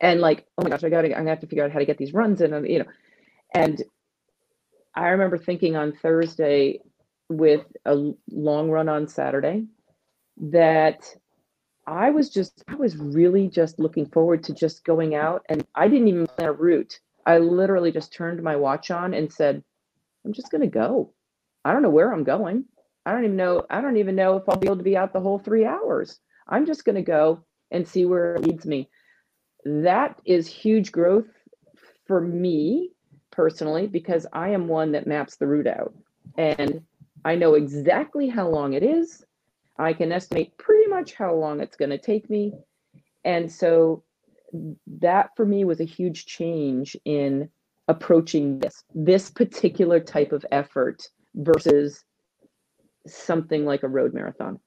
And 0.00 0.20
like, 0.20 0.46
oh 0.56 0.62
my 0.62 0.70
gosh, 0.70 0.84
I 0.84 0.88
gotta, 0.88 1.08
I'm 1.08 1.20
gonna 1.20 1.30
have 1.30 1.40
to 1.40 1.46
figure 1.46 1.64
out 1.64 1.72
how 1.72 1.78
to 1.78 1.84
get 1.84 1.98
these 1.98 2.14
runs 2.14 2.40
in, 2.40 2.52
and 2.52 2.68
you 2.68 2.80
know. 2.80 2.86
And 3.54 3.82
I 4.94 5.08
remember 5.08 5.38
thinking 5.38 5.76
on 5.76 5.92
Thursday 5.92 6.80
with 7.28 7.64
a 7.84 8.12
long 8.30 8.70
run 8.70 8.88
on 8.88 9.06
Saturday 9.06 9.66
that 10.38 11.14
I 11.86 12.10
was 12.10 12.28
just, 12.28 12.64
I 12.68 12.74
was 12.74 12.96
really 12.96 13.48
just 13.48 13.78
looking 13.78 14.06
forward 14.06 14.42
to 14.44 14.54
just 14.54 14.84
going 14.84 15.14
out 15.14 15.44
and 15.48 15.66
I 15.74 15.88
didn't 15.88 16.08
even 16.08 16.26
plan 16.26 16.48
a 16.48 16.52
route. 16.52 16.98
I 17.26 17.38
literally 17.38 17.92
just 17.92 18.12
turned 18.12 18.42
my 18.42 18.56
watch 18.56 18.90
on 18.90 19.14
and 19.14 19.32
said, 19.32 19.62
I'm 20.24 20.32
just 20.32 20.50
to 20.62 20.70
go. 20.70 21.12
I 21.64 21.72
don't 21.72 21.82
know 21.82 21.90
where 21.90 22.12
I'm 22.12 22.24
going. 22.24 22.64
I 23.06 23.12
don't 23.12 23.24
even 23.24 23.36
know. 23.36 23.64
I 23.70 23.80
don't 23.80 23.96
even 23.96 24.16
know 24.16 24.36
if 24.36 24.48
I'll 24.48 24.56
be 24.56 24.66
able 24.66 24.76
to 24.76 24.82
be 24.82 24.96
out 24.96 25.12
the 25.12 25.20
whole 25.20 25.38
three 25.38 25.64
hours. 25.64 26.18
I'm 26.48 26.66
just 26.66 26.84
to 26.96 27.02
go 27.02 27.44
and 27.70 27.86
see 27.86 28.04
where 28.04 28.36
it 28.36 28.42
leads 28.42 28.66
me. 28.66 28.88
That 29.64 30.20
is 30.24 30.46
huge 30.46 30.92
growth 30.92 31.28
for 32.06 32.20
me 32.20 32.90
personally 33.30 33.86
because 33.86 34.26
I 34.32 34.50
am 34.50 34.68
one 34.68 34.92
that 34.92 35.06
maps 35.06 35.36
the 35.36 35.46
route 35.46 35.66
out 35.66 35.94
and 36.36 36.82
I 37.24 37.34
know 37.34 37.54
exactly 37.54 38.28
how 38.28 38.48
long 38.48 38.72
it 38.72 38.82
is. 38.82 39.24
I 39.78 39.92
can 39.92 40.12
estimate 40.12 40.56
pretty 40.58 40.88
much 40.88 41.14
how 41.14 41.34
long 41.34 41.60
it's 41.60 41.76
going 41.76 41.90
to 41.90 41.98
take 41.98 42.28
me. 42.30 42.52
And 43.24 43.50
so 43.50 44.02
that 45.00 45.30
for 45.36 45.46
me 45.46 45.64
was 45.64 45.80
a 45.80 45.84
huge 45.84 46.26
change 46.26 46.96
in 47.04 47.48
approaching 47.88 48.58
this 48.58 48.84
this 48.94 49.30
particular 49.30 50.00
type 50.00 50.32
of 50.32 50.44
effort 50.52 51.02
versus 51.34 52.04
something 53.06 53.64
like 53.64 53.82
a 53.82 53.88
road 53.88 54.14
marathon 54.14 54.58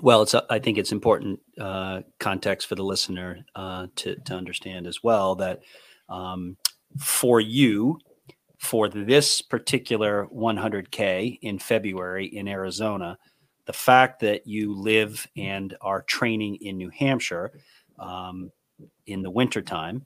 well 0.00 0.22
it's 0.22 0.34
i 0.50 0.58
think 0.58 0.78
it's 0.78 0.92
important 0.92 1.40
uh, 1.60 2.00
context 2.18 2.66
for 2.66 2.74
the 2.74 2.82
listener 2.82 3.44
uh, 3.54 3.86
to, 3.96 4.16
to 4.20 4.34
understand 4.34 4.86
as 4.86 5.02
well 5.02 5.34
that 5.34 5.60
um, 6.08 6.56
for 6.98 7.40
you 7.40 7.98
for 8.58 8.88
this 8.88 9.42
particular 9.42 10.26
100k 10.34 11.38
in 11.42 11.58
february 11.58 12.26
in 12.26 12.48
arizona 12.48 13.18
the 13.66 13.72
fact 13.72 14.20
that 14.20 14.46
you 14.46 14.74
live 14.74 15.26
and 15.36 15.76
are 15.80 16.02
training 16.02 16.56
in 16.56 16.76
new 16.76 16.90
hampshire 16.90 17.52
um, 17.98 18.50
in 19.06 19.22
the 19.22 19.30
wintertime 19.30 20.04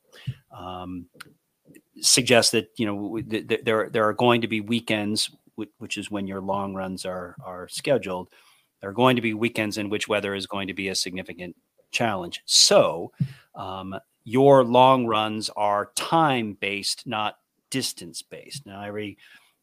um, 0.57 1.07
suggests 2.01 2.53
that 2.53 2.71
you 2.77 2.87
know 2.87 3.21
th- 3.21 3.49
th- 3.49 3.65
there 3.65 3.89
there 3.91 4.09
are 4.09 4.13
going 4.13 4.41
to 4.41 4.49
be 4.49 4.61
weekends, 4.61 5.31
which 5.79 5.97
is 5.97 6.11
when 6.11 6.27
your 6.27 6.41
long 6.41 6.75
runs 6.75 7.05
are 7.05 7.37
are 7.45 7.69
scheduled. 7.69 8.29
There 8.81 8.91
are 8.91 8.95
going 8.95 9.17
to 9.17 9.23
be 9.23 9.35
weekends 9.35 9.79
in 9.79 9.91
which 9.91 10.09
weather 10.09 10.35
is 10.35 10.47
going 10.47 10.69
to 10.69 10.75
be 10.75 10.89
a 10.89 10.95
significant 10.95 11.57
challenge. 11.91 12.43
So, 12.45 13.13
um, 13.55 13.95
your 14.25 14.63
long 14.63 15.07
runs 15.07 15.51
are 15.51 15.91
time 15.97 16.57
based, 16.61 17.07
not 17.07 17.37
distance 17.71 18.23
based. 18.23 18.67
Now, 18.67 18.83
every 18.83 19.17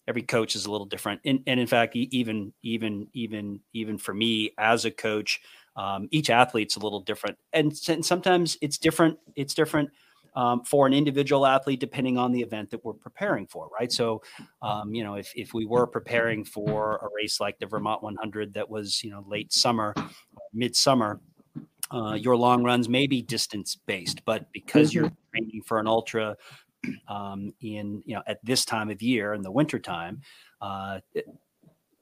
every 0.07 0.21
coach 0.21 0.55
is 0.55 0.65
a 0.65 0.71
little 0.71 0.85
different, 0.85 1.21
and, 1.25 1.41
and 1.47 1.59
in 1.59 1.67
fact, 1.67 1.95
even 1.95 2.53
even 2.63 3.07
even 3.13 3.59
even 3.73 3.97
for 3.97 4.13
me 4.13 4.51
as 4.57 4.85
a 4.85 4.91
coach, 4.91 5.39
um, 5.75 6.07
each 6.11 6.29
athlete's 6.29 6.75
a 6.75 6.79
little 6.79 7.01
different, 7.01 7.37
and, 7.53 7.73
and 7.87 8.05
sometimes 8.05 8.57
it's 8.61 8.77
different. 8.77 9.19
It's 9.35 9.53
different 9.53 9.89
um, 10.35 10.63
for 10.63 10.85
an 10.85 10.93
individual 10.93 11.45
athlete 11.45 11.79
depending 11.79 12.17
on 12.17 12.31
the 12.31 12.41
event 12.41 12.69
that 12.71 12.83
we're 12.83 12.93
preparing 12.93 13.47
for, 13.47 13.69
right? 13.77 13.91
So, 13.91 14.21
um, 14.61 14.93
you 14.93 15.03
know, 15.03 15.15
if 15.15 15.31
if 15.35 15.53
we 15.53 15.65
were 15.65 15.87
preparing 15.87 16.43
for 16.43 16.97
a 16.97 17.07
race 17.15 17.39
like 17.39 17.57
the 17.59 17.65
Vermont 17.65 18.03
100 18.03 18.53
that 18.53 18.69
was 18.69 19.03
you 19.03 19.11
know 19.11 19.23
late 19.27 19.53
summer, 19.53 19.93
midsummer. 20.53 21.21
Uh, 21.91 22.15
your 22.15 22.35
long 22.35 22.63
runs 22.63 22.89
may 22.89 23.05
be 23.05 23.21
distance 23.21 23.77
based, 23.85 24.25
but 24.25 24.51
because 24.51 24.89
mm-hmm. 24.89 25.03
you're 25.03 25.11
training 25.31 25.61
for 25.63 25.79
an 25.79 25.85
ultra 25.85 26.35
um, 27.07 27.53
in 27.61 28.01
you 28.05 28.15
know 28.15 28.23
at 28.25 28.43
this 28.43 28.65
time 28.65 28.89
of 28.89 29.01
year 29.03 29.33
in 29.33 29.41
the 29.43 29.51
wintertime, 29.51 30.19
uh, 30.61 30.99
it, 31.13 31.25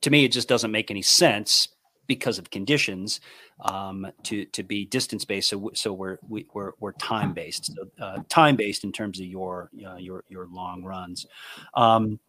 to 0.01 0.09
me 0.09 0.23
it 0.23 0.31
just 0.31 0.47
doesn't 0.47 0.71
make 0.71 0.89
any 0.89 1.01
sense 1.01 1.67
because 2.07 2.37
of 2.37 2.49
conditions 2.49 3.21
um, 3.61 4.07
to 4.23 4.45
to 4.45 4.63
be 4.63 4.85
distance 4.85 5.25
based. 5.25 5.49
So 5.49 5.71
so 5.73 5.93
we're 5.93 6.17
we, 6.27 6.41
are 6.41 6.45
we're, 6.53 6.71
we're 6.79 6.91
time 6.93 7.33
based. 7.33 7.73
So 7.73 7.87
uh, 7.99 8.19
time 8.29 8.55
based 8.55 8.83
in 8.83 8.91
terms 8.91 9.19
of 9.19 9.25
your 9.25 9.69
uh, 9.85 9.95
your 9.95 10.23
your 10.29 10.47
long 10.47 10.83
runs. 10.83 11.25
Um, 11.73 12.19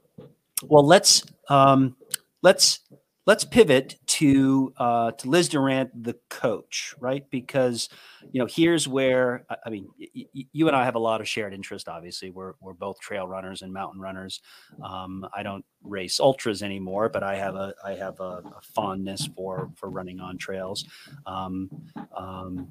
well, 0.62 0.86
let's 0.86 1.24
um, 1.48 1.96
let's 2.42 2.80
let's 3.26 3.44
pivot 3.44 3.96
to 4.06 4.72
uh, 4.76 5.12
to 5.12 5.28
Liz 5.28 5.48
Durant, 5.48 6.05
the 6.05 6.16
coach, 6.30 6.94
right? 7.01 7.24
Because 7.30 7.88
you 8.32 8.40
know 8.40 8.46
here's 8.46 8.86
where 8.88 9.44
I 9.64 9.70
mean, 9.70 9.88
y- 9.98 10.09
y- 10.34 10.46
you 10.52 10.66
and 10.68 10.76
I 10.76 10.84
have 10.84 10.94
a 10.94 10.98
lot 11.01 11.20
of 11.20 11.28
shared 11.28 11.55
interest. 11.55 11.88
Obviously, 11.88 12.30
we're 12.30 12.55
we're 12.60 12.74
both 12.74 12.98
trail 13.01 13.26
runners 13.26 13.62
and 13.62 13.72
mountain 13.72 14.01
runners. 14.01 14.40
Um, 14.82 15.26
I 15.34 15.42
don't 15.42 15.64
race 15.82 16.20
ultras 16.20 16.62
anymore, 16.62 17.09
but 17.09 17.22
I 17.22 17.36
have 17.36 17.55
a 17.55 17.74
I 17.84 17.92
have 17.92 18.20
a, 18.20 18.42
a 18.56 18.60
fondness 18.74 19.26
for 19.34 19.70
for 19.76 19.88
running 19.90 20.20
on 20.20 20.38
trails. 20.38 20.84
Um, 21.26 21.70
um, 22.16 22.70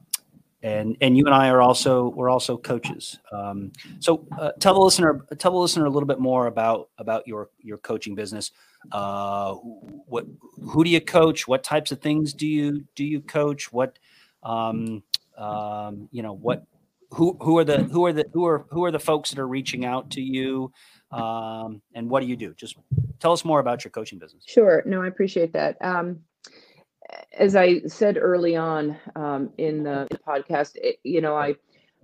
and 0.62 0.96
and 1.02 1.18
you 1.18 1.26
and 1.26 1.36
I 1.36 1.50
are 1.50 1.62
also 1.62 2.10
we're 2.16 2.30
also 2.30 2.58
coaches. 2.58 3.20
Um, 3.34 3.72
so 4.00 4.26
uh, 4.40 4.52
tell 4.60 4.74
the 4.74 4.80
listener 4.80 5.26
tell 5.38 5.52
the 5.52 5.58
listener 5.58 5.86
a 5.86 5.90
little 5.90 6.08
bit 6.08 6.20
more 6.20 6.48
about 6.48 6.90
about 6.98 7.28
your 7.28 7.50
your 7.60 7.78
coaching 7.78 8.16
business. 8.16 8.52
Uh, 8.92 9.54
what 9.54 10.26
who 10.62 10.84
do 10.84 10.90
you 10.90 11.02
coach? 11.02 11.48
What 11.48 11.64
types 11.64 11.92
of 11.92 12.02
things 12.02 12.34
do 12.34 12.48
you 12.48 12.84
do 12.96 13.06
you 13.06 13.22
coach? 13.22 13.72
What 13.72 13.98
um, 14.44 15.04
um, 15.38 16.10
you 16.12 16.22
know 16.22 16.34
what 16.34 16.66
who 17.12 17.38
who 17.42 17.58
are 17.58 17.64
the 17.64 17.84
who 17.84 18.06
are 18.06 18.14
the 18.14 18.26
who 18.34 18.46
are 18.46 18.66
who 18.70 18.84
are 18.84 18.92
the 18.92 19.00
folks 19.00 19.30
that 19.30 19.40
are 19.40 19.48
reaching 19.48 19.86
out 19.86 20.12
to 20.12 20.22
you 20.22 20.72
um, 21.14 21.82
and 21.94 22.10
what 22.10 22.22
do 22.22 22.28
you 22.28 22.36
do? 22.36 22.54
Just 22.56 22.76
tell 23.20 23.32
us 23.32 23.46
more 23.46 23.60
about 23.60 23.84
your 23.84 23.92
coaching 23.92 24.20
business. 24.20 24.44
Sure. 24.48 24.84
No, 24.86 25.02
I 25.02 25.08
appreciate 25.08 25.54
that. 25.54 25.78
Um, 25.82 26.20
as 27.38 27.56
I 27.56 27.82
said 27.82 28.18
early 28.20 28.56
on 28.56 28.98
um, 29.16 29.52
in 29.58 29.84
the 29.84 30.08
podcast, 30.28 30.72
it, 30.76 30.98
you 31.04 31.22
know, 31.22 31.36
I 31.36 31.56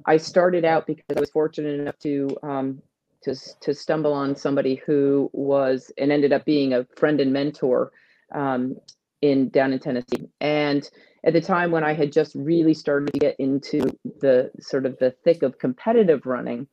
I 0.06 0.18
started 0.18 0.64
out 0.64 0.86
because 0.86 1.06
I 1.16 1.20
was 1.20 1.30
fortunate 1.32 1.80
enough 1.80 1.98
to 2.00 2.38
um, 2.44 2.82
to 3.24 3.36
to 3.62 3.74
stumble 3.74 4.14
on 4.14 4.36
somebody 4.36 4.76
who 4.76 5.30
was 5.34 5.92
and 5.98 6.12
ended 6.12 6.34
up 6.34 6.46
being 6.46 6.74
a 6.74 6.86
friend 6.96 7.20
and 7.20 7.34
mentor 7.34 7.92
um, 8.34 8.76
in 9.22 9.50
down 9.50 9.74
in 9.74 9.80
Tennessee. 9.80 10.30
And 10.40 10.90
at 11.24 11.34
the 11.34 11.42
time 11.42 11.72
when 11.72 11.84
I 11.84 11.94
had 11.94 12.12
just 12.12 12.34
really 12.36 12.74
started 12.74 13.14
to 13.14 13.20
get 13.20 13.36
into 13.40 13.92
the 14.22 14.52
sort 14.60 14.86
of 14.86 14.98
the 15.00 15.12
thick 15.24 15.44
of 15.44 15.60
competitive 15.60 16.26
running, 16.26 16.68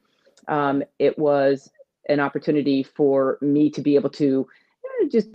um, 0.48 0.82
it 0.98 1.18
was 1.18 1.70
an 2.08 2.20
opportunity 2.20 2.82
for 2.82 3.38
me 3.40 3.70
to 3.70 3.80
be 3.80 3.96
able 3.96 4.10
to 4.10 4.24
you 4.24 5.02
know, 5.02 5.08
just 5.08 5.30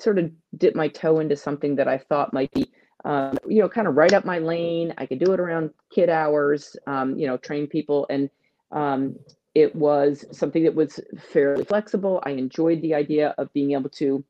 sort 0.00 0.18
of 0.18 0.30
dip 0.56 0.74
my 0.74 0.88
toe 0.88 1.20
into 1.20 1.36
something 1.36 1.76
that 1.76 1.88
I 1.88 1.98
thought 1.98 2.34
might 2.34 2.52
be, 2.52 2.70
um, 3.04 3.38
you 3.46 3.60
know, 3.60 3.68
kind 3.68 3.86
of 3.86 3.96
right 3.96 4.12
up 4.12 4.24
my 4.24 4.38
lane. 4.38 4.92
I 4.98 5.06
could 5.06 5.20
do 5.20 5.32
it 5.32 5.40
around 5.40 5.70
kid 5.90 6.10
hours, 6.10 6.76
um, 6.86 7.16
you 7.16 7.26
know, 7.26 7.36
train 7.36 7.66
people. 7.66 8.06
And 8.10 8.28
um, 8.72 9.16
it 9.56 9.74
was 9.74 10.26
something 10.32 10.64
that 10.64 10.74
was 10.74 11.00
fairly 11.32 11.64
flexible. 11.64 12.22
I 12.26 12.32
enjoyed 12.32 12.82
the 12.82 12.94
idea 12.94 13.34
of 13.38 13.50
being 13.54 13.72
able 13.72 13.88
to, 13.88 14.22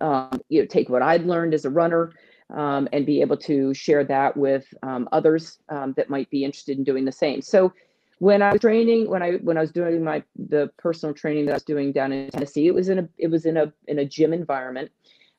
um, 0.00 0.40
you 0.48 0.60
know, 0.60 0.66
take 0.66 0.88
what 0.88 1.02
I'd 1.02 1.26
learned 1.26 1.54
as 1.54 1.64
a 1.64 1.70
runner 1.70 2.12
um, 2.50 2.88
and 2.92 3.04
be 3.04 3.20
able 3.20 3.36
to 3.38 3.74
share 3.74 4.04
that 4.04 4.36
with 4.36 4.72
um, 4.84 5.08
others 5.10 5.58
that 5.96 6.08
might 6.08 6.30
be 6.30 6.44
interested 6.44 6.78
in 6.78 6.84
doing 6.84 7.04
the 7.04 7.10
same. 7.10 7.42
So 7.42 7.72
when 8.20 8.42
I 8.42 8.52
was 8.52 8.60
training, 8.60 9.10
when 9.10 9.24
I 9.24 9.32
when 9.48 9.58
I 9.58 9.60
was 9.60 9.72
doing 9.72 10.04
my 10.04 10.22
the 10.36 10.70
personal 10.76 11.14
training 11.16 11.46
that 11.46 11.52
I 11.52 11.56
was 11.56 11.64
doing 11.64 11.90
down 11.90 12.12
in 12.12 12.30
Tennessee, 12.30 12.68
it 12.68 12.74
was 12.74 12.88
in 12.88 12.98
a 13.00 13.08
it 13.18 13.30
was 13.30 13.46
in 13.46 13.56
a 13.56 13.72
in 13.88 13.98
a 13.98 14.04
gym 14.04 14.32
environment, 14.32 14.92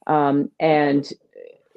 um, 0.07 0.51
and 0.59 1.09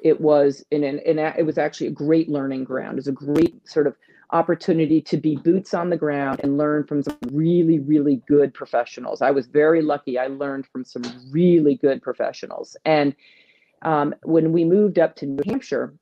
it 0.03 0.19
was 0.19 0.65
in 0.71 0.83
an 0.83 0.99
in 0.99 1.19
a, 1.19 1.33
it 1.37 1.43
was 1.43 1.57
actually 1.57 1.87
a 1.87 1.91
great 1.91 2.27
learning 2.27 2.65
ground. 2.65 2.93
It 2.97 3.03
was 3.03 3.07
a 3.07 3.13
great 3.13 3.65
sort 3.65 3.87
of 3.87 3.95
opportunity 4.31 5.01
to 5.01 5.17
be 5.17 5.35
boots 5.37 5.73
on 5.73 5.89
the 5.89 5.97
ground 5.97 6.39
and 6.43 6.57
learn 6.57 6.83
from 6.85 7.01
some 7.01 7.17
really 7.31 7.79
really 7.79 8.21
good 8.27 8.53
professionals. 8.53 9.21
I 9.21 9.31
was 9.31 9.47
very 9.47 9.81
lucky. 9.81 10.17
I 10.17 10.27
learned 10.27 10.67
from 10.67 10.85
some 10.85 11.03
really 11.31 11.75
good 11.75 12.01
professionals, 12.01 12.77
and 12.85 13.15
um, 13.81 14.13
when 14.23 14.51
we 14.51 14.65
moved 14.65 14.99
up 14.99 15.15
to 15.17 15.25
New 15.25 15.43
Hampshire, 15.45 15.93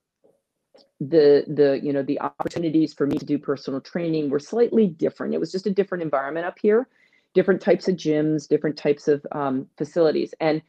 the 1.00 1.44
the 1.48 1.80
you 1.84 1.94
know 1.94 2.02
the 2.02 2.20
opportunities 2.20 2.94
for 2.94 3.06
me 3.06 3.18
to 3.18 3.26
do 3.26 3.38
personal 3.38 3.80
training 3.80 4.30
were 4.30 4.40
slightly 4.40 4.88
different 4.88 5.34
it 5.34 5.40
was 5.40 5.52
just 5.52 5.68
a 5.68 5.72
different 5.72 6.02
environment 6.02 6.46
up 6.46 6.58
here 6.60 6.88
different 7.36 7.62
types 7.62 7.88
of 7.88 7.96
gyms 7.96 8.48
different 8.48 8.76
types 8.76 9.08
of 9.08 9.26
um, 9.32 9.68
facilities 9.78 10.34
and 10.40 10.62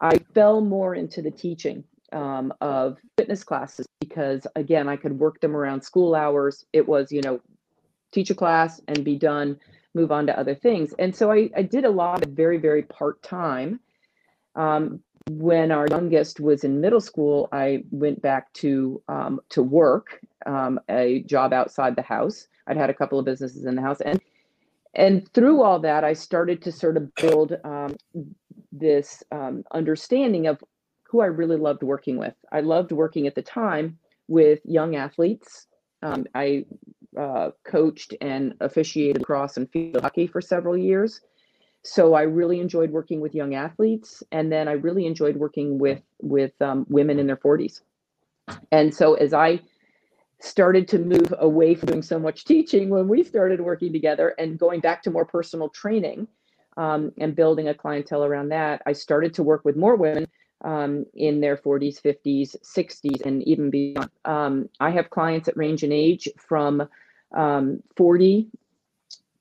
i 0.00 0.16
fell 0.34 0.62
more 0.62 0.94
into 0.94 1.20
the 1.20 1.30
teaching 1.30 1.84
um, 2.12 2.52
of 2.60 2.98
fitness 3.16 3.44
classes 3.44 3.86
because 4.00 4.46
again 4.56 4.88
i 4.88 4.96
could 4.96 5.18
work 5.18 5.40
them 5.40 5.56
around 5.56 5.82
school 5.82 6.14
hours. 6.14 6.64
It 6.72 6.86
was 6.86 7.10
you 7.12 7.22
know 7.22 7.40
teach 8.12 8.30
a 8.30 8.34
class 8.34 8.80
and 8.88 9.04
be 9.04 9.16
done 9.16 9.58
move 9.94 10.12
on 10.12 10.26
to 10.26 10.38
other 10.38 10.54
things. 10.54 10.94
And 10.98 11.14
so 11.14 11.30
i, 11.30 11.50
I 11.56 11.62
did 11.62 11.84
a 11.84 11.90
lot 11.90 12.24
of 12.24 12.32
very 12.32 12.58
very 12.58 12.82
part-time. 12.82 13.80
Um, 14.54 15.00
when 15.28 15.72
our 15.72 15.86
youngest 15.88 16.38
was 16.38 16.62
in 16.62 16.80
middle 16.80 17.00
school, 17.00 17.48
I 17.50 17.82
went 17.90 18.22
back 18.22 18.52
to 18.54 19.02
um, 19.08 19.40
to 19.50 19.62
work 19.62 20.20
um, 20.46 20.78
a 20.88 21.22
job 21.24 21.52
outside 21.52 21.96
the 21.96 22.02
house. 22.02 22.46
I'd 22.66 22.76
had 22.76 22.90
a 22.90 22.94
couple 22.94 23.18
of 23.18 23.24
businesses 23.24 23.64
in 23.64 23.74
the 23.74 23.82
house, 23.82 24.00
and 24.00 24.20
and 24.94 25.28
through 25.34 25.62
all 25.62 25.80
that, 25.80 26.04
I 26.04 26.12
started 26.12 26.62
to 26.62 26.72
sort 26.72 26.96
of 26.96 27.14
build 27.16 27.56
um, 27.64 27.96
this 28.72 29.22
um, 29.32 29.64
understanding 29.72 30.46
of 30.46 30.62
who 31.16 31.22
I 31.22 31.26
really 31.26 31.56
loved 31.56 31.82
working 31.82 32.16
with. 32.16 32.34
I 32.52 32.60
loved 32.60 32.92
working 32.92 33.26
at 33.26 33.34
the 33.34 33.42
time 33.42 33.98
with 34.28 34.60
young 34.64 34.96
athletes. 34.96 35.66
Um, 36.02 36.26
I 36.34 36.66
uh, 37.18 37.50
coached 37.64 38.14
and 38.20 38.54
officiated 38.60 39.24
cross 39.24 39.56
and 39.56 39.70
field 39.70 40.02
hockey 40.02 40.26
for 40.26 40.40
several 40.40 40.76
years 40.76 41.20
so 41.86 42.14
I 42.14 42.22
really 42.22 42.58
enjoyed 42.58 42.90
working 42.90 43.20
with 43.20 43.34
young 43.34 43.54
athletes, 43.54 44.22
and 44.32 44.50
then 44.50 44.66
I 44.66 44.72
really 44.72 45.06
enjoyed 45.06 45.36
working 45.36 45.78
with 45.78 46.02
with 46.20 46.60
um, 46.60 46.84
women 46.88 47.20
in 47.20 47.28
their 47.28 47.36
40s. 47.36 47.80
And 48.72 48.92
so 48.92 49.14
as 49.14 49.32
I 49.32 49.60
started 50.40 50.88
to 50.88 50.98
move 50.98 51.32
away 51.38 51.76
from 51.76 51.86
doing 51.88 52.02
so 52.02 52.18
much 52.18 52.44
teaching 52.44 52.90
when 52.90 53.06
we 53.06 53.22
started 53.22 53.60
working 53.60 53.92
together 53.92 54.34
and 54.38 54.58
going 54.58 54.80
back 54.80 55.02
to 55.04 55.10
more 55.10 55.24
personal 55.24 55.68
training 55.68 56.26
um, 56.76 57.12
and 57.18 57.36
building 57.36 57.68
a 57.68 57.74
clientele 57.74 58.24
around 58.24 58.48
that, 58.48 58.82
I 58.84 58.92
started 58.92 59.32
to 59.34 59.44
work 59.44 59.64
with 59.64 59.76
more 59.76 59.94
women 59.94 60.26
um, 60.64 61.04
in 61.14 61.40
their 61.40 61.56
40s, 61.56 62.00
50s, 62.00 62.56
60s, 62.62 63.24
and 63.24 63.42
even 63.44 63.70
beyond. 63.70 64.10
Um, 64.24 64.68
I 64.80 64.90
have 64.90 65.10
clients 65.10 65.46
that 65.46 65.56
range 65.56 65.82
in 65.82 65.92
age 65.92 66.28
from 66.38 66.88
um, 67.34 67.82
40 67.96 68.48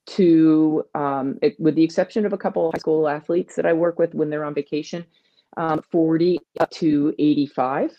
to, 0.08 0.86
um, 0.94 1.40
it, 1.42 1.60
with 1.60 1.76
the 1.76 1.84
exception 1.84 2.26
of 2.26 2.34
a 2.34 2.38
couple 2.38 2.72
high 2.72 2.80
school 2.80 3.08
athletes 3.08 3.56
that 3.56 3.66
I 3.66 3.74
work 3.74 3.98
with 3.98 4.14
when 4.14 4.30
they're 4.30 4.46
on 4.46 4.54
vacation, 4.54 5.06
um, 5.58 5.82
40 5.92 6.40
up 6.60 6.70
to 6.72 7.14
85. 7.18 7.92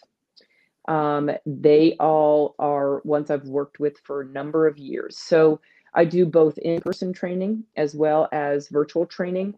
Um, 0.88 1.30
they 1.44 1.96
all 1.98 2.54
are 2.58 3.00
ones 3.00 3.30
I've 3.30 3.44
worked 3.44 3.80
with 3.80 3.98
for 4.04 4.20
a 4.20 4.26
number 4.26 4.68
of 4.68 4.78
years. 4.78 5.18
So 5.18 5.60
I 5.94 6.04
do 6.04 6.26
both 6.26 6.58
in 6.58 6.80
person 6.80 7.12
training 7.12 7.64
as 7.76 7.94
well 7.94 8.28
as 8.30 8.68
virtual 8.68 9.06
training. 9.06 9.54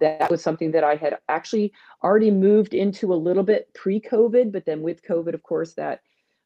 That 0.00 0.30
was 0.30 0.42
something 0.42 0.72
that 0.72 0.84
I 0.84 0.96
had 0.96 1.18
actually 1.28 1.72
already 2.02 2.30
moved 2.30 2.74
into 2.74 3.12
a 3.12 3.16
little 3.16 3.42
bit 3.42 3.72
pre 3.74 4.00
COVID, 4.00 4.52
but 4.52 4.64
then 4.64 4.82
with 4.82 5.02
COVID, 5.02 5.34
of 5.34 5.42
course, 5.42 5.74
that 5.74 6.00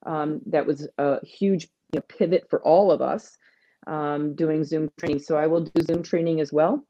um, 0.07 0.41
that 0.47 0.67
was 0.67 0.89
a 0.99 1.25
huge 1.25 1.69
you 1.93 2.01
know, 2.01 2.05
pivot 2.09 2.49
for 2.49 2.61
all 2.63 2.91
of 2.91 3.01
us 3.01 3.37
um, 3.87 4.35
doing 4.35 4.65
Zoom 4.65 4.91
training. 4.99 5.21
So 5.21 5.37
I 5.37 5.47
will 5.47 5.63
do 5.63 5.83
Zoom 5.83 6.03
training 6.03 6.41
as 6.41 6.53
well. 6.53 6.85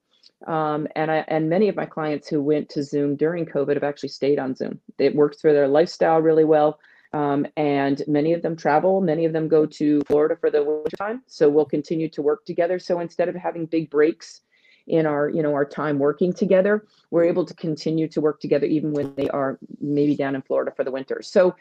Um, 0.46 0.86
and 0.94 1.10
I 1.10 1.24
and 1.28 1.48
many 1.48 1.68
of 1.68 1.76
my 1.76 1.86
clients 1.86 2.28
who 2.28 2.42
went 2.42 2.68
to 2.70 2.82
Zoom 2.82 3.16
during 3.16 3.44
COVID 3.44 3.74
have 3.74 3.84
actually 3.84 4.10
stayed 4.10 4.38
on 4.38 4.54
Zoom. 4.54 4.80
It 4.98 5.14
works 5.14 5.40
for 5.40 5.52
their 5.52 5.68
lifestyle 5.68 6.20
really 6.20 6.44
well. 6.44 6.78
Um, 7.12 7.46
and 7.56 8.02
many 8.06 8.34
of 8.34 8.42
them 8.42 8.54
travel. 8.54 9.00
Many 9.00 9.24
of 9.24 9.32
them 9.32 9.48
go 9.48 9.64
to 9.64 10.02
Florida 10.02 10.36
for 10.36 10.50
the 10.50 10.62
winter 10.62 10.96
time. 10.96 11.22
So 11.26 11.48
we'll 11.48 11.64
continue 11.64 12.08
to 12.10 12.22
work 12.22 12.44
together. 12.44 12.78
So 12.78 13.00
instead 13.00 13.28
of 13.28 13.34
having 13.34 13.66
big 13.66 13.90
breaks 13.90 14.42
in 14.88 15.06
our, 15.06 15.28
you 15.28 15.42
know, 15.42 15.54
our 15.54 15.64
time 15.64 15.98
working 15.98 16.32
together, 16.32 16.84
we're 17.10 17.24
able 17.24 17.44
to 17.44 17.54
continue 17.54 18.08
to 18.08 18.20
work 18.20 18.40
together 18.40 18.66
even 18.66 18.92
when 18.92 19.14
they 19.14 19.28
are 19.28 19.58
maybe 19.80 20.16
down 20.16 20.34
in 20.34 20.42
Florida 20.42 20.72
for 20.74 20.84
the 20.84 20.90
winter. 20.90 21.20
So 21.22 21.54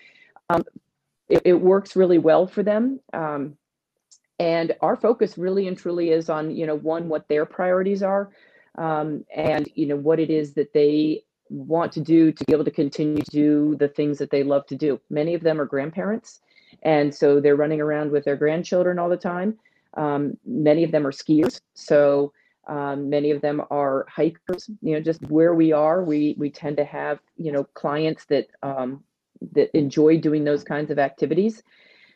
um, 0.49 0.63
it, 1.29 1.41
it, 1.45 1.53
works 1.53 1.95
really 1.95 2.17
well 2.17 2.47
for 2.47 2.63
them. 2.63 2.99
Um, 3.13 3.57
and 4.39 4.75
our 4.81 4.95
focus 4.95 5.37
really 5.37 5.67
and 5.67 5.77
truly 5.77 6.11
is 6.11 6.29
on, 6.29 6.55
you 6.55 6.65
know, 6.65 6.75
one, 6.75 7.09
what 7.09 7.27
their 7.27 7.45
priorities 7.45 8.03
are, 8.03 8.29
um, 8.77 9.25
and 9.35 9.67
you 9.73 9.87
know 9.87 9.95
what 9.95 10.19
it 10.19 10.29
is 10.29 10.53
that 10.53 10.73
they 10.73 11.23
want 11.49 11.91
to 11.93 12.01
do 12.01 12.31
to 12.31 12.45
be 12.45 12.53
able 12.53 12.65
to 12.65 12.71
continue 12.71 13.23
to 13.23 13.31
do 13.31 13.75
the 13.79 13.87
things 13.87 14.19
that 14.19 14.29
they 14.29 14.43
love 14.43 14.65
to 14.67 14.75
do. 14.75 15.01
Many 15.09 15.33
of 15.33 15.41
them 15.41 15.59
are 15.59 15.65
grandparents, 15.65 16.41
and 16.83 17.13
so 17.13 17.41
they're 17.41 17.55
running 17.55 17.81
around 17.81 18.11
with 18.11 18.25
their 18.25 18.35
grandchildren 18.35 18.99
all 18.99 19.09
the 19.09 19.17
time. 19.17 19.57
Um, 19.95 20.37
many 20.45 20.83
of 20.83 20.91
them 20.91 21.07
are 21.07 21.11
skiers, 21.11 21.59
so 21.73 22.31
um, 22.67 23.09
many 23.09 23.31
of 23.31 23.41
them 23.41 23.61
are 23.71 24.05
hikers. 24.09 24.69
You 24.81 24.95
know, 24.95 24.99
just 24.99 25.21
where 25.23 25.53
we 25.53 25.71
are, 25.71 26.03
we 26.03 26.35
we 26.37 26.49
tend 26.49 26.77
to 26.77 26.85
have 26.85 27.19
you 27.37 27.51
know 27.51 27.63
clients 27.73 28.25
that 28.25 28.47
um, 28.61 29.03
that 29.53 29.75
enjoy 29.77 30.17
doing 30.17 30.43
those 30.43 30.63
kinds 30.63 30.91
of 30.91 30.99
activities. 30.99 31.63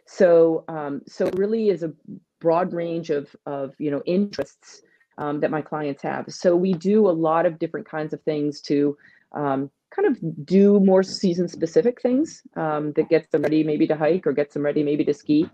So 0.06 0.66
um, 0.68 1.02
so 1.08 1.30
really 1.36 1.70
is 1.70 1.84
a 1.84 1.94
broad 2.40 2.74
range 2.74 3.10
of 3.10 3.34
of 3.46 3.74
you 3.80 3.92
know 3.92 4.02
interests 4.06 4.82
um, 5.18 5.40
that 5.40 5.52
my 5.52 5.62
clients 5.62 6.04
have. 6.04 6.26
So 6.30 6.56
we 6.56 6.74
do 6.74 7.08
a 7.08 7.12
lot 7.12 7.46
of 7.46 7.58
different 7.58 7.88
kinds 7.90 8.14
of 8.14 8.22
things 8.24 8.62
to 8.62 8.98
um, 9.32 9.72
kind 9.96 10.08
of 10.08 10.46
do 10.46 10.80
more 10.80 11.04
season 11.04 11.48
specific 11.48 12.02
things 12.02 12.42
um, 12.56 12.92
that 12.94 13.10
gets 13.10 13.28
them 13.30 13.44
ready 13.44 13.64
maybe 13.64 13.88
to 13.88 13.96
hike 13.96 14.28
or 14.28 14.34
gets 14.34 14.54
them 14.54 14.64
ready 14.64 14.84
maybe 14.84 15.06
to 15.06 15.14
ski. 15.14 15.50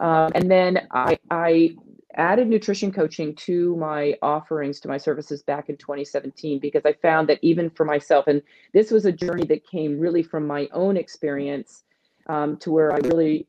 And 0.00 0.50
then 0.50 0.86
I, 0.92 1.18
I 1.30 1.74
added 2.14 2.48
nutrition 2.48 2.90
coaching 2.90 3.34
to 3.34 3.76
my 3.76 4.14
offerings 4.22 4.80
to 4.80 4.88
my 4.88 4.96
services 4.96 5.42
back 5.42 5.68
in 5.68 5.76
2017 5.76 6.58
because 6.58 6.82
I 6.84 6.94
found 6.94 7.28
that 7.28 7.38
even 7.42 7.70
for 7.70 7.84
myself, 7.84 8.26
and 8.26 8.42
this 8.72 8.90
was 8.90 9.04
a 9.04 9.12
journey 9.12 9.44
that 9.46 9.66
came 9.66 9.98
really 9.98 10.22
from 10.22 10.46
my 10.46 10.68
own 10.72 10.96
experience 10.96 11.84
um, 12.28 12.56
to 12.58 12.70
where 12.70 12.92
I 12.92 12.98
really 12.98 13.46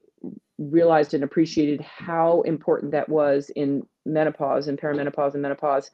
realized 0.57 1.13
and 1.13 1.23
appreciated 1.23 1.81
how 1.81 2.41
important 2.41 2.91
that 2.91 3.07
was 3.07 3.49
in 3.55 3.85
menopause 4.05 4.67
and 4.67 4.79
perimenopause 4.79 5.33
and 5.33 5.41
menopause, 5.41 5.89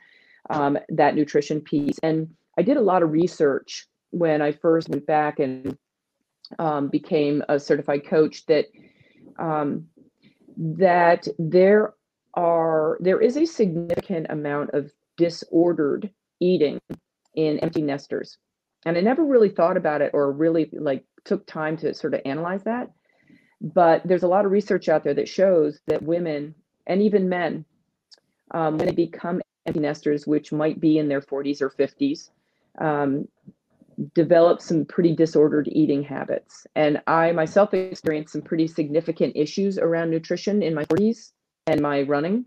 um, 0.49 0.77
that 0.89 1.15
nutrition 1.15 1.61
piece. 1.61 1.97
And 2.01 2.29
I 2.57 2.63
did 2.63 2.77
a 2.77 2.81
lot 2.81 3.03
of 3.03 3.11
research 3.11 3.87
when 4.09 4.41
I 4.41 4.51
first 4.51 4.89
went 4.89 5.05
back 5.05 5.39
and 5.39 5.77
um, 6.57 6.87
became 6.87 7.43
a 7.49 7.59
certified 7.59 8.07
coach 8.07 8.45
that 8.47 8.65
um, 9.37 9.87
that 10.57 11.27
there 11.37 11.94
are 12.35 12.97
there 12.99 13.21
is 13.21 13.37
a 13.37 13.45
significant 13.45 14.27
amount 14.29 14.71
of 14.73 14.91
disordered 15.17 16.09
eating 16.39 16.79
in 17.33 17.59
empty 17.59 17.81
nesters. 17.81 18.37
And 18.85 18.97
i 18.97 19.01
never 19.01 19.25
really 19.25 19.49
thought 19.49 19.77
about 19.77 20.01
it 20.01 20.11
or 20.13 20.31
really 20.31 20.69
like 20.73 21.03
took 21.23 21.45
time 21.47 21.77
to 21.77 21.93
sort 21.93 22.13
of 22.13 22.21
analyze 22.25 22.63
that. 22.63 22.91
But 23.61 24.01
there's 24.05 24.23
a 24.23 24.27
lot 24.27 24.45
of 24.45 24.51
research 24.51 24.89
out 24.89 25.03
there 25.03 25.13
that 25.13 25.27
shows 25.27 25.79
that 25.87 26.03
women 26.03 26.55
and 26.85 27.01
even 27.01 27.29
men 27.29 27.65
um, 28.51 28.77
when 28.77 28.87
they 28.87 28.93
become 28.93 29.41
empty 29.65 29.79
nesters, 29.79 30.27
which 30.27 30.51
might 30.51 30.79
be 30.79 30.99
in 30.99 31.07
their 31.07 31.21
40s 31.21 31.61
or 31.61 31.71
50s, 31.71 32.29
um, 32.79 33.27
develop 34.13 34.61
some 34.61 34.85
pretty 34.85 35.15
disordered 35.15 35.67
eating 35.71 36.03
habits. 36.03 36.67
And 36.75 37.01
I 37.07 37.31
myself 37.31 37.73
experienced 37.73 38.33
some 38.33 38.41
pretty 38.41 38.67
significant 38.67 39.35
issues 39.35 39.79
around 39.79 40.11
nutrition 40.11 40.61
in 40.61 40.75
my 40.75 40.85
40s 40.85 41.31
and 41.67 41.81
my 41.81 42.03
running. 42.03 42.45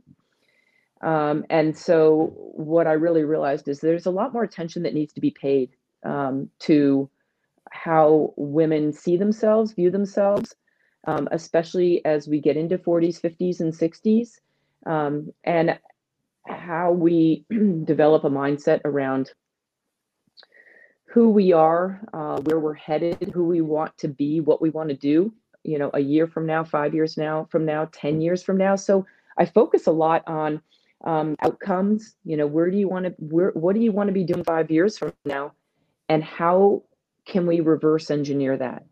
Um, 1.00 1.44
and 1.50 1.76
so, 1.76 2.32
what 2.34 2.86
I 2.86 2.92
really 2.92 3.24
realized 3.24 3.68
is 3.68 3.80
there's 3.80 4.06
a 4.06 4.10
lot 4.10 4.32
more 4.32 4.42
attention 4.42 4.82
that 4.82 4.94
needs 4.94 5.12
to 5.14 5.20
be 5.20 5.30
paid 5.30 5.70
um, 6.04 6.50
to 6.60 7.08
how 7.70 8.32
women 8.36 8.92
see 8.92 9.16
themselves, 9.16 9.72
view 9.72 9.90
themselves, 9.90 10.54
um, 11.06 11.28
especially 11.30 12.04
as 12.04 12.26
we 12.26 12.40
get 12.40 12.56
into 12.56 12.78
40s, 12.78 13.20
50s, 13.20 13.60
and 13.60 13.72
60s. 13.72 14.40
Um, 14.86 15.32
and 15.44 15.78
how 16.46 16.92
we 16.92 17.44
develop 17.84 18.24
a 18.24 18.30
mindset 18.30 18.80
around 18.84 19.32
who 21.06 21.30
we 21.30 21.52
are, 21.52 22.00
uh, 22.12 22.40
where 22.42 22.58
we're 22.58 22.74
headed, 22.74 23.30
who 23.32 23.44
we 23.44 23.60
want 23.60 23.96
to 23.98 24.08
be, 24.08 24.40
what 24.40 24.60
we 24.60 24.70
want 24.70 24.88
to 24.88 24.96
do, 24.96 25.32
you 25.68 25.78
know, 25.78 25.90
a 25.92 26.00
year 26.00 26.26
from 26.26 26.46
now, 26.46 26.64
five 26.64 26.94
years 26.94 27.18
now 27.18 27.46
from 27.50 27.66
now, 27.66 27.88
10 27.92 28.22
years 28.22 28.42
from 28.42 28.56
now. 28.56 28.74
So 28.74 29.04
I 29.36 29.44
focus 29.44 29.86
a 29.86 29.92
lot 29.92 30.26
on 30.26 30.62
um, 31.04 31.36
outcomes, 31.42 32.16
you 32.24 32.36
know, 32.38 32.46
where 32.46 32.70
do 32.70 32.78
you 32.78 32.88
want 32.88 33.04
to, 33.04 33.14
where, 33.18 33.50
what 33.50 33.74
do 33.74 33.80
you 33.80 33.92
want 33.92 34.08
to 34.08 34.14
be 34.14 34.24
doing 34.24 34.44
five 34.44 34.70
years 34.70 34.96
from 34.96 35.12
now? 35.26 35.52
And 36.08 36.24
how 36.24 36.84
can 37.26 37.46
we 37.46 37.60
reverse 37.60 38.10
engineer 38.10 38.56
that? 38.56 38.86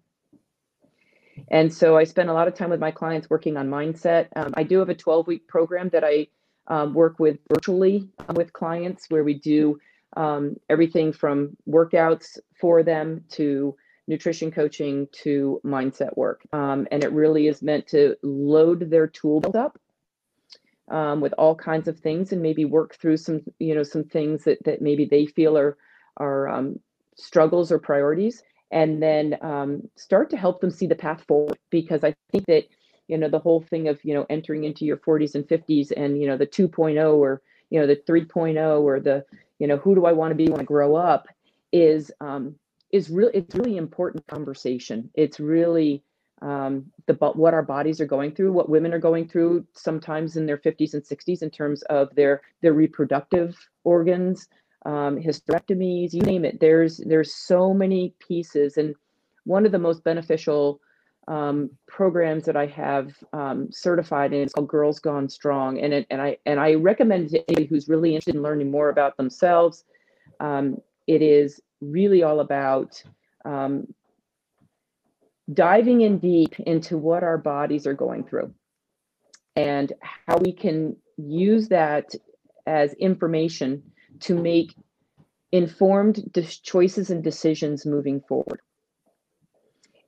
And 1.48 1.72
so 1.72 1.96
I 1.96 2.04
spend 2.04 2.28
a 2.28 2.34
lot 2.34 2.46
of 2.46 2.54
time 2.54 2.70
with 2.70 2.80
my 2.80 2.90
clients 2.90 3.30
working 3.30 3.56
on 3.56 3.68
mindset. 3.70 4.28
Um, 4.36 4.52
I 4.54 4.62
do 4.62 4.78
have 4.78 4.90
a 4.90 4.94
12 4.94 5.26
week 5.26 5.48
program 5.48 5.88
that 5.90 6.04
I 6.04 6.28
um, 6.68 6.92
work 6.92 7.18
with 7.18 7.38
virtually 7.48 8.08
um, 8.28 8.34
with 8.34 8.52
clients 8.52 9.06
where 9.08 9.24
we 9.24 9.34
do 9.34 9.78
um, 10.16 10.56
everything 10.68 11.12
from 11.12 11.56
workouts 11.68 12.38
for 12.60 12.82
them 12.82 13.24
to 13.30 13.76
nutrition 14.06 14.50
coaching 14.50 15.08
to 15.12 15.60
mindset 15.64 16.16
work. 16.16 16.42
Um, 16.52 16.86
and 16.90 17.02
it 17.02 17.12
really 17.12 17.48
is 17.48 17.62
meant 17.62 17.86
to 17.88 18.16
load 18.22 18.90
their 18.90 19.06
tool 19.06 19.42
up 19.54 19.78
um, 20.88 21.20
with 21.20 21.32
all 21.34 21.54
kinds 21.54 21.88
of 21.88 21.98
things 21.98 22.32
and 22.32 22.42
maybe 22.42 22.64
work 22.64 22.96
through 22.96 23.16
some, 23.16 23.40
you 23.58 23.74
know, 23.74 23.82
some 23.82 24.04
things 24.04 24.44
that, 24.44 24.62
that 24.64 24.80
maybe 24.80 25.04
they 25.04 25.26
feel 25.26 25.58
are, 25.58 25.76
are 26.16 26.48
um, 26.48 26.78
struggles 27.16 27.72
or 27.72 27.78
priorities 27.78 28.42
and 28.70 29.02
then 29.02 29.38
start 29.96 30.30
to 30.30 30.36
help 30.36 30.60
them 30.60 30.70
see 30.70 30.86
the 30.86 30.94
path 30.94 31.24
forward 31.26 31.58
because 31.70 32.02
I 32.04 32.14
think 32.32 32.46
that 32.46 32.64
you 33.08 33.16
know 33.16 33.28
the 33.28 33.38
whole 33.38 33.60
thing 33.60 33.88
of 33.88 34.04
you 34.04 34.14
know 34.14 34.26
entering 34.28 34.64
into 34.64 34.84
your 34.84 34.96
40s 34.96 35.34
and 35.34 35.46
50s 35.46 35.92
and 35.96 36.20
you 36.20 36.26
know 36.26 36.36
the 36.36 36.46
2.0 36.46 37.14
or 37.14 37.42
you 37.70 37.80
know 37.80 37.86
the 37.86 37.96
3.0 37.96 38.80
or 38.80 39.00
the 39.00 39.24
you 39.58 39.66
know 39.66 39.76
who 39.76 39.94
do 39.94 40.06
i 40.06 40.12
want 40.12 40.30
to 40.30 40.34
be 40.34 40.48
when 40.48 40.60
i 40.60 40.64
grow 40.64 40.96
up 40.96 41.28
is 41.72 42.10
um 42.20 42.54
is 42.92 43.10
really 43.10 43.32
it's 43.34 43.54
really 43.54 43.76
important 43.76 44.26
conversation 44.26 45.10
it's 45.14 45.40
really 45.40 46.02
um 46.42 46.84
the 47.06 47.14
but 47.14 47.36
what 47.36 47.54
our 47.54 47.62
bodies 47.62 48.00
are 48.00 48.06
going 48.06 48.32
through 48.34 48.52
what 48.52 48.68
women 48.68 48.92
are 48.92 48.98
going 48.98 49.28
through 49.28 49.66
sometimes 49.72 50.36
in 50.36 50.46
their 50.46 50.58
50s 50.58 50.94
and 50.94 51.02
60s 51.02 51.42
in 51.42 51.50
terms 51.50 51.82
of 51.82 52.14
their 52.14 52.42
their 52.62 52.74
reproductive 52.74 53.56
organs 53.84 54.48
um, 54.84 55.16
hysterectomies 55.16 56.12
you 56.12 56.20
name 56.20 56.44
it 56.44 56.60
there's 56.60 56.98
there's 56.98 57.34
so 57.34 57.74
many 57.74 58.14
pieces 58.20 58.76
and 58.76 58.94
one 59.44 59.64
of 59.64 59.72
the 59.72 59.78
most 59.78 60.04
beneficial 60.04 60.80
um, 61.28 61.70
programs 61.86 62.44
that 62.44 62.56
I 62.56 62.66
have 62.66 63.12
um, 63.32 63.68
certified 63.72 64.32
in. 64.32 64.42
It's 64.42 64.52
called 64.52 64.68
Girls 64.68 65.00
Gone 65.00 65.28
Strong, 65.28 65.80
and 65.80 65.92
it, 65.92 66.06
and 66.10 66.20
I 66.20 66.36
and 66.46 66.60
I 66.60 66.74
recommend 66.74 67.30
to 67.30 67.38
anybody 67.48 67.66
who's 67.66 67.88
really 67.88 68.10
interested 68.10 68.36
in 68.36 68.42
learning 68.42 68.70
more 68.70 68.90
about 68.90 69.16
themselves. 69.16 69.84
Um, 70.40 70.78
it 71.06 71.22
is 71.22 71.60
really 71.80 72.22
all 72.22 72.40
about 72.40 73.02
um, 73.44 73.92
diving 75.52 76.00
in 76.00 76.18
deep 76.18 76.58
into 76.60 76.96
what 76.98 77.22
our 77.22 77.38
bodies 77.38 77.86
are 77.86 77.94
going 77.94 78.24
through, 78.24 78.52
and 79.54 79.92
how 80.00 80.38
we 80.38 80.52
can 80.52 80.96
use 81.16 81.68
that 81.68 82.14
as 82.66 82.92
information 82.94 83.82
to 84.20 84.34
make 84.34 84.74
informed 85.52 86.22
choices 86.62 87.10
and 87.10 87.22
decisions 87.22 87.86
moving 87.86 88.20
forward 88.20 88.60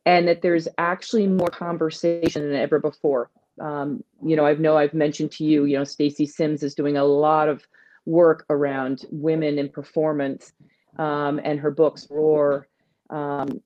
and 0.08 0.26
that 0.26 0.40
there's 0.40 0.66
actually 0.78 1.26
more 1.26 1.48
conversation 1.48 2.40
than 2.42 2.58
ever 2.58 2.78
before. 2.78 3.30
Um, 3.60 4.02
you 4.24 4.36
know, 4.36 4.46
I 4.46 4.54
know 4.54 4.74
I've 4.74 4.94
mentioned 4.94 5.32
to 5.32 5.44
you, 5.44 5.66
you 5.66 5.76
know, 5.76 5.84
Stacy 5.84 6.24
Sims 6.24 6.62
is 6.62 6.74
doing 6.74 6.96
a 6.96 7.04
lot 7.04 7.50
of 7.50 7.62
work 8.06 8.46
around 8.48 9.04
women 9.10 9.58
in 9.58 9.68
performance, 9.68 10.54
um, 10.98 11.40
and 11.42 11.60
her 11.60 11.70
books 11.70 12.06
Roar 12.10 12.68
um, 13.10 13.60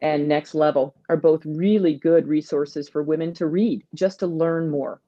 and 0.00 0.28
Next 0.28 0.54
Level 0.54 0.94
are 1.08 1.16
both 1.16 1.44
really 1.44 1.94
good 1.94 2.26
resources 2.26 2.88
for 2.88 3.02
women 3.02 3.34
to 3.34 3.46
read, 3.46 3.84
just 3.94 4.20
to 4.20 4.26
learn 4.26 4.70
more. 4.70 5.00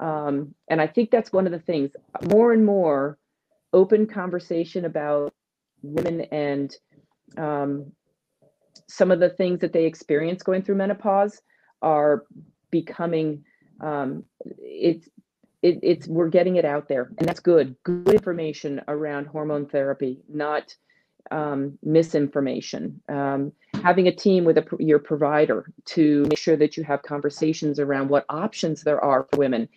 Um, 0.00 0.54
and 0.68 0.80
I 0.80 0.86
think 0.86 1.10
that's 1.10 1.32
one 1.32 1.46
of 1.46 1.52
the 1.52 1.58
things. 1.58 1.90
More 2.30 2.52
and 2.52 2.64
more 2.64 3.18
open 3.72 4.06
conversation 4.06 4.84
about 4.84 5.32
women 5.82 6.22
and 6.32 6.74
um, 7.36 7.92
some 8.88 9.10
of 9.10 9.20
the 9.20 9.30
things 9.30 9.60
that 9.60 9.72
they 9.72 9.84
experience 9.84 10.42
going 10.42 10.62
through 10.62 10.76
menopause 10.76 11.40
are 11.82 12.24
becoming 12.70 13.44
um, 13.80 14.24
it's 14.58 15.08
it, 15.66 15.78
it's 15.82 16.06
we're 16.06 16.28
getting 16.28 16.56
it 16.56 16.64
out 16.64 16.88
there 16.88 17.10
and 17.18 17.28
that's 17.28 17.40
good 17.40 17.76
good 17.82 18.08
information 18.08 18.80
around 18.88 19.26
hormone 19.26 19.66
therapy 19.66 20.20
not 20.28 20.74
um, 21.30 21.78
misinformation 21.82 23.00
um, 23.08 23.52
having 23.82 24.08
a 24.08 24.12
team 24.12 24.44
with 24.44 24.58
a, 24.58 24.66
your 24.78 24.98
provider 24.98 25.70
to 25.84 26.22
make 26.28 26.38
sure 26.38 26.56
that 26.56 26.76
you 26.76 26.82
have 26.82 27.02
conversations 27.02 27.78
around 27.78 28.08
what 28.08 28.24
options 28.28 28.82
there 28.82 29.02
are 29.02 29.26
for 29.30 29.38
women. 29.38 29.68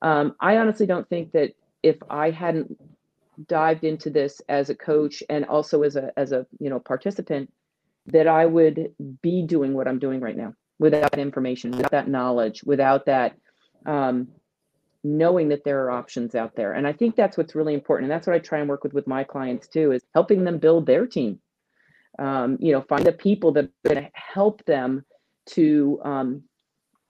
Um, 0.00 0.34
I 0.40 0.56
honestly 0.56 0.86
don't 0.86 1.08
think 1.08 1.32
that 1.32 1.54
if 1.82 1.96
I 2.10 2.30
hadn't 2.30 2.76
dived 3.46 3.84
into 3.84 4.10
this 4.10 4.40
as 4.48 4.70
a 4.70 4.74
coach 4.74 5.22
and 5.28 5.44
also 5.44 5.82
as 5.82 5.96
a 5.96 6.12
as 6.16 6.32
a 6.32 6.46
you 6.58 6.70
know 6.70 6.80
participant, 6.80 7.52
that 8.06 8.26
I 8.26 8.46
would 8.46 8.92
be 9.22 9.42
doing 9.42 9.74
what 9.74 9.88
I'm 9.88 9.98
doing 9.98 10.20
right 10.20 10.36
now 10.36 10.54
without 10.78 11.18
information, 11.18 11.70
without 11.70 11.92
that 11.92 12.08
knowledge, 12.08 12.62
without 12.64 13.06
that 13.06 13.36
um, 13.86 14.28
knowing 15.04 15.48
that 15.48 15.64
there 15.64 15.84
are 15.84 15.90
options 15.90 16.34
out 16.34 16.54
there. 16.54 16.72
And 16.72 16.86
I 16.86 16.92
think 16.92 17.16
that's 17.16 17.36
what's 17.36 17.54
really 17.54 17.74
important. 17.74 18.04
And 18.04 18.12
that's 18.12 18.26
what 18.26 18.36
I 18.36 18.38
try 18.38 18.60
and 18.60 18.68
work 18.68 18.84
with 18.84 18.94
with 18.94 19.06
my 19.06 19.24
clients 19.24 19.66
too, 19.66 19.92
is 19.92 20.02
helping 20.14 20.44
them 20.44 20.58
build 20.58 20.86
their 20.86 21.06
team. 21.06 21.40
Um, 22.18 22.58
you 22.60 22.72
know, 22.72 22.82
find 22.82 23.04
the 23.04 23.12
people 23.12 23.52
that 23.52 23.64
are 23.64 23.94
going 23.94 24.04
to 24.04 24.10
help 24.14 24.64
them 24.66 25.04
to 25.46 26.00
um, 26.04 26.42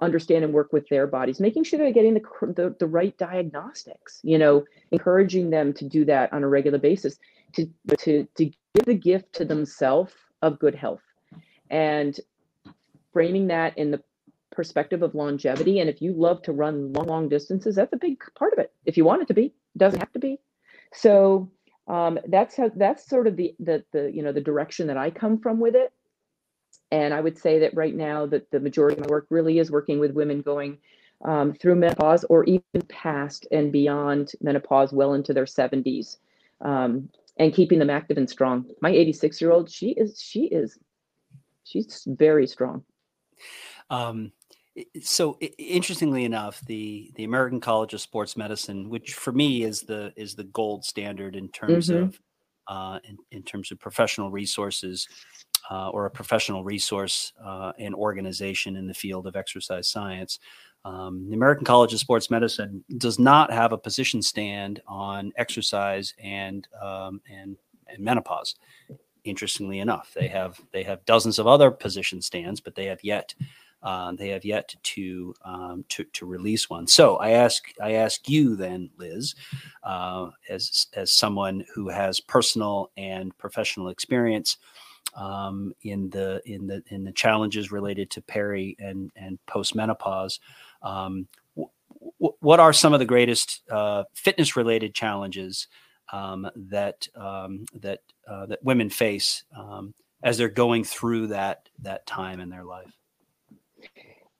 understand 0.00 0.44
and 0.44 0.52
work 0.52 0.72
with 0.72 0.88
their 0.88 1.06
bodies, 1.06 1.40
making 1.40 1.64
sure 1.64 1.78
they're 1.78 1.92
getting 1.92 2.14
the, 2.14 2.22
the, 2.54 2.76
the 2.78 2.86
right 2.86 3.16
diagnostics. 3.18 4.20
You 4.22 4.38
know, 4.38 4.64
encouraging 4.90 5.50
them 5.50 5.72
to 5.74 5.88
do 5.88 6.04
that 6.06 6.32
on 6.32 6.44
a 6.44 6.48
regular 6.48 6.78
basis, 6.78 7.18
to 7.54 7.68
to 7.98 8.26
to 8.36 8.44
give 8.74 8.84
the 8.86 8.94
gift 8.94 9.32
to 9.34 9.44
themselves 9.44 10.14
of 10.40 10.58
good 10.58 10.74
health, 10.74 11.02
and 11.68 12.18
framing 13.12 13.48
that 13.48 13.76
in 13.76 13.90
the 13.90 14.02
perspective 14.52 15.02
of 15.02 15.14
longevity. 15.14 15.80
And 15.80 15.90
if 15.90 16.00
you 16.00 16.12
love 16.12 16.42
to 16.42 16.52
run 16.52 16.92
long, 16.92 17.06
long 17.06 17.28
distances, 17.28 17.74
that's 17.74 17.92
a 17.92 17.98
big 17.98 18.22
part 18.34 18.52
of 18.52 18.58
it. 18.58 18.72
If 18.84 18.96
you 18.96 19.04
want 19.04 19.22
it 19.22 19.28
to 19.28 19.34
be, 19.34 19.46
it 19.46 19.78
doesn't 19.78 20.00
have 20.00 20.12
to 20.12 20.18
be. 20.18 20.38
So 20.92 21.50
um, 21.88 22.18
that's 22.28 22.56
how 22.56 22.70
that's 22.76 23.08
sort 23.08 23.26
of 23.26 23.36
the 23.36 23.54
the 23.58 23.84
the 23.92 24.10
you 24.12 24.22
know 24.22 24.32
the 24.32 24.40
direction 24.40 24.86
that 24.86 24.96
I 24.96 25.10
come 25.10 25.38
from 25.38 25.58
with 25.58 25.74
it. 25.74 25.92
And 26.90 27.12
I 27.12 27.20
would 27.20 27.38
say 27.38 27.60
that 27.60 27.74
right 27.74 27.94
now 27.94 28.26
that 28.26 28.50
the 28.50 28.60
majority 28.60 29.00
of 29.00 29.08
my 29.08 29.10
work 29.10 29.26
really 29.30 29.58
is 29.58 29.70
working 29.70 29.98
with 29.98 30.12
women 30.12 30.42
going 30.42 30.78
um, 31.24 31.54
through 31.54 31.76
menopause 31.76 32.24
or 32.24 32.44
even 32.44 32.82
past 32.88 33.46
and 33.50 33.72
beyond 33.72 34.32
menopause, 34.40 34.92
well 34.92 35.14
into 35.14 35.32
their 35.32 35.44
70s, 35.44 36.18
um, 36.60 37.08
and 37.38 37.54
keeping 37.54 37.78
them 37.78 37.90
active 37.90 38.18
and 38.18 38.28
strong. 38.28 38.66
My 38.80 38.90
86 38.90 39.40
year 39.40 39.52
old, 39.52 39.70
she 39.70 39.90
is 39.90 40.20
she 40.20 40.44
is 40.44 40.78
she's 41.64 42.04
very 42.06 42.46
strong. 42.46 42.84
Um, 43.90 44.32
so 45.02 45.38
interestingly 45.58 46.24
enough, 46.24 46.60
the 46.66 47.12
the 47.16 47.24
American 47.24 47.60
College 47.60 47.94
of 47.94 48.00
Sports 48.00 48.36
Medicine, 48.36 48.88
which 48.88 49.14
for 49.14 49.32
me 49.32 49.64
is 49.64 49.82
the 49.82 50.12
is 50.16 50.34
the 50.34 50.44
gold 50.44 50.84
standard 50.84 51.36
in 51.36 51.48
terms 51.48 51.88
mm-hmm. 51.88 52.04
of 52.04 52.20
uh, 52.68 52.98
in, 53.04 53.18
in 53.30 53.42
terms 53.42 53.70
of 53.70 53.78
professional 53.78 54.30
resources 54.30 55.08
uh, 55.70 55.90
or 55.90 56.06
a 56.06 56.10
professional 56.10 56.64
resource 56.64 57.32
uh, 57.44 57.72
and 57.78 57.94
organization 57.94 58.76
in 58.76 58.86
the 58.86 58.94
field 58.94 59.26
of 59.26 59.36
exercise 59.36 59.88
science. 59.88 60.38
Um, 60.84 61.28
the 61.28 61.36
American 61.36 61.64
College 61.64 61.92
of 61.92 62.00
Sports 62.00 62.30
Medicine 62.30 62.82
does 62.96 63.18
not 63.18 63.52
have 63.52 63.72
a 63.72 63.78
position 63.78 64.20
stand 64.20 64.80
on 64.86 65.32
exercise 65.36 66.14
and 66.18 66.66
um, 66.82 67.20
and 67.30 67.56
and 67.88 68.02
menopause. 68.02 68.56
Interestingly 69.24 69.78
enough, 69.80 70.12
they 70.14 70.28
have 70.28 70.60
they 70.72 70.82
have 70.82 71.04
dozens 71.04 71.38
of 71.38 71.46
other 71.46 71.70
position 71.70 72.22
stands, 72.22 72.60
but 72.60 72.74
they 72.74 72.86
have 72.86 73.04
yet 73.04 73.34
uh, 73.82 74.12
they 74.12 74.28
have 74.28 74.44
yet 74.44 74.74
to, 74.82 75.34
um, 75.44 75.84
to 75.88 76.04
to 76.04 76.26
release 76.26 76.70
one. 76.70 76.86
So 76.86 77.16
I 77.16 77.30
ask 77.30 77.64
I 77.80 77.92
ask 77.92 78.28
you 78.28 78.56
then, 78.56 78.90
Liz, 78.96 79.34
uh, 79.82 80.30
as 80.48 80.86
as 80.94 81.10
someone 81.10 81.64
who 81.74 81.88
has 81.88 82.20
personal 82.20 82.90
and 82.96 83.36
professional 83.38 83.88
experience 83.88 84.58
um, 85.14 85.74
in 85.82 86.10
the 86.10 86.40
in 86.44 86.66
the 86.66 86.82
in 86.88 87.04
the 87.04 87.12
challenges 87.12 87.72
related 87.72 88.10
to 88.10 88.22
peri 88.22 88.76
and 88.78 89.10
and 89.16 89.38
postmenopause. 89.46 90.38
Um, 90.82 91.28
what 92.18 92.60
are 92.60 92.72
some 92.72 92.92
of 92.92 92.98
the 92.98 93.04
greatest 93.04 93.62
uh, 93.70 94.04
fitness 94.14 94.56
related 94.56 94.94
challenges 94.94 95.68
um, 96.12 96.48
that 96.54 97.08
um, 97.14 97.66
that 97.80 98.00
uh, 98.28 98.46
that 98.46 98.62
women 98.62 98.90
face 98.90 99.44
um, 99.56 99.94
as 100.22 100.38
they're 100.38 100.48
going 100.48 100.84
through 100.84 101.28
that 101.28 101.68
that 101.80 102.06
time 102.06 102.40
in 102.40 102.48
their 102.48 102.64
life? 102.64 102.92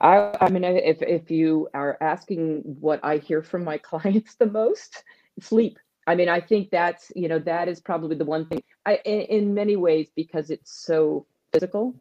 I, 0.00 0.36
I 0.40 0.50
mean, 0.50 0.64
if 0.64 1.00
if 1.00 1.30
you 1.30 1.68
are 1.74 1.96
asking 2.00 2.62
what 2.64 3.00
I 3.02 3.18
hear 3.18 3.42
from 3.42 3.64
my 3.64 3.78
clients 3.90 4.34
the 4.34 4.46
most, 4.46 5.04
sleep. 5.40 5.78
I 6.06 6.16
mean, 6.16 6.28
I 6.28 6.40
think 6.40 6.70
that's 6.70 7.12
you 7.14 7.28
know 7.28 7.38
that 7.40 7.68
is 7.68 7.80
probably 7.80 8.16
the 8.16 8.24
one 8.24 8.46
thing. 8.46 8.62
I 8.84 8.98
in, 9.04 9.20
in 9.20 9.54
many 9.54 9.76
ways 9.76 10.08
because 10.14 10.50
it's 10.50 10.72
so 10.72 11.26
physical. 11.52 11.94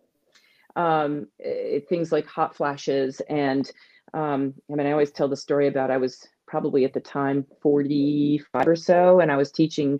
Um, 0.75 1.27
it, 1.37 1.89
things 1.89 2.13
like 2.13 2.25
hot 2.25 2.55
flashes 2.55 3.21
and 3.27 3.69
um, 4.13 4.53
I 4.71 4.75
mean, 4.75 4.87
I 4.87 4.91
always 4.91 5.11
tell 5.11 5.27
the 5.27 5.35
story 5.35 5.67
about 5.67 5.91
I 5.91 5.97
was 5.97 6.27
probably 6.47 6.85
at 6.85 6.93
the 6.93 6.99
time 6.99 7.45
45 7.61 8.67
or 8.67 8.75
so, 8.75 9.19
and 9.19 9.31
I 9.31 9.37
was 9.37 9.51
teaching 9.51 9.99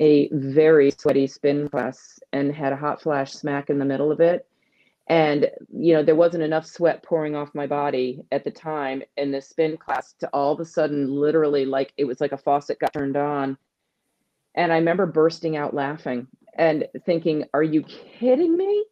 a 0.00 0.28
very 0.32 0.90
sweaty 0.90 1.26
spin 1.26 1.68
class 1.68 2.18
and 2.32 2.54
had 2.54 2.72
a 2.72 2.76
hot 2.76 3.02
flash 3.02 3.32
smack 3.32 3.68
in 3.68 3.78
the 3.78 3.84
middle 3.84 4.10
of 4.10 4.20
it 4.20 4.46
and 5.08 5.50
you 5.74 5.94
know 5.94 6.02
there 6.02 6.14
wasn't 6.14 6.42
enough 6.42 6.66
sweat 6.66 7.02
pouring 7.02 7.34
off 7.34 7.54
my 7.54 7.66
body 7.66 8.22
at 8.30 8.44
the 8.44 8.50
time 8.50 9.02
in 9.16 9.32
the 9.32 9.40
spin 9.40 9.76
class 9.76 10.14
to 10.14 10.28
all 10.32 10.52
of 10.52 10.60
a 10.60 10.64
sudden 10.64 11.10
literally 11.10 11.64
like 11.64 11.92
it 11.96 12.04
was 12.04 12.20
like 12.20 12.32
a 12.32 12.38
faucet 12.38 12.78
got 12.78 12.92
turned 12.92 13.16
on. 13.16 13.56
And 14.54 14.72
i 14.72 14.76
remember 14.76 15.06
bursting 15.06 15.56
out 15.56 15.74
laughing 15.74 16.28
and 16.54 16.86
thinking 17.04 17.44
are 17.54 17.62
you 17.62 17.82
kidding 17.82 18.56
me? 18.56 18.84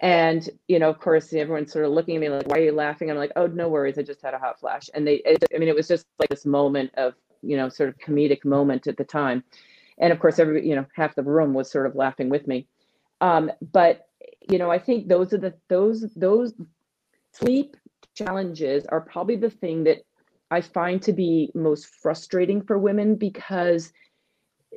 And 0.00 0.48
you 0.68 0.78
know 0.78 0.90
of 0.90 1.00
course 1.00 1.32
everyone's 1.32 1.72
sort 1.72 1.86
of 1.86 1.92
looking 1.92 2.16
at 2.16 2.20
me 2.20 2.28
like 2.28 2.46
why 2.46 2.58
are 2.58 2.64
you 2.64 2.72
laughing? 2.72 3.10
I'm 3.10 3.16
like 3.16 3.32
oh 3.36 3.46
no 3.46 3.68
worries. 3.68 3.98
I 3.98 4.02
just 4.02 4.22
had 4.22 4.34
a 4.34 4.38
hot 4.38 4.60
flash. 4.60 4.90
And 4.92 5.06
they 5.06 5.14
it, 5.24 5.44
i 5.54 5.58
mean 5.58 5.68
it 5.68 5.74
was 5.74 5.88
just 5.88 6.06
like 6.18 6.28
this 6.28 6.44
moment 6.44 6.90
of 6.96 7.14
you 7.40 7.56
know 7.56 7.70
sort 7.70 7.88
of 7.88 7.98
comedic 7.98 8.44
moment 8.44 8.86
at 8.86 8.98
the 8.98 9.04
time. 9.04 9.42
And 9.96 10.12
of 10.12 10.20
course 10.20 10.38
every 10.38 10.68
you 10.68 10.76
know 10.76 10.84
half 10.94 11.14
the 11.14 11.22
room 11.22 11.54
was 11.54 11.70
sort 11.70 11.86
of 11.86 11.96
laughing 11.96 12.28
with 12.28 12.46
me. 12.46 12.66
Um, 13.20 13.50
but 13.72 14.07
you 14.48 14.58
know, 14.58 14.70
I 14.70 14.78
think 14.78 15.08
those 15.08 15.32
are 15.32 15.38
the 15.38 15.54
those 15.68 16.06
those 16.14 16.54
sleep 17.32 17.76
challenges 18.14 18.84
are 18.86 19.00
probably 19.00 19.36
the 19.36 19.50
thing 19.50 19.84
that 19.84 19.98
I 20.50 20.60
find 20.60 21.00
to 21.02 21.12
be 21.12 21.50
most 21.54 21.86
frustrating 22.02 22.62
for 22.62 22.78
women 22.78 23.16
because 23.16 23.92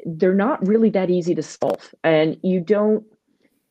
they're 0.05 0.35
not 0.35 0.65
really 0.67 0.89
that 0.91 1.09
easy 1.09 1.35
to 1.35 1.41
solve. 1.41 1.93
And 2.03 2.37
you 2.43 2.59
don't 2.59 3.05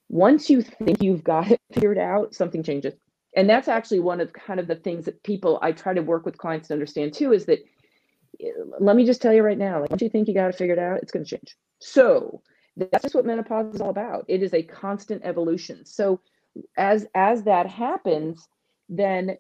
once 0.09 0.51
you 0.51 0.63
think 0.63 1.03
you've 1.03 1.23
got 1.23 1.51
it 1.51 1.61
figured 1.73 1.99
out, 1.99 2.35
something 2.35 2.63
changes. 2.63 2.95
And 3.37 3.49
that's 3.49 3.69
actually 3.69 4.01
one 4.01 4.21
of 4.21 4.33
kind 4.33 4.59
of 4.59 4.67
the 4.67 4.75
things 4.75 5.05
that 5.05 5.23
people 5.23 5.59
I 5.63 5.73
try 5.73 5.95
to 5.95 6.03
work 6.03 6.25
with 6.25 6.39
clients 6.39 6.69
to 6.69 6.75
understand 6.75 7.13
too 7.13 7.33
is 7.33 7.45
that 7.45 7.61
eh, 8.41 8.49
let 8.81 8.97
me 8.97 9.05
just 9.05 9.23
tell 9.23 9.33
you 9.33 9.43
right 9.43 9.59
now, 9.59 9.81
like 9.81 9.91
once 9.91 10.03
you 10.03 10.09
think 10.09 10.27
you 10.27 10.35
got 10.35 10.49
it 10.49 10.57
figured 10.57 10.79
out, 10.79 10.99
it's 11.03 11.13
going 11.13 11.25
to 11.25 11.31
change. 11.37 11.57
So 11.79 12.43
that's 12.81 13.03
just 13.03 13.15
what 13.15 13.27
menopause 13.27 13.75
is 13.75 13.81
all 13.81 13.91
about. 13.91 14.25
It 14.29 14.43
is 14.43 14.55
a 14.55 14.63
constant 14.63 15.23
evolution. 15.25 15.85
So 15.85 16.21
as 16.77 17.07
as 17.15 17.45
that 17.45 17.67
happens 17.67 18.49
then 18.89 19.37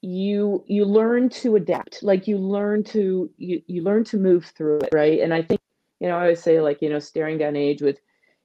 you 0.00 0.64
you 0.66 0.84
learn 0.84 1.28
to 1.28 1.56
adapt. 1.56 2.02
Like 2.02 2.28
you 2.28 2.38
learn 2.38 2.84
to 2.84 3.30
you, 3.36 3.62
you 3.66 3.82
learn 3.82 4.04
to 4.04 4.16
move 4.16 4.46
through 4.56 4.80
it 4.80 4.90
right? 4.92 5.20
And 5.20 5.34
i 5.34 5.42
think 5.42 5.60
you 6.00 6.08
know 6.08 6.16
i 6.16 6.22
always 6.22 6.42
say 6.42 6.60
like 6.60 6.80
you 6.80 6.88
know 6.88 7.00
staring 7.00 7.38
down 7.38 7.56
age 7.56 7.82
with 7.82 7.98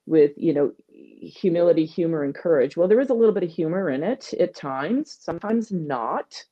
with 0.06 0.32
you 0.36 0.54
know 0.54 0.72
humility 0.90 1.86
humor 1.86 2.24
and 2.24 2.34
courage. 2.36 2.76
Well 2.76 2.88
there 2.88 3.00
is 3.00 3.10
a 3.10 3.14
little 3.14 3.34
bit 3.34 3.44
of 3.44 3.52
humor 3.52 3.90
in 3.90 4.04
it 4.04 4.34
at 4.40 4.56
times 4.56 5.16
sometimes 5.20 5.72
not. 5.72 6.44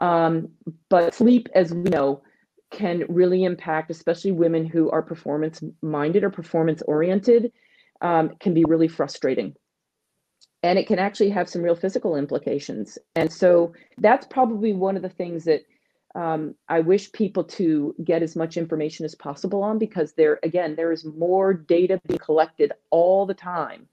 Um 0.00 0.48
but 0.88 1.14
sleep 1.14 1.48
as 1.54 1.72
we 1.72 1.84
know 1.84 2.22
can 2.70 3.04
really 3.08 3.44
impact, 3.44 3.90
especially 3.90 4.32
women 4.32 4.66
who 4.66 4.90
are 4.90 5.02
performance 5.02 5.62
minded 5.82 6.24
or 6.24 6.30
performance 6.30 6.82
oriented, 6.82 7.52
um, 8.00 8.30
can 8.40 8.54
be 8.54 8.64
really 8.64 8.88
frustrating. 8.88 9.54
And 10.62 10.78
it 10.78 10.86
can 10.86 10.98
actually 10.98 11.30
have 11.30 11.48
some 11.48 11.62
real 11.62 11.76
physical 11.76 12.16
implications. 12.16 12.98
And 13.14 13.32
so 13.32 13.72
that's 13.98 14.26
probably 14.26 14.72
one 14.72 14.96
of 14.96 15.02
the 15.02 15.08
things 15.08 15.44
that 15.44 15.62
um, 16.16 16.54
I 16.68 16.80
wish 16.80 17.12
people 17.12 17.44
to 17.44 17.94
get 18.02 18.22
as 18.22 18.36
much 18.36 18.56
information 18.56 19.04
as 19.04 19.14
possible 19.14 19.62
on 19.62 19.78
because 19.78 20.14
there, 20.14 20.40
again, 20.42 20.74
there 20.74 20.90
is 20.90 21.04
more 21.04 21.52
data 21.52 22.00
being 22.06 22.18
collected 22.18 22.72
all 22.90 23.26
the 23.26 23.34
time 23.34 23.86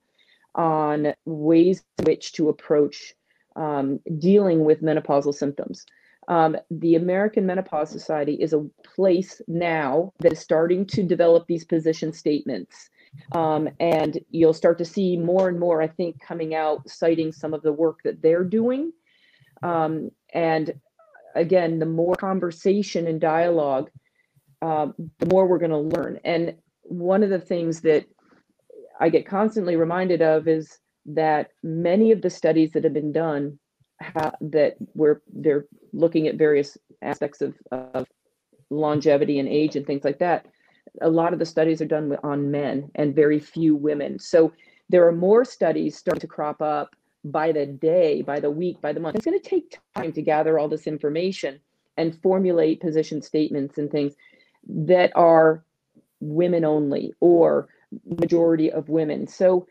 on 0.55 1.13
ways 1.25 1.83
in 1.99 2.05
which 2.05 2.31
to 2.33 2.47
approach 2.49 3.13
um, 3.55 3.99
dealing 4.19 4.63
with 4.63 4.81
menopausal 4.81 5.33
symptoms. 5.33 5.85
Um, 6.27 6.57
the 6.71 6.95
American 6.95 7.45
Menopause 7.45 7.89
Society 7.89 8.35
is 8.35 8.53
a 8.53 8.65
place 8.95 9.41
now 9.47 10.13
that 10.19 10.33
is 10.33 10.39
starting 10.39 10.85
to 10.87 11.03
develop 11.03 11.45
these 11.47 11.65
position 11.65 12.13
statements. 12.13 12.89
Um, 13.33 13.69
and 13.79 14.19
you'll 14.29 14.53
start 14.53 14.77
to 14.79 14.85
see 14.85 15.17
more 15.17 15.47
and 15.47 15.59
more, 15.59 15.81
I 15.81 15.87
think, 15.87 16.19
coming 16.21 16.55
out 16.55 16.89
citing 16.89 17.31
some 17.31 17.53
of 17.53 17.61
the 17.61 17.73
work 17.73 17.99
that 18.03 18.21
they're 18.21 18.43
doing. 18.43 18.91
Um, 19.61 20.09
and 20.33 20.73
again, 21.35 21.79
the 21.79 21.85
more 21.85 22.15
conversation 22.15 23.07
and 23.07 23.21
dialogue, 23.21 23.89
uh, 24.61 24.87
the 25.19 25.25
more 25.27 25.47
we're 25.47 25.59
going 25.59 25.71
to 25.71 25.77
learn. 25.77 26.19
And 26.23 26.55
one 26.83 27.23
of 27.23 27.29
the 27.29 27.39
things 27.39 27.81
that 27.81 28.05
I 28.99 29.09
get 29.09 29.25
constantly 29.25 29.75
reminded 29.75 30.21
of 30.21 30.47
is 30.47 30.79
that 31.05 31.49
many 31.63 32.11
of 32.11 32.21
the 32.21 32.29
studies 32.29 32.71
that 32.71 32.83
have 32.83 32.93
been 32.93 33.11
done 33.11 33.59
ha- 34.01 34.35
that 34.41 34.75
where 34.93 35.21
they're 35.33 35.65
looking 35.91 36.27
at 36.27 36.35
various 36.35 36.77
aspects 37.01 37.41
of, 37.41 37.55
of 37.71 38.07
longevity 38.69 39.39
and 39.39 39.47
age 39.47 39.75
and 39.75 39.85
things 39.85 40.03
like 40.03 40.19
that. 40.19 40.45
A 41.01 41.09
lot 41.09 41.33
of 41.33 41.39
the 41.39 41.45
studies 41.45 41.81
are 41.81 41.85
done 41.85 42.15
on 42.23 42.51
men 42.51 42.91
and 42.95 43.15
very 43.15 43.39
few 43.39 43.75
women. 43.75 44.19
So 44.19 44.53
there 44.89 45.07
are 45.07 45.11
more 45.11 45.45
studies 45.45 45.97
starting 45.97 46.21
to 46.21 46.27
crop 46.27 46.61
up 46.61 46.95
by 47.25 47.51
the 47.51 47.65
day 47.65 48.21
by 48.21 48.39
the 48.39 48.51
week 48.51 48.81
by 48.81 48.91
the 48.91 48.99
month. 48.99 49.15
It's 49.15 49.25
going 49.25 49.39
to 49.39 49.49
take 49.49 49.79
time 49.95 50.11
to 50.13 50.21
gather 50.21 50.59
all 50.59 50.67
this 50.67 50.87
information 50.87 51.59
and 51.97 52.19
formulate 52.21 52.81
position 52.81 53.21
statements 53.21 53.77
and 53.77 53.89
things 53.89 54.13
that 54.67 55.11
are 55.15 55.63
women 56.19 56.65
only 56.65 57.13
or 57.19 57.69
majority 58.05 58.71
of 58.71 58.89
women. 58.89 59.27
So 59.27 59.67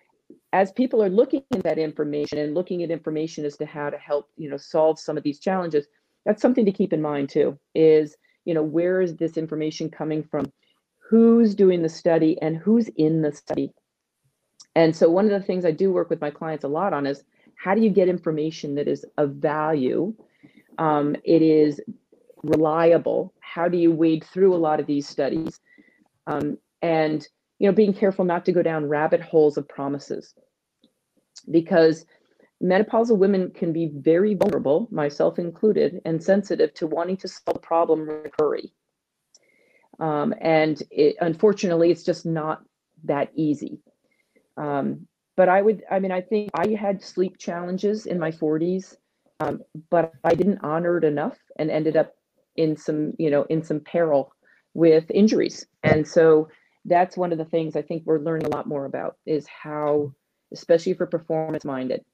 as 0.53 0.73
people 0.73 1.03
are 1.03 1.09
looking 1.09 1.43
at 1.53 1.63
that 1.63 1.79
information 1.79 2.39
and 2.39 2.55
looking 2.55 2.83
at 2.83 2.91
information 2.91 3.45
as 3.45 3.57
to 3.57 3.67
how 3.67 3.91
to 3.91 3.99
help 3.99 4.29
you 4.37 4.51
know 4.51 4.57
solve 4.57 4.99
some 4.99 5.17
of 5.17 5.23
these 5.23 5.39
challenges 5.39 5.87
that's 6.25 6.43
something 6.43 6.65
to 6.65 6.73
keep 6.73 6.93
in 6.93 7.03
mind 7.03 7.29
too 7.29 7.59
is 7.75 8.17
you 8.45 8.55
know 8.55 8.63
where 8.63 9.01
is 9.01 9.17
this 9.17 9.37
information 9.37 9.91
coming 9.91 10.23
from? 10.23 10.53
Who's 11.11 11.55
doing 11.55 11.83
the 11.83 11.89
study 11.89 12.41
and 12.41 12.57
who's 12.57 12.89
in 12.97 13.23
the 13.23 13.33
study? 13.33 13.73
And 14.75 14.97
so 14.97 15.11
one 15.11 15.27
of 15.27 15.31
the 15.31 15.47
things 15.47 15.65
i 15.65 15.71
do 15.71 15.93
work 15.93 16.09
with 16.09 16.21
my 16.21 16.31
clients 16.31 16.65
a 16.65 16.69
lot 16.69 16.93
on 16.93 17.07
is 17.07 17.23
how 17.57 17.75
do 17.75 17.83
you 17.83 17.91
get 17.91 18.09
information 18.09 18.75
that 18.77 18.89
is 18.89 19.05
of 19.19 19.33
value? 19.33 20.15
Um, 20.79 21.15
it 21.25 21.43
is 21.43 21.81
reliable. 22.43 23.35
How 23.41 23.69
do 23.69 23.77
you 23.77 23.93
wade 23.93 24.25
through 24.25 24.55
a 24.55 24.57
lot 24.57 24.81
of 24.81 24.87
these 24.87 25.07
studies? 25.07 25.61
Um, 26.27 26.59
and 26.81 27.27
you 27.63 27.69
know 27.69 27.75
being 27.75 27.95
careful 27.95 28.25
not 28.25 28.45
to 28.45 28.53
go 28.53 28.61
down 28.61 28.89
rabbit 28.89 29.21
holes 29.21 29.57
of 29.57 29.69
promises. 29.69 30.35
Because 31.49 32.05
menopausal 32.61 33.17
women 33.17 33.53
can 33.53 33.73
be 33.73 33.93
very 33.95 34.35
vulnerable 34.35 34.89
myself 34.91 35.39
included 35.39 36.01
and 36.05 36.23
sensitive 36.23 36.75
to 36.75 36.89
wanting 36.89 37.17
to 37.19 37.29
solve 37.29 37.55
the 37.55 37.61
problem 37.61 38.09
in 38.09 38.27
a 38.27 38.31
hurry. 38.37 38.75
Um, 40.01 40.35
and 40.41 40.83
it, 40.91 41.15
unfortunately 41.21 41.93
it's 41.93 42.03
just 42.03 42.27
not 42.27 42.65
that 43.05 43.31
easy. 43.37 43.79
Um, 44.57 45.07
but 45.35 45.49
i 45.49 45.63
would 45.63 45.83
i 45.91 45.99
mean 45.99 46.13
i 46.13 46.21
think 46.21 46.51
i 46.53 46.69
had 46.79 47.03
sleep 47.03 47.39
challenges 47.39 48.05
in 48.05 48.19
my 48.19 48.31
40s 48.31 48.97
um, 49.41 49.63
but 49.89 50.13
i 50.25 50.35
didn't 50.35 50.59
honor 50.63 50.99
it 50.99 51.05
enough 51.05 51.39
and 51.59 51.71
ended 51.71 51.97
up 51.97 52.13
in 52.57 52.77
some 52.77 53.15
you 53.19 53.31
know 53.31 53.45
in 53.45 53.63
some 53.63 53.81
peril 53.81 54.35
with 54.75 55.11
injuries. 55.11 55.67
And 55.83 56.07
so 56.07 56.49
that's 56.85 57.17
one 57.17 57.33
of 57.33 57.39
the 57.39 57.45
things 57.45 57.77
i 57.77 57.83
think 57.83 58.03
we're 58.05 58.19
learning 58.19 58.47
a 58.47 58.51
lot 58.51 58.67
more 58.67 58.85
about 58.85 59.17
is 59.27 59.47
how 59.47 60.13
especially 60.53 60.93
for 60.95 61.07
performance 61.07 61.65
minded. 61.65 62.05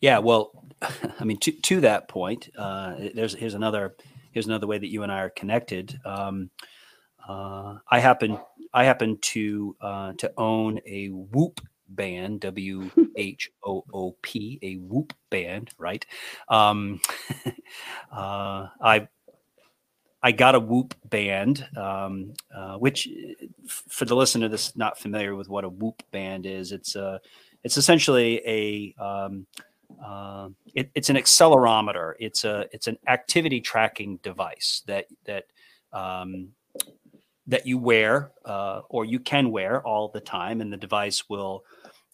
Yeah 0.00 0.18
well 0.18 0.64
i 1.20 1.24
mean 1.24 1.38
to, 1.38 1.52
to 1.52 1.80
that 1.80 2.08
point 2.08 2.50
uh, 2.56 2.94
there's 3.14 3.34
here's 3.34 3.54
another 3.54 3.96
here's 4.32 4.46
another 4.46 4.66
way 4.66 4.78
that 4.78 4.88
you 4.88 5.02
and 5.02 5.12
i 5.12 5.20
are 5.20 5.30
connected. 5.30 5.98
Um, 6.04 6.50
uh, 7.28 7.78
i 7.90 7.98
happen 7.98 8.38
i 8.72 8.84
happen 8.84 9.18
to 9.20 9.76
uh, 9.80 10.12
to 10.18 10.32
own 10.36 10.80
a 10.86 11.08
whoop 11.08 11.60
band 11.88 12.40
w 12.40 12.90
h 13.16 13.50
o 13.64 13.84
o 13.92 14.16
p 14.22 14.58
a 14.62 14.76
whoop 14.76 15.12
band 15.30 15.70
right? 15.78 16.04
Um, 16.48 17.00
uh, 18.12 18.68
i 18.80 19.08
I 20.22 20.32
got 20.32 20.54
a 20.54 20.60
Whoop 20.60 20.94
band, 21.04 21.66
um, 21.76 22.34
uh, 22.54 22.76
which, 22.76 23.08
for 23.66 24.04
the 24.04 24.16
listener 24.16 24.48
that's 24.48 24.76
not 24.76 24.98
familiar 24.98 25.36
with 25.36 25.48
what 25.48 25.64
a 25.64 25.68
Whoop 25.68 26.02
band 26.10 26.44
is, 26.46 26.72
it's 26.72 26.96
a, 26.96 27.06
uh, 27.06 27.18
it's 27.64 27.76
essentially 27.76 28.40
a, 28.46 29.02
um, 29.02 29.46
uh, 30.04 30.48
it, 30.74 30.90
it's 30.94 31.10
an 31.10 31.16
accelerometer. 31.16 32.14
It's 32.18 32.44
a, 32.44 32.66
it's 32.72 32.86
an 32.86 32.98
activity 33.06 33.60
tracking 33.60 34.18
device 34.22 34.82
that 34.86 35.06
that 35.24 35.44
um, 35.92 36.50
that 37.46 37.66
you 37.66 37.78
wear 37.78 38.30
uh, 38.44 38.82
or 38.88 39.04
you 39.04 39.18
can 39.18 39.50
wear 39.50 39.82
all 39.82 40.08
the 40.08 40.20
time, 40.20 40.60
and 40.60 40.72
the 40.72 40.76
device 40.76 41.28
will 41.28 41.64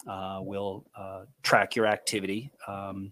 uh, 0.07 0.39
will 0.41 0.85
uh, 0.95 1.25
track 1.43 1.75
your 1.75 1.85
activity, 1.85 2.51
um, 2.67 3.11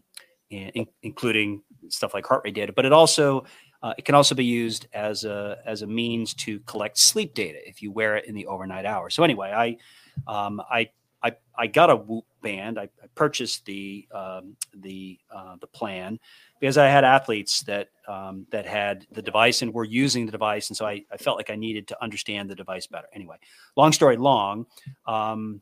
in, 0.49 0.87
including 1.01 1.61
stuff 1.89 2.13
like 2.13 2.25
heart 2.25 2.41
rate 2.45 2.55
data. 2.55 2.71
But 2.71 2.85
it 2.85 2.93
also 2.93 3.45
uh, 3.83 3.93
it 3.97 4.05
can 4.05 4.15
also 4.15 4.33
be 4.33 4.45
used 4.45 4.87
as 4.93 5.25
a 5.25 5.59
as 5.65 5.81
a 5.81 5.87
means 5.87 6.33
to 6.33 6.59
collect 6.61 6.97
sleep 6.97 7.33
data 7.33 7.59
if 7.67 7.81
you 7.81 7.91
wear 7.91 8.15
it 8.15 8.25
in 8.25 8.33
the 8.33 8.47
overnight 8.47 8.85
hours. 8.85 9.13
So 9.13 9.23
anyway, 9.23 9.51
I 9.51 9.77
um, 10.25 10.61
I, 10.71 10.89
I 11.21 11.33
I 11.57 11.67
got 11.67 11.89
a 11.89 11.95
Whoop 11.97 12.23
band. 12.41 12.79
I, 12.79 12.83
I 12.83 13.07
purchased 13.13 13.65
the 13.65 14.07
um, 14.13 14.55
the 14.73 15.19
uh, 15.29 15.57
the 15.59 15.67
plan 15.67 16.17
because 16.61 16.77
I 16.77 16.87
had 16.87 17.03
athletes 17.03 17.61
that 17.63 17.89
um, 18.07 18.47
that 18.51 18.65
had 18.65 19.05
the 19.11 19.21
device 19.21 19.61
and 19.61 19.73
were 19.73 19.83
using 19.83 20.25
the 20.25 20.31
device, 20.31 20.69
and 20.69 20.77
so 20.77 20.85
I, 20.85 21.03
I 21.11 21.17
felt 21.17 21.35
like 21.35 21.49
I 21.49 21.55
needed 21.55 21.89
to 21.89 22.01
understand 22.01 22.49
the 22.49 22.55
device 22.55 22.87
better. 22.87 23.07
Anyway, 23.11 23.35
long 23.75 23.91
story 23.91 24.15
long, 24.15 24.65
um, 25.07 25.59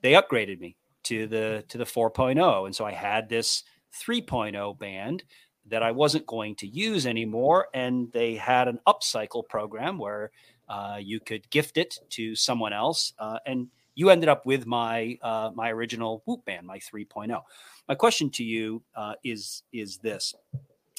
they 0.00 0.12
upgraded 0.12 0.58
me 0.58 0.74
to 1.04 1.26
the 1.26 1.64
to 1.68 1.76
the 1.76 1.84
4.0, 1.84 2.64
and 2.64 2.74
so 2.74 2.86
I 2.86 2.92
had 2.92 3.28
this 3.28 3.64
3.0 3.94 4.78
band 4.78 5.24
that 5.68 5.82
I 5.82 5.92
wasn't 5.92 6.26
going 6.26 6.54
to 6.56 6.66
use 6.66 7.06
anymore. 7.06 7.68
And 7.74 8.10
they 8.12 8.34
had 8.34 8.68
an 8.68 8.80
upcycle 8.86 9.46
program 9.46 9.98
where 9.98 10.30
uh, 10.68 10.98
you 11.00 11.20
could 11.20 11.48
gift 11.50 11.78
it 11.78 11.98
to 12.10 12.34
someone 12.34 12.72
else. 12.72 13.12
Uh, 13.18 13.38
and 13.46 13.68
you 13.94 14.10
ended 14.10 14.28
up 14.28 14.46
with 14.46 14.66
my 14.66 15.18
uh, 15.22 15.50
my 15.54 15.70
original 15.70 16.22
Whoop 16.24 16.44
band, 16.44 16.66
my 16.66 16.78
3.0. 16.78 17.42
My 17.88 17.94
question 17.94 18.30
to 18.30 18.44
you 18.44 18.82
uh, 18.94 19.14
is 19.24 19.62
is 19.72 19.98
this. 19.98 20.34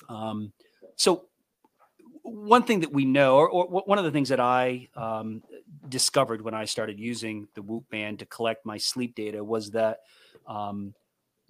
Um, 0.10 0.52
so 0.96 1.26
one 2.24 2.64
thing 2.64 2.82
that 2.82 2.92
we 2.92 3.06
know, 3.06 3.38
or, 3.38 3.50
or, 3.50 3.66
one 3.66 3.98
of 3.98 4.06
the 4.06 4.12
things 4.12 4.30
that 4.30 4.40
I 4.40 4.90
um, 4.96 5.42
discovered 5.88 6.42
when 6.42 6.54
I 6.54 6.66
started 6.66 7.00
using 7.00 7.48
the 7.54 7.62
Whoop 7.62 7.90
band 7.90 8.20
to 8.20 8.26
collect 8.26 8.66
my 8.66 8.78
sleep 8.78 9.16
data 9.16 9.44
was 9.44 9.72
that 9.72 10.02
um, 10.46 10.94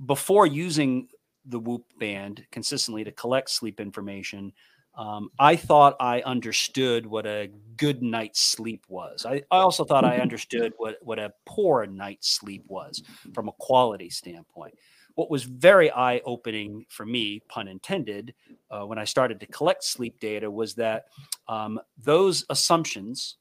before 0.06 0.46
using 0.46 1.08
the 1.46 1.60
Whoop 1.60 1.86
band 2.00 2.46
consistently 2.52 3.04
to 3.04 3.12
collect 3.12 3.50
sleep 3.50 3.80
information, 3.80 4.54
um, 4.96 5.30
I 5.40 5.56
thought 5.56 5.96
I 6.00 6.22
understood 6.22 7.06
what 7.06 7.26
a 7.26 7.50
good 7.78 8.02
night's 8.04 8.42
sleep 8.42 8.86
was. 8.90 9.26
I, 9.26 9.44
I 9.50 9.60
also 9.60 9.86
thought 9.86 10.04
I 10.04 10.18
understood 10.22 10.74
what, 10.78 10.98
what 11.02 11.20
a 11.20 11.34
poor 11.46 11.86
night's 11.86 12.30
sleep 12.30 12.64
was 12.68 13.02
from 13.34 13.48
a 13.48 13.54
quality 13.54 14.10
standpoint. 14.10 14.74
What 15.16 15.30
was 15.30 15.44
very 15.44 15.92
eye 15.92 16.22
opening 16.26 16.86
for 16.90 17.06
me, 17.06 17.42
pun 17.48 17.68
intended, 17.68 18.34
uh, 18.72 18.86
when 18.86 18.98
I 18.98 19.04
started 19.06 19.40
to 19.40 19.46
collect 19.48 19.84
sleep 19.84 20.20
data 20.20 20.50
was 20.50 20.76
that 20.76 21.06
um, 21.48 21.80
those 21.98 22.46
assumptions 22.50 23.38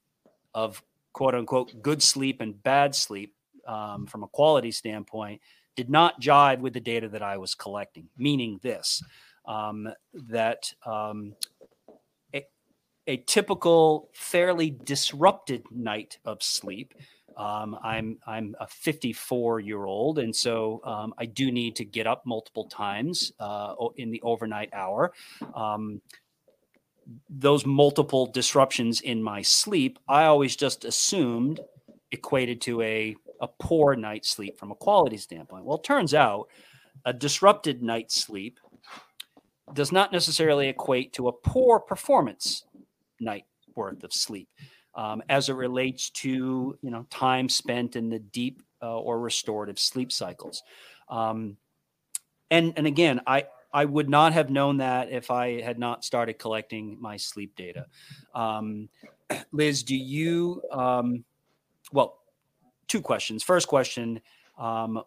of 0.55 0.83
quote 1.13 1.35
unquote 1.35 1.83
good 1.83 2.03
sleep 2.03 2.41
and 2.41 2.61
bad 2.63 2.95
sleep 2.95 3.35
um, 3.67 4.07
from 4.07 4.23
a 4.23 4.29
quality 4.29 4.71
standpoint 4.71 5.41
did 5.79 5.89
not 5.89 6.21
jive 6.21 6.59
with 6.59 6.73
the 6.73 6.81
data 6.81 7.09
that 7.09 7.23
I 7.23 7.37
was 7.37 7.55
collecting, 7.55 8.09
meaning 8.19 8.59
this 8.65 9.01
um, 9.47 9.89
that 10.13 10.75
um, 10.85 11.37
a, 12.35 12.45
a, 13.07 13.19
typical, 13.19 14.11
fairly 14.13 14.71
disrupted 14.71 15.63
night 15.71 16.19
of 16.25 16.43
sleep. 16.43 16.95
Um, 17.37 17.79
I'm 17.81 18.19
I'm 18.27 18.57
a 18.59 18.67
54 18.67 19.61
year 19.61 19.85
old, 19.85 20.19
and 20.19 20.35
so 20.35 20.81
um, 20.83 21.15
I 21.17 21.27
do 21.27 21.53
need 21.53 21.77
to 21.77 21.85
get 21.85 22.09
up 22.09 22.27
multiple 22.27 22.65
times 22.65 23.33
uh, 23.39 23.75
in 23.97 24.11
the 24.11 24.21
overnight 24.23 24.71
hour 24.73 25.13
um, 25.55 26.01
those 27.31 27.65
multiple 27.65 28.27
disruptions 28.27 29.01
in 29.01 29.23
my 29.23 29.41
sleep, 29.41 29.99
I 30.09 30.25
always 30.25 30.57
just 30.57 30.85
assumed 30.85 31.61
equated 32.11 32.61
to 32.63 32.83
a 32.83 33.17
a 33.41 33.49
poor 33.49 33.97
night's 33.97 34.31
sleep 34.31 34.59
from 34.59 34.71
a 34.71 34.75
quality 34.75 35.17
standpoint. 35.17 35.65
Well, 35.65 35.79
it 35.79 35.85
turns 35.85 36.15
out 36.15 36.49
a 37.05 37.13
disrupted 37.13 37.83
night's 37.83 38.15
sleep 38.21 38.61
does 39.75 39.93
not 39.93 40.13
necessarily 40.13 40.69
equate 40.69 41.13
to 41.15 41.29
a 41.29 41.33
poor 41.33 41.79
performance 41.79 42.65
night 43.21 43.45
worth 43.75 44.03
of 44.03 44.13
sleep 44.13 44.49
um, 44.95 45.23
as 45.29 45.49
it 45.49 45.55
relates 45.55 46.11
to 46.11 46.79
you 46.81 46.91
know 46.91 47.07
time 47.11 47.49
spent 47.49 47.97
in 47.97 48.09
the 48.09 48.19
deep 48.19 48.63
uh, 48.83 48.99
or 48.99 49.21
restorative 49.21 49.79
sleep 49.79 50.13
cycles. 50.13 50.63
Um, 51.09 51.57
and 52.51 52.73
and 52.77 52.87
again, 52.87 53.21
I 53.27 53.47
I 53.73 53.85
would 53.85 54.09
not 54.09 54.33
have 54.33 54.51
known 54.51 54.79
that 54.79 55.11
if 55.11 55.31
I 55.31 55.61
had 55.61 55.79
not 55.79 56.05
started 56.05 56.39
collecting 56.39 56.97
my 57.01 57.17
sleep 57.17 57.55
data. 57.57 57.87
Um, 58.35 58.89
Liz, 59.53 59.83
do 59.83 59.97
you? 59.97 60.63
Um, 60.73 61.25
well, 61.93 62.18
two 62.89 63.01
questions. 63.01 63.43
First 63.43 63.69
question, 63.69 64.21
um, 64.59 65.03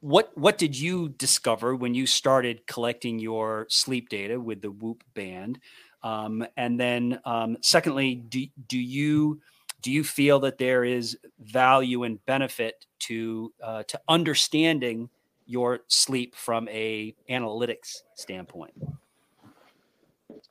what 0.00 0.30
what 0.36 0.58
did 0.58 0.78
you 0.78 1.08
discover 1.10 1.74
when 1.74 1.94
you 1.94 2.06
started 2.06 2.66
collecting 2.66 3.18
your 3.18 3.66
sleep 3.68 4.08
data 4.08 4.40
with 4.40 4.62
the 4.62 4.70
Whoop 4.70 5.02
band? 5.14 5.58
Um, 6.02 6.44
and 6.56 6.78
then, 6.78 7.20
um, 7.24 7.56
secondly, 7.60 8.14
do 8.14 8.46
do 8.68 8.78
you 8.78 9.40
do 9.82 9.90
you 9.90 10.04
feel 10.04 10.38
that 10.40 10.58
there 10.58 10.84
is 10.84 11.18
value 11.40 12.04
and 12.04 12.24
benefit 12.26 12.86
to 13.00 13.52
uh, 13.62 13.82
to 13.84 14.00
understanding 14.08 15.08
your 15.46 15.80
sleep 15.88 16.34
from 16.36 16.68
a 16.68 17.14
analytics 17.28 18.02
standpoint? 18.14 18.72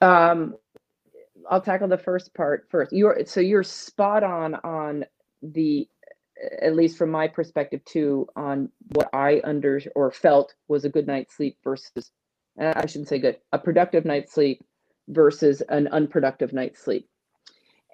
Um, 0.02 0.56
I'll 1.50 1.62
tackle 1.62 1.88
the 1.88 1.98
first 1.98 2.34
part 2.34 2.68
first. 2.70 2.92
You're 2.92 3.26
so 3.26 3.40
you're 3.40 3.64
spot 3.64 4.24
on 4.24 4.56
on 4.56 5.06
the 5.42 5.88
at 6.62 6.76
least 6.76 6.98
from 6.98 7.12
my 7.12 7.28
perspective 7.28 7.84
too 7.86 8.28
on 8.36 8.70
what 8.94 9.10
I 9.14 9.42
under 9.44 9.82
or 9.96 10.12
felt 10.12 10.56
was 10.68 10.86
a 10.86 10.90
good 10.90 11.08
night's 11.08 11.36
sleep 11.36 11.58
versus 11.64 12.12
uh, 12.60 12.74
I 12.76 12.86
shouldn't 12.86 13.10
say 13.10 13.20
good 13.20 13.38
a 13.52 13.60
productive 13.60 14.06
night's 14.06 14.34
sleep 14.34 14.64
versus 15.08 15.62
an 15.62 15.88
unproductive 15.88 16.54
night's 16.54 16.82
sleep. 16.82 17.08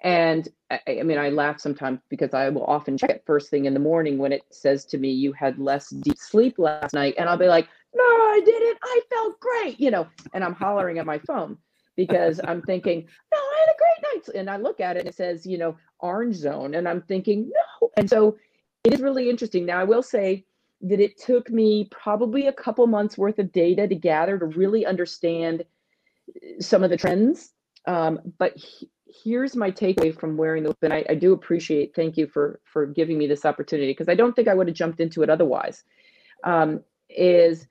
And 0.02 0.48
I, 0.70 0.80
I, 0.88 1.02
mean, 1.02 1.18
I 1.18 1.30
laugh 1.30 1.60
sometimes 1.60 2.00
because 2.08 2.32
I 2.32 2.48
will 2.50 2.64
often 2.64 2.96
check 2.96 3.10
it 3.10 3.24
first 3.26 3.50
thing 3.50 3.64
in 3.64 3.74
the 3.74 3.80
morning 3.80 4.18
when 4.18 4.32
it 4.32 4.42
says 4.50 4.84
to 4.86 4.98
me, 4.98 5.10
You 5.10 5.32
had 5.32 5.58
less 5.58 5.90
deep 5.90 6.18
sleep 6.18 6.58
last 6.58 6.94
night. 6.94 7.14
And 7.18 7.28
I'll 7.28 7.36
be 7.36 7.48
like, 7.48 7.68
No, 7.94 8.04
I 8.04 8.40
didn't. 8.44 8.78
I 8.82 9.00
felt 9.10 9.40
great, 9.40 9.80
you 9.80 9.90
know, 9.90 10.06
and 10.32 10.44
I'm 10.44 10.54
hollering 10.54 10.98
at 10.98 11.06
my 11.06 11.18
phone 11.18 11.58
because 11.96 12.40
I'm 12.44 12.62
thinking, 12.62 13.08
No, 13.32 13.38
I 13.38 13.64
had 13.66 13.74
a 13.74 13.78
great 13.78 14.14
night. 14.14 14.40
And 14.40 14.48
I 14.50 14.56
look 14.56 14.78
at 14.78 14.96
it 14.96 15.00
and 15.00 15.08
it 15.08 15.16
says, 15.16 15.44
you 15.44 15.58
know, 15.58 15.76
orange 15.98 16.36
zone. 16.36 16.74
And 16.74 16.88
I'm 16.88 17.02
thinking, 17.02 17.50
No. 17.50 17.87
And 17.98 18.08
so 18.08 18.36
it 18.84 18.94
is 18.94 19.00
really 19.00 19.28
interesting. 19.28 19.66
Now, 19.66 19.80
I 19.80 19.84
will 19.84 20.02
say 20.02 20.44
that 20.82 21.00
it 21.00 21.18
took 21.18 21.50
me 21.50 21.88
probably 21.90 22.46
a 22.46 22.52
couple 22.52 22.86
months 22.86 23.18
worth 23.18 23.40
of 23.40 23.50
data 23.50 23.88
to 23.88 23.94
gather 23.94 24.38
to 24.38 24.46
really 24.46 24.86
understand 24.86 25.64
some 26.60 26.84
of 26.84 26.90
the 26.90 26.96
trends. 26.96 27.52
Um, 27.86 28.20
but 28.38 28.56
he, 28.56 28.88
here's 29.06 29.56
my 29.56 29.70
takeaway 29.70 30.16
from 30.16 30.36
wearing 30.36 30.62
the 30.62 30.76
and 30.82 30.92
I, 30.92 31.04
I 31.08 31.14
do 31.14 31.32
appreciate 31.32 31.94
thank 31.94 32.16
you 32.16 32.26
for 32.26 32.60
for 32.64 32.86
giving 32.86 33.16
me 33.16 33.26
this 33.26 33.46
opportunity 33.46 33.90
because 33.90 34.08
I 34.08 34.14
don't 34.14 34.36
think 34.36 34.46
I 34.46 34.54
would 34.54 34.68
have 34.68 34.76
jumped 34.76 35.00
into 35.00 35.22
it 35.22 35.30
otherwise. 35.30 35.82
Um, 36.44 36.84
is 37.08 37.66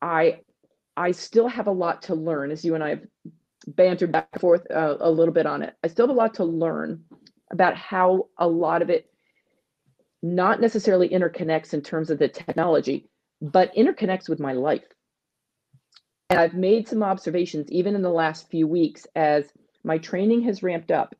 I 0.00 0.40
I 0.96 1.10
still 1.10 1.48
have 1.48 1.66
a 1.66 1.72
lot 1.72 2.02
to 2.02 2.14
learn 2.14 2.50
as 2.50 2.64
you 2.64 2.74
and 2.74 2.84
I 2.84 2.90
have 2.90 3.02
bantered 3.66 4.12
back 4.12 4.28
and 4.32 4.40
forth 4.40 4.70
uh, 4.70 4.96
a 5.00 5.10
little 5.10 5.34
bit 5.34 5.46
on 5.46 5.62
it. 5.62 5.74
I 5.82 5.88
still 5.88 6.06
have 6.06 6.14
a 6.14 6.18
lot 6.18 6.34
to 6.34 6.44
learn 6.44 7.04
about 7.50 7.76
how 7.76 8.28
a 8.38 8.46
lot 8.46 8.80
of 8.80 8.90
it 8.90 9.10
not 10.24 10.58
necessarily 10.58 11.10
interconnects 11.10 11.74
in 11.74 11.82
terms 11.82 12.08
of 12.08 12.18
the 12.18 12.28
technology, 12.28 13.10
but 13.42 13.74
interconnects 13.74 14.26
with 14.26 14.40
my 14.40 14.54
life. 14.54 14.86
And 16.30 16.40
I've 16.40 16.54
made 16.54 16.88
some 16.88 17.02
observations 17.02 17.70
even 17.70 17.94
in 17.94 18.00
the 18.00 18.08
last 18.08 18.48
few 18.48 18.66
weeks 18.66 19.06
as 19.14 19.44
my 19.84 19.98
training 19.98 20.40
has 20.44 20.62
ramped 20.62 20.90
up. 20.90 21.14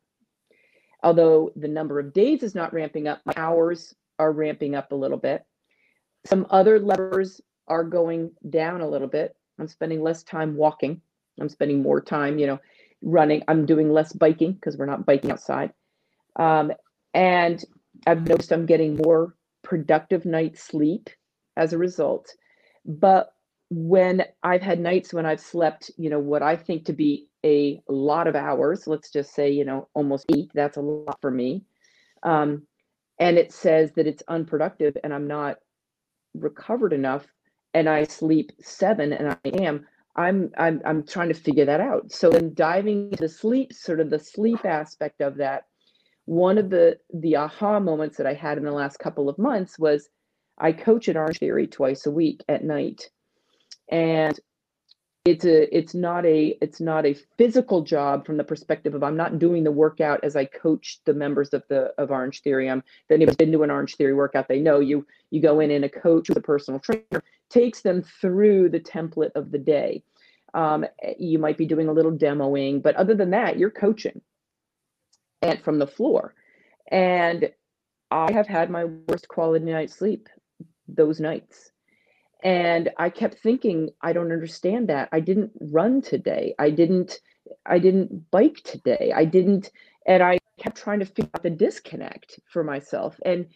Although 1.02 1.52
the 1.54 1.68
number 1.68 2.00
of 2.00 2.14
days 2.14 2.42
is 2.42 2.54
not 2.54 2.72
ramping 2.72 3.06
up, 3.06 3.20
my 3.26 3.34
hours 3.36 3.94
are 4.18 4.32
ramping 4.32 4.74
up 4.74 4.90
a 4.90 4.96
little 4.96 5.18
bit. 5.18 5.44
Some 6.24 6.46
other 6.48 6.80
levers 6.80 7.42
are 7.68 7.84
going 7.84 8.30
down 8.48 8.80
a 8.80 8.88
little 8.88 9.06
bit. 9.06 9.36
I'm 9.58 9.68
spending 9.68 10.02
less 10.02 10.22
time 10.22 10.56
walking. 10.56 11.02
I'm 11.38 11.50
spending 11.50 11.82
more 11.82 12.00
time, 12.00 12.38
you 12.38 12.46
know, 12.46 12.58
running. 13.02 13.42
I'm 13.48 13.66
doing 13.66 13.92
less 13.92 14.14
biking 14.14 14.52
because 14.52 14.78
we're 14.78 14.86
not 14.86 15.04
biking 15.04 15.30
outside. 15.30 15.74
Um, 16.36 16.72
and 17.12 17.62
I've 18.06 18.26
noticed 18.26 18.52
I'm 18.52 18.66
getting 18.66 18.96
more 18.96 19.34
productive 19.62 20.24
night 20.24 20.58
sleep 20.58 21.10
as 21.56 21.72
a 21.72 21.78
result. 21.78 22.28
But 22.84 23.30
when 23.70 24.24
I've 24.42 24.62
had 24.62 24.78
nights 24.78 25.12
when 25.12 25.26
I've 25.26 25.40
slept, 25.40 25.90
you 25.96 26.10
know, 26.10 26.18
what 26.18 26.42
I 26.42 26.56
think 26.56 26.84
to 26.86 26.92
be 26.92 27.28
a 27.44 27.80
lot 27.88 28.26
of 28.26 28.36
hours, 28.36 28.86
let's 28.86 29.10
just 29.10 29.34
say, 29.34 29.50
you 29.50 29.64
know, 29.64 29.88
almost 29.94 30.26
eight, 30.34 30.50
that's 30.54 30.76
a 30.76 30.82
lot 30.82 31.18
for 31.20 31.30
me. 31.30 31.64
Um, 32.22 32.66
and 33.18 33.38
it 33.38 33.52
says 33.52 33.92
that 33.92 34.06
it's 34.06 34.22
unproductive 34.28 34.96
and 35.02 35.12
I'm 35.12 35.26
not 35.26 35.56
recovered 36.34 36.92
enough 36.92 37.26
and 37.72 37.88
I 37.88 38.04
sleep 38.04 38.52
seven 38.60 39.12
and 39.12 39.30
I 39.30 39.48
am, 39.48 39.86
I'm 40.16 40.52
I'm 40.56 40.80
I'm 40.84 41.04
trying 41.04 41.28
to 41.28 41.34
figure 41.34 41.64
that 41.64 41.80
out. 41.80 42.12
So 42.12 42.30
then 42.30 42.54
diving 42.54 43.10
into 43.10 43.28
sleep, 43.28 43.72
sort 43.72 43.98
of 43.98 44.10
the 44.10 44.18
sleep 44.18 44.64
aspect 44.64 45.20
of 45.20 45.36
that, 45.36 45.64
one 46.26 46.58
of 46.58 46.70
the 46.70 46.98
the 47.12 47.36
aha 47.36 47.78
moments 47.80 48.16
that 48.16 48.26
I 48.26 48.34
had 48.34 48.58
in 48.58 48.64
the 48.64 48.72
last 48.72 48.98
couple 48.98 49.28
of 49.28 49.38
months 49.38 49.78
was 49.78 50.08
I 50.58 50.72
coach 50.72 51.08
at 51.08 51.16
Orange 51.16 51.38
Theory 51.38 51.66
twice 51.66 52.06
a 52.06 52.10
week 52.10 52.42
at 52.48 52.64
night 52.64 53.10
and 53.90 54.38
it's 55.24 55.44
a 55.44 55.76
it's 55.76 55.94
not 55.94 56.26
a 56.26 56.56
it's 56.60 56.80
not 56.80 57.06
a 57.06 57.16
physical 57.38 57.82
job 57.82 58.26
from 58.26 58.36
the 58.36 58.44
perspective 58.44 58.94
of 58.94 59.02
I'm 59.02 59.16
not 59.16 59.38
doing 59.38 59.64
the 59.64 59.72
workout 59.72 60.20
as 60.22 60.36
I 60.36 60.44
coach 60.44 61.00
the 61.06 61.14
members 61.14 61.54
of 61.54 61.62
the 61.68 61.94
of 61.96 62.10
Orange 62.10 62.42
Theory. 62.42 62.70
I'm 62.70 62.78
if 62.78 63.10
anybody's 63.10 63.36
been 63.36 63.52
to 63.52 63.62
an 63.62 63.70
Orange 63.70 63.96
Theory 63.96 64.14
workout, 64.14 64.48
they 64.48 64.60
know 64.60 64.80
you 64.80 65.06
you 65.30 65.40
go 65.40 65.60
in 65.60 65.70
and 65.70 65.84
a 65.84 65.88
coach 65.88 66.28
with 66.28 66.38
a 66.38 66.42
personal 66.42 66.78
trainer 66.80 67.22
takes 67.48 67.80
them 67.80 68.02
through 68.02 68.68
the 68.68 68.80
template 68.80 69.32
of 69.34 69.50
the 69.50 69.58
day. 69.58 70.02
Um, 70.52 70.84
you 71.18 71.38
might 71.38 71.58
be 71.58 71.66
doing 71.66 71.88
a 71.88 71.92
little 71.92 72.12
demoing, 72.12 72.82
but 72.82 72.96
other 72.96 73.14
than 73.14 73.30
that, 73.30 73.58
you're 73.58 73.70
coaching 73.70 74.20
and 75.44 75.60
from 75.60 75.78
the 75.78 75.86
floor. 75.86 76.34
And 76.90 77.50
I 78.10 78.32
have 78.32 78.46
had 78.46 78.70
my 78.70 78.86
worst 78.86 79.28
quality 79.28 79.66
night 79.66 79.90
sleep 79.90 80.28
those 80.88 81.20
nights. 81.20 81.70
And 82.42 82.90
i 82.98 83.08
kept 83.08 83.38
thinking 83.38 83.90
i 84.02 84.12
don't 84.12 84.32
understand 84.32 84.88
that. 84.88 85.08
I 85.12 85.20
didn't 85.20 85.52
run 85.60 86.02
today. 86.02 86.54
I 86.58 86.70
didn't 86.70 87.20
i 87.66 87.78
didn't 87.78 88.30
bike 88.30 88.60
today. 88.64 89.12
I 89.14 89.24
didn't 89.24 89.70
and 90.06 90.22
i 90.22 90.38
kept 90.58 90.76
trying 90.76 91.00
to 91.00 91.06
figure 91.06 91.30
out 91.34 91.42
the 91.42 91.50
disconnect 91.50 92.40
for 92.50 92.64
myself. 92.64 93.20
And 93.24 93.46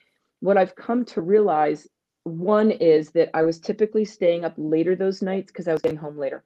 what 0.40 0.58
i've 0.58 0.76
come 0.76 1.04
to 1.06 1.20
realize 1.20 1.88
one 2.24 2.70
is 2.70 3.10
that 3.10 3.30
i 3.34 3.42
was 3.42 3.58
typically 3.58 4.04
staying 4.04 4.44
up 4.44 4.54
later 4.56 4.94
those 4.94 5.22
nights 5.22 5.50
because 5.50 5.68
i 5.68 5.72
was 5.72 5.82
getting 5.82 5.98
home 5.98 6.18
later. 6.18 6.44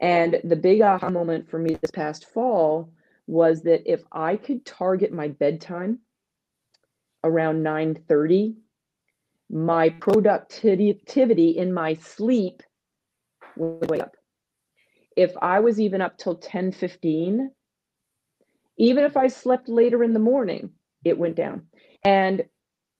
And 0.00 0.40
the 0.44 0.56
big 0.56 0.80
aha 0.80 1.10
moment 1.10 1.48
for 1.48 1.58
me 1.58 1.76
this 1.80 1.90
past 1.90 2.26
fall 2.26 2.90
was 3.32 3.62
that 3.62 3.82
if 3.90 4.02
i 4.12 4.36
could 4.36 4.64
target 4.64 5.12
my 5.12 5.28
bedtime 5.28 5.98
around 7.24 7.62
9:30 7.62 8.56
my 9.52 9.90
productivity 9.90 11.50
in 11.50 11.72
my 11.74 11.92
sleep 11.94 12.62
would 13.56 13.90
wake 13.90 14.02
up. 14.02 14.16
If 15.14 15.34
I 15.42 15.60
was 15.60 15.78
even 15.78 16.00
up 16.00 16.16
till 16.16 16.36
10 16.36 16.72
15, 16.72 17.50
even 18.78 19.04
if 19.04 19.16
I 19.16 19.28
slept 19.28 19.68
later 19.68 20.02
in 20.02 20.14
the 20.14 20.18
morning, 20.18 20.70
it 21.04 21.18
went 21.18 21.36
down. 21.36 21.66
And 22.02 22.44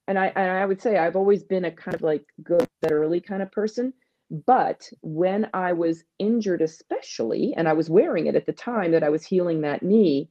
and 0.07 0.19
I 0.19 0.27
and 0.27 0.51
I 0.51 0.67
would 0.67 0.83
say 0.83 0.99
I've 0.99 1.17
always 1.17 1.43
been 1.43 1.65
a 1.65 1.71
kind 1.71 1.95
of 1.95 2.03
like 2.03 2.25
go 2.43 2.59
bed 2.83 2.93
early 2.93 3.21
kind 3.21 3.43
of 3.43 3.51
person. 3.51 3.95
But 4.33 4.89
when 5.03 5.51
I 5.53 5.75
was 5.75 6.05
injured, 6.19 6.63
especially, 6.63 7.53
and 7.55 7.69
I 7.69 7.75
was 7.75 7.91
wearing 7.91 8.27
it 8.27 8.35
at 8.35 8.47
the 8.47 8.53
time 8.53 8.93
that 8.93 9.03
I 9.03 9.11
was 9.11 9.27
healing 9.27 9.61
that 9.61 9.83
knee, 9.83 10.31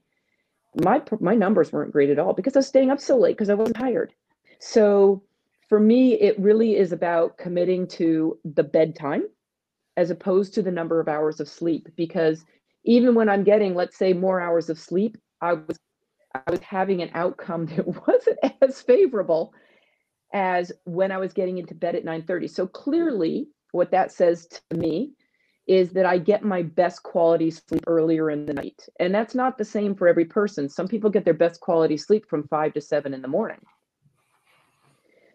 my 0.83 1.03
my 1.19 1.35
numbers 1.35 1.71
weren't 1.71 1.91
great 1.91 2.09
at 2.09 2.17
all 2.17 2.33
because 2.33 2.55
I 2.55 2.59
was 2.59 2.67
staying 2.67 2.89
up 2.89 2.99
so 2.99 3.15
late 3.15 3.37
because 3.37 3.51
I 3.51 3.53
wasn't 3.53 3.77
tired. 3.77 4.11
So 4.59 5.21
for 5.69 5.79
me, 5.79 6.13
it 6.13 6.39
really 6.39 6.77
is 6.77 6.91
about 6.91 7.37
committing 7.37 7.87
to 7.89 8.39
the 8.43 8.63
bedtime 8.63 9.25
as 9.97 10.09
opposed 10.09 10.55
to 10.55 10.63
the 10.63 10.71
number 10.71 10.99
of 10.99 11.07
hours 11.07 11.39
of 11.39 11.47
sleep. 11.47 11.87
Because 11.95 12.43
even 12.83 13.13
when 13.13 13.29
I'm 13.29 13.43
getting, 13.43 13.75
let's 13.75 13.97
say, 13.97 14.13
more 14.13 14.41
hours 14.41 14.67
of 14.69 14.79
sleep, 14.79 15.15
I 15.41 15.53
was 15.53 15.79
I 16.33 16.49
was 16.49 16.61
having 16.61 17.03
an 17.03 17.11
outcome 17.13 17.65
that 17.75 17.85
wasn't 17.85 18.39
as 18.63 18.81
favorable 18.81 19.53
as 20.33 20.71
when 20.85 21.11
I 21.11 21.19
was 21.19 21.33
getting 21.33 21.59
into 21.59 21.75
bed 21.75 21.95
at 21.95 22.03
9:30. 22.03 22.49
So 22.49 22.65
clearly, 22.65 23.49
what 23.71 23.91
that 23.91 24.11
says 24.11 24.47
to 24.47 24.77
me 24.77 25.13
is 25.67 25.91
that 25.91 26.05
I 26.05 26.17
get 26.17 26.43
my 26.43 26.63
best 26.63 27.03
quality 27.03 27.51
sleep 27.51 27.83
earlier 27.87 28.29
in 28.29 28.45
the 28.45 28.53
night. 28.53 28.87
And 28.99 29.13
that's 29.13 29.35
not 29.35 29.57
the 29.57 29.65
same 29.65 29.95
for 29.95 30.07
every 30.07 30.25
person. 30.25 30.67
Some 30.67 30.87
people 30.87 31.09
get 31.09 31.23
their 31.23 31.33
best 31.33 31.61
quality 31.61 31.97
sleep 31.97 32.27
from 32.27 32.47
5 32.47 32.73
to 32.73 32.81
7 32.81 33.13
in 33.13 33.21
the 33.21 33.27
morning. 33.27 33.59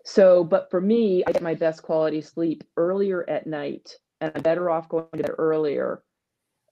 So, 0.05 0.45
but 0.45 0.71
for 0.71 0.81
me, 0.81 1.25
I 1.27 1.33
get 1.33 1.43
my 1.43 1.55
best 1.55 1.83
quality 1.83 2.21
sleep 2.21 2.65
earlier 2.77 3.29
at 3.29 3.47
night, 3.47 3.97
and 4.21 4.31
I'm 4.35 4.43
better 4.43 4.71
off 4.71 4.89
going 4.89 5.07
to 5.15 5.23
bed 5.23 5.33
earlier 5.39 6.03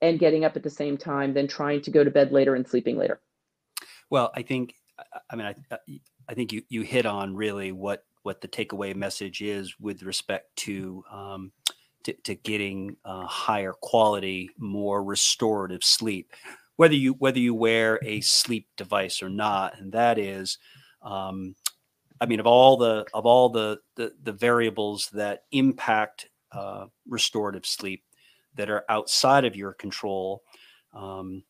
and 0.02 0.18
getting 0.18 0.44
up 0.44 0.56
at 0.56 0.62
the 0.62 0.70
same 0.70 0.96
time 0.96 1.34
than 1.34 1.48
trying 1.48 1.80
to 1.82 1.90
go 1.90 2.04
to 2.04 2.10
bed 2.10 2.30
later 2.30 2.54
and 2.54 2.68
sleeping 2.68 2.96
later. 2.96 3.20
Well, 4.10 4.30
I 4.34 4.42
think, 4.42 4.74
I 5.30 5.36
mean, 5.36 5.46
I, 5.46 5.54
I 6.28 6.34
think 6.34 6.52
you 6.52 6.62
you 6.68 6.82
hit 6.82 7.06
on 7.06 7.34
really 7.34 7.72
what 7.72 8.04
what 8.24 8.40
the 8.40 8.48
takeaway 8.48 8.96
message 8.96 9.42
is 9.42 9.78
with 9.78 10.02
respect 10.02 10.56
to 10.56 11.04
um, 11.12 11.52
to, 12.02 12.12
to, 12.24 12.34
getting 12.34 12.96
uh, 13.04 13.24
higher 13.24 13.72
quality, 13.80 14.50
more 14.58 15.02
restorative 15.02 15.84
sleep, 15.84 16.32
whether 16.76 16.94
you 16.94 17.12
whether 17.14 17.38
you 17.38 17.54
wear 17.54 18.00
a 18.02 18.20
sleep 18.22 18.66
device 18.76 19.22
or 19.22 19.28
not, 19.28 19.78
and 19.78 19.92
that 19.92 20.18
is. 20.18 20.58
Um, 21.02 21.54
I 22.20 22.26
mean, 22.26 22.40
of 22.40 22.46
all 22.46 22.78
the 22.78 23.06
of 23.12 23.26
all 23.26 23.50
the 23.50 23.80
the, 23.96 24.12
the 24.22 24.32
variables 24.32 25.10
that 25.10 25.44
impact 25.52 26.28
uh, 26.52 26.86
restorative 27.06 27.66
sleep 27.66 28.04
that 28.54 28.70
are 28.70 28.84
outside 28.88 29.44
of 29.44 29.56
your 29.56 29.74
control, 29.74 30.42
um, 30.94 31.42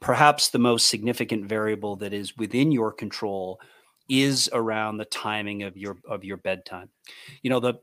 perhaps 0.00 0.48
the 0.48 0.58
most 0.58 0.88
significant 0.88 1.46
variable 1.46 1.96
that 1.96 2.12
is 2.12 2.36
within 2.36 2.72
your 2.72 2.90
control 2.90 3.60
is 4.08 4.50
around 4.52 4.98
the 4.98 5.04
timing 5.06 5.62
of 5.62 5.76
your 5.76 5.96
of 6.08 6.24
your 6.24 6.36
bedtime. 6.36 6.90
You 7.42 7.50
know, 7.50 7.60
the 7.60 7.74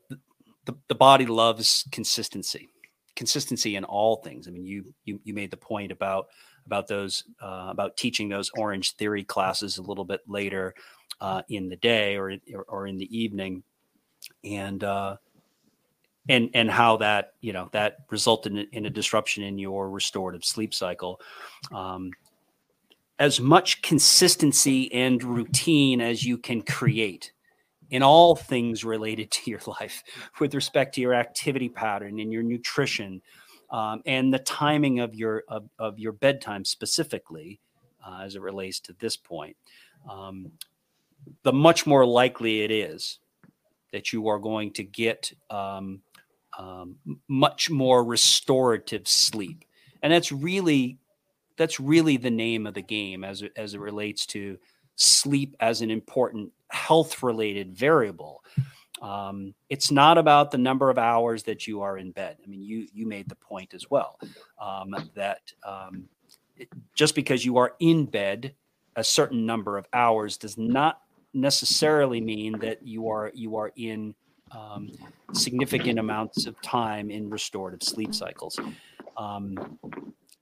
the, 0.64 0.74
the 0.88 0.94
body 0.94 1.26
loves 1.26 1.86
consistency, 1.90 2.68
consistency 3.16 3.76
in 3.76 3.84
all 3.84 4.16
things. 4.16 4.46
I 4.46 4.50
mean, 4.50 4.64
you 4.64 4.94
you 5.04 5.20
you 5.24 5.34
made 5.34 5.50
the 5.50 5.56
point 5.56 5.92
about 5.92 6.26
about 6.66 6.86
those 6.86 7.24
uh, 7.42 7.68
about 7.70 7.96
teaching 7.96 8.28
those 8.28 8.50
Orange 8.56 8.94
Theory 8.96 9.24
classes 9.24 9.78
a 9.78 9.82
little 9.82 10.04
bit 10.04 10.20
later 10.26 10.74
uh, 11.20 11.42
in 11.48 11.68
the 11.68 11.76
day 11.76 12.16
or 12.16 12.36
or 12.68 12.86
in 12.86 12.98
the 12.98 13.16
evening, 13.16 13.62
and 14.44 14.82
uh, 14.84 15.16
and 16.28 16.50
and 16.54 16.70
how 16.70 16.96
that 16.98 17.32
you 17.40 17.52
know 17.52 17.68
that 17.72 17.98
resulted 18.10 18.52
in, 18.52 18.66
in 18.72 18.86
a 18.86 18.90
disruption 18.90 19.42
in 19.42 19.58
your 19.58 19.90
restorative 19.90 20.44
sleep 20.44 20.72
cycle. 20.72 21.20
Um, 21.72 22.12
as 23.18 23.40
much 23.40 23.82
consistency 23.82 24.92
and 24.92 25.22
routine 25.22 26.00
as 26.00 26.24
you 26.24 26.38
can 26.38 26.62
create 26.62 27.32
in 27.90 28.02
all 28.02 28.34
things 28.34 28.84
related 28.84 29.30
to 29.30 29.50
your 29.50 29.60
life 29.80 30.02
with 30.40 30.54
respect 30.54 30.94
to 30.94 31.00
your 31.00 31.14
activity 31.14 31.68
pattern 31.68 32.18
and 32.20 32.32
your 32.32 32.42
nutrition 32.42 33.20
um, 33.70 34.02
and 34.06 34.32
the 34.32 34.38
timing 34.38 35.00
of 35.00 35.14
your 35.14 35.44
of, 35.48 35.68
of 35.78 35.98
your 35.98 36.12
bedtime 36.12 36.64
specifically 36.64 37.60
uh, 38.06 38.20
as 38.22 38.34
it 38.34 38.42
relates 38.42 38.80
to 38.80 38.94
this 38.98 39.16
point 39.16 39.56
um, 40.10 40.50
the 41.42 41.52
much 41.52 41.86
more 41.86 42.04
likely 42.04 42.62
it 42.62 42.70
is 42.70 43.18
that 43.92 44.12
you 44.12 44.28
are 44.28 44.38
going 44.38 44.72
to 44.72 44.82
get 44.82 45.32
um, 45.50 46.00
um 46.58 46.96
much 47.28 47.70
more 47.70 48.04
restorative 48.04 49.06
sleep. 49.06 49.64
And 50.02 50.12
that's 50.12 50.32
really 50.32 50.98
that's 51.56 51.80
really 51.80 52.16
the 52.16 52.30
name 52.30 52.66
of 52.66 52.74
the 52.74 52.82
game 52.82 53.24
as 53.24 53.42
it, 53.42 53.52
as 53.56 53.74
it 53.74 53.80
relates 53.80 54.26
to 54.26 54.58
sleep 54.96 55.56
as 55.60 55.80
an 55.80 55.90
important 55.90 56.52
health 56.70 57.22
related 57.22 57.74
variable. 57.74 58.44
Um, 59.00 59.54
it's 59.68 59.90
not 59.90 60.16
about 60.16 60.50
the 60.50 60.58
number 60.58 60.88
of 60.88 60.98
hours 60.98 61.42
that 61.44 61.66
you 61.66 61.82
are 61.82 61.98
in 61.98 62.12
bed. 62.12 62.36
I 62.42 62.46
mean, 62.46 62.62
you 62.62 62.86
you 62.92 63.06
made 63.06 63.28
the 63.28 63.34
point 63.34 63.74
as 63.74 63.90
well 63.90 64.18
um, 64.60 64.94
that 65.14 65.40
um, 65.66 66.04
just 66.94 67.14
because 67.14 67.44
you 67.44 67.56
are 67.56 67.74
in 67.80 68.04
bed 68.06 68.54
a 68.96 69.04
certain 69.04 69.46
number 69.46 69.78
of 69.78 69.86
hours 69.92 70.36
does 70.36 70.58
not 70.58 71.00
necessarily 71.34 72.20
mean 72.20 72.58
that 72.58 72.86
you 72.86 73.08
are 73.08 73.32
you 73.34 73.56
are 73.56 73.72
in 73.76 74.14
um, 74.52 74.90
significant 75.32 75.98
amounts 75.98 76.46
of 76.46 76.60
time 76.62 77.10
in 77.10 77.28
restorative 77.30 77.82
sleep 77.82 78.14
cycles. 78.14 78.58
Um, 79.16 79.78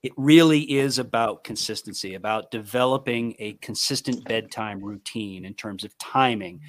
it 0.03 0.13
really 0.17 0.61
is 0.61 0.99
about 0.99 1.45
consistency, 1.45 2.15
about 2.15 2.51
developing 2.51 3.35
a 3.39 3.55
consistent 3.55 4.25
bedtime 4.25 4.83
routine 4.83 5.45
in 5.45 5.55
terms 5.55 5.85
of 5.85 5.97
timing. 5.99 6.61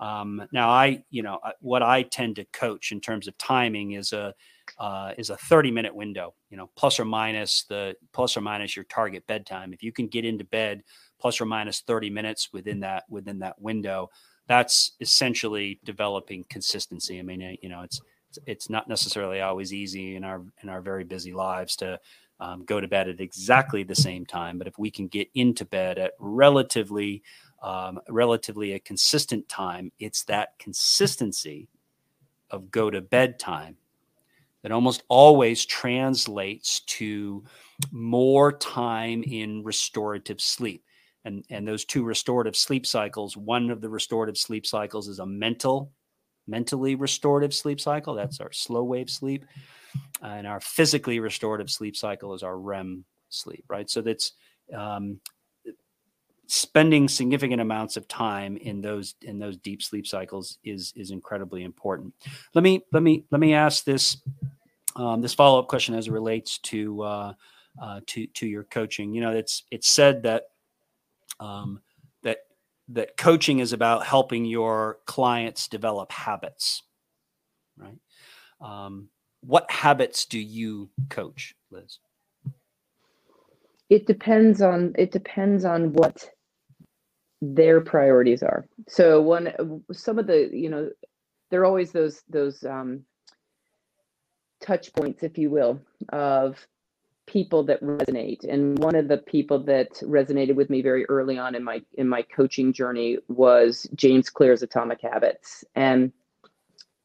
Um, 0.00 0.42
now, 0.52 0.70
I, 0.70 1.04
you 1.10 1.22
know, 1.22 1.38
what 1.60 1.82
I 1.82 2.02
tend 2.02 2.36
to 2.36 2.44
coach 2.46 2.90
in 2.90 3.00
terms 3.00 3.28
of 3.28 3.38
timing 3.38 3.92
is 3.92 4.12
a 4.12 4.34
uh, 4.78 5.12
is 5.18 5.30
a 5.30 5.36
30 5.36 5.70
minute 5.70 5.94
window. 5.94 6.34
You 6.48 6.56
know, 6.56 6.70
plus 6.76 6.98
or 6.98 7.04
minus 7.04 7.64
the 7.64 7.94
plus 8.12 8.36
or 8.36 8.40
minus 8.40 8.74
your 8.74 8.84
target 8.86 9.26
bedtime. 9.26 9.72
If 9.72 9.82
you 9.82 9.92
can 9.92 10.08
get 10.08 10.24
into 10.24 10.44
bed 10.44 10.82
plus 11.20 11.40
or 11.40 11.44
minus 11.44 11.80
30 11.80 12.10
minutes 12.10 12.52
within 12.52 12.80
that 12.80 13.04
within 13.08 13.38
that 13.40 13.60
window, 13.60 14.10
that's 14.48 14.92
essentially 15.00 15.80
developing 15.84 16.44
consistency. 16.48 17.18
I 17.18 17.22
mean, 17.22 17.56
you 17.62 17.68
know, 17.68 17.82
it's 17.82 18.00
it's 18.46 18.70
not 18.70 18.88
necessarily 18.88 19.40
always 19.40 19.72
easy 19.72 20.16
in 20.16 20.24
our 20.24 20.42
in 20.62 20.68
our 20.68 20.80
very 20.80 21.04
busy 21.04 21.32
lives 21.32 21.76
to 21.76 22.00
um, 22.40 22.64
go 22.64 22.80
to 22.80 22.88
bed 22.88 23.08
at 23.08 23.20
exactly 23.20 23.82
the 23.82 23.94
same 23.94 24.24
time. 24.24 24.58
But 24.58 24.66
if 24.66 24.78
we 24.78 24.90
can 24.90 25.08
get 25.08 25.28
into 25.34 25.64
bed 25.64 25.98
at 25.98 26.12
relatively, 26.18 27.22
um, 27.62 28.00
relatively 28.08 28.72
a 28.72 28.80
consistent 28.80 29.48
time, 29.48 29.92
it's 29.98 30.24
that 30.24 30.58
consistency 30.58 31.68
of 32.50 32.70
go 32.70 32.90
to 32.90 33.00
bed 33.00 33.38
time 33.38 33.76
that 34.62 34.72
almost 34.72 35.02
always 35.08 35.64
translates 35.64 36.80
to 36.80 37.44
more 37.90 38.52
time 38.52 39.22
in 39.22 39.62
restorative 39.62 40.40
sleep. 40.40 40.84
And, 41.24 41.44
and 41.50 41.68
those 41.68 41.84
two 41.84 42.02
restorative 42.02 42.56
sleep 42.56 42.86
cycles, 42.86 43.36
one 43.36 43.70
of 43.70 43.80
the 43.80 43.88
restorative 43.88 44.38
sleep 44.38 44.66
cycles 44.66 45.08
is 45.08 45.18
a 45.18 45.26
mental, 45.26 45.92
mentally 46.50 46.96
restorative 46.96 47.54
sleep 47.54 47.80
cycle. 47.80 48.14
That's 48.14 48.40
our 48.40 48.52
slow 48.52 48.82
wave 48.82 49.08
sleep 49.08 49.44
and 50.22 50.46
our 50.46 50.60
physically 50.60 51.20
restorative 51.20 51.70
sleep 51.70 51.96
cycle 51.96 52.34
is 52.34 52.42
our 52.42 52.58
REM 52.58 53.04
sleep, 53.28 53.64
right? 53.68 53.88
So 53.88 54.00
that's 54.00 54.32
um, 54.74 55.20
spending 56.46 57.08
significant 57.08 57.60
amounts 57.60 57.96
of 57.96 58.08
time 58.08 58.56
in 58.56 58.80
those 58.80 59.14
in 59.22 59.38
those 59.38 59.56
deep 59.56 59.82
sleep 59.82 60.06
cycles 60.06 60.58
is 60.64 60.92
is 60.96 61.10
incredibly 61.10 61.62
important. 61.62 62.14
Let 62.54 62.62
me 62.62 62.82
let 62.92 63.02
me 63.02 63.24
let 63.30 63.40
me 63.40 63.54
ask 63.54 63.84
this 63.84 64.18
um, 64.96 65.22
this 65.22 65.34
follow 65.34 65.58
up 65.58 65.68
question 65.68 65.94
as 65.94 66.08
it 66.08 66.12
relates 66.12 66.58
to 66.58 67.02
uh, 67.02 67.32
uh, 67.80 68.00
to 68.06 68.26
to 68.26 68.46
your 68.46 68.64
coaching. 68.64 69.14
You 69.14 69.22
know, 69.22 69.30
it's 69.30 69.64
it's 69.70 69.88
said 69.88 70.22
that 70.24 70.44
um, 71.38 71.80
that 72.92 73.16
coaching 73.16 73.60
is 73.60 73.72
about 73.72 74.06
helping 74.06 74.44
your 74.44 74.98
clients 75.06 75.68
develop 75.68 76.12
habits, 76.12 76.82
right? 77.76 77.98
Um, 78.60 79.08
what 79.40 79.70
habits 79.70 80.26
do 80.26 80.38
you 80.38 80.90
coach, 81.08 81.54
Liz? 81.70 81.98
It 83.88 84.06
depends 84.06 84.60
on 84.60 84.94
it 84.98 85.10
depends 85.12 85.64
on 85.64 85.92
what 85.92 86.28
their 87.40 87.80
priorities 87.80 88.42
are. 88.42 88.66
So 88.88 89.20
one 89.22 89.82
some 89.92 90.18
of 90.18 90.26
the, 90.26 90.50
you 90.52 90.68
know, 90.68 90.90
there 91.50 91.62
are 91.62 91.66
always 91.66 91.90
those 91.90 92.22
those 92.28 92.62
um, 92.64 93.04
touch 94.60 94.92
points, 94.92 95.22
if 95.22 95.38
you 95.38 95.50
will, 95.50 95.80
of 96.10 96.56
people 97.30 97.62
that 97.62 97.80
resonate. 97.82 98.44
And 98.48 98.78
one 98.78 98.96
of 98.96 99.06
the 99.06 99.18
people 99.18 99.60
that 99.64 99.92
resonated 100.02 100.56
with 100.56 100.68
me 100.68 100.82
very 100.82 101.04
early 101.06 101.38
on 101.38 101.54
in 101.54 101.62
my 101.62 101.80
in 101.94 102.08
my 102.08 102.22
coaching 102.22 102.72
journey 102.72 103.18
was 103.28 103.88
James 103.94 104.28
Clear's 104.28 104.62
Atomic 104.62 105.00
Habits. 105.00 105.64
And 105.74 106.12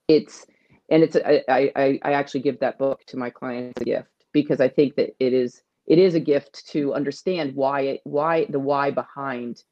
it's 0.08 0.48
and 0.90 1.04
it's 1.04 1.16
I, 1.16 1.44
I 1.48 2.00
I 2.02 2.14
actually 2.14 2.42
give 2.42 2.60
that 2.60 2.80
book 2.80 3.06
to 3.08 3.18
my 3.18 3.30
clients 3.30 3.80
a 3.82 3.86
gift 3.86 4.10
because 4.32 4.60
I 4.60 4.68
think 4.68 4.96
that 4.96 5.16
it 5.20 5.34
is 5.34 5.62
it 5.86 6.00
is 6.00 6.16
a 6.16 6.20
gift 6.20 6.68
to 6.70 6.94
understand 6.96 7.56
why 7.56 7.82
it 7.82 8.02
why 8.04 8.46
the 8.46 8.60
why 8.60 8.92
behind 8.92 9.64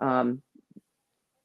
um, 0.00 0.42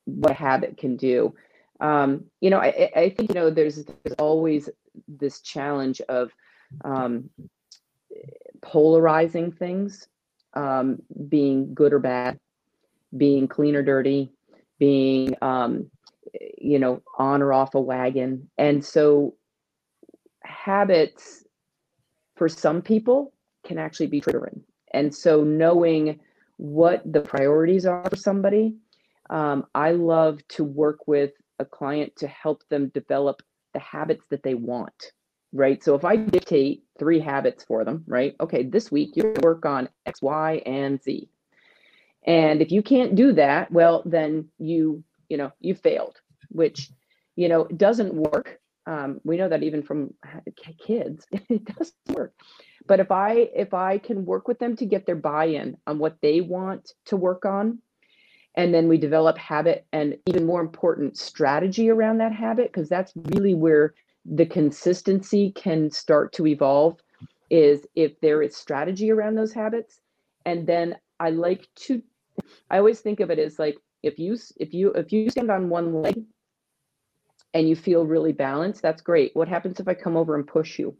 what 0.06 0.36
habit 0.36 0.77
can 0.77 0.98
do. 0.98 1.34
Um, 1.80 2.26
you 2.41 2.49
know, 2.49 2.60
I, 2.60 2.91
I 2.94 3.10
think 3.10 3.30
you 3.30 3.36
know 3.36 3.49
there's 3.49 3.86
there's 3.86 4.15
always 4.19 4.69
this 5.07 5.40
challenge 5.40 6.02
of 6.10 6.31
um, 6.84 7.30
polarizing 8.61 9.52
things, 9.52 10.07
um, 10.53 11.02
being 11.27 11.73
good 11.73 11.94
or 11.94 11.99
bad, 11.99 12.40
being 13.15 13.48
clean 13.48 13.76
or 13.76 13.84
dirty, 13.84 14.31
being 14.80 15.36
um, 15.41 15.90
you 16.57 16.80
know, 16.80 17.02
on 17.18 17.41
or 17.41 17.53
off 17.53 17.76
a 17.76 17.81
wagon. 17.81 18.49
And 18.57 18.84
so 18.84 19.36
habits 20.44 21.44
for 22.36 22.49
some 22.49 22.81
people 22.81 23.34
can 23.65 23.77
actually 23.77 24.07
be 24.07 24.22
triggering. 24.22 24.61
And 24.94 25.14
so 25.14 25.44
knowing 25.44 26.19
what 26.57 27.02
the 27.11 27.22
priorities 27.22 27.86
are 27.86 28.10
for 28.10 28.15
somebody, 28.15 28.76
um, 29.30 29.65
I 29.76 29.91
love 29.91 30.40
to 30.49 30.64
work 30.64 31.07
with 31.07 31.31
a 31.60 31.65
client 31.65 32.15
to 32.18 32.27
help 32.27 32.64
them 32.69 32.90
develop 32.90 33.41
the 33.73 33.80
habits 33.80 34.26
that 34.30 34.44
they 34.44 34.56
want. 34.56 35.11
Right. 35.52 35.84
So 35.84 35.96
if 35.96 36.06
I 36.06 36.16
dictate 36.16 36.84
three 37.00 37.20
habits 37.20 37.64
for 37.64 37.84
them, 37.84 38.04
right? 38.08 38.36
Okay, 38.40 38.64
this 38.64 38.92
week 38.92 39.16
you 39.16 39.34
work 39.42 39.66
on 39.66 39.90
X, 40.06 40.22
Y, 40.22 40.62
and 40.66 41.02
Z. 41.02 41.28
And 42.26 42.62
if 42.62 42.72
you 42.72 42.84
can't 42.84 43.16
do 43.16 43.34
that, 43.34 43.72
well, 43.72 44.04
then 44.06 44.50
you 44.60 45.04
you 45.30 45.38
know 45.38 45.52
you 45.60 45.76
failed 45.76 46.20
which 46.50 46.92
you 47.36 47.48
know 47.48 47.66
doesn't 47.66 48.14
work 48.14 48.60
um, 48.88 49.22
we 49.24 49.38
know 49.38 49.48
that 49.48 49.64
even 49.64 49.84
from 49.84 50.14
kids 50.86 51.26
it 51.32 51.64
doesn't 51.64 51.96
work 52.10 52.34
but 52.88 53.00
if 53.00 53.12
i 53.12 53.32
if 53.56 53.74
i 53.74 53.98
can 53.98 54.26
work 54.26 54.48
with 54.48 54.60
them 54.60 54.76
to 54.76 54.86
get 54.86 55.06
their 55.06 55.16
buy-in 55.16 55.78
on 55.88 56.00
what 56.00 56.18
they 56.22 56.42
want 56.42 56.92
to 57.06 57.16
work 57.16 57.46
on 57.46 57.80
and 58.56 58.74
then 58.74 58.88
we 58.88 58.98
develop 58.98 59.38
habit 59.38 59.86
and 59.94 60.18
even 60.26 60.46
more 60.46 60.60
important 60.60 61.16
strategy 61.18 61.90
around 61.90 62.18
that 62.18 62.34
habit 62.34 62.68
because 62.68 62.90
that's 62.90 63.14
really 63.16 63.54
where 63.54 63.94
the 64.26 64.46
consistency 64.46 65.52
can 65.52 65.90
start 65.90 66.34
to 66.34 66.48
evolve 66.48 67.00
is 67.50 67.86
if 67.96 68.20
there 68.22 68.41
is 68.41 68.56
strategy 68.56 69.12
around 69.12 69.36
those 69.36 69.54
habits. 69.54 70.02
And 70.46 70.66
then 70.68 70.96
i 71.20 71.30
like 71.30 71.68
to 71.76 72.02
i 72.72 72.78
always 72.78 73.02
think 73.02 73.20
of 73.20 73.30
it 73.30 73.40
as 73.40 73.60
like 73.60 73.78
if 74.04 74.18
you 74.18 74.38
if 74.58 74.74
you 74.74 74.91
if 74.94 75.12
you 75.12 75.30
stand 75.30 75.52
on 75.52 75.70
one 75.70 76.02
leg 76.02 76.24
and 77.54 77.68
you 77.68 77.76
feel 77.76 78.06
really 78.06 78.32
balanced 78.32 78.82
that's 78.82 79.02
great. 79.02 79.36
What 79.36 79.48
happens 79.48 79.80
if 79.80 79.88
i 79.88 79.94
come 79.94 80.16
over 80.16 80.36
and 80.36 80.48
push 80.48 80.80
you? 80.80 80.96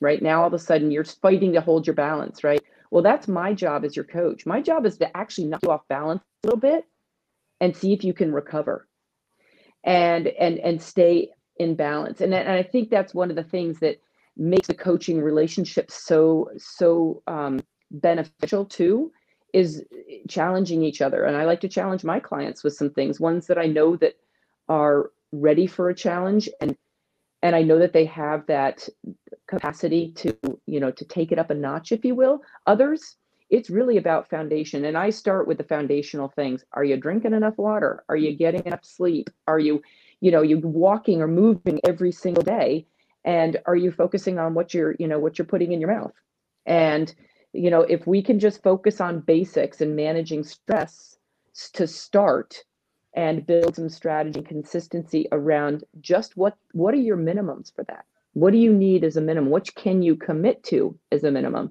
Right 0.00 0.22
now 0.22 0.42
all 0.42 0.48
of 0.48 0.54
a 0.54 0.58
sudden 0.58 0.90
you're 0.90 1.04
fighting 1.04 1.52
to 1.52 1.60
hold 1.60 1.86
your 1.86 1.94
balance 1.94 2.42
right? 2.42 2.62
Well, 2.90 3.02
that's 3.02 3.26
my 3.26 3.52
job 3.54 3.84
as 3.84 3.96
your 3.96 4.04
coach. 4.04 4.46
My 4.46 4.60
job 4.60 4.86
is 4.86 4.98
to 4.98 5.16
actually 5.16 5.48
knock 5.48 5.60
you 5.64 5.70
off 5.70 5.88
balance 5.88 6.22
a 6.42 6.46
little 6.46 6.60
bit 6.60 6.84
and 7.60 7.76
see 7.76 7.92
if 7.92 8.04
you 8.04 8.12
can 8.12 8.32
recover 8.32 8.86
and 9.84 10.28
and 10.28 10.58
and 10.58 10.82
stay 10.82 11.30
in 11.56 11.74
balance. 11.74 12.20
And, 12.20 12.34
and 12.34 12.48
I 12.48 12.62
think 12.62 12.90
that's 12.90 13.14
one 13.14 13.30
of 13.30 13.36
the 13.36 13.44
things 13.44 13.78
that 13.80 14.00
makes 14.36 14.66
the 14.66 14.74
coaching 14.74 15.20
relationship 15.20 15.90
so 15.90 16.50
so 16.58 17.22
um, 17.26 17.60
beneficial 17.90 18.64
too 18.64 19.12
is 19.52 19.84
challenging 20.28 20.82
each 20.82 21.00
other. 21.00 21.24
And 21.24 21.36
i 21.36 21.44
like 21.44 21.60
to 21.60 21.68
challenge 21.68 22.04
my 22.04 22.18
clients 22.18 22.64
with 22.64 22.74
some 22.74 22.90
things 22.90 23.20
ones 23.20 23.46
that 23.46 23.58
i 23.58 23.66
know 23.66 23.96
that 23.96 24.14
are 24.68 25.10
ready 25.32 25.66
for 25.66 25.88
a 25.90 25.94
challenge 25.94 26.48
and 26.60 26.76
and 27.42 27.54
i 27.54 27.62
know 27.62 27.78
that 27.78 27.92
they 27.92 28.04
have 28.04 28.46
that 28.46 28.88
capacity 29.46 30.12
to 30.12 30.36
you 30.66 30.80
know 30.80 30.90
to 30.90 31.04
take 31.04 31.30
it 31.30 31.38
up 31.38 31.50
a 31.50 31.54
notch 31.54 31.92
if 31.92 32.04
you 32.04 32.14
will. 32.14 32.40
Others 32.66 33.16
it's 33.50 33.70
really 33.70 33.98
about 33.98 34.28
foundation. 34.28 34.86
And 34.86 34.98
i 34.98 35.10
start 35.10 35.46
with 35.46 35.58
the 35.58 35.64
foundational 35.64 36.28
things. 36.28 36.64
Are 36.72 36.82
you 36.82 36.96
drinking 36.96 37.34
enough 37.34 37.56
water? 37.56 38.02
Are 38.08 38.16
you 38.16 38.34
getting 38.36 38.64
enough 38.64 38.84
sleep? 38.84 39.30
Are 39.46 39.60
you 39.60 39.80
you 40.24 40.30
know 40.30 40.40
you're 40.40 40.58
walking 40.58 41.20
or 41.20 41.28
moving 41.28 41.78
every 41.86 42.10
single 42.10 42.42
day 42.42 42.86
and 43.26 43.58
are 43.66 43.76
you 43.76 43.90
focusing 43.92 44.38
on 44.38 44.54
what 44.54 44.72
you're 44.72 44.94
you 44.98 45.06
know 45.06 45.18
what 45.18 45.38
you're 45.38 45.52
putting 45.54 45.72
in 45.72 45.80
your 45.82 45.92
mouth? 45.92 46.14
And 46.64 47.14
you 47.52 47.70
know 47.70 47.82
if 47.82 48.06
we 48.06 48.22
can 48.22 48.38
just 48.38 48.62
focus 48.62 49.02
on 49.02 49.20
basics 49.20 49.82
and 49.82 49.94
managing 49.94 50.42
stress 50.42 51.18
to 51.74 51.86
start 51.86 52.64
and 53.14 53.46
build 53.46 53.76
some 53.76 53.90
strategy 53.90 54.38
and 54.38 54.48
consistency 54.48 55.28
around 55.30 55.84
just 56.00 56.38
what 56.38 56.56
what 56.72 56.94
are 56.94 57.06
your 57.10 57.18
minimums 57.18 57.74
for 57.74 57.84
that? 57.84 58.06
What 58.32 58.52
do 58.52 58.58
you 58.58 58.72
need 58.72 59.04
as 59.04 59.18
a 59.18 59.20
minimum? 59.20 59.50
What 59.50 59.74
can 59.74 60.00
you 60.00 60.16
commit 60.16 60.64
to 60.64 60.98
as 61.12 61.24
a 61.24 61.30
minimum? 61.30 61.70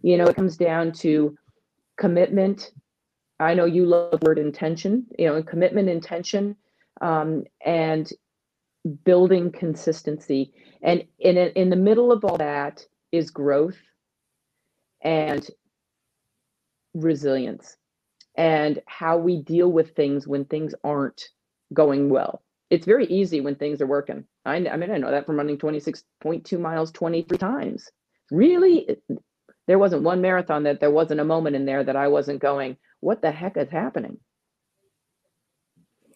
You 0.00 0.16
know 0.16 0.24
it 0.24 0.36
comes 0.36 0.56
down 0.56 0.92
to 1.04 1.36
commitment. 1.98 2.70
I 3.38 3.52
know 3.52 3.66
you 3.66 3.84
love 3.84 4.22
word 4.22 4.38
intention 4.38 5.06
you 5.18 5.26
know 5.26 5.42
commitment 5.42 5.90
intention 5.90 6.56
um, 7.02 7.44
and 7.64 8.10
building 9.04 9.52
consistency 9.52 10.52
and 10.82 11.04
in 11.20 11.36
in 11.36 11.70
the 11.70 11.76
middle 11.76 12.10
of 12.10 12.24
all 12.24 12.38
that 12.38 12.84
is 13.12 13.30
growth 13.30 13.78
and 15.02 15.48
resilience 16.94 17.76
and 18.36 18.80
how 18.86 19.18
we 19.18 19.42
deal 19.42 19.70
with 19.70 19.94
things 19.94 20.26
when 20.26 20.44
things 20.44 20.74
aren't 20.84 21.28
going 21.72 22.08
well. 22.08 22.42
It's 22.70 22.86
very 22.86 23.06
easy 23.06 23.40
when 23.40 23.56
things 23.56 23.80
are 23.82 23.86
working. 23.86 24.24
I, 24.46 24.56
I 24.68 24.76
mean, 24.76 24.90
I 24.90 24.96
know 24.96 25.10
that 25.10 25.26
from 25.26 25.36
running 25.36 25.58
26.2 25.58 26.58
miles 26.58 26.90
23 26.92 27.36
times. 27.36 27.90
Really, 28.30 28.96
there 29.66 29.78
wasn't 29.78 30.02
one 30.02 30.22
marathon 30.22 30.62
that 30.62 30.80
there 30.80 30.90
wasn't 30.90 31.20
a 31.20 31.24
moment 31.24 31.56
in 31.56 31.66
there 31.66 31.84
that 31.84 31.96
I 31.96 32.08
wasn't 32.08 32.40
going, 32.40 32.78
what 33.00 33.20
the 33.20 33.30
heck 33.30 33.56
is 33.58 33.68
happening? 33.68 34.18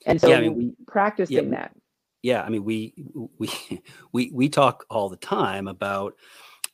And 0.06 0.20
so 0.20 0.28
yeah, 0.28 0.36
I 0.36 0.40
mean, 0.40 0.56
we, 0.56 0.72
practicing 0.86 1.52
yeah, 1.52 1.58
that. 1.58 1.76
Yeah, 2.22 2.42
I 2.42 2.48
mean, 2.48 2.64
we 2.64 2.94
we 3.38 3.50
we 4.12 4.30
we 4.32 4.48
talk 4.48 4.86
all 4.88 5.08
the 5.08 5.16
time 5.16 5.68
about 5.68 6.14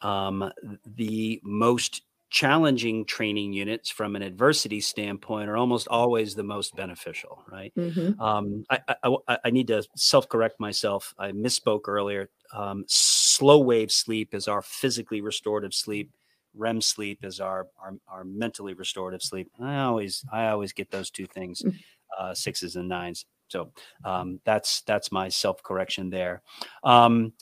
um, 0.03 0.51
the 0.97 1.41
most 1.43 2.03
challenging 2.33 3.05
training 3.05 3.53
units 3.53 3.91
from 3.91 4.17
an 4.17 4.23
adversity 4.23 4.81
standpoint 4.81 5.51
are 5.51 5.57
almost 5.57 5.87
always 5.89 6.35
the 6.35 6.43
most 6.43 6.75
beneficial, 6.75 7.43
right? 7.47 7.73
Mm-hmm. 7.77 8.19
Um, 8.21 8.65
I, 8.71 8.81
I, 9.05 9.39
I, 9.45 9.51
need 9.51 9.67
to 9.67 9.85
self 9.97 10.31
correct 10.31 10.59
myself. 10.59 11.15
I 11.19 11.33
misspoke 11.33 11.89
earlier. 11.89 12.31
Um, 12.55 12.85
slow 12.89 13.59
wave 13.59 13.93
sleep 13.93 14.35
is 14.35 14.49
our 14.49 14.63
physically 14.63 15.21
restorative 15.21 15.75
sleep. 15.75 16.11
REM 16.55 16.81
sleep 16.81 17.23
is 17.23 17.39
our, 17.39 17.67
our, 17.79 17.95
our 18.09 18.25
mentally 18.25 18.73
restorative 18.73 19.23
sleep. 19.23 19.51
I 19.61 19.81
always 19.81 20.25
I 20.33 20.49
always 20.49 20.73
get 20.73 20.91
those 20.91 21.11
two 21.11 21.27
things, 21.27 21.63
mm. 21.63 21.75
Uh, 22.19 22.35
sixes 22.35 22.77
and 22.77 22.89
nines. 22.89 23.27
So 23.49 23.71
um, 24.05 24.41
that's 24.45 24.83
that's 24.83 25.13
my 25.13 25.29
self 25.29 25.63
correction 25.63 26.09
there. 26.11 26.43
Um, 26.85 27.35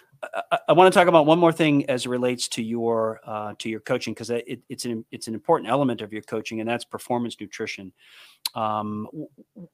I, 0.50 0.58
I 0.68 0.72
want 0.72 0.92
to 0.92 0.98
talk 0.98 1.08
about 1.08 1.26
one 1.26 1.38
more 1.38 1.52
thing 1.52 1.88
as 1.88 2.04
it 2.04 2.08
relates 2.08 2.48
to 2.48 2.62
your 2.62 3.20
uh, 3.24 3.54
to 3.58 3.68
your 3.68 3.80
coaching 3.80 4.12
because 4.12 4.30
it, 4.30 4.60
it's 4.68 4.84
an 4.84 5.04
it's 5.10 5.28
an 5.28 5.34
important 5.34 5.70
element 5.70 6.00
of 6.02 6.12
your 6.12 6.22
coaching, 6.22 6.60
and 6.60 6.68
that's 6.68 6.84
performance 6.84 7.36
nutrition. 7.40 7.92
Um, 8.54 9.08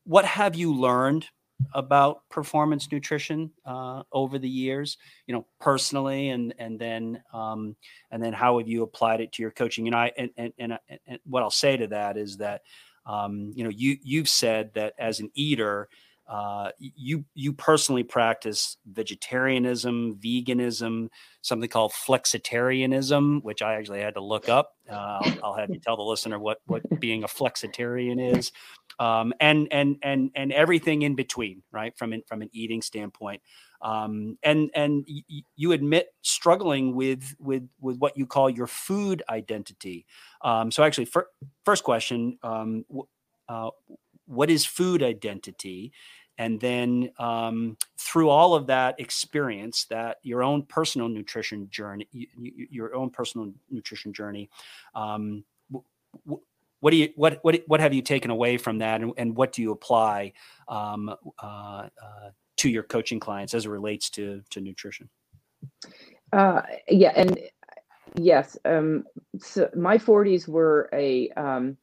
what 0.05 0.24
have 0.24 0.55
you 0.55 0.74
learned 0.74 1.27
about 1.73 2.20
performance 2.28 2.93
nutrition 2.93 3.51
uh, 3.64 4.02
over 4.12 4.39
the 4.39 4.48
years? 4.48 4.98
You 5.27 5.35
know, 5.35 5.47
personally, 5.60 6.31
and 6.31 6.55
and 6.59 6.78
then 6.78 7.23
um, 7.32 7.77
and 8.10 8.23
then 8.23 8.32
how 8.32 8.59
have 8.59 8.68
you 8.68 8.82
applied 8.82 9.20
it 9.20 9.32
to 9.32 9.43
your 9.43 9.51
coaching? 9.52 9.85
You 9.85 9.93
know, 9.93 9.98
I 9.98 10.12
and 10.16 10.31
and, 10.36 10.52
and, 10.59 10.78
and 11.06 11.18
what 11.24 11.43
I'll 11.43 11.51
say 11.51 11.77
to 11.77 11.86
that 11.89 12.16
is 12.16 12.36
that 12.39 12.62
um, 13.06 13.52
you 13.54 13.64
know 13.64 13.70
you 13.70 13.96
you've 14.02 14.28
said 14.28 14.72
that 14.74 14.94
as 14.98 15.20
an 15.20 15.30
eater 15.34 15.88
uh, 16.28 16.70
you 16.78 17.24
you 17.34 17.52
personally 17.52 18.02
practice 18.02 18.78
vegetarianism, 18.84 20.16
veganism, 20.16 21.08
something 21.42 21.68
called 21.68 21.92
flexitarianism, 21.92 23.44
which 23.44 23.62
I 23.62 23.74
actually 23.74 24.00
had 24.00 24.14
to 24.14 24.20
look 24.20 24.48
up. 24.48 24.72
Uh, 24.90 24.94
I'll, 24.94 25.38
I'll, 25.44 25.54
have 25.54 25.70
you 25.70 25.78
tell 25.78 25.96
the 25.96 26.02
listener 26.02 26.40
what 26.40 26.58
what 26.66 26.82
being 26.98 27.22
a 27.22 27.28
flexitarian 27.28 28.36
is, 28.36 28.50
um, 28.98 29.34
and 29.38 29.68
and 29.70 29.98
and 30.02 30.30
and 30.34 30.52
everything 30.52 31.02
in 31.02 31.14
between, 31.14 31.62
right? 31.70 31.96
From 31.96 32.12
an, 32.12 32.22
from 32.26 32.42
an 32.42 32.50
eating 32.52 32.82
standpoint, 32.82 33.40
um, 33.82 34.38
and 34.42 34.70
and 34.74 35.04
y- 35.08 35.42
you 35.56 35.72
admit 35.72 36.08
struggling 36.22 36.94
with 36.94 37.34
with 37.38 37.68
with 37.80 37.98
what 37.98 38.16
you 38.16 38.26
call 38.26 38.50
your 38.50 38.66
food 38.66 39.22
identity. 39.28 40.06
Um, 40.42 40.70
so 40.70 40.82
actually, 40.82 41.06
fir- 41.06 41.28
first 41.64 41.84
question. 41.84 42.38
Um, 42.42 42.84
uh, 43.48 43.70
what 44.26 44.50
is 44.50 44.66
food 44.66 45.02
identity 45.02 45.92
and 46.38 46.60
then 46.60 47.10
um, 47.18 47.76
through 47.98 48.28
all 48.28 48.54
of 48.54 48.66
that 48.66 48.98
experience 49.00 49.84
that 49.86 50.18
your 50.22 50.42
own 50.42 50.62
personal 50.62 51.08
nutrition 51.08 51.68
journey 51.70 52.06
your 52.36 52.94
own 52.94 53.10
personal 53.10 53.52
nutrition 53.70 54.12
journey 54.12 54.48
um, 54.94 55.44
what 56.80 56.90
do 56.90 56.96
you 56.96 57.08
what 57.16 57.38
what 57.42 57.60
what 57.66 57.80
have 57.80 57.94
you 57.94 58.02
taken 58.02 58.30
away 58.30 58.56
from 58.56 58.78
that 58.78 59.00
and, 59.00 59.12
and 59.16 59.36
what 59.36 59.52
do 59.52 59.62
you 59.62 59.72
apply 59.72 60.32
um, 60.68 61.08
uh, 61.42 61.88
uh, 62.02 62.30
to 62.56 62.68
your 62.68 62.82
coaching 62.82 63.20
clients 63.20 63.54
as 63.54 63.66
it 63.66 63.70
relates 63.70 64.10
to 64.10 64.42
to 64.50 64.60
nutrition 64.60 65.08
uh, 66.32 66.62
yeah 66.88 67.12
and 67.14 67.38
yes 68.18 68.56
um, 68.64 69.04
so 69.38 69.68
my 69.74 69.98
40s 69.98 70.48
were 70.48 70.88
a 70.92 71.30
um, 71.30 71.76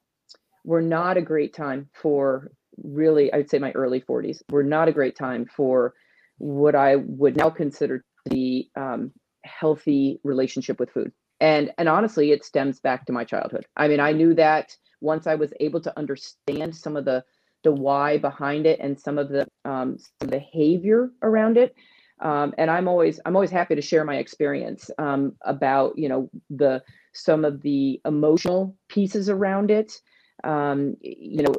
were 0.64 0.82
not 0.82 1.18
a 1.18 1.22
great 1.22 1.54
time 1.54 1.90
for 1.94 2.52
really, 2.82 3.32
I'd 3.34 3.50
say 3.50 3.60
my 3.60 3.72
early 3.72 4.02
40s 4.02 4.42
were 4.50 4.64
not 4.64 4.88
a 4.88 4.94
great 4.94 5.16
time 5.16 5.46
for 5.46 5.94
what 6.38 6.76
I 6.76 6.96
would 6.96 7.36
now 7.38 7.50
consider 7.50 8.04
the 8.26 8.68
um, 8.76 9.12
healthy 9.44 10.20
relationship 10.24 10.80
with 10.80 10.90
food. 10.90 11.12
And 11.40 11.72
and 11.78 11.90
honestly, 11.90 12.32
it 12.32 12.46
stems 12.46 12.80
back 12.80 13.06
to 13.06 13.14
my 13.14 13.26
childhood. 13.26 13.66
I 13.76 13.88
mean, 13.88 14.00
I 14.00 14.14
knew 14.14 14.34
that 14.36 14.76
once 15.02 15.28
I 15.28 15.36
was 15.36 15.54
able 15.60 15.82
to 15.82 15.98
understand 15.98 16.76
some 16.76 16.96
of 16.96 17.06
the 17.06 17.24
the 17.64 17.72
why 17.72 18.18
behind 18.18 18.66
it 18.66 18.80
and 18.80 19.00
some 19.00 19.18
of 19.18 19.30
the 19.30 19.48
um, 19.66 19.98
some 19.98 20.30
behavior 20.30 21.12
around 21.22 21.58
it. 21.58 21.76
Um, 22.20 22.54
and 22.58 22.70
I'm 22.70 22.88
always 22.88 23.20
I'm 23.26 23.36
always 23.36 23.52
happy 23.52 23.76
to 23.76 23.82
share 23.82 24.06
my 24.06 24.18
experience 24.18 24.90
um, 24.98 25.36
about 25.44 25.98
you 25.98 26.08
know 26.08 26.30
the 26.50 26.84
some 27.14 27.44
of 27.46 27.62
the 27.62 28.00
emotional 28.06 28.76
pieces 28.88 29.30
around 29.30 29.72
it. 29.72 30.00
Um, 30.44 30.96
you 31.02 31.44
know, 31.44 31.54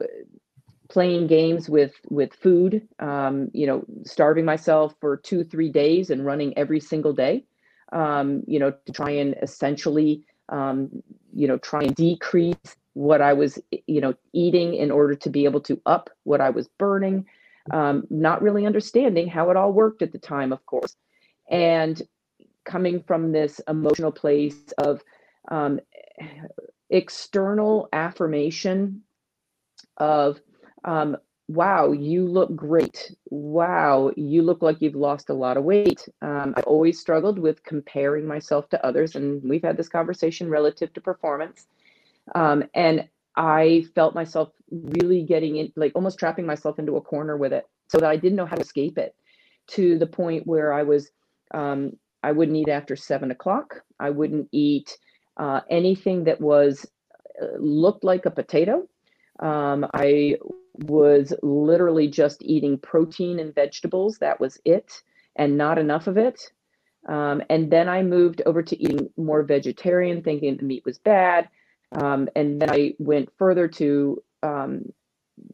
playing 0.89 1.27
games 1.27 1.69
with 1.69 1.95
with 2.11 2.33
food 2.35 2.87
um, 2.99 3.51
you 3.53 3.67
know 3.67 3.85
starving 4.05 4.45
myself 4.45 4.95
for 5.01 5.17
two 5.17 5.45
three 5.45 5.71
days 5.71 6.11
and 6.11 6.25
running 6.25 6.57
every 6.57 6.81
single 6.81 7.13
day 7.13 7.45
um, 7.93 8.43
you 8.47 8.59
know 8.59 8.73
to 8.87 8.93
try 8.93 9.11
and 9.11 9.35
essentially 9.43 10.25
you 11.35 11.49
know 11.49 11.59
try 11.59 11.81
and 11.83 11.95
decrease 11.97 12.77
what 12.95 13.21
i 13.21 13.33
was 13.33 13.59
you 13.87 14.01
know 14.01 14.15
eating 14.33 14.75
in 14.75 14.91
order 14.91 15.15
to 15.15 15.31
be 15.31 15.45
able 15.45 15.61
to 15.61 15.81
up 15.87 16.11
what 16.25 16.41
i 16.41 16.51
was 16.51 16.69
burning 16.79 17.25
um, 17.73 18.05
not 18.11 18.43
really 18.43 18.67
understanding 18.67 19.27
how 19.27 19.51
it 19.51 19.57
all 19.57 19.73
worked 19.73 20.03
at 20.03 20.13
the 20.13 20.19
time 20.19 20.53
of 20.53 20.65
course 20.67 20.97
and 21.51 22.03
coming 22.65 23.03
from 23.03 23.33
this 23.33 23.61
emotional 23.69 24.13
place 24.13 24.73
of 24.79 25.03
um, 25.51 25.81
external 26.91 27.89
affirmation 27.93 29.03
of 29.99 30.41
um, 30.85 31.17
wow, 31.49 31.93
you 31.93 32.27
look 32.27 32.55
great. 32.57 33.13
Wow, 33.31 34.13
you 34.17 34.43
look 34.43 34.63
like 34.63 34.81
you've 34.81 34.95
lost 34.95 35.29
a 35.29 35.35
lot 35.35 35.57
of 35.57 35.65
weight. 35.65 36.09
Um, 36.23 36.55
I've 36.57 36.65
always 36.65 36.99
struggled 36.99 37.39
with 37.39 37.63
comparing 37.65 38.27
myself 38.27 38.69
to 38.71 38.85
others, 38.85 39.15
and 39.15 39.43
we've 39.43 39.63
had 39.63 39.77
this 39.77 39.89
conversation 39.89 40.49
relative 40.49 40.93
to 40.95 41.01
performance. 41.01 41.67
Um, 42.35 42.65
and 42.75 43.09
I 43.37 43.85
felt 43.95 44.15
myself 44.15 44.51
really 44.71 45.23
getting 45.23 45.57
in, 45.57 45.73
like 45.77 45.93
almost 45.95 46.19
trapping 46.19 46.47
myself 46.47 46.79
into 46.79 46.97
a 46.97 47.01
corner 47.01 47.37
with 47.37 47.53
it 47.53 47.67
so 47.89 47.99
that 47.99 48.09
I 48.09 48.17
didn't 48.17 48.37
know 48.37 48.47
how 48.47 48.57
to 48.57 48.63
escape 48.63 48.99
it 48.99 49.15
to 49.69 49.99
the 49.99 50.07
point 50.07 50.47
where 50.47 50.73
I 50.73 50.83
was, 50.83 51.11
um, 51.53 51.93
I 52.23 52.33
wouldn't 52.33 52.57
eat 52.57 52.69
after 52.69 52.97
seven 52.97 53.31
o'clock. 53.31 53.83
I 53.99 54.11
wouldn't 54.11 54.49
eat 54.53 54.97
uh, 55.37 55.61
anything 55.71 56.25
that 56.25 56.41
was 56.41 56.87
uh, 57.43 57.59
looked 57.59 58.05
like 58.05 58.27
a 58.27 58.31
potato. 58.31 58.89
Um, 59.41 59.87
I 59.95 60.37
was 60.75 61.33
literally 61.43 62.09
just 62.09 62.43
eating 62.43 62.79
protein 62.79 63.39
and 63.41 63.55
vegetables. 63.55 64.19
That 64.19 64.41
was 64.41 64.61
it, 64.65 65.03
and 65.37 65.57
not 65.57 65.79
enough 65.79 66.07
of 66.07 66.17
it. 66.17 66.53
Um, 67.09 67.43
and 67.51 67.71
then 67.71 67.89
I 67.89 68.03
moved 68.03 68.43
over 68.47 68.63
to 68.63 68.83
eating 68.83 69.11
more 69.17 69.43
vegetarian, 69.43 70.23
thinking 70.23 70.57
the 70.57 70.63
meat 70.63 70.85
was 70.85 70.99
bad. 70.99 71.49
Um, 71.93 72.29
and 72.37 72.61
then 72.61 72.71
I 72.71 72.95
went 72.99 73.31
further 73.39 73.69
to 73.69 74.23
um, 74.43 74.87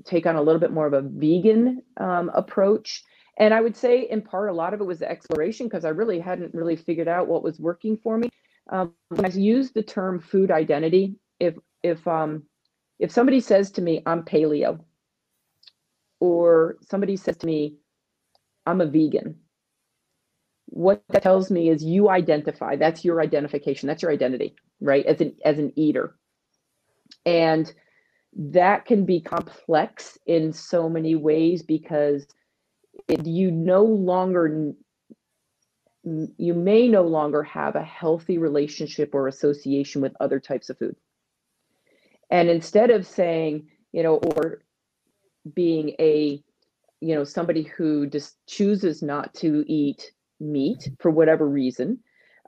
take 0.05 0.27
on 0.27 0.37
a 0.37 0.43
little 0.43 0.61
bit 0.61 0.73
more 0.73 0.87
of 0.87 0.93
a 0.95 1.03
vegan 1.03 1.83
um, 1.99 2.31
approach. 2.35 3.05
And 3.39 3.55
I 3.55 3.61
would 3.61 3.77
say, 3.77 4.03
in 4.11 4.23
part, 4.23 4.51
a 4.51 4.55
lot 4.55 4.75
of 4.75 4.81
it 4.81 4.87
was 4.87 5.01
the 5.01 5.11
exploration 5.11 5.67
because 5.67 5.85
I 5.85 5.91
really 5.91 6.21
hadn't 6.21 6.55
really 6.55 6.77
figured 6.77 7.09
out 7.09 7.29
what 7.29 7.43
was 7.43 7.59
working 7.61 7.97
for 7.97 8.19
me. 8.19 8.31
Um, 8.71 8.95
when 9.09 9.25
I 9.27 9.31
use 9.31 9.73
the 9.73 9.83
term 9.83 10.21
food 10.21 10.51
identity, 10.51 11.17
if 11.41 11.57
if 11.83 12.07
um, 12.09 12.45
if 12.99 13.11
somebody 13.11 13.41
says 13.41 13.71
to 13.73 13.83
me, 13.83 14.03
"I'm 14.07 14.25
paleo," 14.25 14.81
or 16.21 16.77
somebody 16.83 17.17
says 17.17 17.37
to 17.39 17.47
me, 17.47 17.77
"I'm 18.67 18.81
a 18.81 18.87
vegan," 18.87 19.37
what 20.67 21.03
that 21.11 21.23
tells 21.25 21.51
me 21.51 21.71
is 21.71 21.85
you 21.85 22.11
identify. 22.11 22.77
That's 22.77 23.05
your 23.05 23.23
identification. 23.23 23.89
That's 23.89 24.03
your 24.03 24.13
identity, 24.13 24.57
right? 24.81 25.07
As 25.07 25.21
an 25.23 25.37
as 25.45 25.59
an 25.59 25.73
eater, 25.77 26.17
and 27.27 27.73
that 28.35 28.87
can 28.87 29.05
be 29.05 29.21
complex 29.21 30.19
in 30.27 30.53
so 30.53 30.89
many 30.89 31.15
ways 31.15 31.63
because 31.63 32.27
it, 33.09 33.27
you 33.27 33.51
no 33.51 33.83
longer 33.83 34.73
you 36.03 36.55
may 36.55 36.89
no 36.89 37.03
longer 37.03 37.43
have 37.43 37.77
a 37.77 37.83
healthy 37.83 38.39
relationship 38.39 39.15
or 39.15 39.29
association 39.29 40.01
with 40.01 40.17
other 40.19 40.41
types 40.41 40.71
of 40.71 40.79
food. 40.79 40.97
And 42.31 42.49
instead 42.49 42.91
of 42.91 43.07
saying 43.07 43.69
you 43.93 44.03
know 44.03 44.17
or 44.17 44.63
being 45.55 45.91
a 45.99 46.43
you 47.01 47.15
know 47.15 47.25
somebody 47.25 47.63
who 47.63 48.07
just 48.07 48.37
chooses 48.47 49.03
not 49.03 49.33
to 49.35 49.65
eat 49.67 50.13
meat 50.39 50.89
for 50.99 51.11
whatever 51.11 51.49
reason 51.49 51.99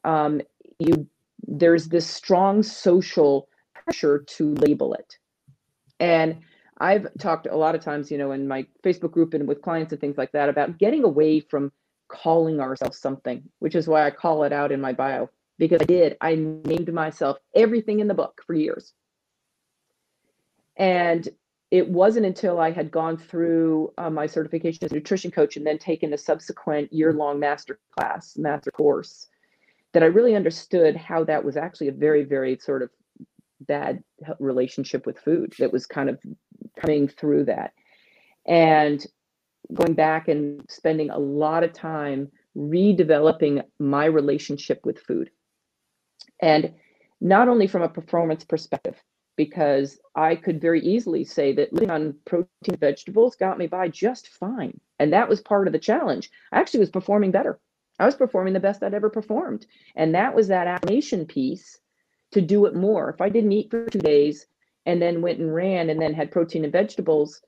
um, 0.05 0.40
you 0.78 1.07
there's 1.47 1.89
this 1.89 2.07
strong 2.07 2.62
social 2.62 3.49
pressure 3.84 4.24
to 4.26 4.54
label 4.54 4.94
it 4.94 5.18
and 6.00 6.38
I've 6.78 7.06
talked 7.18 7.46
a 7.46 7.56
lot 7.56 7.76
of 7.76 7.80
times, 7.80 8.10
you 8.10 8.18
know, 8.18 8.32
in 8.32 8.48
my 8.48 8.66
Facebook 8.84 9.12
group 9.12 9.34
and 9.34 9.46
with 9.46 9.62
clients 9.62 9.92
and 9.92 10.00
things 10.00 10.18
like 10.18 10.32
that 10.32 10.48
about 10.48 10.78
getting 10.78 11.04
away 11.04 11.38
from 11.38 11.70
calling 12.09 12.60
ourselves 12.60 12.98
something, 12.98 13.42
which 13.60 13.76
is 13.76 13.86
why 13.86 14.04
I 14.04 14.10
call 14.10 14.42
it 14.42 14.52
out 14.52 14.72
in 14.72 14.80
my 14.80 14.92
bio 14.92 15.30
because 15.59 15.80
I 15.80 15.84
did. 15.84 16.16
I 16.20 16.34
named 16.34 16.92
myself 16.92 17.38
everything 17.54 18.00
in 18.00 18.09
the 18.09 18.14
book 18.14 18.42
for 18.44 18.54
years. 18.54 18.94
And 20.76 21.28
it 21.70 21.88
wasn't 21.88 22.26
until 22.26 22.59
I 22.59 22.72
had 22.72 22.90
gone 22.90 23.16
through 23.16 23.92
uh, 23.96 24.10
my 24.10 24.26
certification 24.26 24.84
as 24.84 24.90
a 24.90 24.96
nutrition 24.96 25.30
coach 25.30 25.56
and 25.56 25.64
then 25.64 25.78
taken 25.78 26.12
a 26.12 26.18
subsequent 26.18 26.92
year 26.92 27.12
long 27.12 27.38
master 27.38 27.78
class, 27.96 28.36
master 28.36 28.72
course, 28.72 29.28
that 29.92 30.02
I 30.02 30.06
really 30.06 30.34
understood 30.34 30.96
how 30.96 31.22
that 31.24 31.44
was 31.44 31.56
actually 31.56 31.88
a 31.88 31.92
very, 31.92 32.24
very 32.24 32.59
sort 32.59 32.82
of 32.82 32.90
bad 33.66 34.02
relationship 34.39 35.06
with 35.06 35.18
food 35.18 35.55
that 35.59 35.72
was 35.72 35.86
kind 35.86 36.09
of 36.09 36.20
coming 36.80 37.09
through 37.09 37.44
that. 37.47 37.72
And 38.47 39.05
going 39.72 39.94
back 39.94 40.28
and 40.28 40.64
spending 40.68 41.10
a 41.10 41.18
lot 41.18 41.64
of 41.64 41.72
time 41.72 42.30
redeveloping 42.56 43.62
my 43.78 44.05
relationship 44.05 44.80
with 44.84 44.98
food. 44.98 45.30
And 46.40 46.74
not 47.20 47.48
only 47.48 47.66
from 47.66 47.82
a 47.82 47.89
performance 47.89 48.44
perspective, 48.44 49.01
because 49.36 49.98
I 50.14 50.36
could 50.36 50.60
very 50.60 50.80
easily 50.80 51.24
say 51.24 51.52
that 51.55 51.72
living 51.72 51.90
on 51.90 52.14
protein 52.26 52.76
vegetables 52.78 53.36
got 53.36 53.59
me 53.59 53.66
by 53.66 53.89
just 53.89 54.28
fine. 54.28 54.78
And 54.98 55.12
that 55.12 55.28
was 55.28 55.40
part 55.40 55.66
of 55.66 55.72
the 55.72 55.78
challenge. 55.78 56.30
I 56.52 56.60
actually 56.60 56.80
was 56.80 56.90
performing 56.90 57.30
better. 57.30 57.59
I 57.98 58.06
was 58.06 58.14
performing 58.14 58.52
the 58.52 58.60
best 58.60 58.82
I'd 58.82 58.94
ever 58.94 59.09
performed. 59.09 59.66
And 59.97 60.14
that 60.14 60.34
was 60.34 60.48
that 60.48 60.66
affirmation 60.66 61.26
piece 61.26 61.78
to 62.32 62.40
do 62.40 62.66
it 62.66 62.74
more. 62.74 63.10
If 63.10 63.20
I 63.20 63.28
didn't 63.28 63.52
eat 63.52 63.70
for 63.70 63.86
two 63.86 63.98
days 63.98 64.46
and 64.86 65.00
then 65.00 65.22
went 65.22 65.38
and 65.38 65.54
ran 65.54 65.90
and 65.90 66.00
then 66.00 66.14
had 66.14 66.30
protein 66.30 66.64
and 66.64 66.72
vegetables 66.72 67.40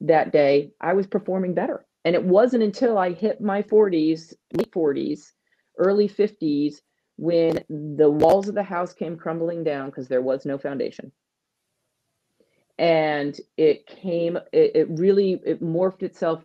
that 0.00 0.32
day, 0.32 0.72
I 0.80 0.94
was 0.94 1.06
performing 1.06 1.54
better. 1.54 1.86
And 2.04 2.14
it 2.14 2.24
wasn't 2.24 2.62
until 2.62 2.98
I 2.98 3.12
hit 3.12 3.40
my 3.40 3.62
40s, 3.62 4.34
late 4.52 4.72
40s, 4.72 5.32
early 5.78 6.08
50s, 6.08 6.76
when 7.16 7.62
the 7.68 8.10
walls 8.10 8.48
of 8.48 8.54
the 8.54 8.62
house 8.62 8.94
came 8.94 9.16
crumbling 9.16 9.62
down 9.62 9.86
because 9.86 10.08
there 10.08 10.22
was 10.22 10.46
no 10.46 10.56
foundation. 10.56 11.12
And 12.78 13.38
it 13.58 13.86
came, 13.86 14.38
it, 14.52 14.72
it 14.74 14.88
really, 14.88 15.38
it 15.44 15.62
morphed 15.62 16.02
itself. 16.02 16.42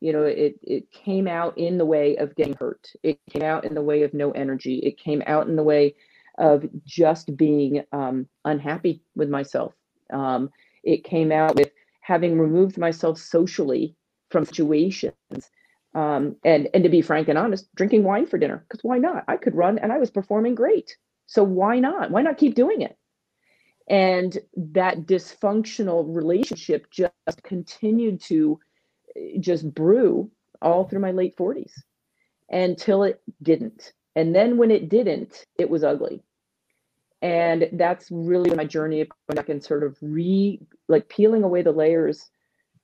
You 0.00 0.12
know, 0.12 0.24
it 0.24 0.58
it 0.62 0.90
came 0.90 1.28
out 1.28 1.56
in 1.56 1.78
the 1.78 1.86
way 1.86 2.16
of 2.16 2.34
getting 2.34 2.54
hurt. 2.54 2.90
It 3.04 3.20
came 3.30 3.42
out 3.42 3.64
in 3.64 3.74
the 3.74 3.82
way 3.82 4.02
of 4.02 4.12
no 4.12 4.32
energy. 4.32 4.78
It 4.78 4.98
came 4.98 5.22
out 5.26 5.46
in 5.46 5.54
the 5.54 5.62
way 5.62 5.94
of 6.38 6.64
just 6.86 7.36
being 7.36 7.84
um, 7.92 8.26
unhappy 8.44 9.02
with 9.14 9.28
myself. 9.28 9.74
Um, 10.10 10.50
it 10.84 11.04
came 11.04 11.32
out 11.32 11.56
with 11.56 11.70
having 12.00 12.38
removed 12.38 12.78
myself 12.78 13.18
socially 13.18 13.94
from 14.30 14.46
situations. 14.46 15.12
Um, 15.94 16.36
and 16.44 16.68
and 16.72 16.84
to 16.84 16.90
be 16.90 17.02
frank 17.02 17.28
and 17.28 17.38
honest, 17.38 17.74
drinking 17.74 18.04
wine 18.04 18.26
for 18.26 18.38
dinner 18.38 18.64
because 18.68 18.84
why 18.84 18.98
not? 18.98 19.24
I 19.26 19.36
could 19.36 19.54
run 19.54 19.78
and 19.78 19.92
I 19.92 19.98
was 19.98 20.10
performing 20.10 20.54
great. 20.54 20.96
So 21.26 21.42
why 21.42 21.78
not? 21.80 22.10
Why 22.10 22.22
not 22.22 22.38
keep 22.38 22.54
doing 22.54 22.82
it? 22.82 22.96
And 23.88 24.38
that 24.56 25.06
dysfunctional 25.06 26.04
relationship 26.14 26.90
just 26.90 27.42
continued 27.42 28.20
to 28.22 28.60
eh, 29.16 29.38
just 29.40 29.74
brew 29.74 30.30
all 30.60 30.84
through 30.84 31.00
my 31.00 31.10
late 31.10 31.36
40s 31.36 31.72
until 32.50 33.02
it 33.02 33.20
didn't. 33.42 33.92
And 34.14 34.34
then 34.34 34.56
when 34.56 34.70
it 34.70 34.88
didn't, 34.88 35.44
it 35.58 35.70
was 35.70 35.84
ugly 35.84 36.22
and 37.22 37.68
that's 37.72 38.08
really 38.10 38.54
my 38.54 38.64
journey 38.64 39.00
of 39.00 39.08
going 39.08 39.36
back 39.36 39.48
and 39.48 39.62
sort 39.62 39.82
of 39.82 39.96
re 40.00 40.60
like 40.88 41.08
peeling 41.08 41.42
away 41.42 41.62
the 41.62 41.72
layers 41.72 42.30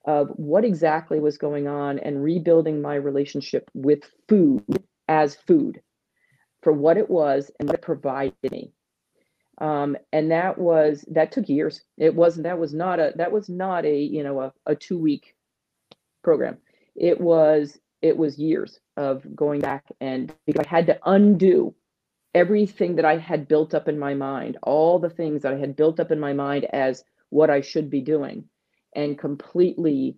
of 0.05 0.29
what 0.35 0.65
exactly 0.65 1.19
was 1.19 1.37
going 1.37 1.67
on 1.67 1.99
and 1.99 2.23
rebuilding 2.23 2.81
my 2.81 2.95
relationship 2.95 3.69
with 3.73 4.03
food 4.27 4.63
as 5.07 5.35
food 5.35 5.81
for 6.61 6.73
what 6.73 6.97
it 6.97 7.09
was 7.09 7.49
and 7.59 7.67
what 7.67 7.75
it 7.75 7.81
provided 7.81 8.35
me. 8.51 8.71
Um, 9.59 9.97
and 10.11 10.31
that 10.31 10.57
was 10.57 11.05
that 11.11 11.31
took 11.31 11.47
years. 11.47 11.81
It 11.97 12.13
wasn't 12.13 12.43
that 12.43 12.59
was 12.59 12.73
not 12.73 12.99
a 12.99 13.13
that 13.15 13.31
was 13.31 13.47
not 13.49 13.85
a 13.85 13.97
you 13.97 14.23
know 14.23 14.41
a, 14.41 14.53
a 14.65 14.75
two 14.75 14.97
week 14.97 15.35
program. 16.23 16.57
It 16.95 17.19
was 17.21 17.79
it 18.01 18.17
was 18.17 18.37
years 18.37 18.79
of 18.97 19.23
going 19.35 19.61
back 19.61 19.83
and 19.99 20.31
because 20.45 20.65
i 20.65 20.69
had 20.69 20.85
to 20.85 20.99
undo 21.05 21.73
everything 22.35 22.97
that 22.97 23.05
I 23.05 23.17
had 23.17 23.47
built 23.47 23.73
up 23.73 23.87
in 23.87 23.97
my 23.97 24.13
mind, 24.13 24.57
all 24.61 24.99
the 24.99 25.09
things 25.09 25.41
that 25.41 25.53
I 25.53 25.57
had 25.57 25.75
built 25.75 25.99
up 26.01 26.11
in 26.11 26.19
my 26.19 26.33
mind 26.33 26.65
as 26.65 27.03
what 27.29 27.49
I 27.49 27.61
should 27.61 27.89
be 27.89 28.01
doing, 28.01 28.43
and 28.93 29.17
completely 29.17 30.17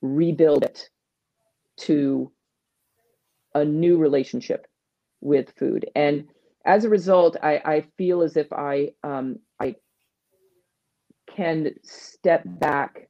rebuild 0.00 0.64
it 0.64 0.88
to 1.76 2.32
a 3.54 3.64
new 3.64 3.98
relationship 3.98 4.66
with 5.20 5.52
food. 5.58 5.90
And 5.94 6.28
as 6.64 6.84
a 6.84 6.88
result, 6.88 7.36
I, 7.42 7.60
I 7.64 7.84
feel 7.98 8.22
as 8.22 8.36
if 8.36 8.52
I 8.52 8.92
um, 9.04 9.38
I 9.60 9.76
can 11.34 11.74
step 11.82 12.42
back. 12.46 13.08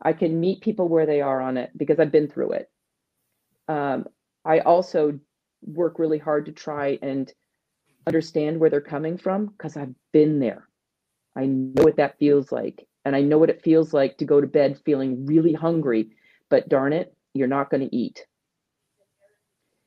I 0.00 0.12
can 0.12 0.38
meet 0.38 0.60
people 0.60 0.88
where 0.88 1.06
they 1.06 1.20
are 1.20 1.40
on 1.40 1.56
it 1.56 1.70
because 1.76 1.98
I've 1.98 2.12
been 2.12 2.28
through 2.28 2.52
it. 2.52 2.70
Um, 3.66 4.06
I 4.44 4.60
also 4.60 5.18
work 5.62 5.98
really 5.98 6.18
hard 6.18 6.46
to 6.46 6.52
try 6.52 6.98
and 7.02 7.32
understand 8.06 8.58
where 8.58 8.70
they're 8.70 8.80
coming 8.80 9.18
from 9.18 9.46
because 9.46 9.76
I've 9.76 9.94
been 10.12 10.38
there. 10.38 10.68
I 11.34 11.46
know 11.46 11.82
what 11.82 11.96
that 11.96 12.18
feels 12.18 12.52
like. 12.52 12.86
And 13.04 13.14
I 13.14 13.20
know 13.20 13.38
what 13.38 13.50
it 13.50 13.62
feels 13.62 13.92
like 13.92 14.18
to 14.18 14.24
go 14.24 14.40
to 14.40 14.46
bed 14.46 14.80
feeling 14.84 15.26
really 15.26 15.52
hungry, 15.52 16.10
but 16.48 16.68
darn 16.68 16.92
it, 16.92 17.14
you're 17.34 17.46
not 17.46 17.70
going 17.70 17.88
to 17.88 17.94
eat. 17.94 18.26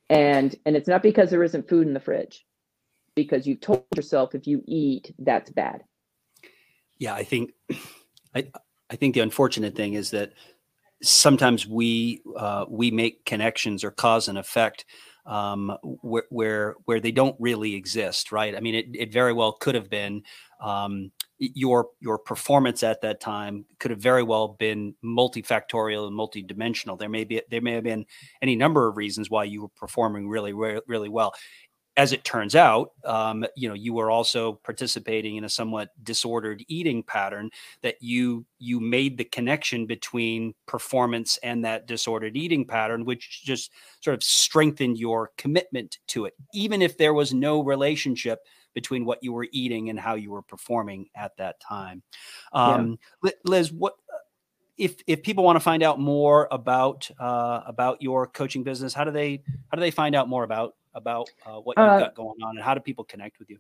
And 0.10 0.56
and 0.66 0.76
it's 0.76 0.88
not 0.88 1.04
because 1.04 1.30
there 1.30 1.44
isn't 1.44 1.70
food 1.70 1.88
in 1.88 1.94
the 1.94 2.00
fridge. 2.00 2.46
Because 3.16 3.46
you've 3.46 3.60
told 3.60 3.84
yourself 3.96 4.34
if 4.34 4.48
you 4.48 4.64
eat, 4.66 5.14
that's 5.20 5.50
bad. 5.50 5.84
Yeah, 6.98 7.14
I 7.14 7.24
think 7.24 7.52
I 8.34 8.48
I 8.90 8.96
think 8.96 9.14
the 9.14 9.20
unfortunate 9.20 9.76
thing 9.76 9.94
is 9.94 10.12
that 10.12 10.34
sometimes 11.02 11.68
we 11.68 12.22
uh, 12.38 12.66
we 12.70 12.92
make 12.92 13.26
connections 13.26 13.84
or 13.84 13.92
cause 13.92 14.28
and 14.28 14.38
effect 14.38 14.86
um, 15.26 15.76
where, 15.82 16.24
where 16.30 16.76
where 16.86 17.00
they 17.00 17.12
don't 17.12 17.36
really 17.40 17.76
exist, 17.76 18.32
right? 18.32 18.56
I 18.56 18.60
mean, 18.60 18.76
it, 18.76 18.86
it 18.94 19.14
very 19.14 19.34
well 19.34 19.54
could 19.54 19.76
have 19.76 19.90
been 19.90 20.24
um, 20.62 21.12
your 21.40 21.88
your 22.00 22.18
performance 22.18 22.84
at 22.84 23.02
that 23.02 23.22
time 23.22 23.66
could 23.80 23.92
have 23.92 24.02
very 24.02 24.24
well 24.24 24.50
been 24.60 24.94
multifactorial 25.04 26.08
and 26.08 26.18
multidimensional. 26.18 27.00
There 27.00 27.10
may 27.10 27.24
be 27.24 27.42
there 27.50 27.62
may 27.62 27.74
have 27.74 27.84
been 27.84 28.06
any 28.42 28.56
number 28.56 28.88
of 28.88 28.98
reasons 28.98 29.30
why 29.30 29.46
you 29.46 29.62
were 29.62 29.70
performing 29.70 30.28
really 30.28 30.54
really 30.54 31.10
well. 31.10 31.34
As 32.00 32.14
it 32.14 32.24
turns 32.24 32.56
out, 32.56 32.94
um, 33.04 33.46
you 33.58 33.68
know, 33.68 33.76
you 33.76 33.94
were 33.94 34.10
also 34.10 34.54
participating 34.54 35.36
in 35.36 35.44
a 35.44 35.50
somewhat 35.50 35.90
disordered 36.02 36.64
eating 36.70 37.04
pattern 37.04 37.50
that 37.82 37.96
you 38.00 38.46
you 38.58 38.80
made 38.80 39.18
the 39.18 39.26
connection 39.26 39.86
between 39.86 40.54
performance 40.66 41.38
and 41.44 41.66
that 41.66 41.88
disordered 41.88 42.38
eating 42.38 42.64
pattern, 42.64 43.04
which 43.04 43.44
just 43.44 43.72
sort 44.00 44.14
of 44.14 44.24
strengthened 44.24 44.98
your 44.98 45.34
commitment 45.36 46.00
to 46.08 46.24
it, 46.24 46.36
even 46.54 46.82
if 46.82 46.98
there 46.98 47.14
was 47.14 47.34
no 47.34 47.62
relationship 47.62 48.46
between 48.74 49.04
what 49.04 49.22
you 49.22 49.34
were 49.34 49.50
eating 49.52 49.90
and 49.90 50.00
how 50.00 50.16
you 50.16 50.32
were 50.32 50.42
performing 50.42 51.10
at 51.16 51.36
that 51.36 51.60
time. 51.60 52.02
Um, 52.54 52.98
yeah. 53.26 53.32
Liz, 53.44 53.74
what 53.74 53.96
if 54.78 54.96
if 55.06 55.22
people 55.22 55.44
want 55.44 55.58
to 55.58 55.60
find 55.60 55.84
out 55.84 56.00
more 56.00 56.48
about 56.50 57.12
uh, 57.20 57.60
about 57.68 58.02
your 58.02 58.26
coaching 58.26 58.64
business, 58.64 58.94
how 58.94 59.04
do 59.04 59.12
they 59.12 59.44
how 59.68 59.76
do 59.76 59.82
they 59.82 59.92
find 59.92 60.16
out 60.16 60.30
more 60.30 60.46
about 60.46 60.76
about 60.94 61.30
uh, 61.46 61.60
what 61.60 61.78
you've 61.78 61.86
uh, 61.86 62.00
got 62.00 62.16
going 62.16 62.42
on, 62.44 62.58
and 62.58 62.64
how 62.64 62.74
do 62.74 62.80
people 62.80 63.04
connect 63.04 63.40
with 63.40 63.50
you? 63.50 63.58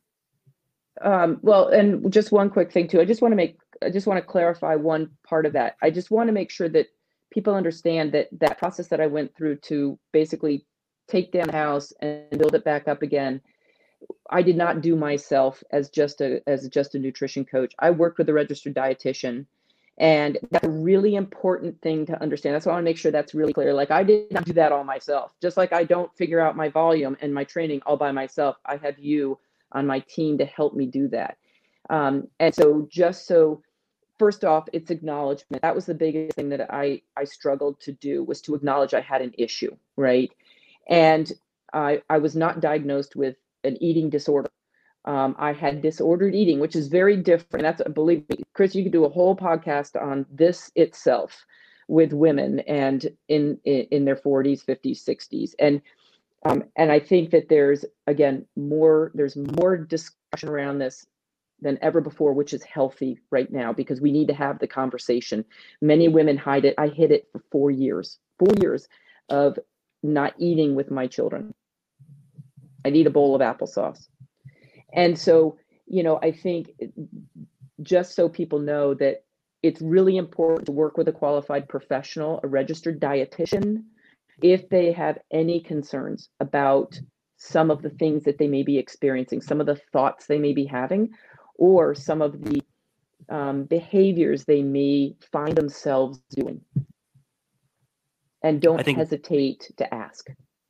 Um, 1.01 1.39
well, 1.41 1.69
and 1.69 2.11
just 2.11 2.31
one 2.31 2.49
quick 2.49 2.71
thing 2.71 2.87
too. 2.87 2.99
I 2.99 3.05
just 3.05 3.21
want 3.21 3.31
to 3.31 3.37
make 3.37 3.57
I 3.81 3.89
just 3.89 4.07
want 4.07 4.17
to 4.17 4.25
clarify 4.25 4.75
one 4.75 5.11
part 5.27 5.45
of 5.45 5.53
that. 5.53 5.75
I 5.81 5.89
just 5.89 6.11
want 6.11 6.27
to 6.27 6.33
make 6.33 6.51
sure 6.51 6.69
that 6.69 6.87
people 7.31 7.55
understand 7.55 8.11
that 8.13 8.27
that 8.39 8.57
process 8.57 8.87
that 8.87 8.99
I 8.99 9.07
went 9.07 9.35
through 9.35 9.57
to 9.57 9.97
basically 10.11 10.65
take 11.07 11.31
down 11.31 11.47
the 11.47 11.53
house 11.53 11.93
and 12.01 12.29
build 12.37 12.55
it 12.55 12.65
back 12.65 12.87
up 12.87 13.01
again. 13.01 13.41
I 14.29 14.41
did 14.41 14.55
not 14.55 14.81
do 14.81 14.95
myself 14.95 15.63
as 15.71 15.89
just 15.89 16.21
a 16.21 16.41
as 16.47 16.67
just 16.69 16.95
a 16.95 16.99
nutrition 16.99 17.45
coach. 17.45 17.73
I 17.79 17.91
worked 17.91 18.17
with 18.17 18.29
a 18.29 18.33
registered 18.33 18.75
dietitian 18.75 19.45
and 19.99 20.37
that's 20.49 20.65
a 20.65 20.69
really 20.69 21.15
important 21.15 21.81
thing 21.81 22.05
to 22.05 22.21
understand. 22.21 22.55
That's 22.55 22.65
why 22.65 22.71
I 22.71 22.75
want 22.75 22.83
to 22.85 22.89
make 22.89 22.97
sure 22.97 23.11
that's 23.11 23.33
really 23.33 23.51
clear. 23.51 23.73
Like 23.73 23.91
I 23.91 24.03
did 24.03 24.31
not 24.31 24.45
do 24.45 24.53
that 24.53 24.71
all 24.71 24.85
myself. 24.85 25.33
Just 25.41 25.57
like 25.57 25.73
I 25.73 25.83
don't 25.83 26.15
figure 26.15 26.39
out 26.39 26.55
my 26.55 26.69
volume 26.69 27.17
and 27.21 27.33
my 27.33 27.43
training 27.43 27.81
all 27.85 27.97
by 27.97 28.11
myself. 28.11 28.55
I 28.65 28.77
have 28.77 28.97
you 28.97 29.37
on 29.73 29.85
my 29.85 29.99
team 29.99 30.37
to 30.37 30.45
help 30.45 30.73
me 30.73 30.85
do 30.85 31.09
that. 31.09 31.37
Um, 31.89 32.29
and 32.39 32.55
so 32.55 32.87
just 32.89 33.27
so 33.27 33.61
first 34.17 34.45
off, 34.45 34.69
it's 34.71 34.89
acknowledgement. 34.89 35.61
That 35.61 35.75
was 35.75 35.85
the 35.85 35.93
biggest 35.93 36.35
thing 36.35 36.49
that 36.49 36.73
I 36.73 37.01
I 37.17 37.25
struggled 37.25 37.81
to 37.81 37.91
do 37.91 38.23
was 38.23 38.41
to 38.43 38.55
acknowledge 38.55 38.93
I 38.93 39.01
had 39.01 39.21
an 39.21 39.33
issue, 39.37 39.75
right? 39.97 40.31
And 40.87 41.29
I 41.73 42.01
I 42.09 42.19
was 42.19 42.37
not 42.37 42.61
diagnosed 42.61 43.17
with 43.17 43.35
an 43.65 43.81
eating 43.83 44.09
disorder 44.09 44.49
um, 45.05 45.35
I 45.39 45.53
had 45.53 45.81
disordered 45.81 46.35
eating, 46.35 46.59
which 46.59 46.75
is 46.75 46.87
very 46.87 47.17
different. 47.17 47.63
That's 47.63 47.81
believe 47.93 48.27
me, 48.29 48.43
Chris, 48.53 48.75
you 48.75 48.83
could 48.83 48.91
do 48.91 49.05
a 49.05 49.09
whole 49.09 49.35
podcast 49.35 50.01
on 50.01 50.25
this 50.29 50.71
itself 50.75 51.45
with 51.87 52.13
women 52.13 52.59
and 52.61 53.07
in 53.27 53.59
in, 53.63 53.81
in 53.91 54.05
their 54.05 54.15
40s, 54.15 54.63
50s, 54.63 55.03
60s, 55.03 55.55
and 55.59 55.81
um, 56.45 56.63
and 56.75 56.91
I 56.91 56.99
think 56.99 57.31
that 57.31 57.49
there's 57.49 57.85
again 58.07 58.45
more 58.55 59.11
there's 59.13 59.35
more 59.35 59.77
discussion 59.77 60.49
around 60.49 60.79
this 60.79 61.05
than 61.61 61.77
ever 61.81 62.01
before, 62.01 62.33
which 62.33 62.53
is 62.53 62.63
healthy 62.63 63.19
right 63.31 63.51
now 63.51 63.73
because 63.73 63.99
we 63.99 64.11
need 64.11 64.27
to 64.27 64.33
have 64.33 64.59
the 64.59 64.67
conversation. 64.67 65.43
Many 65.81 66.07
women 66.07 66.37
hide 66.37 66.65
it. 66.65 66.75
I 66.77 66.87
hid 66.87 67.11
it 67.11 67.27
for 67.31 67.41
four 67.51 67.71
years, 67.71 68.19
four 68.37 68.53
years 68.61 68.87
of 69.27 69.59
not 70.01 70.33
eating 70.37 70.75
with 70.75 70.89
my 70.89 71.07
children. 71.07 71.53
I'd 72.85 72.95
eat 72.95 73.07
a 73.07 73.11
bowl 73.11 73.35
of 73.35 73.41
applesauce 73.41 74.07
and 74.93 75.17
so, 75.17 75.57
you 75.87 76.03
know, 76.03 76.19
I 76.21 76.31
think 76.31 76.71
just 77.81 78.15
so 78.15 78.29
people 78.29 78.59
know 78.59 78.93
that 78.95 79.23
it's 79.61 79.81
really 79.81 80.17
important 80.17 80.65
to 80.67 80.71
work 80.71 80.97
with 80.97 81.07
a 81.07 81.11
qualified 81.11 81.67
professional, 81.67 82.39
a 82.43 82.47
registered 82.47 82.99
dietitian, 82.99 83.83
if 84.41 84.69
they 84.69 84.91
have 84.91 85.19
any 85.31 85.59
concerns 85.59 86.29
about 86.39 86.99
some 87.37 87.71
of 87.71 87.81
the 87.81 87.89
things 87.89 88.23
that 88.23 88.37
they 88.37 88.47
may 88.47 88.63
be 88.63 88.77
experiencing, 88.77 89.41
some 89.41 89.59
of 89.59 89.65
the 89.65 89.79
thoughts 89.91 90.27
they 90.27 90.39
may 90.39 90.53
be 90.53 90.65
having, 90.65 91.09
or 91.55 91.93
some 91.93 92.21
of 92.21 92.41
the 92.43 92.61
um, 93.29 93.63
behaviors 93.63 94.45
they 94.45 94.61
may 94.61 95.15
find 95.31 95.55
themselves 95.55 96.19
doing. 96.29 96.61
And 98.41 98.61
don't 98.61 98.83
think, 98.83 98.97
hesitate 98.97 99.71
to 99.77 99.93
ask. 99.93 100.29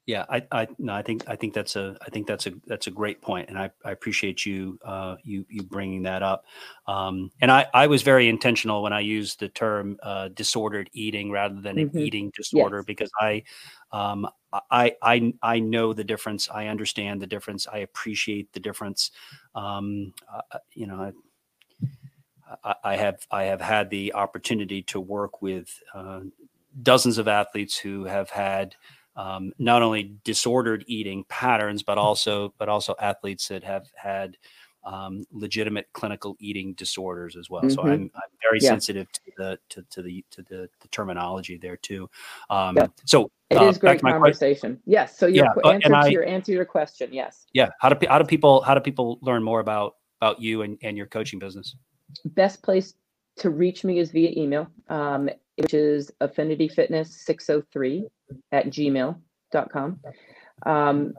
Yeah, 0.10 0.26
I, 0.28 0.42
I 0.52 0.68
no, 0.80 0.96
I 0.96 1.04
think 1.04 1.24
I 1.28 1.36
think 1.36 1.54
that's 1.54 1.76
a 1.76 1.96
I 2.02 2.10
think 2.10 2.26
that's 2.26 2.48
a 2.48 2.54
that's 2.66 2.88
a 2.88 2.92
great 2.92 3.22
point, 3.22 3.48
and 3.48 3.60
I, 3.60 3.70
I 3.86 3.92
appreciate 3.92 4.44
you 4.44 4.80
uh, 4.84 5.18
you 5.24 5.46
you 5.52 5.62
bringing 5.62 6.02
that 6.02 6.24
up. 6.24 6.46
Um, 6.88 7.30
and 7.42 7.52
I 7.52 7.68
I 7.76 7.86
was 7.86 8.02
very 8.02 8.28
intentional 8.28 8.82
when 8.82 8.92
I 8.92 9.02
used 9.02 9.40
the 9.40 9.50
term 9.50 10.00
uh, 10.02 10.30
disordered 10.30 10.90
eating 10.94 11.30
rather 11.30 11.62
than 11.62 11.76
mm-hmm. 11.76 11.96
an 11.96 12.04
eating 12.04 12.32
disorder 12.36 12.78
yes. 12.78 12.86
because 12.86 13.12
I 13.22 13.44
um, 13.92 14.28
I 14.72 14.96
I 15.04 15.32
I 15.44 15.60
know 15.60 15.94
the 15.94 16.04
difference. 16.04 16.50
I 16.50 16.66
understand 16.70 17.22
the 17.22 17.28
difference. 17.28 17.68
I 17.68 17.78
appreciate 17.78 18.52
the 18.54 18.60
difference. 18.60 19.12
Um, 19.54 20.16
uh, 20.34 20.58
you 20.74 20.88
know. 20.88 21.14
I, 22.64 22.76
I 22.84 22.96
have 22.96 23.28
I 23.30 23.44
have 23.44 23.62
had 23.62 23.92
the 23.92 24.16
opportunity 24.16 24.82
to 24.84 25.00
work 25.00 25.44
with 25.44 25.70
uh, 25.94 26.22
dozens 26.82 27.20
of 27.20 27.28
athletes 27.28 27.78
who 27.78 28.06
have 28.06 28.32
had 28.32 28.76
um, 29.16 29.52
not 29.60 29.82
only 29.82 30.16
disordered 30.24 30.84
eating 30.88 31.26
patterns, 31.30 31.84
but 31.84 31.98
also 31.98 32.54
but 32.58 32.70
also 32.70 32.96
athletes 33.00 33.48
that 33.50 33.64
have 33.64 33.88
had 33.96 34.38
um, 34.86 35.26
legitimate 35.32 35.88
clinical 35.94 36.36
eating 36.40 36.74
disorders 36.74 37.36
as 37.36 37.50
well. 37.50 37.62
Mm-hmm. 37.62 37.72
So 37.72 37.82
I'm, 37.84 38.12
I'm 38.16 38.32
very 38.42 38.60
yeah. 38.62 38.70
sensitive 38.70 39.12
to 39.12 39.22
the 39.38 39.60
to, 39.70 39.86
to 39.90 40.02
the 40.02 40.26
to 40.32 40.42
the, 40.44 40.70
the, 40.80 40.88
terminology 40.90 41.58
there 41.58 41.78
too. 41.78 42.10
Um, 42.50 42.78
yeah. 42.78 42.88
So 43.06 43.30
it 43.50 43.58
uh, 43.58 43.66
is 43.66 43.78
great 43.78 44.02
conversation. 44.02 44.76
Question. 44.76 44.82
Yes. 44.86 45.18
So 45.18 45.28
your 45.28 45.48
yeah, 45.64 45.72
answer 45.72 45.94
I, 45.94 46.08
to 46.08 46.12
your 46.12 46.26
answer 46.26 46.52
your 46.52 46.66
question. 46.66 47.10
Yes. 47.12 47.46
Yeah. 47.54 47.70
How 47.80 47.90
do 47.90 48.08
how 48.08 48.20
do 48.20 48.26
people 48.26 48.62
how 48.62 48.74
do 48.74 48.82
people 48.82 49.20
learn 49.22 49.44
more 49.44 49.60
about 49.60 49.96
about 50.22 50.42
you 50.42 50.62
and, 50.62 50.78
and 50.82 50.98
your 50.98 51.08
coaching 51.08 51.40
business? 51.40 51.76
Best 52.26 52.64
place 52.64 52.94
to 53.38 53.50
reach 53.50 53.84
me 53.84 54.00
is 54.00 54.12
via 54.12 54.32
email, 54.36 54.68
um, 54.90 55.30
which 55.58 55.74
is 55.74 56.12
affinityfitness603 56.22 58.04
at 58.52 58.68
gmail.com. 58.68 60.00
Um, 60.66 61.14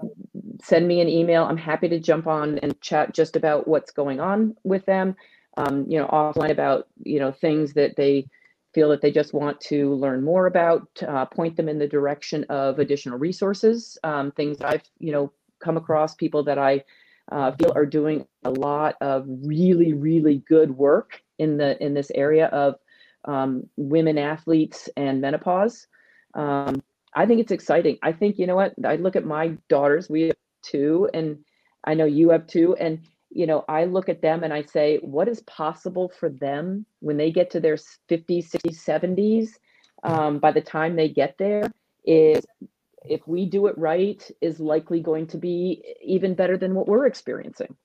send 0.63 0.87
me 0.87 1.01
an 1.01 1.09
email. 1.09 1.45
I'm 1.45 1.57
happy 1.57 1.89
to 1.89 1.99
jump 1.99 2.27
on 2.27 2.59
and 2.59 2.81
chat 2.81 3.15
just 3.15 3.37
about 3.37 3.67
what's 3.67 3.91
going 3.91 4.21
on 4.21 4.57
with 4.65 4.85
them. 4.87 5.17
Um, 5.57 5.87
you 5.89 5.99
know, 5.99 6.07
offline 6.09 6.51
about 6.51 6.89
you 7.03 7.19
know 7.19 7.33
things 7.33 7.73
that 7.75 7.97
they 7.97 8.29
feel 8.73 8.89
that 8.91 9.01
they 9.01 9.11
just 9.11 9.35
want 9.35 9.61
to 9.63 9.95
learn 9.95 10.23
more 10.23 10.47
about. 10.47 10.89
Uh, 11.07 11.27
point 11.27 11.57
them 11.57 11.69
in 11.69 11.79
the 11.79 11.89
direction 11.89 12.45
of 12.49 12.79
additional 12.79 13.19
resources, 13.19 13.99
um, 14.05 14.31
things 14.33 14.61
I've 14.61 14.85
you 14.99 15.13
know 15.13 15.33
come 15.59 15.77
across, 15.77 16.15
people 16.15 16.45
that 16.45 16.59
I 16.59 16.85
uh, 17.33 17.53
feel 17.53 17.73
are 17.75 17.87
doing 17.87 18.27
a 18.45 18.51
lot 18.51 18.97
of 19.01 19.25
really 19.27 19.93
really 19.93 20.43
good 20.49 20.71
work 20.71 21.23
in 21.39 21.57
the 21.57 21.83
in 21.83 21.95
this 21.95 22.11
area 22.15 22.47
of 22.47 22.77
um, 23.25 23.69
women 23.77 24.19
athletes 24.19 24.89
and 24.97 25.21
menopause. 25.21 25.87
Um, 26.35 26.83
I 27.15 27.27
think 27.27 27.41
it's 27.41 27.53
exciting. 27.53 27.99
I 28.03 28.13
think, 28.13 28.39
you 28.39 28.47
know 28.47 28.57
what? 28.57 28.75
I 28.85 28.97
look 28.97 29.17
at 29.17 29.25
my 29.25 29.57
daughters, 29.69 30.09
we 30.09 30.23
have 30.23 30.37
two, 30.63 31.09
and 31.13 31.39
I 31.85 31.95
know 31.95 32.05
you 32.05 32.31
have 32.31 32.47
two. 32.47 32.77
And, 32.77 33.01
you 33.31 33.47
know, 33.47 33.65
I 33.69 33.85
look 33.85 34.09
at 34.09 34.23
them 34.23 34.45
and 34.45 34.53
I 34.53 34.63
say, 34.63 34.99
what 34.99 35.29
is 35.29 35.41
possible 35.43 36.13
for 36.19 36.29
them 36.29 36.87
when 37.01 37.17
they 37.17 37.31
get 37.31 37.51
to 37.51 37.61
their 37.61 37.77
50s, 37.77 38.51
60s, 38.51 38.85
70s? 38.85 39.49
Um, 40.03 40.39
by 40.39 40.53
the 40.53 40.61
time 40.61 40.97
they 40.97 41.09
get 41.09 41.37
there, 41.39 41.71
is 42.05 42.47
if 43.05 43.27
we 43.27 43.47
do 43.47 43.67
it 43.67 43.77
right, 43.77 44.31
is 44.41 44.61
likely 44.61 45.01
going 45.01 45.27
to 45.29 45.39
be 45.39 45.83
even 46.03 46.35
better 46.35 46.57
than 46.57 46.75
what 46.75 46.87
we're 46.87 47.07
experiencing. 47.07 47.77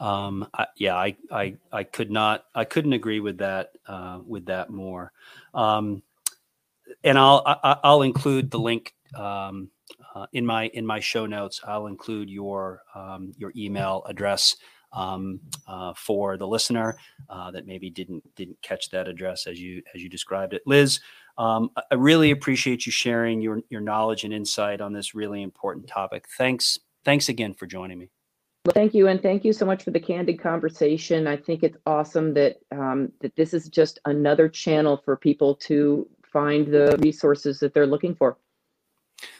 Um, 0.00 0.46
I, 0.54 0.66
yeah, 0.76 0.96
I, 0.96 1.16
I, 1.30 1.56
I 1.72 1.82
could 1.82 2.10
not, 2.10 2.44
I 2.54 2.64
couldn't 2.64 2.92
agree 2.92 3.20
with 3.20 3.38
that, 3.38 3.72
uh, 3.86 4.20
with 4.24 4.46
that 4.46 4.70
more. 4.70 5.12
Um, 5.54 6.02
and 7.04 7.18
I'll 7.18 7.42
I, 7.46 7.52
will 7.52 7.80
i 7.84 7.92
will 7.94 8.02
include 8.02 8.50
the 8.50 8.58
link 8.58 8.94
um, 9.14 9.70
uh, 10.14 10.26
in 10.32 10.44
my 10.44 10.66
in 10.68 10.86
my 10.86 11.00
show 11.00 11.26
notes. 11.26 11.60
I'll 11.66 11.86
include 11.86 12.30
your 12.30 12.82
um, 12.94 13.32
your 13.36 13.52
email 13.56 14.02
address 14.06 14.56
um, 14.92 15.40
uh, 15.66 15.92
for 15.94 16.36
the 16.36 16.46
listener 16.46 16.98
uh, 17.28 17.50
that 17.50 17.66
maybe 17.66 17.90
didn't 17.90 18.24
didn't 18.36 18.60
catch 18.62 18.90
that 18.90 19.08
address 19.08 19.46
as 19.46 19.60
you 19.60 19.82
as 19.94 20.02
you 20.02 20.08
described 20.08 20.54
it. 20.54 20.62
Liz, 20.66 21.00
um, 21.36 21.70
I 21.90 21.94
really 21.94 22.30
appreciate 22.30 22.86
you 22.86 22.92
sharing 22.92 23.40
your 23.40 23.60
your 23.68 23.80
knowledge 23.80 24.24
and 24.24 24.32
insight 24.32 24.80
on 24.80 24.92
this 24.92 25.14
really 25.14 25.42
important 25.42 25.86
topic. 25.86 26.26
Thanks 26.36 26.78
thanks 27.04 27.28
again 27.28 27.54
for 27.54 27.66
joining 27.66 27.98
me. 27.98 28.10
Well, 28.66 28.74
thank 28.74 28.92
you, 28.92 29.08
and 29.08 29.22
thank 29.22 29.44
you 29.44 29.52
so 29.52 29.64
much 29.64 29.84
for 29.84 29.92
the 29.92 30.00
candid 30.00 30.40
conversation. 30.40 31.26
I 31.26 31.36
think 31.36 31.62
it's 31.62 31.78
awesome 31.86 32.34
that 32.34 32.56
um, 32.72 33.12
that 33.20 33.34
this 33.36 33.54
is 33.54 33.68
just 33.68 33.98
another 34.04 34.48
channel 34.48 35.00
for 35.04 35.16
people 35.16 35.54
to 35.56 36.08
find 36.32 36.66
the 36.66 36.96
resources 37.00 37.60
that 37.60 37.74
they're 37.74 37.86
looking 37.86 38.14
for. 38.14 38.38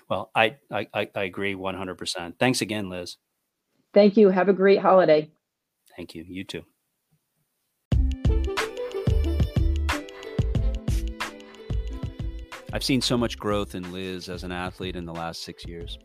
Well, 0.09 0.31
I, 0.35 0.57
I, 0.71 0.87
I 0.95 1.23
agree 1.23 1.55
100%. 1.55 2.35
Thanks 2.39 2.61
again, 2.61 2.89
Liz. 2.89 3.17
Thank 3.95 4.17
you. 4.17 4.31
Have 4.31 4.49
a 4.49 4.53
great 4.53 4.81
holiday. 4.81 5.31
Thank 5.97 6.15
you. 6.15 6.25
You 6.27 6.45
too. 6.45 6.63
I've 12.71 12.85
seen 12.85 13.01
so 13.01 13.17
much 13.17 13.39
growth 13.39 13.75
in 13.75 13.93
Liz 13.93 14.29
as 14.29 14.45
an 14.45 14.53
athlete 14.53 14.95
in 14.95 15.07
the 15.07 15.13
last 15.13 15.43
six 15.43 15.67
years. 15.67 15.99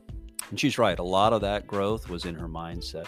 And 0.50 0.60
she's 0.60 0.78
right, 0.78 0.98
a 0.98 1.04
lot 1.04 1.34
of 1.34 1.42
that 1.42 1.68
growth 1.68 2.10
was 2.10 2.26
in 2.26 2.36
her 2.36 2.48
mindset. 2.48 3.08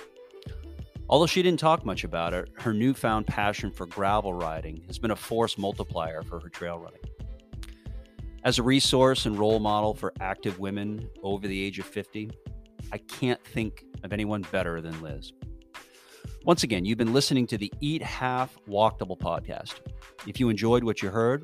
Although 1.07 1.27
she 1.27 1.41
didn't 1.41 1.59
talk 1.59 1.85
much 1.85 2.03
about 2.03 2.33
it, 2.33 2.49
her 2.57 2.73
newfound 2.73 3.27
passion 3.27 3.71
for 3.71 3.85
gravel 3.85 4.33
riding 4.33 4.83
has 4.87 4.97
been 4.97 5.11
a 5.11 5.15
force 5.15 5.57
multiplier 5.57 6.21
for 6.23 6.39
her 6.39 6.49
trail 6.49 6.79
running. 6.79 6.99
As 8.45 8.59
a 8.59 8.63
resource 8.63 9.25
and 9.25 9.39
role 9.39 9.59
model 9.59 9.95
for 9.95 10.13
active 10.21 10.59
women 10.59 11.09
over 11.23 11.47
the 11.47 11.59
age 11.59 11.79
of 11.79 11.85
50, 11.87 12.29
I 12.91 12.99
can't 12.99 13.43
think 13.43 13.83
of 14.03 14.13
anyone 14.13 14.45
better 14.51 14.81
than 14.81 15.01
Liz. 15.01 15.33
Once 16.43 16.61
again, 16.61 16.85
you've 16.85 16.99
been 16.99 17.11
listening 17.11 17.47
to 17.47 17.57
the 17.57 17.73
Eat 17.81 18.03
Half 18.03 18.55
Walk 18.67 18.99
Double 18.99 19.17
podcast. 19.17 19.79
If 20.27 20.39
you 20.39 20.49
enjoyed 20.49 20.83
what 20.83 21.01
you 21.01 21.09
heard, 21.09 21.43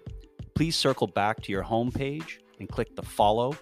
please 0.53 0.75
circle 0.75 1.07
back 1.07 1.41
to 1.41 1.51
your 1.51 1.63
homepage 1.63 2.37
and 2.59 2.69
click 2.69 2.95
the 2.95 3.01
follow 3.01 3.55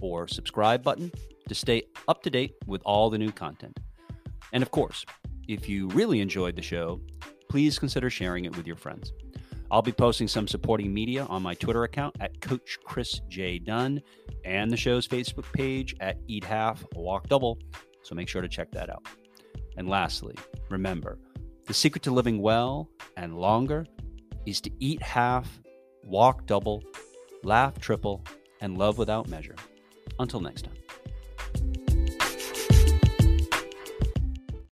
or 0.00 0.26
subscribe 0.26 0.82
button 0.82 1.12
to 1.48 1.54
stay 1.54 1.84
up 2.08 2.20
to 2.24 2.30
date 2.30 2.56
with 2.66 2.82
all 2.84 3.10
the 3.10 3.18
new 3.18 3.30
content. 3.30 3.78
And 4.52 4.60
of 4.60 4.72
course, 4.72 5.06
if 5.46 5.68
you 5.68 5.86
really 5.90 6.18
enjoyed 6.18 6.56
the 6.56 6.62
show, 6.62 7.00
please 7.48 7.78
consider 7.78 8.10
sharing 8.10 8.44
it 8.44 8.56
with 8.56 8.66
your 8.66 8.74
friends. 8.74 9.12
I'll 9.72 9.80
be 9.80 9.90
posting 9.90 10.28
some 10.28 10.46
supporting 10.46 10.92
media 10.92 11.24
on 11.24 11.42
my 11.42 11.54
Twitter 11.54 11.84
account 11.84 12.14
at 12.20 12.38
Coach 12.42 12.76
Chris 12.84 13.22
J. 13.30 13.58
Dunn 13.58 14.02
and 14.44 14.70
the 14.70 14.76
show's 14.76 15.08
Facebook 15.08 15.50
page 15.54 15.96
at 15.98 16.18
Eat 16.28 16.44
Half 16.44 16.84
Walk 16.94 17.26
Double. 17.28 17.58
So 18.02 18.14
make 18.14 18.28
sure 18.28 18.42
to 18.42 18.48
check 18.48 18.70
that 18.72 18.90
out. 18.90 19.06
And 19.78 19.88
lastly, 19.88 20.34
remember 20.68 21.18
the 21.64 21.72
secret 21.72 22.02
to 22.02 22.10
living 22.10 22.42
well 22.42 22.90
and 23.16 23.38
longer 23.38 23.86
is 24.44 24.60
to 24.60 24.70
eat 24.78 25.00
half, 25.00 25.62
walk 26.04 26.46
double, 26.46 26.82
laugh 27.42 27.78
triple, 27.80 28.22
and 28.60 28.76
love 28.76 28.98
without 28.98 29.28
measure. 29.28 29.56
Until 30.18 30.40
next 30.40 30.62
time. 30.62 30.81